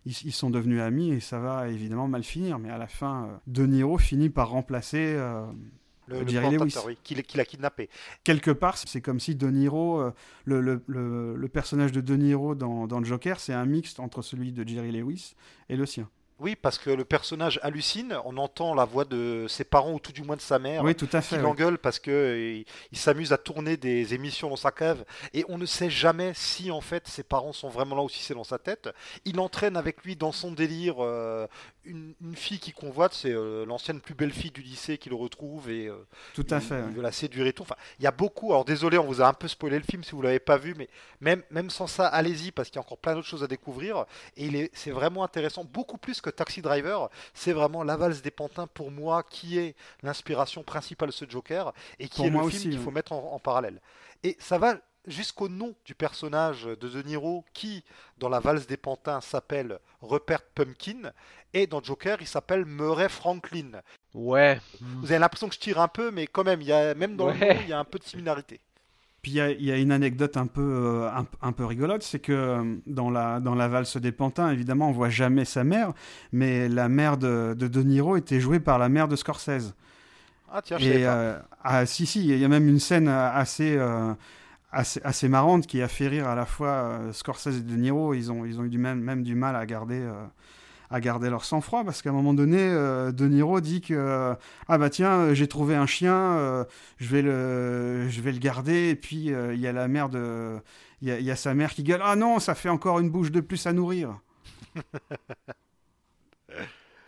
ils, 0.06 0.12
ils 0.26 0.32
sont 0.34 0.50
devenus 0.52 0.82
amis. 0.82 1.12
Et 1.12 1.20
ça 1.22 1.40
va 1.40 1.70
évidemment 1.70 2.08
mal 2.08 2.24
finir. 2.24 2.60
Mais 2.60 2.70
à 2.70 2.78
la 2.78 2.88
fin, 2.88 3.24
euh, 3.26 3.38
De 3.48 3.66
Niro 3.66 3.98
finit 3.98 4.30
par 4.30 4.50
remplacer. 4.50 5.16
Le, 6.08 6.22
le 6.22 6.28
Jerry 6.28 6.58
Lewis. 6.58 6.76
oui, 6.86 6.98
qui, 7.04 7.16
l'a- 7.16 7.24
qui 7.24 7.38
l'a 7.38 7.46
kidnappé. 7.46 7.90
quelque 8.24 8.52
part, 8.52 8.78
c'est 8.78 9.02
comme 9.02 9.20
si 9.20 9.36
De 9.36 9.48
Niro, 9.48 10.00
euh, 10.02 10.12
le, 10.46 10.62
le, 10.62 10.82
le, 10.88 11.36
le 11.36 11.48
personnage 11.48 11.92
de 11.92 12.02
De 12.02 12.16
Niro 12.16 12.56
dans, 12.56 12.88
dans 12.88 13.04
Joker, 13.04 13.40
c'est 13.40 13.54
un 13.54 13.66
mixte 13.66 14.00
entre 14.00 14.22
celui 14.22 14.52
de 14.52 14.68
Jerry 14.68 14.92
Lewis 14.92 15.36
et 15.70 15.76
le 15.76 15.86
sien. 15.86 16.10
Oui, 16.44 16.56
parce 16.60 16.80
que 16.80 16.90
le 16.90 17.06
personnage 17.06 17.60
hallucine, 17.62 18.18
on 18.26 18.36
entend 18.38 18.74
la 18.74 18.84
voix 18.84 19.06
de 19.06 19.46
ses 19.48 19.64
parents 19.64 19.94
ou 19.94 20.00
tout 20.00 20.12
du 20.12 20.24
moins 20.24 20.36
de 20.36 20.42
sa 20.42 20.58
mère. 20.58 20.84
Oui, 20.84 20.96
tout 20.96 21.08
à 21.14 21.22
qui 21.22 21.28
fait. 21.28 21.36
oui. 21.36 21.44
l'engueule 21.44 21.78
parce 21.78 22.00
que 22.00 22.10
euh, 22.10 22.52
il, 22.62 22.66
il 22.92 22.98
s'amuse 22.98 23.32
à 23.32 23.38
tourner 23.38 23.78
des 23.78 24.16
émissions 24.16 24.50
dans 24.50 24.56
sa 24.56 24.72
cave 24.72 25.06
et 25.36 25.46
on 25.50 25.60
ne 25.60 25.68
sait 25.68 25.92
jamais 25.92 26.32
si 26.34 26.72
en 26.72 26.82
fait 26.82 27.08
ses 27.08 27.22
parents 27.22 27.54
sont 27.54 27.70
vraiment 27.70 27.96
là 27.96 28.02
ou 28.02 28.10
si 28.10 28.24
c'est 28.24 28.34
dans 28.34 28.44
sa 28.44 28.58
tête. 28.58 28.90
Il 29.24 29.40
entraîne 29.40 29.78
avec 29.78 30.04
lui 30.04 30.16
dans 30.16 30.32
son 30.32 30.52
délire 30.52 30.96
euh, 30.98 31.46
une, 31.84 32.14
une 32.22 32.36
fille 32.36 32.60
qui 32.60 32.72
convoite, 32.72 33.14
c'est 33.14 33.32
euh, 33.32 33.66
l'ancienne 33.66 34.02
plus 34.02 34.14
belle 34.14 34.32
fille 34.32 34.52
du 34.52 34.62
lycée 34.62 34.98
qui 34.98 35.10
le 35.10 35.16
retrouve 35.16 35.70
et 35.70 35.88
euh, 35.88 35.96
Tout 36.34 36.46
à 36.50 36.58
il, 36.58 36.62
fait. 36.62 36.80
il 36.88 36.96
veut 36.96 37.02
la 37.02 37.12
séduire 37.12 37.48
et 37.48 37.54
tout. 37.54 37.64
Enfin, 37.64 37.76
il 38.00 38.04
y 38.04 38.08
a 38.08 38.12
beaucoup. 38.12 38.52
Alors 38.52 38.66
désolé, 38.66 38.98
on 38.98 39.06
vous 39.06 39.22
a 39.22 39.28
un 39.28 39.34
peu 39.34 39.48
spoilé 39.48 39.78
le 39.78 39.84
film 39.84 40.04
si 40.04 40.12
vous 40.12 40.22
l'avez 40.22 40.40
pas 40.40 40.58
vu, 40.58 40.76
mais 40.78 40.90
même 41.20 41.44
même 41.50 41.70
sans 41.70 41.88
ça, 41.88 42.08
allez-y 42.08 42.52
parce 42.52 42.70
qu'il 42.70 42.76
y 42.76 42.80
a 42.80 42.82
encore 42.82 42.98
plein 42.98 43.16
d'autres 43.16 43.28
choses 43.28 43.44
à 43.44 43.48
découvrir 43.48 44.06
et 44.38 44.46
il 44.46 44.56
est 44.56 44.70
c'est 44.74 44.92
vraiment 44.92 45.24
intéressant, 45.24 45.64
beaucoup 45.64 45.98
plus 45.98 46.22
que 46.22 46.30
Taxi 46.30 46.62
Driver. 46.62 47.10
C'est 47.34 47.54
vraiment 47.54 47.84
la 47.84 47.98
valse 47.98 48.22
des 48.22 48.32
pantins 48.32 48.68
pour 48.68 48.92
moi 48.92 49.24
qui 49.24 49.58
est 49.58 49.76
l'inspiration 50.04 50.64
principale 50.64 51.10
de 51.10 51.14
ce 51.14 51.30
Joker 51.30 51.74
et 52.00 52.08
qui 52.08 52.18
Pour 52.18 52.26
est 52.26 52.30
le 52.30 52.38
film 52.38 52.46
aussi, 52.48 52.70
qu'il 52.70 52.80
faut 52.80 52.92
mettre 52.92 53.12
en, 53.12 53.34
en 53.34 53.40
parallèle. 53.40 53.82
Et 54.24 54.38
ça 54.40 54.58
va 54.58 54.76
jusqu'au 55.08 55.50
nom 55.50 55.76
du 55.86 55.96
personnage 55.96 56.66
de 56.66 56.76
De 56.90 57.02
Niro 57.04 57.46
qui, 57.54 57.84
dans 58.18 58.30
la 58.30 58.40
valse 58.40 58.68
des 58.68 58.78
pantins, 58.78 59.22
s'appelle 59.22 59.80
Rupert 60.02 60.44
Pumpkin 60.56 61.12
et 61.54 61.68
dans 61.68 61.82
Joker, 61.84 62.18
il 62.22 62.28
s'appelle 62.28 62.66
Murray 62.66 63.10
Franklin. 63.10 63.82
Ouais. 64.14 64.62
Vous 65.02 65.12
avez 65.12 65.20
l'impression 65.20 65.50
que 65.50 65.56
je 65.56 65.60
tire 65.60 65.80
un 65.80 65.88
peu, 65.88 66.12
mais 66.12 66.28
quand 66.28 66.44
même, 66.44 66.62
il 66.62 66.68
y 66.68 66.74
a, 66.74 66.94
même 66.96 67.16
dans 67.18 67.28
le 67.28 67.36
nom, 67.36 67.60
il 67.60 67.68
y 67.68 67.74
a 67.74 67.80
un 67.80 67.86
peu 67.86 68.00
de 68.00 68.04
similarité. 68.06 68.62
Puis 69.22 69.34
il 69.34 69.36
y 69.36 69.42
a- 69.42 69.52
il 69.52 69.64
y, 69.64 69.72
a 69.72 69.78
une 69.78 69.92
anecdote 69.92 70.36
un 70.36 70.48
peu, 70.48 70.62
euh, 70.62 71.08
un, 71.12 71.28
un 71.44 71.52
peu 71.52 71.64
rigolote, 71.66 72.02
c'est 72.02 72.20
que 72.20 72.32
euh, 72.32 72.76
dans 72.88 73.12
la, 73.12 73.40
dans 73.40 73.54
la 73.54 73.68
valse 73.68 73.98
des 73.98 74.12
pantins, 74.12 74.50
évidemment, 74.52 74.90
on 74.90 74.92
voit 74.94 75.10
jamais 75.10 75.46
sa 75.46 75.64
mère, 75.64 75.94
mais 76.32 76.68
la 76.68 76.90
mère 76.90 77.18
de 77.18 77.54
De, 77.58 77.68
De 77.68 77.84
Niro 77.84 78.18
était 78.18 78.40
jouée 78.40 78.60
par 78.60 78.80
la 78.80 78.90
mère 78.90 79.08
de 79.08 79.16
Scorsese. 79.16 79.76
Ah 80.48 80.62
tiens, 80.62 80.78
je 80.78 80.86
savais 80.86 81.00
Et 81.00 81.04
pas. 81.04 81.16
euh, 81.16 81.40
ah, 81.64 81.86
si, 81.86 82.06
si, 82.06 82.26
il 82.28 82.38
y 82.40 82.46
a 82.46 82.48
même 82.48 82.68
une 82.68 82.80
scène 82.80 83.08
assez, 83.08 83.76
euh, 83.78 84.14
assez, 84.72 85.02
assez 85.04 85.28
marrante 85.28 85.68
qui 85.68 85.82
a 85.82 85.88
fait 85.88 86.08
rire 86.08 86.28
à 86.28 86.36
la 86.36 86.46
fois 86.46 86.70
euh, 86.70 87.14
Scorsese 87.14 87.58
et 87.58 87.62
De 87.62 87.76
Niro. 87.76 88.14
Ils 88.14 88.32
ont, 88.32 88.46
ils 88.46 88.60
ont 88.60 88.64
eu 88.64 88.70
du 88.70 88.78
même, 88.78 89.00
même 89.00 89.24
du 89.24 89.36
mal 89.36 89.56
à 89.56 89.66
garder, 89.66 90.00
euh, 90.00 90.26
à 90.90 91.00
garder 91.00 91.30
leur 91.30 91.46
sang-froid 91.46 91.84
parce 91.84 92.02
qu'à 92.02 92.10
un 92.10 92.14
moment 92.14 92.34
donné, 92.34 92.60
euh, 92.60 93.12
De 93.12 93.28
Niro 93.28 93.62
dit 93.62 93.82
que 93.82 94.36
ah 94.68 94.78
bah 94.78 94.90
tiens, 94.90 95.34
j'ai 95.34 95.48
trouvé 95.48 95.76
un 95.76 95.86
chien, 95.86 96.66
je 96.98 97.08
vais 97.08 97.22
le, 97.22 98.08
je 98.10 98.22
vais 98.22 98.32
le 98.32 98.40
garder. 98.40 98.90
Et 98.90 98.96
puis 98.96 99.28
il 99.28 99.60
y 99.60 99.68
a 99.68 99.72
la 99.72 99.88
mère 99.88 100.10
de, 100.10 100.58
il 101.02 101.14
y 101.14 101.24
y 101.24 101.32
a 101.32 101.36
sa 101.36 101.54
mère 101.54 101.74
qui 101.74 101.84
gueule 101.84 102.02
ah 102.04 102.16
non, 102.16 102.40
ça 102.40 102.56
fait 102.56 102.70
encore 102.70 103.00
une 103.00 103.10
bouche 103.10 103.32
de 103.32 103.42
plus 103.42 103.66
à 103.68 103.74
nourrir. 103.74 104.20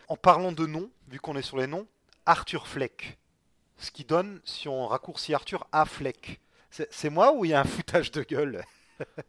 En 0.08 0.16
parlant 0.16 0.52
de 0.52 0.66
noms, 0.66 0.90
vu 1.08 1.18
qu'on 1.18 1.34
est 1.34 1.42
sur 1.42 1.56
les 1.56 1.66
noms, 1.66 1.86
Arthur 2.26 2.66
Fleck. 2.66 3.18
Ce 3.78 3.90
qui 3.90 4.04
donne, 4.04 4.40
si 4.44 4.68
on 4.68 4.86
raccourcit 4.86 5.34
Arthur, 5.34 5.66
à 5.72 5.86
Fleck. 5.86 6.40
C'est 6.90 7.10
moi 7.10 7.32
ou 7.32 7.44
il 7.44 7.52
y 7.52 7.54
a 7.54 7.60
un 7.60 7.64
foutage 7.64 8.10
de 8.10 8.22
gueule? 8.22 8.64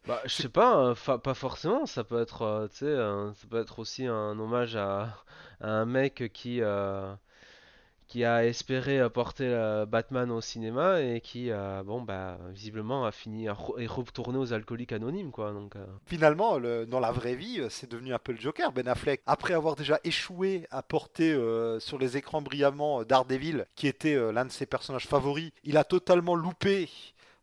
Bah, 0.08 0.22
je 0.26 0.34
sais 0.34 0.50
pas, 0.50 0.78
euh, 0.78 0.96
fa- 0.96 1.18
pas 1.18 1.34
forcément. 1.34 1.86
Ça 1.86 2.04
peut 2.04 2.22
être, 2.22 2.44
euh, 2.44 2.68
tu 2.68 2.78
sais, 2.78 2.86
euh, 2.86 3.34
ça 3.34 3.48
peut 3.50 3.60
être 3.60 3.80
aussi 3.80 4.06
un 4.06 4.38
hommage 4.40 4.76
à, 4.76 5.24
à 5.62 5.70
un 5.70 5.86
mec 5.86 6.32
qui, 6.34 6.62
euh, 6.62 7.14
qui 8.08 8.24
a 8.26 8.46
espéré 8.46 9.10
porter 9.10 9.86
Batman 9.88 10.32
au 10.32 10.42
cinéma 10.42 11.02
et 11.02 11.22
qui, 11.22 11.52
euh, 11.52 11.84
bon, 11.84 12.02
bah, 12.02 12.38
visiblement 12.52 13.06
a 13.06 13.12
fini 13.12 13.48
à 13.50 13.54
re- 13.54 13.80
est 13.82 13.88
retourné 13.88 14.38
aux 14.38 14.54
alcooliques 14.54 14.92
anonymes, 14.94 15.32
quoi. 15.32 15.52
Donc, 15.54 15.76
Finalement, 16.06 16.58
le- 16.60 16.86
dans 16.86 17.00
la 17.00 17.12
vraie 17.12 17.36
vie, 17.36 17.62
c'est 17.70 17.90
devenu 17.90 18.14
un 18.14 18.20
peu 18.20 18.32
le 18.34 18.40
Joker, 18.40 18.72
Ben 18.72 18.88
Affleck. 18.88 19.22
Après 19.26 19.54
avoir 19.56 19.76
déjà 19.76 20.00
échoué 20.04 20.68
à 20.72 20.84
porter 20.84 21.34
sur 21.80 21.98
les 21.98 22.18
écrans 22.18 22.42
brillamment 22.44 23.04
Daredevil, 23.04 23.66
qui 23.76 23.88
était 23.88 24.16
l'un 24.32 24.46
de 24.46 24.52
ses 24.52 24.68
personnages 24.68 25.08
favoris, 25.08 25.52
il 25.64 25.78
a 25.78 25.84
totalement 25.84 26.36
loupé. 26.36 26.90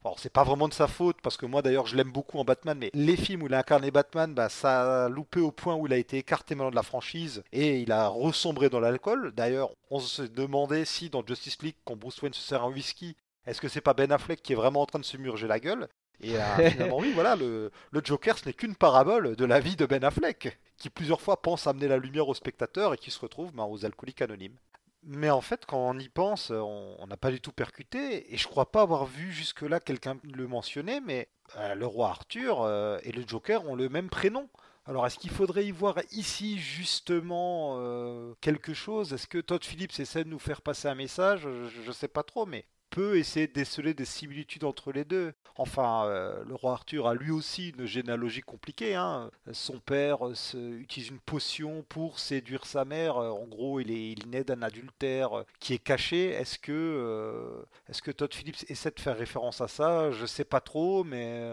Alors, 0.04 0.18
c'est 0.18 0.32
pas 0.32 0.42
vraiment 0.42 0.66
de 0.66 0.74
sa 0.74 0.88
faute, 0.88 1.18
parce 1.22 1.36
que 1.36 1.46
moi 1.46 1.62
d'ailleurs 1.62 1.86
je 1.86 1.94
l'aime 1.96 2.10
beaucoup 2.10 2.38
en 2.38 2.44
Batman, 2.44 2.76
mais 2.76 2.90
les 2.92 3.16
films 3.16 3.42
où 3.42 3.46
il 3.46 3.54
a 3.54 3.58
incarné 3.58 3.92
Batman, 3.92 4.34
bah, 4.34 4.48
ça 4.48 5.04
a 5.04 5.08
loupé 5.08 5.38
au 5.38 5.52
point 5.52 5.76
où 5.76 5.86
il 5.86 5.92
a 5.92 5.96
été 5.96 6.18
écarté 6.18 6.56
maintenant 6.56 6.70
de 6.70 6.76
la 6.76 6.82
franchise 6.82 7.44
et 7.52 7.78
il 7.80 7.92
a 7.92 8.08
ressombré 8.08 8.68
dans 8.68 8.80
l'alcool. 8.80 9.32
D'ailleurs, 9.36 9.70
on 9.90 10.00
se 10.00 10.22
demandait 10.22 10.84
si 10.84 11.08
dans 11.08 11.24
Justice 11.24 11.62
League, 11.62 11.76
quand 11.84 11.96
Bruce 11.96 12.20
Wayne 12.20 12.34
se 12.34 12.42
sert 12.42 12.64
un 12.64 12.72
whisky, 12.72 13.16
est-ce 13.46 13.60
que 13.60 13.68
c'est 13.68 13.80
pas 13.80 13.94
Ben 13.94 14.10
Affleck 14.10 14.42
qui 14.42 14.52
est 14.52 14.56
vraiment 14.56 14.82
en 14.82 14.86
train 14.86 14.98
de 14.98 15.04
se 15.04 15.16
murger 15.16 15.46
la 15.46 15.60
gueule? 15.60 15.88
Et 16.20 16.36
euh, 16.36 16.40
finalement, 16.70 16.98
oui, 16.98 17.12
voilà, 17.12 17.36
le, 17.36 17.70
le 17.92 18.00
Joker, 18.02 18.36
ce 18.36 18.46
n'est 18.46 18.54
qu'une 18.54 18.74
parabole 18.74 19.36
de 19.36 19.44
la 19.44 19.60
vie 19.60 19.76
de 19.76 19.86
Ben 19.86 20.02
Affleck, 20.02 20.58
qui 20.78 20.90
plusieurs 20.90 21.20
fois 21.20 21.40
pense 21.40 21.68
amener 21.68 21.86
la 21.86 21.96
lumière 21.98 22.28
aux 22.28 22.34
spectateurs 22.34 22.94
et 22.94 22.98
qui 22.98 23.12
se 23.12 23.20
retrouve 23.20 23.52
ben, 23.52 23.64
aux 23.64 23.84
alcooliques 23.84 24.22
anonymes. 24.22 24.56
Mais 25.04 25.30
en 25.30 25.40
fait, 25.40 25.66
quand 25.66 25.78
on 25.78 25.98
y 25.98 26.08
pense, 26.08 26.50
on 26.50 26.96
on 26.98 27.06
n'a 27.06 27.16
pas 27.16 27.30
du 27.30 27.40
tout 27.40 27.52
percuté, 27.52 28.32
et 28.32 28.36
je 28.36 28.46
crois 28.46 28.70
pas 28.70 28.82
avoir 28.82 29.06
vu 29.06 29.32
jusque-là 29.32 29.80
quelqu'un 29.80 30.18
le 30.22 30.46
mentionner, 30.46 31.00
mais 31.00 31.28
euh, 31.56 31.74
le 31.74 31.86
roi 31.86 32.10
Arthur 32.10 32.62
euh, 32.62 32.98
et 33.02 33.12
le 33.12 33.26
Joker 33.26 33.68
ont 33.68 33.74
le 33.74 33.88
même 33.88 34.08
prénom. 34.08 34.48
Alors, 34.86 35.06
est-ce 35.06 35.18
qu'il 35.18 35.30
faudrait 35.30 35.64
y 35.66 35.70
voir 35.70 35.98
ici 36.12 36.58
justement 36.58 37.76
euh, 37.78 38.34
quelque 38.40 38.74
chose? 38.74 39.12
Est-ce 39.12 39.26
que 39.26 39.38
Todd 39.38 39.64
Phillips 39.64 39.98
essaie 40.00 40.24
de 40.24 40.28
nous 40.28 40.38
faire 40.38 40.62
passer 40.62 40.88
un 40.88 40.94
message? 40.94 41.42
Je 41.42 41.86
ne 41.86 41.92
sais 41.92 42.08
pas 42.08 42.22
trop, 42.22 42.46
mais 42.46 42.64
peut 42.92 43.16
essayer 43.16 43.46
de 43.46 43.52
déceler 43.52 43.94
des 43.94 44.04
similitudes 44.04 44.64
entre 44.64 44.92
les 44.92 45.04
deux. 45.04 45.32
Enfin, 45.56 46.04
euh, 46.06 46.44
le 46.46 46.54
roi 46.54 46.72
Arthur 46.72 47.06
a 47.08 47.14
lui 47.14 47.30
aussi 47.30 47.70
une 47.70 47.86
généalogie 47.86 48.42
compliquée. 48.42 48.94
hein. 48.94 49.30
Son 49.52 49.78
père 49.80 50.26
euh, 50.28 50.34
se- 50.34 50.56
utilise 50.78 51.08
une 51.08 51.18
potion 51.20 51.84
pour 51.88 52.18
séduire 52.18 52.66
sa 52.66 52.84
mère. 52.84 53.16
Euh, 53.16 53.30
En 53.30 53.46
gros, 53.46 53.80
il 53.80 53.90
est, 53.90 54.12
il 54.12 54.28
naît 54.30 54.44
d'un 54.44 54.62
adultère 54.62 55.44
qui 55.58 55.74
est 55.74 55.78
caché. 55.78 56.30
Est-ce 56.30 56.58
que, 56.58 57.64
est-ce 57.88 58.02
que 58.02 58.10
Todd 58.10 58.32
Phillips 58.34 58.64
essaie 58.68 58.90
de 58.90 59.00
faire 59.00 59.16
référence 59.16 59.60
à 59.60 59.68
ça? 59.68 60.10
Je 60.10 60.26
sais 60.26 60.44
pas 60.44 60.60
trop, 60.60 61.02
mais, 61.04 61.50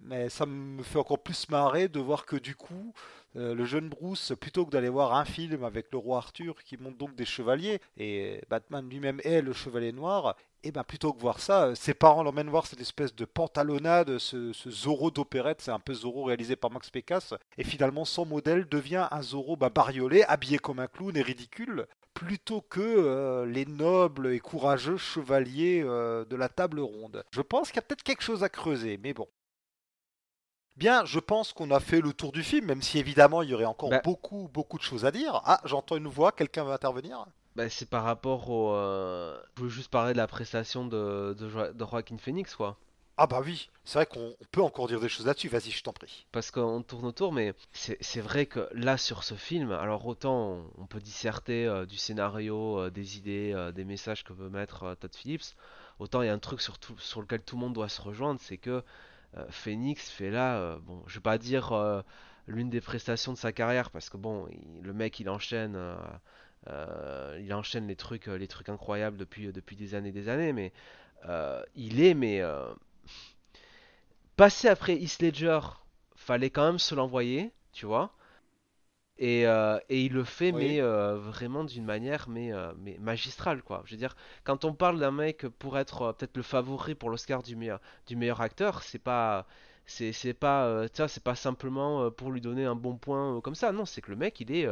mais 0.00 0.28
ça 0.28 0.46
me 0.46 0.82
fait 0.82 0.98
encore 0.98 1.22
plus 1.22 1.48
marrer 1.48 1.88
de 1.88 2.00
voir 2.00 2.26
que 2.26 2.36
du 2.36 2.54
coup, 2.56 2.92
le 3.34 3.64
jeune 3.64 3.88
Bruce, 3.88 4.32
plutôt 4.40 4.64
que 4.66 4.70
d'aller 4.70 4.88
voir 4.88 5.14
un 5.14 5.24
film 5.24 5.64
avec 5.64 5.86
le 5.92 5.98
roi 5.98 6.18
Arthur 6.18 6.62
qui 6.62 6.76
monte 6.76 6.96
donc 6.98 7.14
des 7.16 7.24
chevaliers, 7.24 7.80
et 7.96 8.40
Batman 8.48 8.88
lui-même 8.88 9.20
est 9.24 9.42
le 9.42 9.52
chevalier 9.52 9.92
noir, 9.92 10.36
et 10.64 10.72
ben 10.72 10.82
plutôt 10.82 11.12
que 11.12 11.20
voir 11.20 11.38
ça, 11.40 11.66
euh, 11.66 11.74
ses 11.74 11.94
parents 11.94 12.22
l'emmènent 12.22 12.48
voir 12.50 12.66
cette 12.66 12.80
espèce 12.80 13.14
de 13.14 13.24
pantalonnade, 13.24 14.18
ce, 14.18 14.52
ce 14.52 14.70
Zorro 14.70 15.10
d'opérette, 15.10 15.60
c'est 15.60 15.70
un 15.70 15.78
peu 15.78 15.94
Zorro 15.94 16.24
réalisé 16.24 16.56
par 16.56 16.70
Max 16.70 16.90
Pécasse, 16.90 17.34
et 17.58 17.64
finalement 17.64 18.04
son 18.04 18.26
modèle 18.26 18.68
devient 18.68 19.06
un 19.10 19.22
Zorro 19.22 19.56
bah, 19.56 19.68
bariolé, 19.68 20.24
habillé 20.24 20.58
comme 20.58 20.78
un 20.80 20.86
clown 20.86 21.16
et 21.16 21.22
ridicule, 21.22 21.86
plutôt 22.14 22.60
que 22.62 22.80
euh, 22.80 23.44
les 23.46 23.66
nobles 23.66 24.32
et 24.32 24.40
courageux 24.40 24.96
chevaliers 24.96 25.82
euh, 25.84 26.24
de 26.24 26.36
la 26.36 26.48
table 26.48 26.80
ronde. 26.80 27.24
Je 27.32 27.42
pense 27.42 27.68
qu'il 27.68 27.76
y 27.76 27.80
a 27.80 27.82
peut-être 27.82 28.02
quelque 28.02 28.22
chose 28.22 28.42
à 28.42 28.48
creuser, 28.48 28.98
mais 29.02 29.12
bon. 29.12 29.28
Bien, 30.76 31.04
je 31.04 31.20
pense 31.20 31.52
qu'on 31.52 31.70
a 31.70 31.78
fait 31.78 32.00
le 32.00 32.12
tour 32.12 32.32
du 32.32 32.42
film, 32.42 32.66
même 32.66 32.82
si 32.82 32.98
évidemment 32.98 33.42
il 33.42 33.50
y 33.50 33.54
aurait 33.54 33.64
encore 33.64 33.90
Bah. 33.90 34.00
beaucoup, 34.02 34.48
beaucoup 34.52 34.78
de 34.78 34.82
choses 34.82 35.04
à 35.04 35.12
dire. 35.12 35.40
Ah, 35.44 35.60
j'entends 35.64 35.96
une 35.96 36.08
voix, 36.08 36.32
quelqu'un 36.32 36.64
veut 36.64 36.72
intervenir? 36.72 37.26
Bah, 37.56 37.68
c'est 37.70 37.88
par 37.88 38.04
rapport 38.04 38.50
au. 38.50 38.72
euh, 38.74 39.38
Je 39.56 39.60
voulais 39.62 39.72
juste 39.74 39.90
parler 39.90 40.12
de 40.12 40.18
la 40.18 40.26
prestation 40.26 40.86
de, 40.86 41.34
de, 41.38 41.48
Jo- 41.48 41.72
de 41.72 41.84
Joaquin 41.84 42.18
Phoenix, 42.18 42.54
quoi. 42.56 42.78
Ah 43.16 43.28
bah 43.28 43.40
oui, 43.44 43.70
c'est 43.84 43.98
vrai 43.98 44.06
qu'on 44.06 44.36
peut 44.50 44.60
encore 44.62 44.88
dire 44.88 44.98
des 45.00 45.08
choses 45.08 45.26
là-dessus, 45.26 45.48
vas-y, 45.48 45.70
je 45.70 45.82
t'en 45.84 45.92
prie. 45.92 46.26
Parce 46.32 46.50
qu'on 46.50 46.82
tourne 46.82 47.06
autour, 47.06 47.32
mais 47.32 47.54
c'est 47.72 48.20
vrai 48.20 48.46
que 48.46 48.68
là, 48.72 48.96
sur 48.98 49.22
ce 49.22 49.34
film, 49.34 49.70
alors 49.70 50.04
autant 50.06 50.64
on, 50.78 50.86
peut 50.86 50.98
disserter 51.00 51.64
euh, 51.66 51.86
du 51.86 51.96
scénario, 51.96 52.80
euh, 52.80 52.90
des 52.90 53.16
idées, 53.16 53.52
euh, 53.54 53.70
des 53.70 53.84
messages 53.84 54.24
que 54.24 54.32
veut 54.32 54.50
mettre 54.50 54.96
Todd 54.96 55.14
Phillips, 55.14 55.54
autant 56.00 56.22
il 56.22 56.26
y 56.26 56.28
a 56.28 56.32
un 56.34 56.38
truc 56.40 56.60
sur, 56.60 56.76
sur 56.98 57.20
lequel 57.20 57.42
tout 57.42 57.54
le 57.54 57.60
monde 57.60 57.72
doit 57.74 57.88
se 57.88 58.00
rejoindre, 58.02 58.40
c'est 58.42 58.58
que 58.58 58.82
Phoenix 59.50 60.10
fait 60.10 60.30
là, 60.30 60.78
bon, 60.78 61.02
je 61.06 61.14
vais 61.16 61.20
pas 61.22 61.38
dire 61.38 61.72
l'une 62.48 62.70
des 62.70 62.80
prestations 62.80 63.32
de 63.32 63.38
sa 63.38 63.52
carrière, 63.52 63.90
parce 63.90 64.10
que 64.10 64.16
bon, 64.16 64.48
le 64.82 64.92
mec 64.92 65.20
il 65.20 65.28
enchaîne... 65.30 65.76
il 66.66 67.52
enchaîne 67.52 67.86
les 67.86 67.96
trucs, 67.96 68.26
les 68.26 68.48
trucs 68.48 68.68
incroyables 68.68 69.16
depuis, 69.16 69.52
depuis 69.52 69.76
des 69.76 69.94
années 69.94 70.10
et 70.10 70.12
des 70.12 70.28
années, 70.28 70.52
mais 70.52 70.72
il 71.74 72.02
est 72.02 72.14
mais 72.14 72.42
passer 74.36 74.68
après 74.68 74.96
East 74.96 75.22
Ledger, 75.22 75.60
fallait 76.16 76.50
quand 76.50 76.66
même 76.66 76.78
se 76.78 76.94
l'envoyer, 76.94 77.52
tu 77.72 77.86
vois. 77.86 78.12
Et, 79.18 79.46
euh, 79.46 79.78
et, 79.88 80.02
il 80.04 80.12
le 80.12 80.24
fait, 80.24 80.50
mais 80.50 80.80
euh, 80.80 81.16
vraiment 81.16 81.62
d'une 81.62 81.84
manière 81.84 82.28
mais, 82.28 82.52
euh, 82.52 82.72
mais 82.78 82.98
magistrale, 82.98 83.62
quoi. 83.62 83.82
Je 83.84 83.92
veux 83.92 83.96
dire, 83.96 84.16
quand 84.42 84.64
on 84.64 84.74
parle 84.74 84.98
d'un 84.98 85.12
mec 85.12 85.46
pour 85.46 85.78
être 85.78 86.12
peut-être 86.12 86.36
le 86.36 86.42
favori 86.42 86.96
pour 86.96 87.10
l'Oscar 87.10 87.42
du 87.44 87.54
meilleur, 87.54 87.80
du 88.06 88.16
meilleur 88.16 88.40
acteur, 88.40 88.82
c'est 88.82 88.98
pas. 88.98 89.46
C'est 89.86 90.32
pas, 90.32 90.86
c'est 90.94 91.22
pas 91.22 91.34
simplement 91.34 92.10
pour 92.10 92.30
lui 92.30 92.40
donner 92.40 92.64
un 92.64 92.74
bon 92.74 92.96
point 92.96 93.38
comme 93.42 93.54
ça. 93.54 93.70
Non, 93.70 93.84
c'est 93.84 94.00
que 94.00 94.10
le 94.10 94.16
mec, 94.16 94.40
il 94.40 94.50
est. 94.50 94.66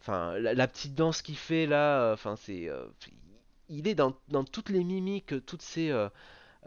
Enfin, 0.00 0.38
la, 0.38 0.68
petite 0.68 0.94
danse 0.94 1.22
qu'il 1.22 1.36
fait 1.36 1.66
là, 1.66 2.12
enfin, 2.12 2.36
c'est. 2.36 2.70
il 3.68 3.88
est 3.88 3.94
dans, 3.94 4.14
dans, 4.28 4.44
toutes 4.44 4.68
les 4.68 4.84
mimiques, 4.84 5.44
toutes 5.46 5.62
ces 5.62 5.90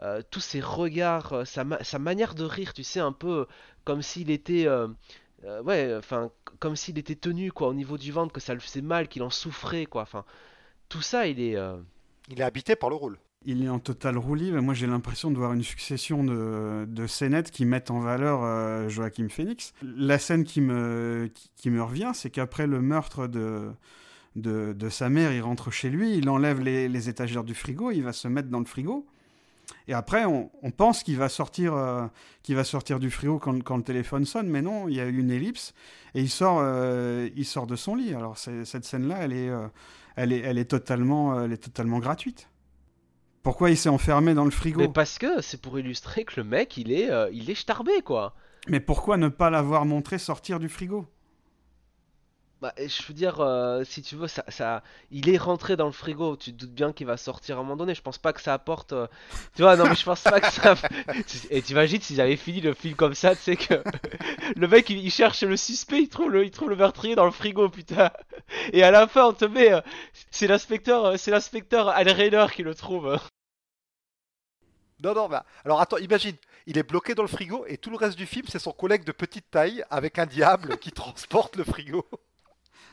euh, 0.02 0.22
tous 0.30 0.40
ses 0.40 0.62
regards, 0.62 1.32
euh, 1.34 1.44
sa, 1.44 1.98
manière 1.98 2.34
de 2.34 2.44
rire, 2.44 2.72
tu 2.72 2.82
sais, 2.82 3.00
un 3.00 3.12
peu 3.12 3.46
comme 3.84 4.00
s'il 4.00 4.30
était, 4.30 4.66
euh, 4.66 4.88
ouais, 5.62 5.94
enfin, 5.98 6.30
comme 6.58 6.74
s'il 6.74 6.98
était 6.98 7.16
tenu 7.16 7.52
quoi, 7.52 7.68
au 7.68 7.74
niveau 7.74 7.98
du 7.98 8.10
ventre, 8.10 8.32
que 8.32 8.40
ça 8.40 8.54
le 8.54 8.60
faisait 8.60 8.80
mal, 8.80 9.08
qu'il 9.08 9.22
en 9.22 9.30
souffrait 9.30 9.84
quoi. 9.84 10.02
Enfin, 10.02 10.24
tout 10.88 11.02
ça, 11.02 11.26
il 11.26 11.40
est. 11.40 11.56
Il 12.28 12.40
est 12.40 12.44
habité 12.44 12.76
par 12.76 12.90
le 12.90 12.96
rôle. 12.96 13.18
Il 13.46 13.64
est 13.64 13.70
en 13.70 13.78
total 13.78 14.18
roulis. 14.18 14.52
Moi, 14.52 14.74
j'ai 14.74 14.86
l'impression 14.86 15.30
de 15.30 15.36
voir 15.36 15.54
une 15.54 15.62
succession 15.62 16.22
de, 16.22 16.84
de 16.86 17.06
scénettes 17.06 17.50
qui 17.50 17.64
mettent 17.64 17.90
en 17.90 18.00
valeur 18.00 18.90
Joachim 18.90 19.28
Phoenix. 19.30 19.72
La 19.82 20.18
scène 20.18 20.44
qui 20.44 20.60
me, 20.60 21.30
revient, 21.64 22.10
c'est 22.12 22.28
qu'après 22.28 22.66
le 22.66 22.82
meurtre 22.82 23.26
de, 23.26 24.88
sa 24.90 25.08
mère, 25.08 25.32
il 25.32 25.40
rentre 25.40 25.70
chez 25.70 25.88
lui, 25.88 26.18
il 26.18 26.28
enlève 26.28 26.60
les, 26.60 27.08
étagères 27.08 27.42
du 27.42 27.54
frigo, 27.54 27.90
il 27.90 28.02
va 28.02 28.12
se 28.12 28.28
mettre 28.28 28.48
dans 28.48 28.58
le 28.58 28.66
frigo. 28.66 29.06
Et 29.88 29.94
après, 29.94 30.26
on, 30.26 30.50
pense 30.70 31.02
qu'il 31.02 31.16
va, 31.16 31.30
sortir, 31.30 31.74
euh, 31.74 32.06
va 32.50 32.64
sortir 32.64 32.98
du 32.98 33.10
frigo 33.10 33.38
quand, 33.38 33.76
le 33.76 33.82
téléphone 33.82 34.26
sonne, 34.26 34.48
mais 34.48 34.60
non, 34.60 34.86
il 34.86 34.96
y 34.96 35.00
a 35.00 35.06
une 35.06 35.30
ellipse 35.30 35.72
et 36.14 36.20
il 36.20 36.28
sort, 36.28 36.58
euh, 36.60 37.30
de 37.30 37.76
son 37.76 37.94
lit. 37.94 38.14
Alors 38.14 38.36
cette 38.36 38.84
scène-là, 38.84 39.20
elle, 39.20 39.32
est, 39.32 39.48
euh, 39.48 40.64
totalement 40.64 41.98
gratuite. 42.00 42.50
Pourquoi 43.42 43.70
il 43.70 43.76
s'est 43.76 43.88
enfermé 43.88 44.34
dans 44.34 44.44
le 44.44 44.50
frigo 44.50 44.80
Mais 44.80 44.88
parce 44.88 45.18
que 45.18 45.40
c'est 45.40 45.60
pour 45.60 45.78
illustrer 45.78 46.24
que 46.24 46.34
le 46.38 46.44
mec, 46.44 46.76
il 46.76 46.92
est, 46.92 47.10
il 47.32 47.50
est 47.50 47.54
starbé, 47.54 48.02
quoi. 48.04 48.34
Mais 48.68 48.80
pourquoi 48.80 49.16
ne 49.16 49.28
pas 49.28 49.50
l'avoir 49.50 49.86
montré 49.86 50.18
sortir 50.18 50.60
du 50.60 50.68
frigo? 50.68 51.06
Bah, 52.60 52.74
je 52.76 53.02
veux 53.08 53.14
dire, 53.14 53.40
euh, 53.40 53.84
si 53.84 54.02
tu 54.02 54.16
veux, 54.16 54.28
ça, 54.28 54.44
ça, 54.48 54.82
il 55.10 55.30
est 55.30 55.38
rentré 55.38 55.76
dans 55.76 55.86
le 55.86 55.92
frigo. 55.92 56.36
Tu 56.36 56.52
te 56.52 56.58
doutes 56.58 56.74
bien 56.74 56.92
qu'il 56.92 57.06
va 57.06 57.16
sortir 57.16 57.56
à 57.56 57.60
un 57.60 57.62
moment 57.62 57.76
donné. 57.76 57.94
Je 57.94 58.02
pense 58.02 58.18
pas 58.18 58.34
que 58.34 58.42
ça 58.42 58.52
apporte. 58.52 58.92
Euh, 58.92 59.06
tu 59.56 59.62
vois, 59.62 59.76
non, 59.76 59.84
mais 59.88 59.94
je 59.94 60.04
pense 60.04 60.20
pas 60.22 60.40
que 60.40 60.52
ça. 60.52 60.74
Et 61.50 61.62
t'imagines 61.62 62.02
s'ils 62.02 62.20
avaient 62.20 62.36
fini 62.36 62.60
le 62.60 62.74
film 62.74 62.96
comme 62.96 63.14
ça, 63.14 63.34
tu 63.34 63.42
sais 63.42 63.56
que 63.56 63.82
le 64.56 64.68
mec 64.68 64.90
il, 64.90 65.10
cherche 65.10 65.42
le 65.42 65.56
suspect, 65.56 66.02
il 66.02 66.08
trouve 66.08 66.30
le, 66.30 66.44
il 66.44 66.50
trouve 66.50 66.68
le 66.68 66.76
meurtrier 66.76 67.14
dans 67.14 67.24
le 67.24 67.30
frigo, 67.30 67.70
putain. 67.70 68.10
Et 68.72 68.82
à 68.82 68.90
la 68.90 69.08
fin, 69.08 69.28
on 69.28 69.32
te 69.32 69.46
met. 69.46 69.72
Euh, 69.72 69.80
c'est 70.30 70.46
l'inspecteur, 70.46 71.18
c'est 71.18 71.30
l'inspecteur 71.30 71.88
Al 71.88 72.10
Rainer 72.10 72.46
qui 72.54 72.62
le 72.62 72.74
trouve. 72.74 73.18
Non, 75.02 75.14
non, 75.14 75.28
bah. 75.28 75.46
Alors 75.64 75.80
attends, 75.80 75.96
imagine, 75.96 76.36
il 76.66 76.76
est 76.76 76.82
bloqué 76.82 77.14
dans 77.14 77.22
le 77.22 77.28
frigo 77.28 77.64
et 77.66 77.78
tout 77.78 77.88
le 77.88 77.96
reste 77.96 78.18
du 78.18 78.26
film, 78.26 78.46
c'est 78.48 78.58
son 78.58 78.72
collègue 78.72 79.04
de 79.04 79.12
petite 79.12 79.50
taille 79.50 79.82
avec 79.88 80.18
un 80.18 80.26
diable 80.26 80.76
qui 80.76 80.92
transporte 80.92 81.56
le 81.56 81.64
frigo. 81.64 82.06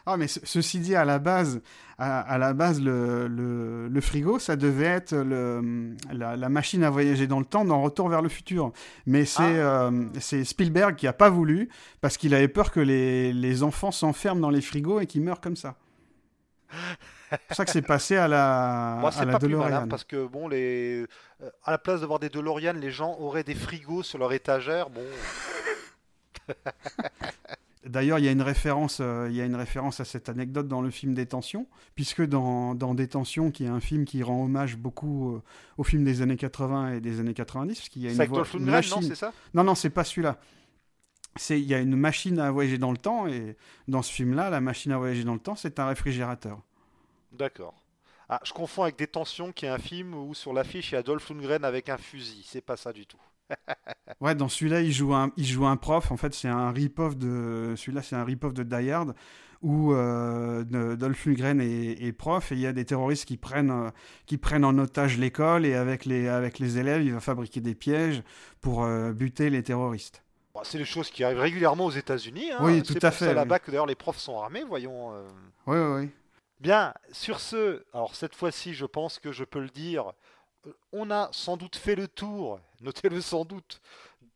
Ah, 0.10 0.16
mais 0.16 0.28
ceci 0.28 0.80
dit, 0.80 0.96
à 0.96 1.04
la 1.04 1.20
base, 1.20 1.60
à, 1.98 2.38
la 2.38 2.54
base 2.54 2.80
le, 2.80 3.28
le, 3.28 4.02
frigo, 4.02 4.40
ça 4.40 4.56
devait 4.56 4.86
être 4.86 5.14
le, 5.14 5.96
la, 6.14 6.48
machine 6.48 6.86
à 6.86 6.90
voyager 6.90 7.28
dans 7.28 7.40
le 7.40 7.46
temps 7.46 7.66
dans 7.66 7.82
Retour 7.82 8.08
vers 8.08 8.22
le 8.22 8.30
futur. 8.30 8.72
Mais 9.06 9.26
c'est 9.26 9.60
ah. 9.60 9.92
euh, 9.92 10.44
Spielberg 10.46 10.96
qui 10.96 11.08
a 11.08 11.14
pas 11.14 11.30
voulu 11.30 11.68
parce 12.00 12.16
qu'il 12.16 12.34
avait 12.34 12.48
peur 12.48 12.72
que 12.72 12.80
les, 12.80 13.34
les 13.34 13.64
enfants 13.64 13.92
s'enferment 13.92 14.40
dans 14.40 14.50
les 14.50 14.62
frigos 14.62 15.02
et 15.02 15.08
qu'ils 15.08 15.24
meurent 15.24 15.42
comme 15.42 15.58
ça. 15.58 15.76
C'est 17.30 17.40
pour 17.46 17.58
ça 17.58 17.66
que 17.66 17.72
c'est 17.72 17.82
passé 17.86 18.16
à 18.16 18.30
la, 18.30 19.00
Moi, 19.02 19.12
à 19.14 19.26
la 19.26 19.34
pas 19.34 19.40
DeLorean. 19.40 19.90
parce 19.90 20.06
que 20.06 20.26
bon, 20.26 20.48
les, 20.48 21.06
euh, 21.42 21.50
à 21.66 21.72
la 21.72 21.78
place 21.78 22.00
d'avoir 22.00 22.20
des 22.20 22.30
DeLorean, 22.30 22.80
les 22.80 22.92
gens 22.92 23.18
auraient 23.20 23.44
des 23.44 23.56
frigos 23.56 24.04
sur 24.04 24.20
leur 24.20 24.32
étagère. 24.32 24.90
Bon. 24.90 25.04
D'ailleurs, 27.88 28.20
il 28.20 28.26
y 28.26 28.28
a 28.28 28.32
une 28.32 28.42
référence, 28.42 29.00
euh, 29.02 29.28
il 29.30 29.36
y 29.36 29.42
a 29.42 29.46
une 29.46 29.56
référence 29.56 30.00
à 30.00 30.06
cette 30.06 30.30
anecdote 30.30 30.68
dans 30.68 30.82
le 30.82 30.90
film 30.90 31.14
Détention, 31.14 31.68
puisque 31.96 32.26
dans, 32.26 32.76
dans 32.76 32.94
Détention, 32.94 33.52
qui 33.52 33.66
est 33.66 33.70
un 33.70 33.80
film 33.80 34.06
qui 34.06 34.24
rend 34.24 34.44
hommage 34.44 34.78
beaucoup 34.78 35.36
euh, 35.36 35.42
au 35.78 35.84
film 35.84 36.04
des 36.04 36.22
années 36.22 36.38
80 36.38 36.94
et 36.94 37.02
des 37.02 37.20
années 37.20 37.34
90, 37.34 37.78
parce 37.78 37.90
qu'il 37.90 38.02
y 38.04 38.08
a 38.08 38.12
une, 38.12 38.30
voie, 38.30 38.46
machine... 38.60 38.96
non, 38.96 39.02
c'est 39.02 39.16
ça? 39.16 39.34
Non, 39.54 39.64
non, 39.64 39.76
c'est 39.76 39.90
pas 39.90 40.04
celui-là. 40.04 40.38
C'est, 41.36 41.60
il 41.60 41.68
y 41.68 41.74
a 41.74 41.80
une 41.80 41.96
machine 41.96 42.40
à 42.40 42.52
voyager 42.52 42.78
dans 42.78 42.92
le 42.92 42.98
temps, 42.98 43.28
et 43.28 43.56
dans 43.88 44.02
ce 44.02 44.12
film-là, 44.12 44.50
la 44.50 44.62
machine 44.62 44.92
à 44.92 44.98
voyager 44.98 45.24
dans 45.24 45.36
le 45.36 45.40
temps, 45.40 45.56
c'est 45.56 45.80
un 45.80 45.88
réfrigérateur. 45.88 46.62
D'accord. 47.32 47.76
Ah, 48.30 48.42
je 48.44 48.52
confonds 48.52 48.84
avec 48.84 48.98
Détention, 48.98 49.54
qui 49.54 49.66
est 49.66 49.70
un 49.70 49.78
film 49.78 50.14
où 50.14 50.34
sur 50.34 50.52
l'affiche 50.52 50.92
il 50.92 50.96
y 50.96 50.98
a 50.98 51.04
Dolph 51.04 51.30
Lundgren 51.30 51.64
avec 51.64 51.88
un 51.88 51.98
fusil. 51.98 52.44
C'est 52.46 52.62
pas 52.62 52.76
ça 52.76 52.92
du 52.92 53.06
tout. 53.06 53.20
ouais, 54.22 54.36
dans 54.36 54.50
celui-là, 54.50 54.82
il 54.82 54.92
joue 54.92 55.14
un, 55.14 55.32
il 55.38 55.46
joue 55.46 55.66
un 55.66 55.78
prof. 55.78 56.12
En 56.12 56.18
fait, 56.18 56.34
c'est 56.34 56.48
un 56.48 56.72
rip-off 56.72 57.18
de 57.18 57.74
celui-là, 57.76 58.02
c'est 58.02 58.16
un 58.16 58.24
rip-off 58.24 58.54
de 58.54 58.64
Die 58.64 58.92
Hard 58.92 59.16
où 59.62 59.94
euh, 59.94 60.64
Dolph 60.96 61.26
Lundgren 61.26 61.60
est, 61.62 62.12
prof 62.12 62.52
et 62.52 62.56
il 62.56 62.62
y 62.62 62.68
a 62.68 62.74
des 62.74 62.86
terroristes 62.86 63.26
qui 63.26 63.38
prennent, 63.38 63.72
euh, 63.72 63.90
qui 64.26 64.38
prennent 64.38 64.66
en 64.66 64.78
otage 64.78 65.18
l'école 65.18 65.66
et 65.66 65.74
avec 65.74 66.06
les, 66.06 66.28
avec 66.28 66.60
les 66.60 66.78
élèves, 66.78 67.04
il 67.04 67.14
va 67.14 67.20
fabriquer 67.20 67.62
des 67.62 67.76
pièges 67.76 68.22
pour 68.62 68.84
euh, 68.84 69.14
buter 69.14 69.50
les 69.50 69.64
terroristes. 69.64 70.24
c'est 70.64 70.78
des 70.78 70.86
choses 70.86 71.10
qui 71.10 71.24
arrivent 71.24 71.40
régulièrement 71.40 71.86
aux 71.86 71.92
États-Unis. 71.92 72.52
Hein. 72.52 72.60
Oui, 72.62 72.84
tout 72.84 73.00
à 73.02 73.12
fait. 73.12 73.26
C'est 73.26 73.34
là-bas 73.34 73.60
que 73.60 73.72
d'ailleurs 73.72 73.88
les 73.88 73.96
profs 73.96 74.20
sont 74.20 74.40
armés, 74.40 74.64
voyons. 74.68 75.12
Oui, 75.66 75.78
oui, 75.78 76.02
oui. 76.02 76.10
Bien, 76.60 76.94
sur 77.12 77.40
ce, 77.40 77.84
alors 77.94 78.16
cette 78.16 78.36
fois-ci, 78.36 78.74
je 78.74 78.86
pense 78.86 79.20
que 79.20 79.32
je 79.32 79.44
peux 79.44 79.60
le 79.60 79.70
dire, 79.70 80.14
on 80.92 81.12
a 81.12 81.30
sans 81.32 81.58
doute 81.58 81.76
fait 81.76 81.96
le 81.96 82.08
tour, 82.08 82.60
notez-le 82.82 83.22
sans 83.22 83.46
doute, 83.46 83.82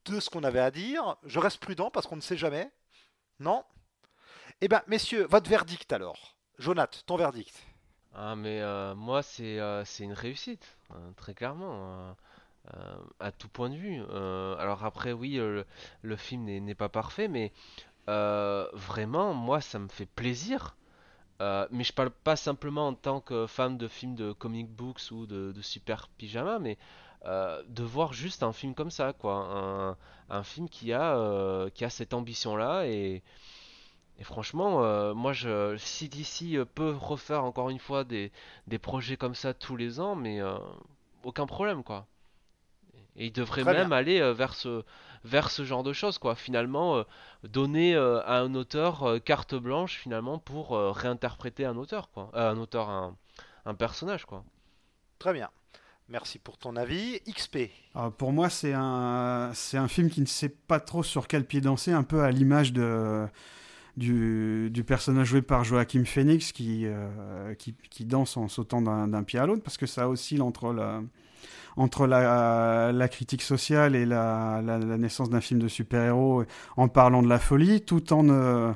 de 0.05 0.19
ce 0.19 0.29
qu'on 0.29 0.43
avait 0.43 0.59
à 0.59 0.71
dire. 0.71 1.17
Je 1.23 1.39
reste 1.39 1.57
prudent 1.57 1.91
parce 1.91 2.07
qu'on 2.07 2.15
ne 2.15 2.21
sait 2.21 2.37
jamais. 2.37 2.71
Non? 3.39 3.63
Eh 4.61 4.67
bien, 4.67 4.83
messieurs, 4.87 5.25
votre 5.25 5.49
verdict 5.49 5.91
alors. 5.93 6.37
Jonath, 6.57 7.03
ton 7.05 7.17
verdict. 7.17 7.65
Ah, 8.13 8.35
mais 8.35 8.61
euh, 8.61 8.93
moi, 8.93 9.23
c'est 9.23 9.59
euh, 9.59 9.83
une 9.99 10.13
réussite, 10.13 10.77
hein, 10.89 11.13
très 11.15 11.33
clairement. 11.33 12.09
Hein. 12.09 12.15
Euh, 12.75 12.95
à 13.19 13.31
tout 13.31 13.47
point 13.47 13.69
de 13.69 13.75
vue. 13.75 14.01
alors 14.59 14.85
après, 14.85 15.13
oui, 15.13 15.39
le 16.01 16.15
film 16.15 16.43
n'est 16.43 16.75
pas 16.75 16.89
parfait, 16.89 17.27
mais 17.27 17.51
vraiment, 18.05 19.33
moi, 19.33 19.61
ça 19.61 19.79
me 19.79 19.87
fait 19.87 20.05
plaisir 20.05 20.75
euh, 21.41 21.67
mais 21.71 21.83
je 21.83 21.91
parle 21.91 22.11
pas 22.11 22.35
simplement 22.35 22.87
en 22.89 22.93
tant 22.93 23.19
que 23.19 23.47
fan 23.47 23.77
de 23.77 23.87
films 23.87 24.15
de 24.15 24.31
comic 24.31 24.69
books 24.69 25.11
ou 25.11 25.25
de, 25.25 25.53
super 25.61 26.07
pyjama, 26.09 26.59
mais 26.59 26.77
euh, 27.25 27.63
de 27.67 27.83
voir 27.83 28.13
juste 28.13 28.43
un 28.43 28.53
film 28.53 28.75
comme 28.75 28.91
ça, 28.91 29.13
quoi. 29.13 29.97
Un, 30.29 30.43
film 30.43 30.69
qui 30.69 30.93
a, 30.93 31.17
euh, 31.17 31.69
qui 31.71 31.83
a 31.83 31.89
cette 31.89 32.13
ambition-là. 32.13 32.85
Et, 32.87 33.23
franchement, 34.21 35.13
moi, 35.15 35.33
je, 35.33 35.75
si 35.77 36.09
d'ici 36.09 36.57
peut 36.75 36.91
refaire 36.91 37.43
encore 37.43 37.69
une 37.71 37.79
fois 37.79 38.03
des, 38.03 38.31
des, 38.67 38.79
projets 38.79 39.17
comme 39.17 39.35
ça 39.35 39.53
tous 39.53 39.75
les 39.77 39.99
ans, 39.99 40.15
mais 40.15 40.39
aucun 41.23 41.47
problème, 41.47 41.83
quoi. 41.83 42.05
Et 43.15 43.27
il 43.27 43.31
devrait 43.31 43.63
même 43.63 43.91
aller 43.91 44.21
vers 44.33 44.53
ce 44.53 44.83
vers 45.23 45.51
ce 45.51 45.63
genre 45.63 45.83
de 45.83 45.93
choses, 45.93 46.17
quoi. 46.17 46.35
Finalement, 46.35 46.97
euh, 46.97 47.03
donner 47.43 47.95
euh, 47.95 48.21
à 48.25 48.39
un 48.39 48.55
auteur 48.55 49.03
euh, 49.03 49.19
carte 49.19 49.55
blanche, 49.55 49.97
finalement, 49.97 50.39
pour 50.39 50.71
réinterpréter 50.71 51.65
un 51.65 51.77
auteur, 51.77 52.09
quoi. 52.11 52.31
un 52.33 52.57
auteur, 52.57 52.89
un, 52.89 53.15
un, 53.65 53.73
personnage, 53.73 54.25
quoi. 54.25 54.43
Très 55.19 55.33
bien. 55.33 55.49
Merci 56.09 56.39
pour 56.39 56.57
ton 56.57 56.75
avis. 56.75 57.19
XP. 57.21 57.69
pour 58.17 58.33
moi, 58.33 58.49
c'est 58.49 58.73
un, 58.73 59.51
c'est 59.53 59.77
un 59.77 59.87
film 59.87 60.09
qui 60.09 60.21
ne 60.21 60.25
sait 60.25 60.49
pas 60.49 60.79
trop 60.79 61.03
sur 61.03 61.27
quel 61.27 61.45
pied 61.45 61.61
danser, 61.61 61.91
un 61.93 62.03
peu 62.03 62.21
à 62.21 62.31
l'image 62.31 62.73
de, 62.73 63.27
du, 63.95 64.69
du, 64.71 64.83
personnage 64.83 65.27
joué 65.27 65.41
par 65.41 65.63
Joachim 65.63 66.03
Phoenix 66.03 66.51
qui, 66.51 66.85
qui, 67.57 67.75
qui, 67.89 68.03
danse 68.03 68.35
en 68.35 68.49
sautant 68.49 68.81
d'un, 68.81 69.23
pied 69.23 69.39
à 69.39 69.45
l'autre, 69.45 69.63
parce 69.63 69.77
que 69.77 69.85
ça 69.85 70.09
oscille 70.09 70.41
entre 70.41 70.73
la, 70.73 71.01
entre 71.77 72.07
la, 72.07 73.07
critique 73.09 73.41
sociale 73.41 73.95
et 73.95 74.05
la, 74.05 74.61
naissance 74.97 75.29
d'un 75.29 75.41
film 75.41 75.59
de 75.59 75.67
super-héros 75.67 76.43
en 76.77 76.87
parlant 76.87 77.23
de 77.23 77.29
la 77.29 77.39
folie, 77.39 77.81
tout 77.81 78.13
en 78.13 78.23
ne, 78.23 78.73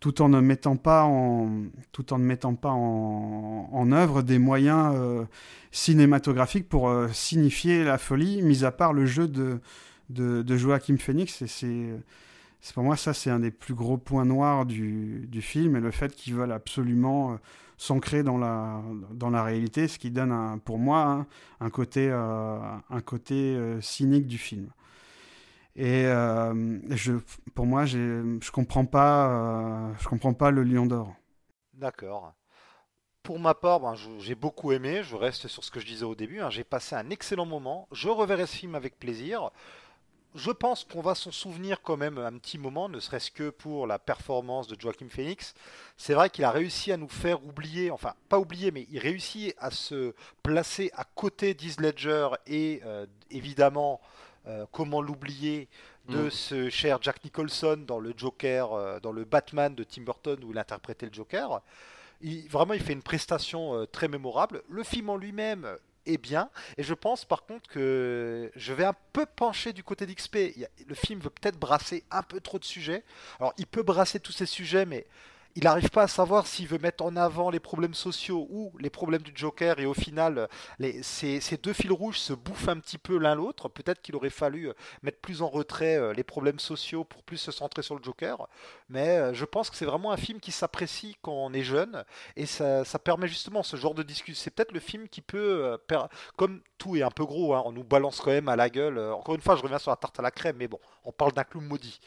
tout 0.00 0.22
en 0.22 0.28
ne 0.28 0.40
mettant 0.40 0.76
pas 0.76 1.04
en, 1.04 1.62
tout 1.92 2.12
en 2.12 2.18
ne 2.18 2.24
mettant 2.24 2.54
pas 2.54 2.70
en 2.70 3.92
œuvre 3.92 4.22
des 4.22 4.38
moyens 4.38 4.94
euh, 4.96 5.24
cinématographiques 5.74 6.68
pour 6.68 6.88
euh, 6.88 7.08
signifier 7.12 7.84
la 7.84 7.98
folie, 7.98 8.42
mis 8.42 8.64
à 8.64 8.70
part 8.70 8.92
le 8.92 9.06
jeu 9.06 9.28
de, 9.28 9.60
de, 10.10 10.42
de 10.42 10.56
Joachim 10.56 10.96
Phoenix. 10.98 11.42
Et 11.42 11.46
c'est 11.48 12.74
pour 12.74 12.84
moi, 12.84 12.96
ça, 12.96 13.12
c'est 13.12 13.30
un 13.30 13.40
des 13.40 13.50
plus 13.50 13.74
gros 13.74 13.98
points 13.98 14.24
noirs 14.24 14.66
du, 14.66 15.26
du 15.28 15.42
film 15.42 15.76
et 15.76 15.80
le 15.80 15.90
fait 15.90 16.14
qu'ils 16.14 16.34
veulent 16.34 16.52
absolument 16.52 17.32
euh, 17.32 17.36
s'ancrer 17.76 18.22
dans 18.22 18.38
la, 18.38 18.82
dans 19.12 19.30
la 19.30 19.42
réalité, 19.42 19.88
ce 19.88 19.98
qui 19.98 20.10
donne, 20.10 20.60
pour 20.64 20.78
moi, 20.78 21.02
hein, 21.02 21.26
un 21.60 21.70
côté, 21.70 22.08
euh, 22.10 22.58
un 22.90 23.00
côté 23.00 23.34
euh, 23.34 23.80
cynique 23.80 24.26
du 24.26 24.38
film. 24.38 24.68
Et 25.76 26.04
je, 26.04 27.14
pour 27.54 27.66
moi, 27.66 27.84
je 27.84 28.50
comprends 28.52 28.84
pas, 28.84 29.92
je 29.98 30.08
comprends 30.08 30.32
pas 30.32 30.52
le 30.52 30.62
Lion 30.62 30.86
d'Or. 30.86 31.12
D'accord. 31.72 32.32
Pour 33.24 33.40
ma 33.40 33.54
part, 33.54 33.80
ben, 33.80 33.94
j'ai 34.18 34.34
beaucoup 34.34 34.72
aimé. 34.72 35.02
Je 35.02 35.16
reste 35.16 35.48
sur 35.48 35.64
ce 35.64 35.70
que 35.70 35.80
je 35.80 35.86
disais 35.86 36.04
au 36.04 36.14
début. 36.14 36.40
Hein. 36.40 36.50
J'ai 36.50 36.62
passé 36.62 36.94
un 36.94 37.08
excellent 37.08 37.46
moment. 37.46 37.88
Je 37.90 38.10
reverrai 38.10 38.46
ce 38.46 38.54
film 38.54 38.74
avec 38.74 38.98
plaisir 38.98 39.50
je 40.34 40.50
pense 40.50 40.84
qu'on 40.84 41.00
va 41.00 41.14
s'en 41.14 41.30
souvenir 41.30 41.80
quand 41.80 41.96
même 41.96 42.18
un 42.18 42.36
petit 42.38 42.58
moment, 42.58 42.88
ne 42.88 42.98
serait-ce 42.98 43.30
que 43.30 43.50
pour 43.50 43.86
la 43.86 43.98
performance 44.00 44.66
de 44.66 44.78
Joaquin 44.78 45.08
Phoenix. 45.08 45.54
C'est 45.96 46.14
vrai 46.14 46.28
qu'il 46.28 46.44
a 46.44 46.50
réussi 46.50 46.90
à 46.90 46.96
nous 46.96 47.08
faire 47.08 47.44
oublier, 47.44 47.90
enfin 47.92 48.14
pas 48.28 48.38
oublier, 48.38 48.72
mais 48.72 48.86
il 48.90 48.98
réussit 48.98 49.54
à 49.58 49.70
se 49.70 50.12
placer 50.42 50.90
à 50.94 51.04
côté 51.04 51.54
d'Heath 51.54 51.80
Ledger 51.80 52.28
et 52.48 52.80
euh, 52.84 53.06
évidemment, 53.30 54.00
euh, 54.46 54.66
comment 54.72 55.00
l'oublier, 55.00 55.68
de 56.08 56.24
mm. 56.24 56.30
ce 56.30 56.68
cher 56.68 56.98
Jack 57.00 57.22
Nicholson 57.24 57.84
dans 57.86 58.00
le 58.00 58.12
Joker, 58.16 58.72
euh, 58.72 59.00
dans 59.00 59.12
le 59.12 59.24
Batman 59.24 59.74
de 59.74 59.84
Tim 59.84 60.02
Burton 60.02 60.42
où 60.42 60.50
il 60.50 60.58
interprétait 60.58 61.06
le 61.06 61.12
Joker. 61.12 61.62
vraiment, 62.50 62.74
il 62.74 62.82
fait 62.82 62.92
une 62.92 63.02
prestation 63.02 63.86
très 63.92 64.08
mémorable. 64.08 64.62
Le 64.68 64.82
film 64.82 65.10
en 65.10 65.16
lui-même 65.16 65.78
est 66.06 66.18
bien. 66.18 66.50
Et 66.76 66.82
je 66.82 66.94
pense 66.94 67.24
par 67.24 67.44
contre 67.44 67.68
que 67.68 68.50
je 68.54 68.72
vais 68.72 68.84
un 68.84 68.94
peu 69.12 69.26
pencher 69.26 69.72
du 69.72 69.82
côté 69.82 70.06
d'XP. 70.06 70.36
Le 70.86 70.94
film 70.94 71.20
veut 71.20 71.30
peut-être 71.30 71.58
brasser 71.58 72.04
un 72.10 72.22
peu 72.22 72.40
trop 72.40 72.58
de 72.58 72.64
sujets. 72.64 73.04
Alors 73.40 73.54
il 73.58 73.66
peut 73.66 73.82
brasser 73.82 74.20
tous 74.20 74.32
ces 74.32 74.46
sujets, 74.46 74.86
mais 74.86 75.06
il 75.56 75.64
n'arrive 75.64 75.90
pas 75.90 76.02
à 76.02 76.08
savoir 76.08 76.48
s'il 76.48 76.66
veut 76.66 76.78
mettre 76.78 77.04
en 77.04 77.14
avant 77.14 77.48
les 77.48 77.60
problèmes 77.60 77.94
sociaux 77.94 78.48
ou 78.50 78.72
les 78.80 78.90
problèmes 78.90 79.22
du 79.22 79.30
Joker 79.34 79.78
et 79.78 79.86
au 79.86 79.94
final 79.94 80.48
les, 80.80 81.00
ces, 81.04 81.40
deux 81.62 81.72
fils 81.72 81.92
rouges 81.92 82.18
se 82.18 82.32
bouffent 82.32 82.68
un 82.68 82.80
petit 82.80 82.98
peu 82.98 83.18
l'un 83.18 83.36
l'autre. 83.36 83.68
Peut-être 83.68 84.02
qu'il 84.02 84.16
aurait 84.16 84.30
fallu 84.30 84.68
euh, 84.68 84.72
mettre 85.02 85.18
plus 85.18 85.42
en 85.42 85.48
retrait 85.48 85.96
euh, 85.96 86.12
les 86.12 86.24
problèmes 86.24 86.58
sociaux 86.58 87.04
pour 87.04 87.22
plus 87.22 87.36
se 87.36 87.52
centrer 87.52 87.82
sur 87.82 87.94
le 87.94 88.02
Joker. 88.02 88.48
Mais 88.94 89.18
euh, 89.18 89.34
je 89.34 89.44
pense 89.44 89.70
que 89.70 89.76
c'est 89.76 89.84
vraiment 89.84 90.12
un 90.12 90.16
film 90.16 90.40
qui 90.40 90.52
s'apprécie 90.52 91.16
quand 91.20 91.32
on 91.32 91.52
est 91.52 91.62
jeune 91.62 92.04
et 92.36 92.46
ça, 92.46 92.84
permet 93.02 93.28
justement 93.28 93.62
ce 93.62 93.76
genre 93.76 93.94
de 93.94 94.02
discussion. 94.02 94.40
C'est 94.42 94.50
peut-être 94.50 94.72
le 94.72 94.80
film 94.80 95.08
qui 95.08 95.20
peut, 95.20 95.76
comme 96.36 96.62
tout 96.78 96.96
est 96.96 97.02
un 97.02 97.10
peu 97.10 97.24
gros, 97.24 97.54
hein, 97.54 97.62
on 97.66 97.72
nous 97.72 97.84
balance 97.84 98.20
quand 98.20 98.30
même 98.30 98.48
à 98.48 98.56
la 98.56 98.70
gueule. 98.70 98.98
Encore 98.98 99.34
une 99.34 99.40
fois, 99.40 99.56
je 99.56 99.62
reviens 99.62 99.78
sur 99.78 99.90
la 99.90 99.96
tarte 99.96 100.18
à 100.18 100.22
la 100.22 100.30
crème, 100.30 100.56
mais 100.58 100.68
bon, 100.68 100.78
on 101.04 101.12
parle 101.12 101.32
d'un 101.32 101.44
clown 101.44 101.64
maudit. 101.66 102.00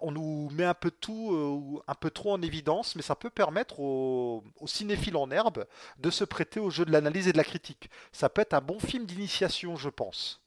on 0.00 0.12
nous 0.12 0.48
met 0.52 0.64
un 0.64 0.74
peu 0.74 0.90
tout, 0.90 1.82
un 1.86 1.94
peu 1.94 2.10
trop 2.10 2.32
en 2.32 2.42
évidence 2.42 2.60
mais 2.96 3.02
ça 3.02 3.16
peut 3.16 3.30
permettre 3.30 3.80
aux, 3.80 4.44
cinéphiles 4.66 5.16
en 5.16 5.30
herbe 5.30 5.66
de 5.98 6.10
se 6.10 6.24
prêter 6.24 6.60
au 6.60 6.70
jeu 6.70 6.84
de 6.84 6.92
l'analyse 6.92 7.28
et 7.28 7.32
de 7.32 7.36
la 7.36 7.44
critique. 7.44 7.90
Ça 8.12 8.28
peut 8.28 8.42
être 8.42 8.54
un 8.54 8.60
bon 8.60 8.78
film 8.78 9.06
d'initiation, 9.06 9.76
je 9.76 9.88
pense. 9.88 10.39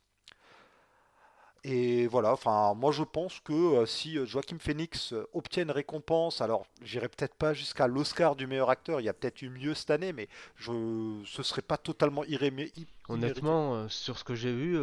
Et 1.65 2.07
voilà, 2.07 2.33
enfin, 2.33 2.73
moi 2.73 2.91
je 2.91 3.03
pense 3.03 3.39
que 3.39 3.53
euh, 3.53 3.85
si 3.85 4.17
euh, 4.17 4.25
Joachim 4.25 4.57
Phoenix 4.59 5.13
euh, 5.13 5.25
obtient 5.33 5.63
une 5.63 5.71
récompense, 5.71 6.41
alors 6.41 6.65
j'irai 6.81 7.07
peut-être 7.07 7.35
pas 7.35 7.53
jusqu'à 7.53 7.87
l'Oscar 7.87 8.35
du 8.35 8.47
meilleur 8.47 8.69
acteur, 8.69 8.99
il 8.99 9.05
y 9.05 9.09
a 9.09 9.13
peut-être 9.13 9.41
eu 9.41 9.49
mieux 9.49 9.73
cette 9.73 9.91
année, 9.91 10.11
mais 10.11 10.27
je, 10.57 11.21
ce 11.25 11.41
serait 11.41 11.61
pas 11.61 11.77
totalement 11.77 12.25
irrémé. 12.25 12.73
Honnêtement, 13.07 13.87
sur 13.87 14.17
ce 14.17 14.25
que 14.25 14.35
j'ai 14.35 14.53
vu, 14.53 14.77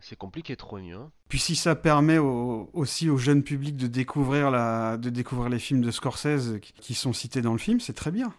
c'est 0.00 0.16
compliqué 0.16 0.56
trop 0.56 0.78
mieux. 0.78 0.96
Hein. 0.96 1.10
Puis 1.28 1.38
si 1.38 1.56
ça 1.56 1.74
permet 1.74 2.18
aussi 2.18 3.08
au 3.08 3.16
jeune 3.16 3.42
public 3.42 3.76
de 3.76 3.86
découvrir, 3.86 4.50
la, 4.50 4.96
de 4.96 5.10
découvrir 5.10 5.48
les 5.48 5.58
films 5.58 5.82
de 5.82 5.90
Scorsese 5.90 6.58
qui 6.60 6.94
sont 6.94 7.12
cités 7.12 7.42
dans 7.42 7.52
le 7.52 7.58
film, 7.58 7.80
c'est 7.80 7.94
très 7.94 8.10
bien. 8.10 8.32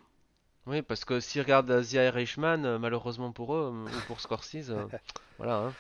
Oui, 0.67 0.81
parce 0.81 1.05
que 1.05 1.19
s'ils 1.19 1.41
regardent 1.41 1.81
The 1.81 1.93
Irishman, 1.93 2.77
malheureusement 2.77 3.31
pour 3.31 3.55
eux, 3.55 3.73
ou 3.85 4.07
pour 4.07 4.21
Scorsese, 4.21 4.69
euh, 4.69 4.85
voilà. 5.37 5.57
Hein. 5.57 5.73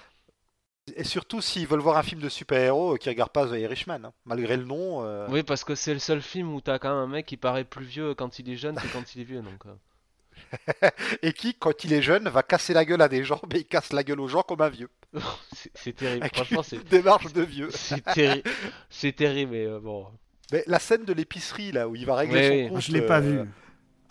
Et 0.95 1.03
surtout 1.03 1.41
s'ils 1.41 1.67
veulent 1.67 1.79
voir 1.79 1.97
un 1.97 2.03
film 2.03 2.21
de 2.21 2.29
super-héros 2.29 2.97
qui 2.97 3.09
regardent 3.09 3.31
pas 3.31 3.47
The 3.47 3.53
Irishman, 3.53 4.03
hein, 4.03 4.13
malgré 4.25 4.57
le 4.57 4.65
nom. 4.65 5.27
Oui, 5.29 5.43
parce 5.43 5.63
que 5.63 5.75
c'est 5.75 5.93
le 5.93 5.99
seul 5.99 6.21
film 6.21 6.53
où 6.53 6.61
t'as 6.61 6.79
quand 6.79 6.89
même 6.89 6.97
un 6.97 7.07
mec 7.07 7.25
qui 7.25 7.37
paraît 7.37 7.63
plus 7.63 7.85
vieux 7.85 8.13
quand 8.15 8.39
il 8.39 8.49
est 8.49 8.57
jeune 8.57 8.75
que 8.75 8.87
quand 8.91 9.15
il 9.15 9.21
est 9.21 9.25
vieux, 9.25 9.41
donc. 9.41 9.63
et 11.21 11.33
qui, 11.33 11.53
quand 11.53 11.83
il 11.83 11.93
est 11.93 12.01
jeune, 12.01 12.27
va 12.29 12.43
casser 12.43 12.73
la 12.73 12.85
gueule 12.85 13.01
à 13.01 13.09
des 13.09 13.23
gens, 13.23 13.41
mais 13.51 13.59
il 13.59 13.65
casse 13.65 13.93
la 13.93 14.03
gueule 14.03 14.19
aux 14.19 14.27
gens 14.27 14.41
comme 14.41 14.61
un 14.61 14.69
vieux. 14.69 14.89
c'est 15.75 15.95
terrible, 15.95 16.27
franchement, 16.33 16.63
c'est. 16.63 16.83
Démarche 16.89 17.33
de 17.33 17.41
vieux. 17.41 17.69
c'est 17.71 18.03
terrible, 18.03 18.49
c'est 18.89 19.15
terrible, 19.15 19.51
mais 19.51 19.65
euh, 19.65 19.79
bon. 19.79 20.07
Mais 20.51 20.63
la 20.67 20.79
scène 20.79 21.05
de 21.05 21.13
l'épicerie, 21.13 21.71
là, 21.71 21.87
où 21.87 21.95
il 21.95 22.05
va 22.05 22.15
régler 22.15 22.67
son 22.67 22.73
compte. 22.73 22.81
Je 22.81 22.91
l'ai 22.91 23.01
pas 23.01 23.19
euh, 23.19 23.43
vu. 23.43 23.49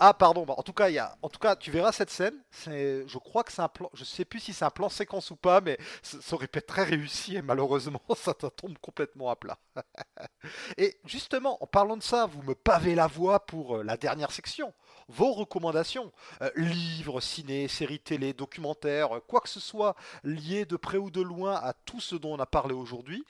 Ah 0.03 0.15
pardon, 0.15 0.47
bah, 0.47 0.55
en 0.57 0.63
tout 0.63 0.73
cas, 0.73 1.57
tu 1.57 1.71
verras 1.71 1.93
cette 1.93 2.09
scène. 2.09 2.35
Je 2.67 3.19
crois 3.19 3.45
que 3.45 3.53
c'est 3.53 3.61
un 3.61 3.69
plan, 3.69 3.91
je 3.93 4.05
sais 4.05 4.25
plus 4.25 4.41
si 4.41 4.55
c'est 4.55 4.65
un 4.65 4.71
plan 4.71 4.89
séquence 4.89 5.31
ou 5.31 5.37
pas, 5.37 5.61
mais 5.61 5.77
ça, 6.03 6.19
aurait 6.35 6.49
pu 6.49 6.59
être 6.59 6.67
très 6.69 6.85
réussi 6.85 7.37
et 7.37 7.43
malheureusement, 7.43 8.01
ça 8.17 8.33
tombe 8.33 8.79
complètement 8.79 9.29
à 9.29 9.37
plat. 9.37 9.59
et 10.79 10.99
justement, 11.05 11.63
en 11.63 11.67
parlant 11.67 11.99
de 11.99 12.03
ça, 12.03 12.25
vous 12.25 12.43
me 12.43 12.55
pavez 12.55 12.95
la 12.95 13.09
voie 13.09 13.45
pour 13.45 13.77
euh, 13.77 13.83
la 13.83 13.99
dernière 13.99 14.33
section. 14.33 14.73
Vos 15.09 15.33
recommandations, 15.33 16.13
euh, 16.41 16.51
livres, 16.57 17.21
ciné, 17.21 17.69
séries 17.69 18.01
télé, 18.01 18.33
documentaires, 18.33 19.17
euh, 19.17 19.21
quoi 19.21 19.41
que 19.43 19.51
ce 19.51 19.61
soit 19.61 19.97
lié 20.25 20.65
de 20.65 20.77
près 20.77 20.97
ou 20.97 21.11
de 21.11 21.21
loin 21.21 21.57
à 21.57 21.75
tout 21.75 22.01
ce 22.01 22.17
dont 22.17 22.33
on 22.35 22.41
a 22.41 22.47
parlé 22.47 22.73
aujourd'hui. 22.75 23.27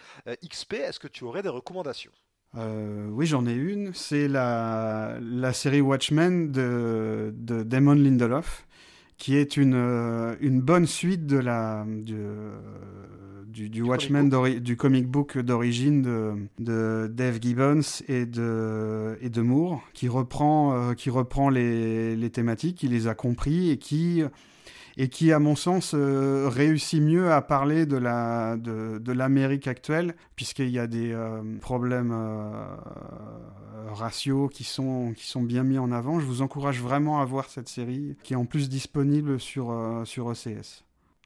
XP, 0.48 0.74
est-ce 0.74 1.00
que 1.00 1.08
tu 1.08 1.24
aurais 1.24 1.42
des 1.42 1.48
recommandations? 1.48 2.12
Euh, 2.56 3.08
oui, 3.12 3.26
j'en 3.26 3.46
ai 3.46 3.54
une. 3.54 3.92
C'est 3.94 4.28
la, 4.28 5.18
la 5.20 5.52
série 5.52 5.80
Watchmen 5.80 6.50
de, 6.50 7.32
de 7.36 7.62
Damon 7.62 7.94
Lindelof, 7.94 8.66
qui 9.18 9.36
est 9.36 9.56
une, 9.56 9.74
euh, 9.74 10.34
une 10.40 10.60
bonne 10.60 10.86
suite 10.86 11.26
de 11.26 11.38
la, 11.38 11.84
du, 11.86 12.16
du, 13.46 13.68
du, 13.68 13.82
Watchmen, 13.82 14.30
comic 14.30 14.62
du 14.62 14.76
comic 14.76 15.06
book 15.06 15.38
d'origine 15.38 16.02
de, 16.02 16.32
de, 16.58 17.08
Dave 17.12 17.38
Gibbons 17.40 18.02
et 18.08 18.26
de, 18.26 19.16
et 19.20 19.28
de 19.28 19.42
Moore, 19.42 19.82
qui 19.92 20.08
reprend, 20.08 20.74
euh, 20.74 20.94
qui 20.94 21.10
reprend 21.10 21.50
les, 21.50 22.16
les 22.16 22.30
thématiques, 22.30 22.78
qui 22.78 22.88
les 22.88 23.06
a 23.06 23.14
compris 23.14 23.70
et 23.70 23.76
qui 23.78 24.24
et 25.00 25.08
qui, 25.08 25.32
à 25.32 25.38
mon 25.38 25.56
sens, 25.56 25.92
euh, 25.94 26.50
réussit 26.52 27.00
mieux 27.00 27.32
à 27.32 27.40
parler 27.40 27.86
de 27.86 27.96
la 27.96 28.58
de, 28.58 28.98
de 28.98 29.12
l'Amérique 29.12 29.66
actuelle, 29.66 30.14
puisqu'il 30.36 30.68
y 30.68 30.78
a 30.78 30.86
des 30.86 31.10
euh, 31.14 31.40
problèmes 31.62 32.12
euh, 32.12 32.66
raciaux 33.94 34.48
qui 34.48 34.62
sont 34.62 35.14
qui 35.16 35.26
sont 35.26 35.42
bien 35.42 35.64
mis 35.64 35.78
en 35.78 35.90
avant. 35.90 36.20
Je 36.20 36.26
vous 36.26 36.42
encourage 36.42 36.82
vraiment 36.82 37.22
à 37.22 37.24
voir 37.24 37.48
cette 37.48 37.70
série, 37.70 38.18
qui 38.22 38.34
est 38.34 38.36
en 38.36 38.44
plus 38.44 38.68
disponible 38.68 39.40
sur 39.40 39.74
sur 40.04 40.30
ECS. 40.30 40.84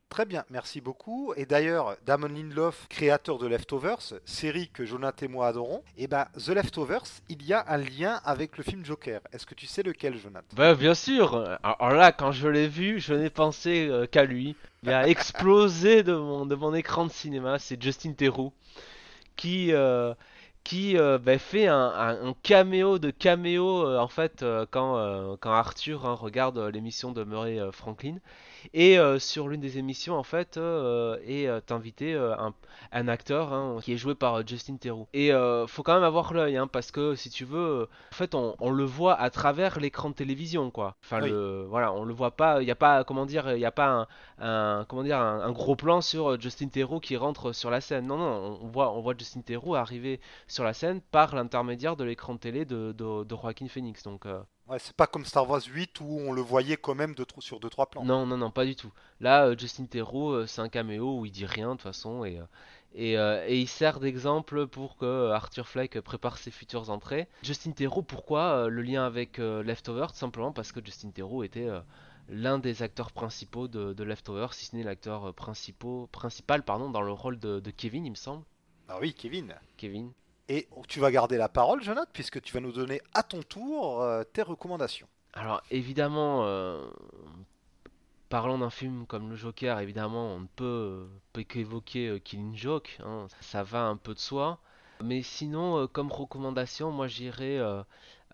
Très 0.09 0.27
bien, 0.27 0.45
merci 0.49 0.81
beaucoup. 0.81 1.35
Et 1.37 1.45
d'ailleurs, 1.45 1.97
Damon 2.07 2.29
Lindelof, 2.29 2.87
créateur 2.89 3.39
de 3.39 3.49
Leftovers, 3.49 4.15
série 4.25 4.69
que 4.69 4.85
Jonathan 4.85 5.27
et 5.27 5.29
moi 5.29 5.49
adorons, 5.49 5.83
et 5.97 6.05
eh 6.05 6.07
ben 6.07 6.27
The 6.37 6.51
Leftovers, 6.51 7.03
il 7.29 7.45
y 7.45 7.53
a 7.53 7.65
un 7.67 7.79
lien 7.79 8.21
avec 8.25 8.57
le 8.57 8.63
film 8.63 8.85
Joker. 8.85 9.21
Est-ce 9.33 9.45
que 9.45 9.55
tu 9.55 9.67
sais 9.67 9.83
lequel, 9.83 10.17
Jonathan? 10.17 10.47
Bah 10.55 10.75
bien 10.75 10.95
sûr. 10.95 11.59
Alors 11.65 11.97
là, 11.97 12.13
quand 12.13 12.31
je 12.31 12.47
l'ai 12.47 12.69
vu, 12.69 13.01
je 13.01 13.13
n'ai 13.13 13.31
pensé 13.31 13.89
euh, 13.89 14.07
qu'à 14.07 14.25
lui. 14.25 14.55
Il 14.85 14.91
a 14.91 15.09
explosé 15.09 16.05
de 16.05 16.15
mon, 16.15 16.75
écran 16.75 17.07
de 17.07 17.11
cinéma. 17.11 17.59
C'est 17.59 17.83
Justin 17.83 18.13
Theroux 18.13 18.53
qui 19.35 19.73
euh, 19.73 20.15
qui 20.63 20.97
euh, 20.97 21.19
bah, 21.19 21.39
fait 21.39 21.67
un, 21.67 22.35
caméo 22.45 23.01
de 23.01 23.11
caméo 23.11 23.99
en 23.99 24.09
fait 24.09 24.45
quand, 24.71 25.37
quand 25.41 25.53
Arthur 25.53 26.07
hein, 26.07 26.15
regarde 26.15 26.59
l'émission 26.59 27.11
de 27.11 27.25
Murray 27.25 27.59
Franklin 27.73 28.19
et 28.73 28.99
euh, 28.99 29.19
sur 29.19 29.49
l'une 29.49 29.61
des 29.61 29.79
émissions, 29.79 30.17
en 30.17 30.23
fait, 30.23 30.57
euh, 30.57 31.19
est 31.27 31.47
euh, 31.47 31.61
invité 31.71 32.15
un, 32.15 32.55
un, 32.93 33.09
acteur 33.09 33.53
hein, 33.53 33.79
qui 33.83 33.93
est 33.93 33.97
joué 33.97 34.15
par 34.15 34.47
Justin 34.47 34.77
Theroux. 34.77 35.07
Et 35.13 35.31
faut 35.67 35.83
quand 35.83 35.95
même 35.95 36.05
avoir 36.05 36.33
l'œil, 36.33 36.57
hein, 36.57 36.67
parce 36.67 36.91
que 36.91 37.15
si 37.15 37.31
tu 37.31 37.45
veux, 37.45 37.89
en 38.13 38.15
fait, 38.15 38.35
on, 38.35 38.55
on 38.61 38.71
le 38.71 38.85
voit 38.85 39.15
à 39.21 39.31
travers 39.31 39.81
l'écran 39.81 40.11
de 40.11 40.15
télévision, 40.15 40.71
quoi. 40.71 40.97
Enfin, 41.05 41.21
le, 41.21 41.65
voilà, 41.69 41.93
on 41.93 42.05
le 42.05 42.15
voit 42.15 42.33
pas. 42.33 42.63
Il 42.63 42.65
n'y 42.65 42.71
a 42.71 42.77
pas, 42.77 43.05
comment 43.05 43.27
dire, 43.27 43.51
il 43.53 43.59
n'y 43.59 43.65
a 43.65 43.73
pas 43.73 43.89
un, 43.89 44.07
un, 44.39 44.85
comment 44.89 45.03
dire, 45.03 45.19
un, 45.19 45.53
gros 45.53 45.77
plan 45.77 46.01
sur 46.01 46.41
Justin 46.41 46.69
Theroux 46.69 47.01
qui 47.01 47.17
rentre 47.17 47.53
sur 47.53 47.71
la 47.71 47.81
scène. 47.81 48.07
Non, 48.07 48.17
non, 48.17 48.59
on 48.63 48.69
voit, 48.69 48.93
on 48.93 49.01
voit 49.01 49.15
Justin 49.19 49.41
Theroux 49.41 49.75
arriver 49.75 50.21
sur 50.47 50.65
la 50.65 50.73
scène 50.73 51.01
par 51.01 51.35
l'intermédiaire 51.35 51.97
de 51.97 52.05
l'écran 52.05 52.35
de 52.35 52.39
télé 52.39 52.65
de, 52.65 52.93
de, 52.93 53.25
Joaquin 53.35 53.69
Phoenix. 53.69 54.03
Donc, 54.05 54.27
Ouais, 54.69 54.79
c'est 54.79 54.97
pas 54.97 55.07
comme 55.07 55.25
Star 55.25 55.49
Wars 55.49 55.63
8 55.63 56.01
où 56.01 56.21
on 56.21 56.33
le 56.33 56.41
voyait 56.41 56.77
quand 56.77 56.95
même 56.95 57.15
de, 57.15 57.27
sur 57.41 57.61
2-3 57.61 57.91
plans. 57.91 58.05
Non, 58.05 58.27
non, 58.27 58.39
non, 58.39 58.51
pas 58.51 58.65
du 58.65 58.77
tout. 58.77 58.93
Là, 59.21 59.55
Justin 59.57 59.87
Theroux, 59.87 60.47
c'est 60.47 60.63
un 60.63 60.69
caméo 60.69 61.19
où 61.19 61.27
il 61.27 61.33
dit 61.33 61.47
rien 61.47 61.69
de 61.69 61.73
toute 61.73 61.83
façon 61.83 62.25
et, 62.25 62.41
et, 62.95 63.13
et, 63.15 63.61
il 63.61 63.69
sert 63.69 64.01
d'exemple 64.01 64.67
pour 64.67 64.97
que 64.97 65.31
Arthur 65.33 65.69
Fleck 65.69 66.01
prépare 66.01 66.39
ses 66.39 66.51
futures 66.51 66.89
entrées. 66.89 67.29
Justin 67.43 67.73
Theroux, 67.73 68.03
pourquoi 68.03 68.69
le 68.69 68.81
lien 68.81 69.05
avec 69.05 69.37
Leftover 69.39 70.07
Tout 70.09 70.17
simplement 70.19 70.53
parce 70.53 70.73
que 70.73 70.83
Justin 70.83 71.11
Theroux 71.11 71.43
était 71.43 71.69
l'un 72.29 72.59
des 72.59 72.83
acteurs 72.83 73.13
principaux 73.13 73.69
de, 73.69 73.93
de 73.93 74.05
Leftover, 74.05 74.49
si 74.53 74.67
ce 74.67 74.77
n'est 74.77 74.83
l'acteur 74.83 75.35
principal 75.35 76.63
pardon, 76.65 76.91
dans 76.91 77.03
le 77.03 77.13
rôle 77.13 77.39
de, 77.39 77.71
Kevin, 77.71 78.07
il 78.07 78.11
me 78.11 78.17
semble. 78.17 78.45
Ah 78.89 78.99
oui, 79.01 79.15
Kevin. 79.15 79.55
Kevin. 79.77 80.13
Et 80.49 80.69
tu 80.89 81.01
vas 81.01 81.11
garder 81.11 81.37
la 81.37 81.49
parole, 81.49 81.83
Jonathan, 81.83 82.11
puisque 82.13 82.41
tu 82.43 82.53
vas 82.53 82.61
nous 82.61 82.73
donner 82.73 83.01
à 83.15 83.23
ton 83.23 83.43
tour 83.43 84.03
euh, 84.03 84.25
tes 84.25 84.43
recommandations. 84.43 85.09
Alors 85.33 85.63
évidemment, 85.71 86.45
euh, 86.45 86.87
parlant 88.29 88.59
d'un 88.59 88.71
film 88.71 89.07
comme 89.07 89.31
Le 89.31 89.37
Joker, 89.37 89.81
évidemment, 89.81 90.35
on 90.35 90.41
ne 90.41 90.47
peut, 90.55 91.09
qu'évoquer 91.49 92.09
euh, 92.09 92.19
Killing 92.19 92.55
Joke, 92.55 92.99
hein, 93.05 93.27
ça 93.41 93.63
va 93.63 93.83
un 93.85 93.97
peu 93.97 94.15
de 94.15 94.19
soi. 94.19 94.59
Mais 95.03 95.23
sinon, 95.23 95.89
comme 95.89 96.13
recommandation, 96.13 96.93
moi 96.93 97.09
j'irais 97.09 97.59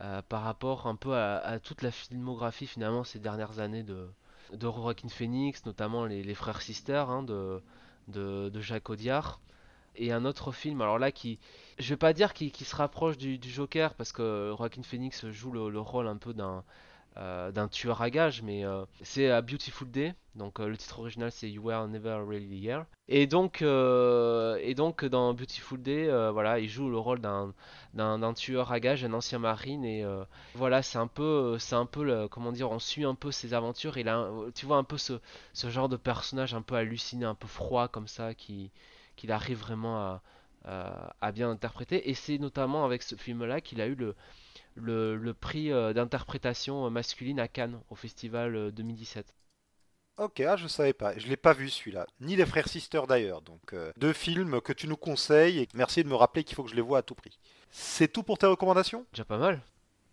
euh, 0.03 0.23
par 0.23 0.43
rapport 0.43 0.87
un 0.87 0.97
peu 0.97 1.15
à, 1.15 1.59
toute 1.61 1.82
la 1.82 1.91
filmographie 1.91 2.66
finalement 2.66 3.05
ces 3.05 3.19
dernières 3.19 3.59
années 3.59 3.82
de, 3.82 4.09
de 4.55 4.69
Phoenix, 5.11 5.66
notamment 5.66 6.07
les, 6.07 6.35
frères 6.35 6.62
Sister 6.62 7.05
hein, 7.07 7.23
de, 7.23 7.62
de, 8.09 8.61
Jacques 8.61 8.89
Audiard. 8.89 9.41
Et 9.97 10.11
un 10.11 10.24
autre 10.24 10.53
film, 10.53 10.81
alors 10.81 10.99
là 10.99 11.12
qui, 11.12 11.39
je 11.81 11.89
vais 11.90 11.97
pas 11.97 12.12
dire 12.12 12.35
qui, 12.35 12.51
se 12.51 12.77
rapproche 12.77 13.16
du, 13.16 13.39
Joker 13.43 13.94
parce 13.94 14.12
que 14.12 14.55
Joaquin 14.57 14.82
Phoenix 14.82 15.28
joue 15.31 15.52
le 15.52 15.81
rôle 15.81 16.07
un 16.07 16.16
peu 16.16 16.32
d'un 16.32 16.65
euh, 17.16 17.66
tueur 17.69 18.02
à 18.02 18.11
gages, 18.11 18.43
mais 18.43 18.65
euh, 18.65 18.85
c'est 19.02 19.31
A 19.31 19.43
Beautiful 19.43 19.90
Day. 19.90 20.15
Donc 20.36 20.61
euh, 20.61 20.69
le 20.69 20.77
titre 20.77 21.01
original 21.01 21.32
c'est 21.32 21.51
You 21.51 21.62
Were 21.62 21.89
Never 21.89 22.23
Really 22.27 22.65
Here. 22.65 22.85
Et 23.09 23.27
donc, 23.27 23.62
et 23.62 24.74
donc 24.77 25.05
dans 25.05 25.35
Beautiful 25.35 25.82
Day, 25.82 26.09
voilà, 26.31 26.61
il 26.61 26.69
joue 26.69 26.89
le 26.89 26.98
rôle 26.98 27.20
d'un 27.20 28.35
tueur 28.35 28.70
à 28.70 28.78
gages, 28.78 29.05
un 29.05 29.12
ancien 29.12 29.40
marine. 29.40 29.85
Et 29.85 30.07
voilà, 30.55 30.82
c'est 30.82 30.98
un 30.98 31.09
peu, 31.09 31.59
c'est 31.59 31.74
un 31.74 31.86
peu, 31.86 32.28
comment 32.28 32.52
dire, 32.52 32.70
on 32.70 32.78
suit 32.78 33.05
un 33.05 33.16
peu 33.16 33.32
ses 33.32 33.52
aventures. 33.52 33.97
Et 33.97 34.05
là, 34.05 34.31
tu 34.55 34.66
vois 34.66 34.77
un 34.77 34.85
peu 34.85 34.97
ce, 34.97 35.15
ce 35.52 35.70
genre 35.70 35.89
de 35.89 35.97
personnage 35.97 36.55
un 36.55 36.62
peu 36.62 36.77
halluciné, 36.77 37.24
un 37.24 37.35
peu 37.35 37.48
froid 37.48 37.89
comme 37.89 38.07
ça, 38.07 38.35
qui 38.35 38.70
qu'il 39.16 39.32
arrive 39.32 39.59
vraiment 39.59 39.98
à, 39.98 40.23
à 40.65 41.32
bien 41.32 41.51
interpréter. 41.51 42.11
Et 42.11 42.15
c'est 42.15 42.39
notamment 42.39 42.85
avec 42.85 43.03
ce 43.03 43.16
film-là 43.16 43.61
qu'il 43.61 43.81
a 43.81 43.87
eu 43.87 43.95
le 43.95 44.15
le, 44.77 45.32
prix 45.32 45.73
euh, 45.73 45.93
d'interprétation 45.93 46.91
masculine 46.91 47.41
à 47.41 47.49
Cannes 47.49 47.81
au 47.91 47.95
festival 47.95 48.73
2017. 48.73 49.27
Euh, 50.19 50.24
ok, 50.24 50.41
ah, 50.41 50.57
je 50.57 50.66
savais 50.69 50.93
pas. 50.93 51.16
Je 51.19 51.28
l'ai 51.28 51.37
pas 51.37 51.53
vu 51.53 51.69
celui-là. 51.69 52.07
Ni 52.20 52.37
les 52.37 52.47
frères 52.47 52.69
Sister 52.69 53.03
d'ailleurs. 53.09 53.43
Donc 53.43 53.73
euh, 53.73 53.93
deux 53.97 54.12
films 54.12 54.61
que 54.61 54.73
tu 54.73 54.89
nous 54.89 54.97
conseilles 54.97 55.61
et 55.61 55.69
merci 55.74 56.03
de 56.03 56.09
me 56.09 56.15
rappeler 56.15 56.45
qu'il 56.45 56.57
faut 56.57 56.65
que 56.65 56.70
je 56.70 56.77
les 56.77 56.82
vois 56.82 56.99
à 56.99 57.03
tout 57.03 57.15
prix. 57.15 57.39
C'est 57.70 58.12
tout 58.12 58.23
pour 58.23 58.39
tes 58.39 58.47
recommandations? 58.47 59.07
Déjà 59.12 59.24
pas 59.24 59.39
mal. 59.39 59.61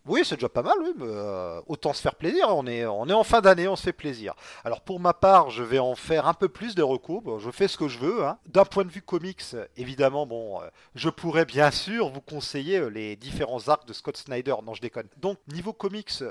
Oui, 0.08 0.22
c'est 0.24 0.36
déjà 0.36 0.48
pas 0.48 0.64
mal, 0.64 0.76
oui, 0.82 0.94
euh, 1.02 1.62
autant 1.68 1.92
se 1.92 2.02
faire 2.02 2.16
plaisir. 2.16 2.48
On 2.50 2.66
est, 2.66 2.86
on 2.86 3.08
est 3.10 3.14
en 3.14 3.24
fin 3.24 3.42
d'année, 3.42 3.68
on 3.68 3.76
se 3.76 3.84
fait 3.84 3.94
plaisir. 3.94 4.34
Alors 4.64 4.82
pour 4.82 5.00
ma 5.02 5.14
part, 5.14 5.50
je 5.50 5.64
vais 5.64 5.80
en 5.80 5.96
faire 5.96 6.28
un 6.28 6.34
peu 6.34 6.48
plus 6.48 6.76
de 6.76 6.82
recours. 6.84 7.40
je 7.40 7.52
fais 7.52 7.68
ce 7.68 7.78
que 7.78 7.88
je 7.88 8.00
veux. 8.00 8.26
Hein. 8.26 8.38
D'un 8.46 8.64
point 8.64 8.86
de 8.86 8.90
vue 8.90 9.02
comics, 9.02 9.44
évidemment, 9.76 10.26
bon, 10.26 10.62
euh, 10.62 10.68
je 10.96 11.10
pourrais 11.10 11.46
bien 11.46 11.72
sûr 11.72 12.10
vous 12.10 12.22
conseiller 12.22 12.78
euh, 12.78 12.88
les 12.88 13.18
différents 13.18 13.68
arcs 13.68 13.86
de 13.86 13.94
Scott 13.94 14.16
Snyder. 14.16 14.56
Non, 14.66 14.74
je 14.74 14.82
déconne. 14.82 15.08
Donc 15.18 15.40
niveau 15.48 15.74
comics, 15.74 16.24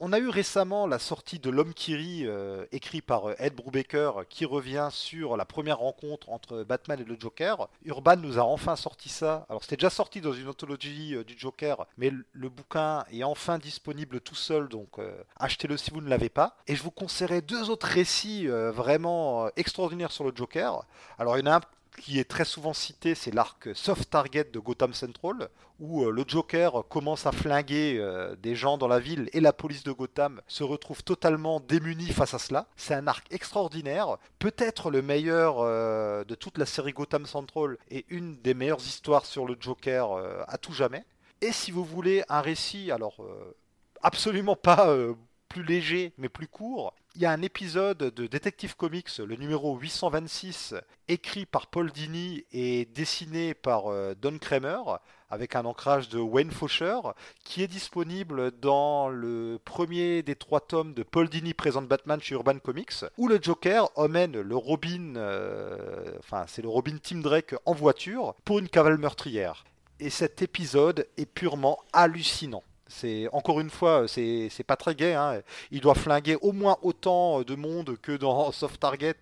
on 0.00 0.12
a 0.12 0.18
eu 0.18 0.28
récemment 0.28 0.86
la 0.86 0.98
sortie 0.98 1.38
de 1.38 1.50
L'Homme 1.50 1.74
qui 1.74 1.94
rit, 1.94 2.26
euh, 2.26 2.64
écrit 2.72 3.02
par 3.02 3.28
euh, 3.28 3.34
Ed 3.38 3.54
Brubaker, 3.54 4.24
qui 4.30 4.46
revient 4.46 4.88
sur 4.90 5.36
la 5.36 5.44
première 5.44 5.78
rencontre 5.78 6.30
entre 6.30 6.64
Batman 6.64 6.98
et 7.00 7.04
le 7.04 7.16
Joker. 7.20 7.68
Urban 7.84 8.16
nous 8.16 8.38
a 8.38 8.42
enfin 8.42 8.76
sorti 8.76 9.10
ça. 9.10 9.46
Alors 9.50 9.62
c'était 9.62 9.76
déjà 9.76 9.90
sorti 9.90 10.22
dans 10.22 10.32
une 10.32 10.48
anthologie 10.48 11.14
euh, 11.14 11.22
du 11.22 11.38
Joker, 11.38 11.86
mais 11.98 12.10
le, 12.32 12.48
bouquin 12.48 13.04
est 13.12 13.22
enfin 13.22 13.58
disponible 13.58 14.20
tout 14.20 14.34
seul, 14.34 14.68
donc 14.68 14.98
achetez-le 15.38 15.76
si 15.76 15.90
vous 15.90 16.00
ne 16.00 16.08
l'avez 16.08 16.28
pas. 16.28 16.56
Et 16.66 16.74
je 16.74 16.82
vous 16.82 16.90
conseillerais 16.90 17.42
deux 17.42 17.70
autres 17.70 17.86
récits 17.86 18.46
vraiment 18.48 19.48
extraordinaires 19.54 20.10
sur 20.10 20.24
le 20.24 20.32
Joker. 20.34 20.84
Alors 21.18 21.36
il 21.36 21.44
y 21.44 21.48
en 21.48 21.52
a 21.52 21.56
un 21.56 21.60
qui 21.98 22.18
est 22.18 22.28
très 22.28 22.44
souvent 22.44 22.72
cité, 22.72 23.14
c'est 23.14 23.34
l'arc 23.34 23.68
Soft 23.74 24.10
Target 24.10 24.44
de 24.52 24.58
Gotham 24.58 24.94
Central, 24.94 25.48
où 25.78 26.04
euh, 26.04 26.10
le 26.10 26.24
Joker 26.26 26.84
commence 26.88 27.26
à 27.26 27.32
flinguer 27.32 27.96
euh, 27.98 28.36
des 28.36 28.54
gens 28.54 28.78
dans 28.78 28.88
la 28.88 29.00
ville 29.00 29.28
et 29.32 29.40
la 29.40 29.52
police 29.52 29.82
de 29.82 29.92
Gotham 29.92 30.40
se 30.46 30.62
retrouve 30.62 31.02
totalement 31.02 31.60
démunie 31.60 32.08
face 32.08 32.34
à 32.34 32.38
cela. 32.38 32.66
C'est 32.76 32.94
un 32.94 33.06
arc 33.06 33.26
extraordinaire, 33.32 34.18
peut-être 34.38 34.90
le 34.90 35.02
meilleur 35.02 35.56
euh, 35.60 36.24
de 36.24 36.34
toute 36.34 36.58
la 36.58 36.66
série 36.66 36.92
Gotham 36.92 37.26
Central 37.26 37.78
et 37.90 38.04
une 38.08 38.36
des 38.36 38.54
meilleures 38.54 38.80
histoires 38.80 39.26
sur 39.26 39.46
le 39.46 39.56
Joker 39.58 40.12
à 40.46 40.58
tout 40.58 40.72
jamais. 40.72 41.04
Et 41.40 41.52
si 41.52 41.70
vous 41.70 41.84
voulez 41.84 42.22
un 42.28 42.40
récit, 42.40 42.90
alors 42.90 43.16
absolument 44.02 44.56
pas 44.56 44.94
plus 45.50 45.64
léger 45.64 46.12
mais 46.16 46.28
plus 46.28 46.46
court, 46.46 46.94
il 47.16 47.22
y 47.22 47.26
a 47.26 47.32
un 47.32 47.42
épisode 47.42 47.98
de 47.98 48.26
Detective 48.28 48.76
Comics, 48.76 49.18
le 49.18 49.34
numéro 49.34 49.76
826, 49.76 50.76
écrit 51.08 51.44
par 51.44 51.66
Paul 51.66 51.90
Dini 51.90 52.44
et 52.52 52.84
dessiné 52.84 53.52
par 53.52 53.88
euh, 53.88 54.14
Don 54.14 54.38
Kramer, 54.38 54.78
avec 55.28 55.56
un 55.56 55.64
ancrage 55.64 56.08
de 56.08 56.20
Wayne 56.20 56.52
Faucher, 56.52 57.00
qui 57.44 57.64
est 57.64 57.68
disponible 57.68 58.52
dans 58.52 59.08
le 59.08 59.58
premier 59.64 60.22
des 60.22 60.36
trois 60.36 60.60
tomes 60.60 60.94
de 60.94 61.02
Paul 61.02 61.28
Dini 61.28 61.52
présente 61.52 61.88
Batman 61.88 62.20
chez 62.20 62.36
Urban 62.36 62.60
Comics, 62.60 63.04
où 63.18 63.26
le 63.26 63.40
Joker 63.42 63.90
emmène 63.96 64.40
le 64.40 64.56
Robin, 64.56 65.16
euh, 65.16 66.12
enfin 66.20 66.44
c'est 66.46 66.62
le 66.62 66.68
Robin 66.68 66.96
Tim 67.02 67.18
Drake 67.18 67.56
en 67.66 67.74
voiture 67.74 68.34
pour 68.44 68.60
une 68.60 68.68
cavale 68.68 68.98
meurtrière. 68.98 69.64
Et 69.98 70.10
cet 70.10 70.42
épisode 70.42 71.08
est 71.16 71.26
purement 71.26 71.78
hallucinant. 71.92 72.62
C'est 72.90 73.28
encore 73.32 73.60
une 73.60 73.70
fois, 73.70 74.06
c'est 74.08 74.64
pas 74.66 74.76
très 74.76 74.94
gai. 74.94 75.14
Hein. 75.14 75.40
Il 75.70 75.80
doit 75.80 75.94
flinguer 75.94 76.36
au 76.42 76.52
moins 76.52 76.76
autant 76.82 77.42
de 77.42 77.54
monde 77.54 77.96
que 78.02 78.12
dans 78.12 78.52
Soft 78.60 78.80
Target 78.80 79.14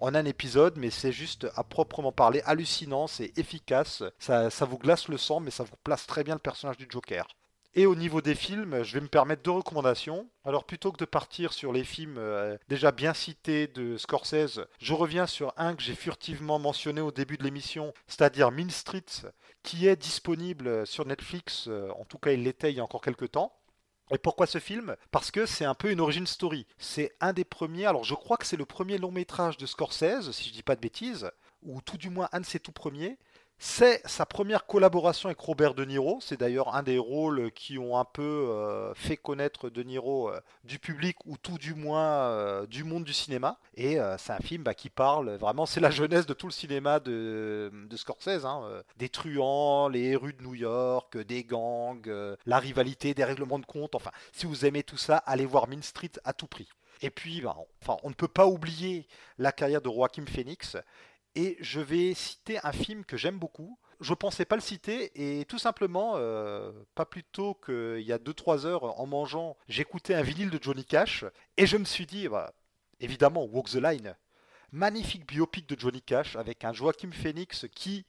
en 0.00 0.14
un 0.14 0.24
épisode, 0.24 0.74
mais 0.76 0.90
c'est 0.90 1.12
juste 1.12 1.46
à 1.56 1.64
proprement 1.64 2.12
parler 2.12 2.42
hallucinant, 2.44 3.06
c'est 3.06 3.36
efficace. 3.38 4.02
Ça, 4.18 4.50
ça 4.50 4.64
vous 4.64 4.78
glace 4.78 5.08
le 5.08 5.18
sang, 5.18 5.40
mais 5.40 5.50
ça 5.50 5.64
vous 5.64 5.76
place 5.82 6.06
très 6.06 6.22
bien 6.22 6.34
le 6.34 6.40
personnage 6.40 6.76
du 6.76 6.86
Joker. 6.88 7.26
Et 7.76 7.86
au 7.86 7.96
niveau 7.96 8.20
des 8.20 8.36
films, 8.36 8.84
je 8.84 8.94
vais 8.94 9.00
me 9.00 9.08
permettre 9.08 9.42
deux 9.42 9.50
recommandations. 9.50 10.28
Alors 10.44 10.64
plutôt 10.64 10.92
que 10.92 10.98
de 10.98 11.04
partir 11.04 11.52
sur 11.52 11.72
les 11.72 11.82
films 11.82 12.18
euh, 12.18 12.56
déjà 12.68 12.92
bien 12.92 13.14
cités 13.14 13.66
de 13.66 13.96
Scorsese, 13.96 14.60
je 14.78 14.94
reviens 14.94 15.26
sur 15.26 15.52
un 15.56 15.74
que 15.74 15.82
j'ai 15.82 15.96
furtivement 15.96 16.60
mentionné 16.60 17.00
au 17.00 17.10
début 17.10 17.36
de 17.36 17.42
l'émission, 17.42 17.92
c'est-à-dire 18.06 18.52
Mean 18.52 18.70
Streets, 18.70 19.26
qui 19.64 19.88
est 19.88 19.96
disponible 19.96 20.86
sur 20.86 21.04
Netflix, 21.04 21.66
euh, 21.66 21.90
en 21.98 22.04
tout 22.04 22.18
cas 22.18 22.30
il 22.30 22.44
l'était 22.44 22.70
il 22.70 22.76
y 22.76 22.80
a 22.80 22.84
encore 22.84 23.02
quelques 23.02 23.32
temps. 23.32 23.52
Et 24.12 24.18
pourquoi 24.18 24.46
ce 24.46 24.58
film? 24.58 24.94
Parce 25.10 25.32
que 25.32 25.44
c'est 25.44 25.64
un 25.64 25.74
peu 25.74 25.90
une 25.90 26.00
origin 26.00 26.26
story. 26.26 26.66
C'est 26.78 27.16
un 27.20 27.32
des 27.32 27.44
premiers, 27.44 27.86
alors 27.86 28.04
je 28.04 28.14
crois 28.14 28.36
que 28.36 28.46
c'est 28.46 28.56
le 28.56 28.66
premier 28.66 28.98
long 28.98 29.10
métrage 29.10 29.56
de 29.56 29.66
Scorsese, 29.66 30.30
si 30.30 30.48
je 30.48 30.52
dis 30.52 30.62
pas 30.62 30.76
de 30.76 30.80
bêtises, 30.80 31.28
ou 31.62 31.80
tout 31.80 31.96
du 31.96 32.10
moins 32.10 32.28
un 32.32 32.40
de 32.40 32.46
ses 32.46 32.60
tout 32.60 32.72
premiers. 32.72 33.18
C'est 33.58 34.02
sa 34.04 34.26
première 34.26 34.66
collaboration 34.66 35.28
avec 35.28 35.38
Robert 35.38 35.74
De 35.74 35.84
Niro. 35.84 36.18
C'est 36.20 36.38
d'ailleurs 36.38 36.74
un 36.74 36.82
des 36.82 36.98
rôles 36.98 37.50
qui 37.52 37.78
ont 37.78 37.96
un 37.96 38.04
peu 38.04 38.22
euh, 38.22 38.92
fait 38.94 39.16
connaître 39.16 39.70
De 39.70 39.82
Niro 39.82 40.28
euh, 40.28 40.40
du 40.64 40.78
public 40.78 41.16
ou 41.24 41.36
tout 41.36 41.56
du 41.56 41.74
moins 41.74 42.28
euh, 42.28 42.66
du 42.66 42.84
monde 42.84 43.04
du 43.04 43.12
cinéma. 43.12 43.58
Et 43.76 43.98
c'est 44.18 44.32
un 44.32 44.38
film 44.38 44.62
bah, 44.62 44.74
qui 44.74 44.90
parle 44.90 45.30
vraiment, 45.36 45.66
c'est 45.66 45.80
la 45.80 45.90
jeunesse 45.90 46.26
de 46.26 46.34
tout 46.34 46.46
le 46.46 46.52
cinéma 46.52 47.00
de, 47.00 47.70
Scorsese. 47.96 48.44
Hein, 48.44 48.82
des 48.96 49.08
truands, 49.08 49.88
les 49.88 50.14
rues 50.16 50.34
de 50.34 50.42
New 50.42 50.54
York, 50.54 51.16
des 51.16 51.44
gangs, 51.44 52.10
la 52.46 52.58
rivalité, 52.58 53.14
des 53.14 53.24
règlements 53.24 53.58
de 53.58 53.66
compte. 53.66 53.94
Enfin, 53.94 54.10
si 54.32 54.46
vous 54.46 54.66
aimez 54.66 54.82
tout 54.82 54.96
ça, 54.96 55.16
allez 55.18 55.46
voir 55.46 55.68
Mean 55.68 55.82
Street 55.82 56.12
à 56.24 56.32
tout 56.32 56.46
prix. 56.46 56.68
Et 57.02 57.10
puis, 57.10 57.40
bah, 57.40 57.56
enfin, 57.82 57.98
on 58.02 58.08
ne 58.08 58.14
peut 58.14 58.28
pas 58.28 58.46
oublier 58.46 59.06
la 59.38 59.52
carrière 59.52 59.82
de 59.82 59.90
Joaquin 59.90 60.24
Phoenix 60.26 60.76
et 61.34 61.56
je 61.60 61.80
vais 61.80 62.14
citer 62.14 62.58
un 62.62 62.72
film 62.72 63.04
que 63.04 63.16
j'aime 63.16 63.38
beaucoup. 63.38 63.78
Je 64.00 64.14
pensais 64.14 64.44
pas 64.44 64.56
le 64.56 64.62
citer 64.62 65.12
et 65.14 65.44
tout 65.44 65.58
simplement, 65.58 66.14
euh, 66.16 66.72
pas 66.94 67.04
plus 67.06 67.24
tôt 67.24 67.54
qu'il 67.54 68.00
y 68.00 68.12
a 68.12 68.18
2-3 68.18 68.66
heures 68.66 69.00
en 69.00 69.06
mangeant, 69.06 69.56
j'écoutais 69.68 70.14
un 70.14 70.22
vinyle 70.22 70.50
de 70.50 70.58
Johnny 70.60 70.84
Cash 70.84 71.24
et 71.56 71.66
je 71.66 71.76
me 71.76 71.84
suis 71.84 72.06
dit, 72.06 72.28
bah, 72.28 72.52
évidemment, 73.00 73.44
Walk 73.44 73.70
the 73.70 73.76
Line. 73.76 74.16
Magnifique 74.72 75.26
biopic 75.26 75.68
de 75.68 75.78
Johnny 75.78 76.02
Cash 76.02 76.34
avec 76.34 76.64
un 76.64 76.72
Joachim 76.72 77.12
Phoenix 77.12 77.66
qui 77.74 78.04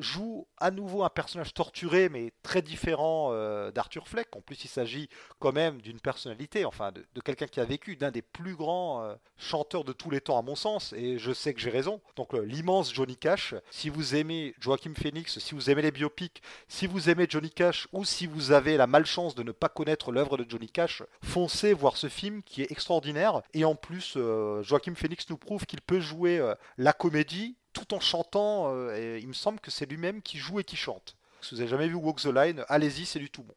joue 0.00 0.46
à 0.58 0.70
nouveau 0.70 1.04
un 1.04 1.08
personnage 1.08 1.54
torturé, 1.54 2.08
mais 2.08 2.32
très 2.42 2.62
différent 2.62 3.30
euh, 3.32 3.70
d'Arthur 3.70 4.08
Fleck. 4.08 4.34
En 4.36 4.40
plus, 4.40 4.64
il 4.64 4.68
s'agit 4.68 5.08
quand 5.38 5.52
même 5.52 5.80
d'une 5.80 6.00
personnalité, 6.00 6.64
enfin 6.64 6.92
de, 6.92 7.20
quelqu'un 7.20 7.46
qui 7.46 7.60
a 7.60 7.64
vécu, 7.64 7.96
d'un 7.96 8.10
des 8.10 8.22
plus 8.22 8.54
grands 8.54 9.02
euh, 9.02 9.14
chanteurs 9.36 9.84
de 9.84 9.92
tous 9.92 10.10
les 10.10 10.20
temps, 10.20 10.38
à 10.38 10.42
mon 10.42 10.54
sens, 10.54 10.92
et 10.92 11.18
je 11.18 11.32
sais 11.32 11.54
que 11.54 11.60
j'ai 11.60 11.70
raison. 11.70 12.00
Donc, 12.16 12.32
l'immense 12.32 12.92
Johnny 12.92 13.16
Cash. 13.16 13.54
Si 13.70 13.88
vous 13.88 14.14
aimez 14.14 14.54
Joachim 14.60 14.94
Phoenix, 14.94 15.38
si 15.38 15.54
vous 15.54 15.70
aimez 15.70 15.82
les 15.82 15.90
biopics, 15.90 16.42
si 16.68 16.86
vous 16.86 17.08
aimez 17.10 17.26
Johnny 17.28 17.50
Cash, 17.50 17.88
ou 17.92 18.04
si 18.04 18.26
vous 18.26 18.52
avez 18.52 18.76
la 18.76 18.86
malchance 18.86 19.34
de 19.34 19.42
ne 19.42 19.52
pas 19.52 19.68
connaître 19.68 20.12
l'œuvre 20.12 20.36
de 20.36 20.48
Johnny 20.48 20.68
Cash, 20.68 21.02
foncez 21.22 21.72
voir 21.72 21.96
ce 21.96 22.08
film 22.08 22.42
qui 22.42 22.62
est 22.62 22.70
extraordinaire. 22.70 23.42
Et 23.54 23.64
en 23.64 23.74
plus, 23.74 24.14
euh, 24.16 24.62
Joachim 24.62 24.94
Phoenix 24.94 25.28
nous 25.30 25.36
prouve 25.36 25.66
qu'il 25.66 25.80
peut 25.80 26.00
jouer 26.00 26.40
la 26.78 26.92
comédie 26.92 27.56
tout 27.72 27.94
en 27.94 28.00
chantant. 28.00 28.74
Euh, 28.74 28.96
et 28.96 29.18
il 29.18 29.28
me 29.28 29.32
semble 29.32 29.60
que 29.60 29.70
c'est 29.70 29.86
lui-même 29.86 30.22
qui 30.22 30.38
joue 30.38 30.60
et 30.60 30.64
qui 30.64 30.76
chante. 30.76 31.16
Si 31.40 31.54
vous 31.54 31.58
n'avez 31.58 31.70
jamais 31.70 31.88
vu 31.88 31.94
Walk 31.94 32.20
the 32.20 32.26
Line, 32.26 32.64
allez-y, 32.68 33.06
c'est 33.06 33.18
du 33.18 33.30
tout 33.30 33.42
bon. 33.42 33.54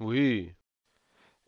Oui. 0.00 0.54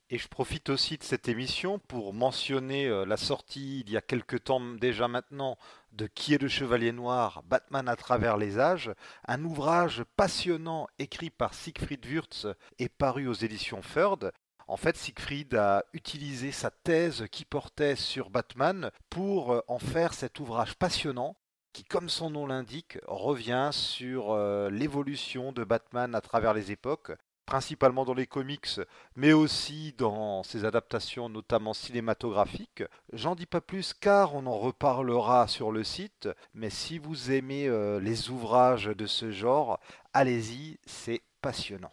Et 0.09 0.19
je 0.19 0.29
profite 0.29 0.69
aussi 0.69 0.99
de 0.99 1.03
cette 1.03 1.29
émission 1.29 1.81
pour 1.81 2.15
mentionner 2.15 2.87
euh, 2.87 3.05
la 3.05 3.17
sortie 3.17 3.81
il 3.81 3.91
y 3.91 3.97
a 3.97 4.01
quelques 4.01 4.45
temps 4.45 4.61
déjà 4.61 5.09
maintenant 5.09 5.59
de 5.91 6.07
Qui 6.07 6.35
est 6.35 6.43
le 6.43 6.47
Chevalier 6.47 6.93
Noir, 6.93 7.43
Batman 7.45 7.89
à 7.89 7.97
travers 7.97 8.37
les 8.37 8.61
âges, 8.61 8.93
un 9.27 9.43
ouvrage 9.43 10.05
passionnant 10.17 10.87
écrit 11.01 11.31
par 11.31 11.55
Siegfried 11.55 12.07
Wurtz 12.07 12.47
et 12.79 12.89
paru 12.89 13.27
aux 13.27 13.33
éditions 13.33 13.83
Ferd. 13.83 14.31
En 14.69 14.77
fait, 14.77 14.97
Siegfried 14.97 15.55
a 15.55 15.85
utilisé 15.93 16.53
sa 16.53 16.71
thèse 16.71 17.27
qui 17.33 17.45
portait 17.45 17.97
sur 17.97 18.31
Batman 18.31 18.93
pour 19.11 19.55
euh, 19.55 19.61
en 19.67 19.81
faire 19.81 20.15
cet 20.15 20.39
ouvrage 20.39 20.75
passionnant 20.75 21.37
qui, 21.77 21.85
comme 21.85 22.09
son 22.09 22.31
nom 22.31 22.47
l'indique, 22.47 22.97
revient 23.07 23.69
sur 23.71 24.31
euh, 24.31 24.71
l'évolution 24.71 25.53
de 25.53 25.63
Batman 25.63 26.15
à 26.15 26.23
travers 26.23 26.55
les 26.55 26.73
époques, 26.73 27.13
principalement 27.45 28.07
dans 28.07 28.15
les 28.15 28.27
comics, 28.27 28.81
mais 29.15 29.35
aussi 29.35 29.95
dans 29.99 30.43
ses 30.43 30.65
adaptations, 30.65 31.29
notamment 31.29 31.75
cinématographiques. 31.75 32.83
J'en 33.13 33.35
dis 33.35 33.45
pas 33.45 33.61
plus 33.61 33.93
car 33.93 34.35
on 34.35 34.47
en 34.47 34.57
reparlera 34.57 35.49
sur 35.49 35.71
le 35.71 35.85
site, 35.85 36.31
mais 36.55 36.71
si 36.71 36.97
vous 36.97 37.31
aimez 37.31 37.69
euh, 37.69 38.01
les 38.01 38.31
ouvrages 38.31 38.87
de 38.87 39.07
ce 39.07 39.31
genre, 39.31 39.79
allez-y, 40.15 40.79
c'est 40.87 41.21
passionnant. 41.43 41.93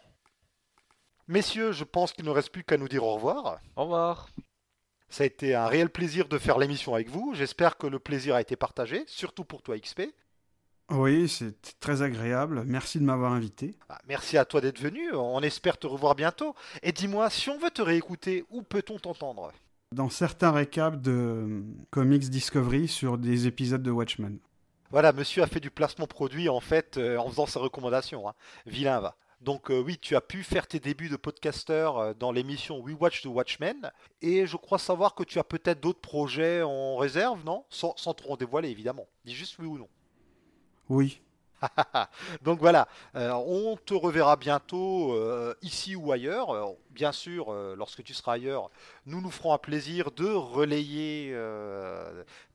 Messieurs, 1.28 1.72
je 1.72 1.84
pense 1.84 2.14
qu'il 2.14 2.24
ne 2.24 2.30
reste 2.30 2.52
plus 2.52 2.64
qu'à 2.64 2.78
nous 2.78 2.88
dire 2.88 3.04
au 3.04 3.16
revoir. 3.16 3.58
Au 3.76 3.82
revoir. 3.82 4.30
Ça 5.14 5.22
a 5.22 5.28
été 5.28 5.54
un 5.54 5.68
réel 5.68 5.90
plaisir 5.90 6.26
de 6.26 6.38
faire 6.38 6.58
l'émission 6.58 6.92
avec 6.92 7.08
vous. 7.08 7.34
J'espère 7.36 7.76
que 7.76 7.86
le 7.86 8.00
plaisir 8.00 8.34
a 8.34 8.40
été 8.40 8.56
partagé, 8.56 9.04
surtout 9.06 9.44
pour 9.44 9.62
toi 9.62 9.78
XP. 9.78 10.12
Oui, 10.90 11.28
c'est 11.28 11.54
très 11.78 12.02
agréable. 12.02 12.64
Merci 12.66 12.98
de 12.98 13.04
m'avoir 13.04 13.32
invité. 13.32 13.76
Ah, 13.88 14.00
merci 14.08 14.36
à 14.36 14.44
toi 14.44 14.60
d'être 14.60 14.80
venu. 14.80 15.14
On 15.14 15.40
espère 15.40 15.78
te 15.78 15.86
revoir 15.86 16.16
bientôt. 16.16 16.56
Et 16.82 16.90
dis-moi, 16.90 17.30
si 17.30 17.48
on 17.48 17.58
veut 17.58 17.70
te 17.70 17.80
réécouter, 17.80 18.44
où 18.50 18.62
peut-on 18.62 18.98
t'entendre? 18.98 19.52
Dans 19.92 20.10
certains 20.10 20.50
récaps 20.50 20.98
de 20.98 21.62
Comics 21.92 22.28
Discovery 22.28 22.88
sur 22.88 23.16
des 23.16 23.46
épisodes 23.46 23.84
de 23.84 23.92
Watchmen. 23.92 24.40
Voilà, 24.90 25.12
monsieur 25.12 25.44
a 25.44 25.46
fait 25.46 25.60
du 25.60 25.70
placement 25.70 26.08
produit 26.08 26.48
en 26.48 26.58
fait 26.58 26.98
euh, 26.98 27.18
en 27.18 27.30
faisant 27.30 27.46
ses 27.46 27.60
recommandations. 27.60 28.28
Hein. 28.28 28.34
Vilain 28.66 28.98
va. 28.98 29.16
Donc 29.44 29.70
euh, 29.70 29.78
oui, 29.78 29.98
tu 29.98 30.16
as 30.16 30.22
pu 30.22 30.42
faire 30.42 30.66
tes 30.66 30.80
débuts 30.80 31.10
de 31.10 31.16
podcasteur 31.16 31.98
euh, 31.98 32.14
dans 32.14 32.32
l'émission 32.32 32.80
We 32.80 32.96
Watch 32.98 33.20
the 33.20 33.26
Watchmen. 33.26 33.92
Et 34.22 34.46
je 34.46 34.56
crois 34.56 34.78
savoir 34.78 35.14
que 35.14 35.22
tu 35.22 35.38
as 35.38 35.44
peut-être 35.44 35.80
d'autres 35.80 36.00
projets 36.00 36.62
en 36.62 36.96
réserve, 36.96 37.44
non? 37.44 37.66
Sans, 37.68 37.92
trop 38.14 38.32
en 38.32 38.36
dévoiler, 38.36 38.70
évidemment. 38.70 39.06
Dis 39.26 39.34
juste 39.34 39.58
oui 39.58 39.66
ou 39.66 39.76
non. 39.76 39.88
Oui. 40.88 41.20
Donc 42.42 42.58
voilà, 42.58 42.88
euh, 43.16 43.32
on 43.32 43.76
te 43.76 43.92
reverra 43.92 44.36
bientôt 44.36 45.14
ici 45.60 45.94
ou 45.94 46.10
ailleurs. 46.10 46.74
bien 46.90 47.12
sûr, 47.12 47.52
lorsque 47.76 48.02
tu 48.02 48.14
seras 48.14 48.34
ailleurs, 48.34 48.70
nous 49.04 49.20
nous 49.20 49.30
ferons 49.30 49.52
un 49.52 49.58
plaisir 49.58 50.10
de 50.10 50.26
relayer 50.26 51.36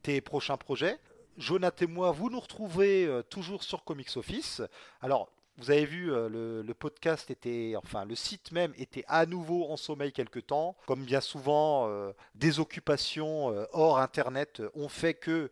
tes 0.01 0.21
prochains 0.21 0.57
projets. 0.57 0.97
Jonathan 1.37 1.85
et 1.85 1.87
moi, 1.87 2.11
vous 2.11 2.31
nous 2.31 2.39
retrouvez 2.39 3.21
toujours 3.29 3.63
sur 3.63 3.83
Comics 3.83 4.17
Office. 4.17 4.61
Alors, 5.01 5.29
vous 5.59 5.71
avez 5.71 5.85
vu, 5.85 6.11
euh, 6.11 6.63
le, 6.63 6.73
podcast 6.73 7.29
était, 7.29 7.73
enfin, 7.75 8.05
le 8.05 8.15
site 8.15 8.51
même 8.51 8.73
était 8.77 9.03
à 9.07 9.25
nouveau 9.25 9.69
en 9.69 9.75
sommeil 9.75 10.13
quelque 10.13 10.39
temps. 10.39 10.75
Comme 10.87 11.03
bien 11.03 11.19
souvent, 11.19 11.89
euh, 11.89 12.11
des 12.35 12.59
occupations 12.59 13.51
euh, 13.51 13.65
hors 13.73 13.99
Internet 13.99 14.61
ont 14.73 14.87
fait 14.87 15.13
que 15.13 15.51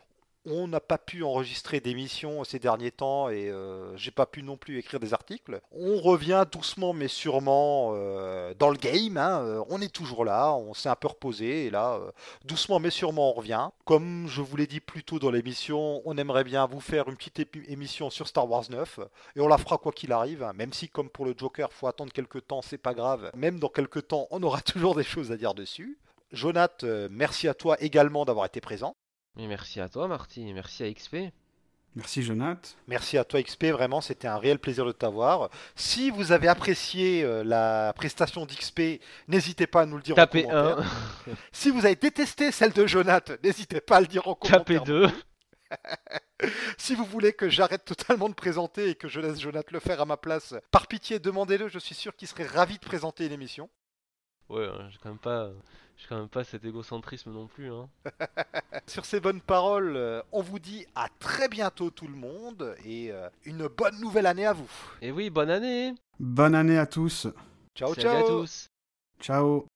on 0.49 0.67
n'a 0.67 0.79
pas 0.79 0.97
pu 0.97 1.23
enregistrer 1.23 1.79
d'émissions 1.79 2.43
ces 2.43 2.59
derniers 2.59 2.91
temps 2.91 3.29
et 3.29 3.49
euh, 3.49 3.95
j'ai 3.97 4.11
pas 4.11 4.25
pu 4.25 4.43
non 4.43 4.55
plus 4.55 4.77
écrire 4.79 4.99
des 4.99 5.13
articles. 5.13 5.59
On 5.71 5.99
revient 5.99 6.45
doucement 6.49 6.93
mais 6.93 7.07
sûrement 7.07 7.91
euh, 7.93 8.53
dans 8.57 8.69
le 8.69 8.77
game. 8.77 9.17
Hein. 9.17 9.41
Euh, 9.41 9.63
on 9.69 9.81
est 9.81 9.93
toujours 9.93 10.23
là, 10.23 10.53
on 10.53 10.73
s'est 10.73 10.89
un 10.89 10.95
peu 10.95 11.09
reposé 11.09 11.65
et 11.65 11.69
là, 11.69 11.99
doucement 12.45 12.79
mais 12.79 12.89
sûrement 12.89 13.31
on 13.31 13.33
revient. 13.33 13.69
Comme 13.85 14.27
je 14.27 14.41
vous 14.41 14.55
l'ai 14.55 14.67
dit 14.67 14.79
plus 14.79 15.03
tôt 15.03 15.19
dans 15.19 15.31
l'émission, 15.31 16.01
on 16.05 16.17
aimerait 16.17 16.45
bien 16.45 16.65
vous 16.65 16.79
faire 16.79 17.09
une 17.09 17.17
petite 17.17 17.39
émission 17.67 18.09
sur 18.09 18.27
Star 18.27 18.49
Wars 18.49 18.65
9 18.69 18.99
et 19.35 19.41
on 19.41 19.47
la 19.47 19.57
fera 19.57 19.77
quoi 19.77 19.91
qu'il 19.91 20.13
arrive. 20.13 20.43
Hein. 20.43 20.53
Même 20.55 20.71
si 20.71 20.87
comme 20.87 21.09
pour 21.09 21.25
le 21.25 21.33
Joker, 21.37 21.73
faut 21.73 21.87
attendre 21.87 22.13
quelques 22.13 22.47
temps, 22.47 22.61
c'est 22.61 22.77
pas 22.77 22.93
grave. 22.93 23.31
Même 23.35 23.59
dans 23.59 23.69
quelques 23.69 24.07
temps, 24.07 24.27
on 24.31 24.41
aura 24.43 24.61
toujours 24.61 24.95
des 24.95 25.03
choses 25.03 25.31
à 25.31 25.37
dire 25.37 25.53
dessus. 25.53 25.97
Jonath, 26.31 26.83
merci 27.09 27.47
à 27.47 27.53
toi 27.53 27.77
également 27.79 28.25
d'avoir 28.25 28.45
été 28.45 28.59
présent 28.59 28.95
merci 29.45 29.79
à 29.79 29.89
toi, 29.89 30.07
Marty, 30.07 30.51
merci 30.53 30.83
à 30.83 30.91
XP. 30.91 31.31
Merci 31.95 32.21
Jonath. 32.21 32.77
Merci 32.87 33.17
à 33.17 33.23
toi 33.23 33.41
XP, 33.41 33.65
vraiment 33.65 34.01
c'était 34.01 34.27
un 34.27 34.37
réel 34.37 34.59
plaisir 34.59 34.85
de 34.85 34.91
t'avoir. 34.91 35.49
Si 35.75 36.11
vous 36.11 36.31
avez 36.31 36.47
apprécié 36.47 37.23
euh, 37.23 37.43
la 37.43 37.91
prestation 37.95 38.45
d'XP, 38.45 39.01
n'hésitez 39.27 39.65
pas 39.65 39.81
à 39.81 39.85
nous 39.87 39.97
le 39.97 40.03
dire 40.03 40.15
Tapez 40.15 40.45
en 40.45 40.49
commentaire. 40.49 40.91
si 41.51 41.71
vous 41.71 41.85
avez 41.85 41.95
détesté 41.95 42.51
celle 42.51 42.71
de 42.71 42.85
Jonath, 42.85 43.31
n'hésitez 43.43 43.81
pas 43.81 43.97
à 43.97 44.01
le 44.01 44.07
dire 44.07 44.27
en 44.27 44.35
commentaire. 44.35 44.83
Tapez 44.83 44.91
2. 44.91 45.09
si 46.77 46.93
vous 46.93 47.05
voulez 47.05 47.33
que 47.33 47.49
j'arrête 47.49 47.83
totalement 47.83 48.29
de 48.29 48.35
présenter 48.35 48.89
et 48.89 48.95
que 48.95 49.07
je 49.07 49.19
laisse 49.19 49.39
Jonath 49.39 49.71
le 49.71 49.79
faire 49.79 49.99
à 49.99 50.05
ma 50.05 50.17
place, 50.17 50.53
par 50.69 50.85
pitié 50.85 51.17
demandez-le, 51.17 51.67
je 51.67 51.79
suis 51.79 51.95
sûr 51.95 52.15
qu'il 52.15 52.27
serait 52.27 52.45
ravi 52.45 52.75
de 52.75 52.85
présenter 52.85 53.27
l'émission. 53.27 53.71
Ouais, 54.49 54.65
hein, 54.65 54.87
j'ai 54.89 54.97
quand 55.01 55.09
même 55.09 55.17
pas 55.17 55.51
j'ai 55.97 56.05
quand 56.07 56.17
même 56.17 56.29
pas 56.29 56.43
cet 56.43 56.63
égocentrisme 56.63 57.31
non 57.31 57.47
plus. 57.47 57.71
Hein. 57.71 57.89
Sur 58.87 59.05
ces 59.05 59.19
bonnes 59.19 59.41
paroles, 59.41 59.95
euh, 59.95 60.21
on 60.31 60.41
vous 60.41 60.59
dit 60.59 60.85
à 60.95 61.07
très 61.19 61.47
bientôt 61.49 61.89
tout 61.89 62.07
le 62.07 62.15
monde 62.15 62.75
et 62.85 63.11
euh, 63.11 63.29
une 63.45 63.67
bonne 63.67 63.99
nouvelle 63.99 64.27
année 64.27 64.45
à 64.45 64.53
vous. 64.53 64.69
Et 65.01 65.11
oui, 65.11 65.29
bonne 65.29 65.49
année 65.49 65.95
Bonne 66.19 66.55
année 66.55 66.77
à 66.77 66.85
tous 66.85 67.27
Ciao, 67.75 67.95
ciao 67.95 68.23
à 68.23 68.27
tous 68.27 68.69
Ciao 69.19 69.67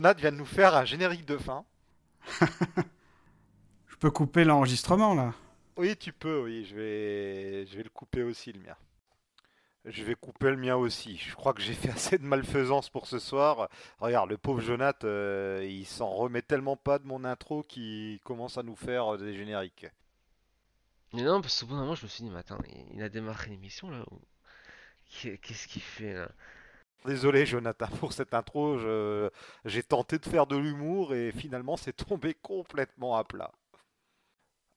Jonathan 0.00 0.18
vient 0.18 0.32
de 0.32 0.36
nous 0.38 0.46
faire 0.46 0.74
un 0.74 0.86
générique 0.86 1.26
de 1.26 1.36
fin. 1.36 1.62
je 2.40 3.96
peux 3.98 4.10
couper 4.10 4.44
l'enregistrement 4.44 5.12
là? 5.12 5.34
Oui, 5.76 5.94
tu 5.94 6.14
peux, 6.14 6.40
oui. 6.40 6.64
Je 6.64 6.74
vais, 6.74 7.66
je 7.66 7.76
vais 7.76 7.82
le 7.82 7.90
couper 7.90 8.22
aussi, 8.22 8.50
le 8.50 8.60
mien. 8.60 8.76
Je 9.84 10.02
vais 10.02 10.14
couper 10.14 10.48
le 10.52 10.56
mien 10.56 10.76
aussi. 10.76 11.18
Je 11.18 11.34
crois 11.34 11.52
que 11.52 11.60
j'ai 11.60 11.74
fait 11.74 11.90
assez 11.92 12.16
de 12.16 12.24
malfaisance 12.24 12.88
pour 12.88 13.06
ce 13.06 13.18
soir. 13.18 13.68
Regarde, 13.98 14.30
le 14.30 14.38
pauvre 14.38 14.62
Jonathan, 14.62 15.06
euh, 15.06 15.66
il 15.68 15.84
s'en 15.84 16.08
remet 16.08 16.40
tellement 16.40 16.76
pas 16.76 16.98
de 16.98 17.06
mon 17.06 17.22
intro 17.26 17.62
qu'il 17.62 18.20
commence 18.20 18.56
à 18.56 18.62
nous 18.62 18.76
faire 18.76 19.18
des 19.18 19.34
génériques. 19.34 19.86
Mais 21.12 21.24
non, 21.24 21.42
parce 21.42 21.60
qu'au 21.60 21.66
bout 21.66 21.74
d'un 21.74 21.80
moment, 21.80 21.94
je 21.94 22.04
me 22.04 22.08
suis 22.08 22.24
dit, 22.24 22.30
mais 22.30 22.38
attends, 22.38 22.56
il 22.94 23.02
a 23.02 23.10
démarré 23.10 23.50
l'émission 23.50 23.90
là. 23.90 24.02
Qu'est-ce 25.10 25.68
qu'il 25.68 25.82
fait 25.82 26.14
là? 26.14 26.30
Désolé 27.06 27.46
Jonathan 27.46 27.86
pour 27.98 28.12
cette 28.12 28.34
intro, 28.34 28.78
j'ai 29.64 29.82
tenté 29.82 30.18
de 30.18 30.26
faire 30.26 30.46
de 30.46 30.56
l'humour 30.56 31.14
et 31.14 31.32
finalement 31.32 31.76
c'est 31.76 31.94
tombé 31.94 32.34
complètement 32.34 33.16
à 33.16 33.24
plat. 33.24 33.50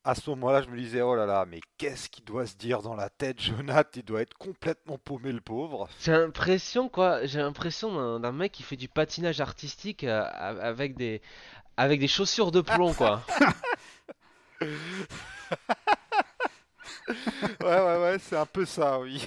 À 0.06 0.14
ce 0.14 0.28
moment-là, 0.30 0.60
je 0.60 0.68
me 0.68 0.76
disais, 0.76 1.00
oh 1.00 1.14
là 1.14 1.24
là, 1.24 1.46
mais 1.48 1.60
qu'est-ce 1.78 2.10
qui 2.10 2.20
doit 2.20 2.46
se 2.46 2.56
dire 2.56 2.82
dans 2.82 2.94
la 2.94 3.08
tête, 3.08 3.40
Jonathan? 3.40 3.88
Il 3.96 4.04
doit 4.04 4.20
être 4.20 4.36
complètement 4.36 4.98
paumé, 4.98 5.32
le 5.32 5.40
pauvre. 5.40 5.88
J'ai 5.98 6.12
l'impression, 6.12 6.90
quoi, 6.90 7.24
j'ai 7.24 7.38
l'impression 7.38 8.20
d'un 8.20 8.32
mec 8.32 8.52
qui 8.52 8.62
fait 8.62 8.76
du 8.76 8.88
patinage 8.88 9.40
artistique 9.40 10.04
euh, 10.04 10.22
avec, 10.30 10.94
des, 10.94 11.22
avec 11.78 12.00
des 12.00 12.08
chaussures 12.08 12.52
de 12.52 12.60
plomb, 12.60 12.92
quoi. 12.92 13.22
ouais, 17.08 17.14
ouais, 17.60 17.98
ouais, 17.98 18.16
c'est 18.18 18.36
un 18.36 18.46
peu 18.46 18.64
ça, 18.64 18.98
oui. 19.00 19.26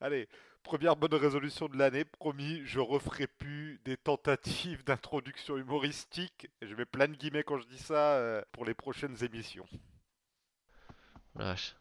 Allez, 0.00 0.28
première 0.66 0.96
bonne 0.96 1.14
résolution 1.14 1.68
de 1.68 1.78
l'année, 1.78 2.04
promis, 2.04 2.60
je 2.64 2.80
referai 2.80 3.28
plus 3.28 3.78
des 3.84 3.96
tentatives 3.96 4.82
d'introduction 4.84 5.56
humoristique. 5.56 6.48
Je 6.60 6.74
mets 6.74 6.84
plein 6.84 7.06
de 7.06 7.14
guillemets 7.14 7.44
quand 7.44 7.58
je 7.58 7.68
dis 7.68 7.78
ça 7.78 8.14
euh, 8.16 8.42
pour 8.50 8.64
les 8.64 8.74
prochaines 8.74 9.16
émissions. 9.22 9.66
Wesh. 11.36 11.76